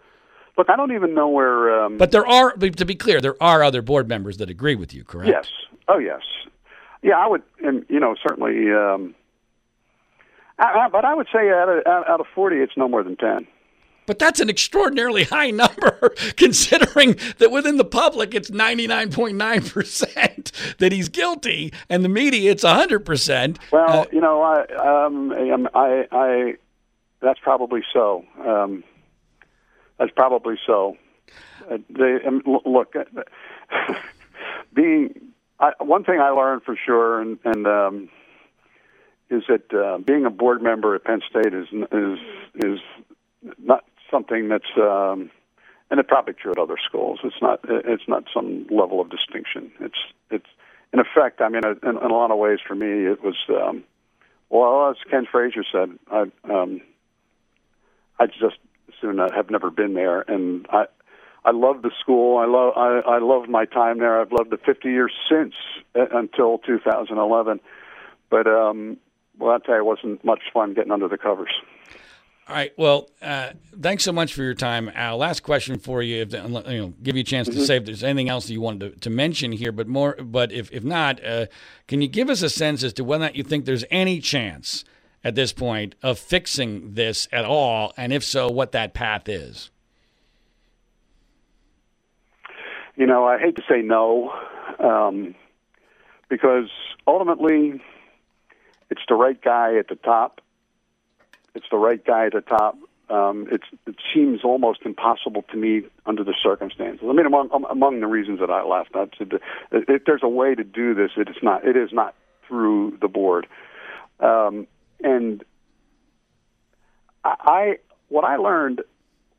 Look, 0.58 0.70
I 0.70 0.76
don't 0.76 0.92
even 0.92 1.16
know 1.16 1.30
where. 1.30 1.84
Um, 1.84 1.98
but 1.98 2.12
there 2.12 2.28
are, 2.28 2.52
to 2.52 2.86
be 2.86 2.96
clear, 2.96 3.20
there 3.20 3.42
are 3.42 3.64
other 3.64 3.82
board 3.82 4.08
members 4.08 4.38
that 4.38 4.52
agree 4.52 4.76
with 4.76 4.94
you, 4.94 5.04
correct? 5.04 5.30
Yes. 5.30 5.48
Oh, 5.88 5.98
yes. 5.98 6.22
Yeah, 7.02 7.18
I 7.18 7.28
would, 7.28 7.42
and 7.64 7.86
you 7.90 8.00
know, 8.00 8.16
certainly. 8.22 8.72
Um, 8.72 9.16
I, 10.60 10.86
I, 10.86 10.90
but 10.90 11.04
I 11.04 11.16
would 11.16 11.28
say 11.34 11.50
out 11.50 11.70
of 11.70 11.88
out 11.88 12.20
of 12.20 12.28
forty, 12.34 12.58
it's 12.58 12.78
no 12.78 12.88
more 12.88 13.04
than 13.04 13.18
ten. 13.18 13.48
But 14.06 14.20
that's 14.20 14.40
an 14.40 14.50
extraordinarily 14.50 15.24
high 15.24 15.52
number 15.52 16.14
considering 16.38 17.18
that 17.38 17.52
within 17.52 17.78
the 17.78 17.86
public 17.86 18.34
it's 18.34 18.50
99.9% 18.50 20.76
that 20.78 20.92
he's 20.92 21.10
guilty 21.10 21.72
and 21.90 22.04
the 22.04 22.10
media 22.10 22.52
it's 22.52 22.64
100%. 22.64 23.58
Well, 23.72 24.02
uh, 24.02 24.06
you 24.12 24.22
know, 24.22 24.42
I, 24.42 25.06
um, 25.06 25.32
I, 25.74 26.08
I, 26.12 26.56
that's 27.22 27.40
probably 27.40 27.82
so. 27.94 28.26
Um, 28.46 28.84
that's 29.98 30.12
probably 30.12 30.56
so. 30.66 30.98
Uh, 31.70 31.78
they, 31.90 32.20
um, 32.26 32.42
look, 32.66 32.96
uh, 32.96 33.04
being, 34.74 35.34
I, 35.60 35.72
one 35.80 36.04
thing 36.04 36.20
I 36.20 36.30
learned 36.30 36.64
for 36.64 36.78
sure, 36.86 37.22
and, 37.22 37.40
and 37.46 37.68
um, 37.68 38.10
is 39.30 39.44
that 39.48 39.74
uh, 39.74 40.00
being 40.00 40.26
a 40.26 40.30
board 40.30 40.62
member 40.62 40.96
at 40.96 41.04
Penn 41.04 41.22
State 41.30 41.54
is 41.54 41.68
is 41.92 42.20
is 42.56 42.80
not 43.58 43.84
something 44.14 44.50
that's 44.50 44.78
um, 44.78 45.32
and 45.90 46.00
it's 46.00 46.08
probably 46.08 46.34
true 46.34 46.52
at 46.52 46.58
other 46.58 46.78
schools. 46.88 47.20
It's 47.24 47.42
not 47.42 47.60
it's 47.64 48.08
not 48.08 48.26
some 48.34 48.68
level 48.70 49.02
of 49.02 49.10
distinction. 49.10 49.72
It's 49.80 50.00
it's 50.30 50.50
in 50.94 51.00
effect. 51.00 51.42
I 51.42 51.50
mean, 51.50 51.64
in, 51.66 51.90
in 51.90 51.96
a 51.96 52.14
lot 52.14 52.32
of 52.32 52.38
ways, 52.38 52.60
for 52.66 52.76
me, 52.76 53.06
it 53.06 53.24
was 53.24 53.36
um, 53.50 53.84
well, 54.50 54.90
as 54.90 54.98
Ken 55.10 55.26
Frazier 55.30 55.64
said, 55.72 55.90
I 56.12 56.26
um, 56.52 56.82
I 58.20 58.28
just 58.28 58.58
soon 59.02 59.18
have 59.18 59.50
never 59.50 59.72
been 59.72 59.94
there, 59.96 60.22
and 60.22 60.66
I 60.70 60.86
I 61.46 61.52
love 61.52 61.82
the 61.82 61.92
school. 62.00 62.38
I 62.38 62.46
love 62.46 62.74
I, 62.78 63.16
I 63.16 63.20
love 63.20 63.50
my 63.50 63.66
time 63.66 64.00
there. 64.00 64.22
I've 64.22 64.32
loved 64.32 64.52
the 64.52 64.58
50 64.58 64.90
years 64.90 65.12
since 65.30 65.54
uh, 65.96 66.06
until 66.12 66.60
2011. 66.60 67.60
But 68.30 68.48
um, 68.48 68.98
well, 69.38 69.52
I'll 69.52 69.60
tell 69.60 69.76
you, 69.76 69.82
it 69.82 69.86
wasn't 69.86 70.24
much 70.24 70.42
fun 70.54 70.74
getting 70.74 70.92
under 70.92 71.08
the 71.08 71.18
covers. 71.18 71.52
All 72.46 72.56
right. 72.56 72.74
Well, 72.76 73.10
uh, 73.22 73.52
thanks 73.80 74.04
so 74.04 74.12
much 74.12 74.34
for 74.34 74.44
your 74.44 74.54
time, 74.54 74.92
Al. 74.96 75.18
Last 75.18 75.44
question 75.44 75.80
for 75.80 76.04
you, 76.04 76.24
if 76.24 76.34
you 76.34 76.42
know, 76.42 76.94
give 77.02 77.16
you 77.16 77.22
a 77.22 77.24
chance 77.24 77.48
mm-hmm. 77.48 77.60
to 77.60 77.66
say 77.66 77.78
if 77.78 77.86
there's 77.86 78.04
anything 78.04 78.28
else 78.28 78.48
that 78.48 78.54
you 78.54 78.60
wanted 78.60 78.94
to, 78.94 79.00
to 79.00 79.10
mention 79.10 79.54
here, 79.54 79.72
but 79.72 79.88
more. 79.88 80.18
But 80.22 80.52
if 80.52 80.70
if 80.72 80.84
not, 80.84 81.24
uh, 81.24 81.46
can 81.88 82.02
you 82.02 82.10
give 82.10 82.30
us 82.30 82.42
a 82.42 82.50
sense 82.50 82.84
as 82.84 82.92
to 82.94 83.04
whether 83.06 83.24
or 83.24 83.28
not 83.28 83.36
you 83.38 83.44
think 83.44 83.64
there's 83.64 83.86
any 83.90 84.20
chance 84.20 84.84
at 85.24 85.36
this 85.36 85.54
point 85.54 85.96
of 86.04 86.20
fixing 86.20 86.96
this 86.96 87.30
at 87.32 87.46
all, 87.46 87.94
and 87.96 88.12
if 88.12 88.26
so, 88.26 88.50
what 88.50 88.74
that 88.74 88.94
path 88.94 89.30
is? 89.30 89.70
You 92.98 93.08
know, 93.08 93.26
I 93.26 93.40
hate 93.40 93.56
to 93.56 93.64
say 93.70 93.82
no, 93.82 94.34
um, 94.80 95.34
because 96.30 96.70
ultimately, 97.08 97.82
it's 98.90 99.02
the 99.08 99.16
right 99.16 99.42
guy 99.42 99.78
at 99.78 99.88
the 99.88 99.96
top. 99.96 100.42
It's 101.56 101.66
the 101.70 101.78
right 101.78 102.04
guy 102.04 102.28
at 102.28 102.34
the 102.34 102.42
top. 102.42 102.78
Um, 103.10 103.48
it's, 103.52 103.66
it 103.86 103.96
seems 104.14 104.44
almost 104.44 104.82
impossible 104.86 105.44
to 105.52 105.58
me 105.58 105.84
under 106.06 106.24
the 106.24 106.34
circumstances. 106.42 107.06
I 107.08 107.14
mean, 107.14 107.26
among 107.26 107.50
among 107.70 108.00
the 108.00 108.08
reasons 108.08 108.40
that 108.40 108.50
I 108.50 108.64
left, 108.64 108.96
I 108.96 109.08
said, 109.18 109.34
if 109.72 110.06
there's 110.06 110.24
a 110.24 110.30
way 110.30 110.56
to 110.56 110.64
do 110.64 110.94
this, 110.94 111.12
it 111.18 111.30
is 111.30 111.36
not. 111.44 111.68
It 111.68 111.76
is 111.76 111.92
not 111.92 112.16
through 112.48 112.98
the 113.02 113.08
board. 113.08 113.46
Um, 114.20 114.68
and 115.04 115.44
I, 117.24 117.36
I, 117.40 117.78
what 118.08 118.24
I 118.24 118.38
learned 118.38 118.82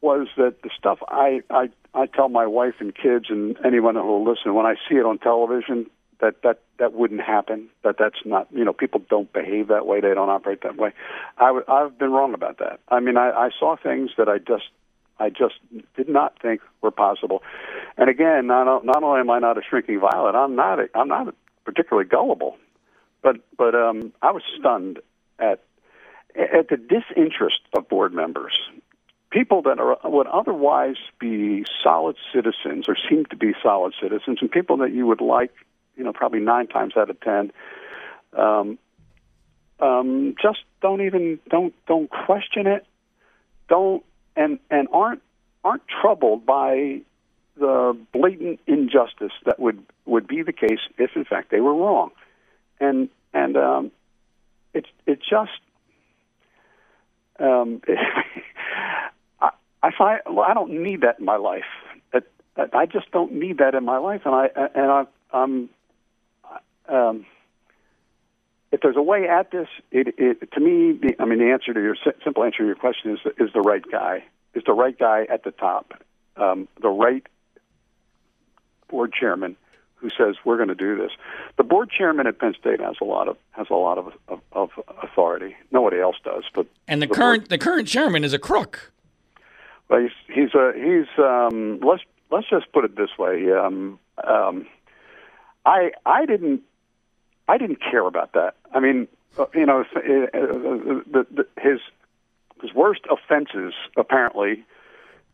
was 0.01 0.29
that 0.37 0.63
the 0.63 0.71
stuff 0.79 0.99
I, 1.09 1.41
I 1.51 1.71
I 1.95 2.07
tell 2.07 2.29
my 2.29 2.47
wife 2.47 2.75
and 2.81 2.95
kids 2.95 3.27
and 3.31 3.57
anyone 3.65 3.95
who 3.95 4.03
will 4.03 4.25
listen 4.25 4.55
when 4.55 4.67
I 4.67 4.75
see 4.89 4.97
it 4.97 5.07
on 5.07 5.19
television 5.19 5.87
that 6.21 6.43
that 6.43 6.61
that 6.79 6.93
wouldn't 6.93 7.21
happen. 7.21 7.69
That 7.83 7.97
that's 7.99 8.19
not 8.25 8.49
you 8.51 8.65
know 8.65 8.73
people 8.73 9.03
don't 9.09 9.33
behave 9.33 9.69
that 9.69 9.87
way. 9.87 10.01
They 10.01 10.15
don't 10.15 10.31
operate 10.31 10.63
that 10.63 10.77
way. 10.77 10.93
I 11.39 11.47
w- 11.47 11.65
I've 11.69 11.99
been 11.99 12.13
wrong 12.13 12.35
about 12.35 12.59
that. 12.59 12.81
I 12.89 13.01
mean 13.01 13.17
I, 13.17 13.31
I 13.31 13.51
saw 13.59 13.77
things 13.77 14.11
that 14.19 14.29
I 14.29 14.39
just 14.39 14.65
I 15.19 15.31
just 15.31 15.55
did 15.97 16.09
not 16.09 16.41
think 16.41 16.61
were 16.83 16.91
possible. 16.91 17.43
And 17.97 18.09
again, 18.09 18.47
not 18.47 18.85
not 18.85 19.03
only 19.03 19.21
am 19.21 19.31
I 19.31 19.39
not 19.39 19.59
a 19.59 19.63
shrinking 19.69 20.01
violet, 20.01 20.35
I'm 20.35 20.57
not 20.57 20.81
a, 20.81 20.89
I'm 20.95 21.09
not 21.09 21.35
particularly 21.65 22.09
gullible, 22.09 22.57
but 23.23 23.37
but 23.57 23.75
um, 23.75 24.13
I 24.23 24.33
was 24.33 24.43
stunned 24.59 25.01
at 25.39 25.63
at 26.37 26.69
the 26.69 26.77
disinterest 26.77 27.61
of 27.77 27.89
board 27.89 28.13
members 28.13 28.59
people 29.35 29.63
that 29.63 29.81
are 29.81 29.99
would 30.05 30.29
otherwise 30.29 30.97
be 31.19 31.65
solid 31.83 32.17
citizens 32.33 32.89
or 32.89 32.97
seem 33.09 33.27
to 33.27 33.37
be 33.37 33.53
solid 33.61 33.93
citizens 34.01 34.39
and 34.41 34.51
people 34.51 34.77
that 34.79 34.93
you 34.93 35.07
would 35.07 35.21
like, 35.21 35.53
you 35.97 36.05
know, 36.05 36.13
probably 36.13 36.41
nine 36.41 36.67
times 36.67 36.95
out 36.97 37.11
of 37.11 37.21
ten, 37.21 37.53
um, 38.37 38.79
um, 39.81 40.35
just 40.41 40.61
don't 40.81 41.01
even 41.03 41.39
don't 41.49 41.75
don't 41.87 42.11
question 42.11 42.67
it, 42.67 42.87
don't 43.69 44.05
and 44.37 44.59
and 44.71 44.89
aren't 44.93 45.23
aren't 45.65 45.83
troubled 45.89 46.45
by 46.47 47.01
the 47.57 47.97
blatant 48.13 48.61
injustice 48.67 49.33
that 49.47 49.59
would 49.61 49.83
would 50.07 50.27
be 50.27 50.43
the 50.43 50.53
case 50.53 50.81
if 50.99 51.11
in 51.15 51.25
fact 51.25 51.51
they 51.51 51.61
were 51.61 51.75
wrong, 51.75 52.11
and 52.81 53.09
and 53.33 53.57
um, 53.57 53.91
it's 54.73 54.89
it 55.07 55.21
just 55.21 55.51
um, 57.39 57.81
I 59.41 59.51
I 59.83 59.91
find 59.97 60.21
well, 60.27 60.45
I 60.49 60.55
don't 60.55 60.83
need 60.83 61.03
that 61.03 61.19
in 61.19 61.25
my 61.25 61.37
life. 61.37 61.65
It, 62.13 62.31
I 62.57 62.87
just 62.87 63.11
don't 63.11 63.33
need 63.33 63.59
that 63.59 63.75
in 63.75 63.85
my 63.85 63.99
life, 63.99 64.23
and 64.25 64.35
I 64.35 64.49
and 64.75 64.91
I, 64.91 65.05
I'm. 65.33 65.69
Um, 66.89 67.27
if 68.73 68.81
there's 68.81 68.97
a 68.97 69.03
way 69.03 69.29
at 69.29 69.51
this, 69.53 69.69
it, 69.93 70.15
it 70.19 70.51
to 70.53 70.61
me, 70.61 70.93
the, 70.93 71.15
I 71.21 71.27
mean, 71.27 71.39
the 71.39 71.53
answer 71.53 71.73
to 71.73 71.81
your 71.81 71.97
simple 72.25 72.43
answer 72.45 72.59
to 72.59 72.67
your 72.67 72.75
question 72.75 73.13
is 73.13 73.21
is 73.39 73.53
the 73.53 73.61
right 73.61 73.85
guy. 73.91 74.25
Is 74.55 74.63
the 74.67 74.73
right 74.73 74.97
guy 74.99 75.27
at 75.31 75.45
the 75.45 75.51
top, 75.51 75.95
um, 76.37 76.69
the 76.81 76.89
right 76.89 77.25
board 78.89 79.13
chairman 79.13 79.57
who 79.97 80.11
says 80.11 80.37
we're 80.45 80.57
going 80.57 80.69
to 80.69 80.75
do 80.75 80.97
this. 80.97 81.13
The 81.57 81.65
board 81.65 81.91
chairman 81.91 82.27
at 82.27 82.39
Penn 82.39 82.55
State 82.61 82.81
has 82.81 82.97
a 83.01 83.05
lot 83.05 83.29
of 83.29 83.37
has 83.53 83.69
a 83.71 83.75
lot 83.75 83.97
of 83.97 84.13
of, 84.29 84.41
of 84.53 84.71
authority. 85.03 85.57
Nobody 85.71 86.01
else 86.01 86.17
does, 86.25 86.45
but 86.53 86.67
and 86.87 87.01
the, 87.01 87.07
the 87.07 87.15
current 87.15 87.43
board, 87.45 87.51
the 87.51 87.59
current 87.59 87.89
chairman 87.89 88.25
is 88.25 88.33
a 88.33 88.39
crook. 88.39 88.93
Well, 89.89 90.01
he's 90.01 90.11
he's 90.27 90.55
a 90.55 90.73
he's 90.75 91.07
um, 91.19 91.81
let's 91.81 92.03
let's 92.31 92.49
just 92.51 92.71
put 92.73 92.85
it 92.85 92.97
this 92.97 93.17
way. 93.19 93.51
Um, 93.53 93.99
um, 94.27 94.67
I 95.65 95.93
I 96.05 96.27
didn't 96.27 96.63
I 97.49 97.59
didn't 97.59 97.81
care 97.81 98.07
about 98.07 98.33
that. 98.33 98.55
I 98.73 98.81
mean, 98.81 99.09
uh, 99.39 99.47
you 99.55 99.67
know, 99.67 99.85
uh, 99.95 99.99
uh, 99.99 100.41
the, 101.07 101.27
the, 101.31 101.47
his 101.61 101.81
his 102.63 102.73
worst 102.73 103.03
offenses 103.11 103.75
apparently 103.97 104.65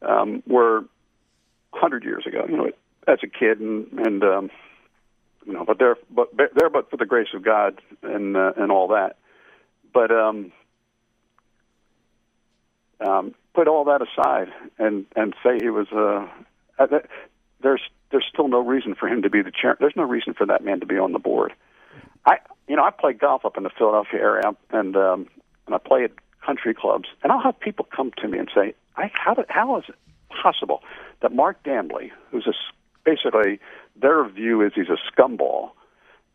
um, 0.02 0.42
were 0.46 0.84
hundred 1.72 2.04
years 2.04 2.26
ago. 2.26 2.46
You 2.48 2.56
know, 2.56 2.70
as 3.06 3.18
a 3.22 3.26
kid, 3.26 3.60
and 3.60 3.86
and 3.98 4.24
um, 4.24 4.50
you 5.46 5.52
know, 5.52 5.64
but 5.64 5.78
they're 5.78 5.96
but 6.10 6.36
they're 6.36 6.70
but 6.70 6.90
for 6.90 6.96
the 6.96 7.06
grace 7.06 7.28
of 7.34 7.42
God 7.42 7.80
and 8.02 8.36
uh, 8.36 8.52
and 8.56 8.72
all 8.72 8.88
that. 8.88 9.16
But 9.92 10.10
um, 10.10 10.52
um, 13.00 13.34
put 13.54 13.68
all 13.68 13.84
that 13.84 14.02
aside 14.02 14.48
and 14.78 15.06
and 15.16 15.34
say 15.42 15.58
he 15.60 15.70
was 15.70 15.88
a. 15.92 16.28
Uh, 16.78 16.98
there's 17.62 17.82
there's 18.10 18.24
still 18.32 18.48
no 18.48 18.60
reason 18.60 18.94
for 18.94 19.08
him 19.08 19.22
to 19.22 19.30
be 19.30 19.42
the 19.42 19.52
chair. 19.52 19.76
There's 19.78 19.96
no 19.96 20.04
reason 20.04 20.34
for 20.34 20.46
that 20.46 20.64
man 20.64 20.80
to 20.80 20.86
be 20.86 20.98
on 20.98 21.12
the 21.12 21.18
board. 21.18 21.52
I 22.31 22.39
you 22.69 22.77
know 22.77 22.85
I 22.85 22.90
play 22.90 23.12
golf 23.12 23.44
up 23.44 23.57
in 23.57 23.62
the 23.62 23.70
Philadelphia 23.70 24.20
area 24.20 24.52
and 24.70 24.97
um, 24.97 25.28
and 25.66 25.74
I 25.74 25.78
play 25.78 26.05
at 26.05 26.12
country 26.44 26.74
clubs 26.74 27.09
and 27.23 27.32
I'll 27.32 27.43
have 27.43 27.59
people 27.59 27.86
come 27.94 28.12
to 28.19 28.28
me 28.28 28.39
and 28.39 28.51
say, 28.55 28.74
I 28.97 29.11
how 29.12 29.35
did, 29.35 29.47
how 29.48 29.78
is 29.78 29.85
it 29.89 29.97
possible 30.43 30.82
that 31.23 31.32
Mark 31.35 31.62
Dambly, 31.65 32.11
who's 32.31 32.47
a 32.47 32.55
basically 33.05 33.61
their 34.01 34.28
view 34.28 34.62
is 34.62 34.73
he's 34.74 34.89
a 34.89 34.98
scumball, 35.11 35.70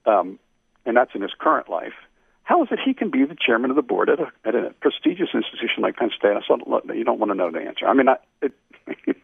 um, 0.06 0.40
and 0.86 0.96
that's 0.98 1.12
in 1.16 1.22
his 1.22 1.32
current 1.40 1.70
life 1.70 1.94
how 2.46 2.62
is 2.62 2.70
it 2.72 2.80
he 2.84 2.94
can 2.94 3.10
be 3.10 3.26
the 3.26 3.36
chairman 3.36 3.72
of 3.72 3.76
the 3.76 3.82
board 3.82 4.08
at 4.08 4.20
a, 4.20 4.32
at 4.46 4.54
a 4.54 4.72
prestigious 4.80 5.30
institution 5.34 5.82
like 5.82 5.96
Penn 5.98 6.12
State? 6.16 6.38
I 6.38 6.42
said, 6.48 6.60
you 6.96 7.04
don't 7.04 7.20
want 7.20 7.32
to 7.32 7.36
know 7.36 7.52
the 7.52 7.60
answer. 7.60 7.88
I 7.88 7.94
mean, 7.94 8.08
I, 8.08 8.18
it, 8.42 8.54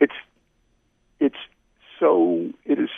it's 0.00 0.12
it's 1.18 1.36
so 1.98 2.50
it 2.64 2.78
is. 2.78 2.90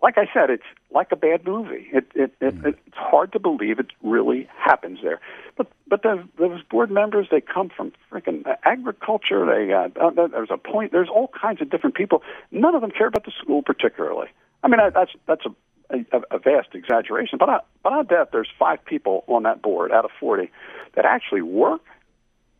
Like 0.00 0.16
I 0.16 0.28
said, 0.32 0.50
it's 0.50 0.62
like 0.92 1.10
a 1.10 1.16
bad 1.16 1.44
movie. 1.44 1.88
It, 1.92 2.06
it, 2.14 2.32
it, 2.40 2.54
mm. 2.54 2.66
it's 2.66 2.96
hard 2.96 3.32
to 3.32 3.40
believe 3.40 3.80
it 3.80 3.88
really 4.02 4.48
happens 4.56 5.00
there. 5.02 5.20
But 5.56 5.66
but 5.88 6.02
the, 6.02 6.26
those 6.38 6.62
board 6.62 6.90
members, 6.90 7.26
they 7.30 7.40
come 7.40 7.68
from 7.68 7.92
freaking 8.10 8.44
agriculture. 8.64 9.44
They 9.44 9.72
uh, 9.72 9.88
uh, 10.00 10.28
there's 10.28 10.50
a 10.50 10.56
point. 10.56 10.92
There's 10.92 11.08
all 11.08 11.28
kinds 11.28 11.60
of 11.60 11.70
different 11.70 11.96
people. 11.96 12.22
None 12.52 12.74
of 12.74 12.80
them 12.80 12.92
care 12.92 13.08
about 13.08 13.24
the 13.24 13.32
school 13.42 13.62
particularly. 13.62 14.28
I 14.62 14.68
mean, 14.68 14.78
I, 14.78 14.90
that's 14.90 15.12
that's 15.26 15.44
a 15.46 15.54
a, 15.90 16.36
a 16.36 16.38
vast 16.38 16.74
exaggeration, 16.74 17.38
but 17.38 17.48
I, 17.48 17.60
but 17.82 17.92
I 17.92 18.02
bet 18.02 18.32
there's 18.32 18.50
five 18.58 18.84
people 18.84 19.24
on 19.26 19.44
that 19.44 19.62
board 19.62 19.92
out 19.92 20.04
of 20.04 20.10
40 20.20 20.50
that 20.94 21.04
actually 21.04 21.42
work 21.42 21.80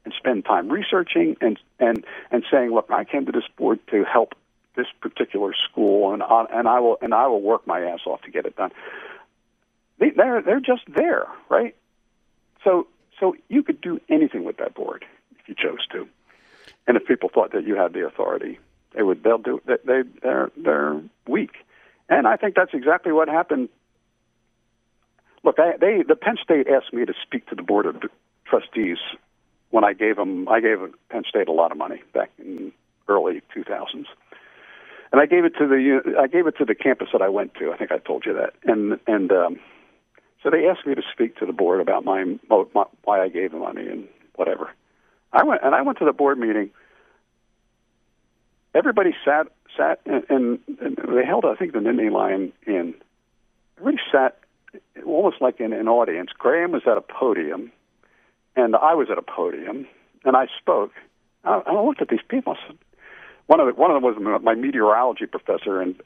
and 0.04 0.14
spend 0.16 0.44
time 0.44 0.68
researching 0.70 1.36
and 1.40 1.58
and 1.78 2.04
and 2.30 2.44
saying, 2.50 2.70
look, 2.70 2.90
I 2.90 3.04
came 3.04 3.26
to 3.26 3.32
this 3.32 3.48
board 3.56 3.78
to 3.90 4.04
help 4.04 4.34
this 4.78 4.86
particular 5.00 5.52
school, 5.68 6.14
and 6.14 6.22
and 6.22 6.68
I 6.68 6.78
will 6.78 6.96
and 7.02 7.12
I 7.12 7.26
will 7.26 7.42
work 7.42 7.66
my 7.66 7.80
ass 7.80 8.00
off 8.06 8.22
to 8.22 8.30
get 8.30 8.46
it 8.46 8.56
done. 8.56 8.70
They, 9.98 10.10
they're 10.10 10.40
they're 10.40 10.60
just 10.60 10.82
there, 10.94 11.26
right? 11.50 11.74
So 12.64 12.86
so 13.18 13.34
you 13.48 13.64
could 13.64 13.80
do 13.80 14.00
anything 14.08 14.44
with 14.44 14.56
that 14.58 14.74
board 14.74 15.04
if 15.38 15.48
you 15.48 15.54
chose 15.54 15.84
to, 15.88 16.08
and 16.86 16.96
if 16.96 17.04
people 17.06 17.28
thought 17.28 17.52
that 17.52 17.66
you 17.66 17.74
had 17.74 17.92
the 17.92 18.06
authority, 18.06 18.60
they 18.94 19.02
would 19.02 19.24
they'll 19.24 19.38
do 19.38 19.60
they, 19.66 19.78
they 19.84 20.02
they're 20.22 20.50
they're 20.56 21.02
weak. 21.26 21.50
And 22.08 22.26
I 22.26 22.36
think 22.36 22.54
that's 22.54 22.72
exactly 22.72 23.12
what 23.12 23.28
happened. 23.28 23.68
Look, 25.42 25.58
I, 25.58 25.76
they 25.76 26.04
the 26.06 26.16
Penn 26.16 26.36
State 26.42 26.68
asked 26.68 26.94
me 26.94 27.04
to 27.04 27.14
speak 27.26 27.48
to 27.48 27.56
the 27.56 27.62
board 27.62 27.86
of 27.86 27.96
trustees 28.46 28.98
when 29.70 29.82
I 29.82 29.92
gave 29.92 30.14
them 30.14 30.48
I 30.48 30.60
gave 30.60 30.78
Penn 31.10 31.24
State 31.28 31.48
a 31.48 31.52
lot 31.52 31.72
of 31.72 31.78
money 31.78 32.00
back 32.14 32.30
in 32.38 32.72
early 33.08 33.42
2000s, 33.56 34.06
and 35.12 35.20
I 35.20 35.26
gave 35.26 35.44
it 35.44 35.54
to 35.58 35.66
the 35.66 36.16
I 36.18 36.26
gave 36.26 36.46
it 36.46 36.56
to 36.58 36.64
the 36.64 36.74
campus 36.74 37.08
that 37.12 37.22
I 37.22 37.28
went 37.28 37.54
to. 37.54 37.72
I 37.72 37.76
think 37.76 37.92
I 37.92 37.98
told 37.98 38.24
you 38.26 38.34
that, 38.34 38.54
and 38.64 38.98
and 39.06 39.32
um, 39.32 39.60
So 40.42 40.50
they 40.50 40.68
asked 40.68 40.86
me 40.86 40.94
to 40.94 41.02
speak 41.12 41.36
to 41.38 41.46
the 41.46 41.52
board 41.52 41.80
about 41.80 42.04
my, 42.04 42.24
my 42.48 42.84
why 43.04 43.22
I 43.22 43.28
gave 43.28 43.52
the 43.52 43.58
money 43.58 43.88
and 43.88 44.08
whatever. 44.36 44.70
I 45.32 45.42
went 45.44 45.62
and 45.64 45.74
I 45.74 45.82
went 45.82 45.98
to 45.98 46.04
the 46.04 46.12
board 46.12 46.38
meeting. 46.38 46.70
Everybody 48.74 49.14
sat 49.24 49.48
sat 49.76 50.00
and, 50.06 50.24
and, 50.28 50.58
and 50.80 50.96
they 50.96 51.24
held 51.24 51.44
I 51.44 51.54
think 51.56 51.72
the 51.72 51.80
Nittany 51.80 52.10
Lion 52.10 52.52
Inn. 52.66 52.94
Everybody 53.78 54.02
sat 54.12 54.38
almost 55.04 55.40
like 55.40 55.60
in 55.60 55.72
an 55.72 55.88
audience. 55.88 56.30
Graham 56.36 56.72
was 56.72 56.82
at 56.86 56.96
a 56.96 57.00
podium, 57.00 57.72
and 58.56 58.76
I 58.76 58.94
was 58.94 59.08
at 59.10 59.18
a 59.18 59.22
podium, 59.22 59.86
and 60.24 60.36
I 60.36 60.46
spoke. 60.58 60.92
I, 61.44 61.62
I 61.66 61.82
looked 61.82 62.02
at 62.02 62.08
these 62.08 62.20
people. 62.28 62.54
I 62.54 62.66
said, 62.66 62.78
one 63.48 63.60
of 63.60 63.66
the, 63.66 63.72
one 63.72 63.90
of 63.90 63.96
them 63.96 64.04
was 64.04 64.40
my 64.42 64.54
meteorology 64.54 65.26
professor, 65.26 65.80
and 65.80 65.96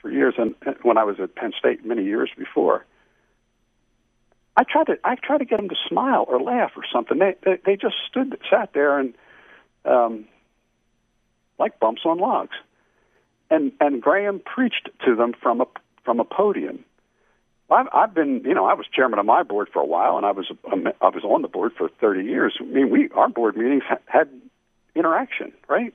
for 0.00 0.10
years, 0.10 0.34
and 0.38 0.54
when 0.82 0.96
I 0.96 1.04
was 1.04 1.20
at 1.20 1.34
Penn 1.34 1.52
State 1.56 1.84
many 1.84 2.04
years 2.04 2.30
before. 2.36 2.86
I 4.56 4.64
tried 4.64 4.86
to 4.86 4.98
I 5.04 5.14
tried 5.14 5.38
to 5.38 5.44
get 5.44 5.58
them 5.58 5.68
to 5.68 5.76
smile 5.88 6.24
or 6.26 6.40
laugh 6.40 6.72
or 6.76 6.82
something. 6.90 7.18
They 7.18 7.36
they, 7.44 7.58
they 7.64 7.76
just 7.76 7.96
stood 8.08 8.36
sat 8.50 8.72
there 8.72 8.98
and 8.98 9.14
um, 9.84 10.24
like 11.58 11.78
bumps 11.78 12.02
on 12.04 12.18
logs. 12.18 12.56
And 13.50 13.72
and 13.80 14.00
Graham 14.00 14.40
preached 14.40 14.88
to 15.04 15.14
them 15.14 15.34
from 15.40 15.60
a 15.60 15.66
from 16.04 16.18
a 16.18 16.24
podium. 16.24 16.84
I've, 17.70 17.86
I've 17.92 18.14
been, 18.14 18.42
you 18.44 18.54
know, 18.54 18.64
I 18.64 18.74
was 18.74 18.86
chairman 18.92 19.20
of 19.20 19.26
my 19.26 19.44
board 19.44 19.68
for 19.72 19.80
a 19.80 19.86
while, 19.86 20.16
and 20.16 20.26
I 20.26 20.32
was 20.32 20.50
I 21.00 21.08
was 21.08 21.24
on 21.24 21.42
the 21.42 21.48
board 21.48 21.72
for 21.76 21.88
30 22.00 22.24
years. 22.24 22.56
I 22.58 22.64
mean, 22.64 22.90
we 22.90 23.10
our 23.10 23.28
board 23.28 23.56
meetings 23.56 23.84
had 24.06 24.28
interaction, 24.94 25.52
right? 25.68 25.94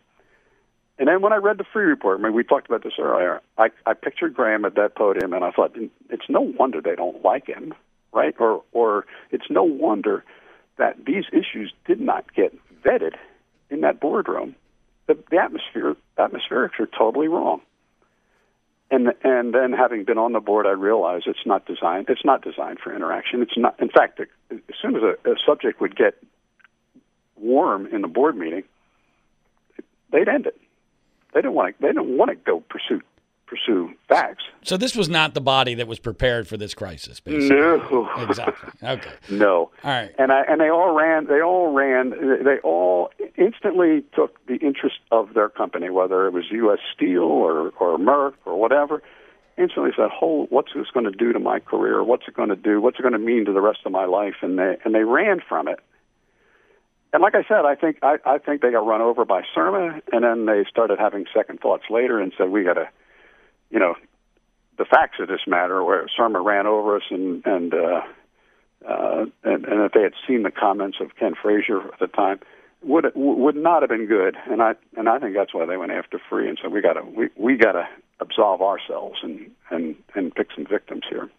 And 0.98 1.08
then 1.10 1.22
when 1.22 1.34
I 1.34 1.38
read 1.38 1.58
the 1.58 1.66
Freeh 1.66 1.88
report, 1.88 2.20
I 2.20 2.24
mean, 2.24 2.34
we 2.34 2.44
talked 2.44 2.68
about 2.68 2.84
this 2.84 2.94
earlier. 3.00 3.42
I, 3.58 3.70
I 3.86 3.94
pictured 3.94 4.34
Graham 4.34 4.64
at 4.64 4.76
that 4.76 4.96
podium, 4.96 5.34
and 5.34 5.44
I 5.44 5.52
thought, 5.52 5.76
it's 6.10 6.30
no 6.30 6.42
wonder 6.42 6.80
they 6.82 6.96
don't 6.96 7.24
like 7.24 7.48
him, 7.48 7.74
right? 8.14 8.34
Or, 8.40 8.64
or 8.72 9.06
it's 9.30 9.50
no 9.50 9.64
wonder 9.64 10.24
that 10.78 11.06
these 11.06 11.26
issues 11.34 11.74
did 11.86 12.00
not 12.00 12.34
get 12.34 12.58
vetted 12.82 13.16
in 13.70 13.82
that 13.82 14.00
boardroom. 14.00 14.56
The, 15.08 15.18
the 15.30 15.38
atmosphere, 15.38 15.96
atmospherics 16.18 16.80
are 16.80 16.88
totally 16.98 17.28
wrong. 17.28 17.62
And 18.92 19.14
and 19.24 19.54
then 19.54 19.74
having 19.74 20.04
been 20.04 20.20
on 20.20 20.34
the 20.34 20.40
board, 20.40 20.68
I 20.68 20.72
realized 20.72 21.26
it's 21.26 21.46
not 21.46 21.66
designed. 21.66 22.06
It's 22.08 22.24
not 22.24 22.44
designed 22.44 22.80
for 22.80 22.96
interaction. 22.96 23.42
It's 23.42 23.58
not. 23.58 23.80
In 23.80 23.90
fact, 23.90 24.20
as 24.20 24.60
soon 24.80 24.96
as 24.96 25.02
a, 25.02 25.32
a 25.32 25.36
subject 25.44 25.82
would 25.82 25.96
get 25.96 26.14
warm 27.36 27.88
in 27.88 28.02
the 28.02 28.08
board 28.08 28.38
meeting, 28.38 28.64
they'd 30.12 30.28
end 30.28 30.46
it 30.46 30.56
they 31.36 31.42
don't 31.42 31.54
want 31.54 31.76
to. 31.78 31.82
They 31.86 31.94
don't 31.94 32.18
want 32.18 32.32
to 32.32 32.36
go 32.36 32.62
pursue 32.62 33.02
pursue 33.46 33.92
facts. 34.10 34.44
So 34.64 34.76
this 34.76 34.96
was 34.96 35.08
not 35.08 35.36
the 35.36 35.42
body 35.42 35.76
that 35.76 35.88
was 35.88 36.00
prepared 36.00 36.48
for 36.48 36.58
this 36.58 36.74
crisis. 36.74 37.20
Basically. 37.20 37.50
No, 37.50 38.10
exactly. 38.28 38.72
Okay. 38.82 39.12
No. 39.30 39.70
All 39.84 39.92
right. 39.92 40.12
And 40.18 40.32
I 40.32 40.42
and 40.48 40.60
they 40.60 40.70
all 40.70 40.96
ran. 40.96 41.28
They 41.28 41.42
all 41.42 41.74
ran. 41.74 42.12
They 42.44 42.58
all 42.64 43.12
instantly 43.38 44.04
took 44.16 44.44
the 44.48 44.56
interest 44.56 44.96
of 45.12 45.34
their 45.36 45.50
company, 45.50 45.90
whether 45.90 46.26
it 46.26 46.34
was 46.34 46.46
U.S. 46.52 46.80
Steel 46.96 47.24
or 47.24 47.70
or 47.80 47.98
Merck 47.98 48.34
or 48.46 48.60
whatever. 48.60 49.04
Instantly 49.58 49.92
said, 49.96 50.10
"Hold, 50.10 50.48
what's 50.50 50.74
this 50.76 50.88
going 50.94 51.06
to 51.06 51.12
do 51.12 51.32
to 51.32 51.40
my 51.40 51.60
career? 51.60 52.04
What's 52.04 52.28
it 52.28 52.36
going 52.36 52.50
to 52.50 52.56
do? 52.56 52.82
What's 52.82 53.00
it 53.00 53.04
going 53.04 53.14
to 53.14 53.20
mean 53.20 53.46
to 53.46 53.54
the 53.54 53.62
rest 53.62 53.80
of 53.86 53.92
my 53.92 54.06
life?" 54.06 54.36
And 54.42 54.58
they 54.58 54.78
and 54.84 54.94
they 54.96 55.04
ran 55.04 55.40
from 55.48 55.68
it. 55.68 55.80
And 57.16 57.22
like 57.22 57.34
I 57.34 57.44
said, 57.48 57.64
I 57.64 57.76
think 57.76 58.00
I, 58.04 58.18
I 58.26 58.40
think 58.40 58.62
they 58.62 58.72
got 58.72 58.86
run 58.86 59.00
over 59.00 59.24
by 59.24 59.42
Surma, 59.56 60.02
and 60.12 60.26
then 60.26 60.48
they 60.48 60.66
started 60.70 61.00
having 61.00 61.24
second 61.34 61.62
thoughts 61.62 61.86
later 61.90 62.20
and 62.20 62.34
said 62.38 62.50
we 62.50 62.66
got 62.66 62.74
to, 62.74 62.90
you 63.70 63.80
know, 63.80 63.96
the 64.78 64.84
facts 64.84 65.20
of 65.22 65.30
this 65.30 65.40
matter 65.48 65.82
where 65.82 66.06
Surma 66.20 66.44
ran 66.44 66.68
over 66.68 66.98
us 66.98 67.04
and 67.10 67.42
and 67.46 67.74
uh, 67.74 68.02
uh, 68.86 69.26
and, 69.46 69.64
and 69.64 69.82
if 69.86 69.94
they 69.94 70.02
had 70.02 70.12
seen 70.28 70.44
the 70.44 70.52
comments 70.52 70.98
of 71.00 71.16
Ken 71.16 71.36
Frazier 71.42 71.80
at 71.88 72.00
the 72.02 72.08
time, 72.08 72.42
would 72.84 73.06
would 73.16 73.56
not 73.56 73.82
have 73.82 73.90
been 73.90 74.08
good. 74.08 74.36
And 74.52 74.62
I 74.62 74.74
and 74.98 75.08
I 75.08 75.18
think 75.18 75.36
that's 75.38 75.54
why 75.54 75.66
they 75.66 75.78
went 75.78 75.94
after 75.94 76.20
Freeh 76.30 76.50
and 76.50 76.60
said 76.62 76.74
we 76.74 76.82
got 76.82 76.96
to 76.96 77.02
we 77.04 77.30
we 77.38 77.56
got 77.56 77.72
to 77.72 77.88
absolve 78.20 78.62
ourselves 78.62 79.20
and 79.24 79.50
and 79.70 79.96
and 80.16 80.36
pick 80.36 80.50
some 80.54 80.66
victims 80.66 81.04
here. 81.10 81.30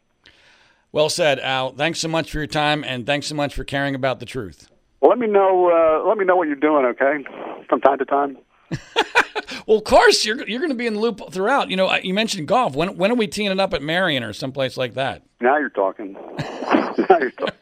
Well 0.90 1.11
said, 1.11 1.39
Al. 1.39 1.73
Thanks 1.73 1.98
so 1.98 2.09
much 2.09 2.31
for 2.31 2.39
your 2.39 2.47
time, 2.47 2.82
and 2.82 3.05
thanks 3.05 3.27
so 3.27 3.35
much 3.35 3.55
for 3.55 3.62
caring 3.62 3.94
about 3.94 4.20
the 4.20 4.27
truth. 4.27 4.70
Let 5.08 5.18
me 5.18 5.26
know. 5.26 5.70
Uh, 5.70 6.08
let 6.08 6.18
me 6.18 6.24
know 6.24 6.36
what 6.36 6.48
you're 6.48 6.56
doing, 6.56 6.84
okay? 6.86 7.24
From 7.68 7.80
time 7.80 7.98
to 7.98 8.04
time. 8.04 8.38
well, 9.66 9.78
of 9.78 9.84
course, 9.84 10.24
you're 10.24 10.46
you're 10.48 10.58
going 10.58 10.70
to 10.70 10.76
be 10.76 10.86
in 10.86 10.94
the 10.94 11.00
loop 11.00 11.20
throughout. 11.32 11.70
You 11.70 11.76
know, 11.76 11.94
you 11.96 12.14
mentioned 12.14 12.48
golf. 12.48 12.74
When 12.74 12.96
when 12.96 13.12
are 13.12 13.14
we 13.14 13.26
teeing 13.26 13.50
it 13.50 13.60
up 13.60 13.72
at 13.74 13.82
Merion 13.82 14.24
or 14.24 14.32
someplace 14.32 14.76
like 14.76 14.94
that? 14.94 15.22
Now 15.40 15.58
you're 15.58 15.70
talking. 15.70 16.12
now 16.38 17.18
you're 17.20 17.30
talking. 17.30 17.54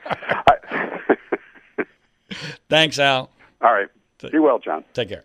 Thanks, 2.68 2.98
Al. 2.98 3.30
All 3.60 3.72
right. 3.72 3.88
Be 4.32 4.38
well, 4.38 4.58
John. 4.58 4.84
Take 4.94 5.10
care. 5.10 5.24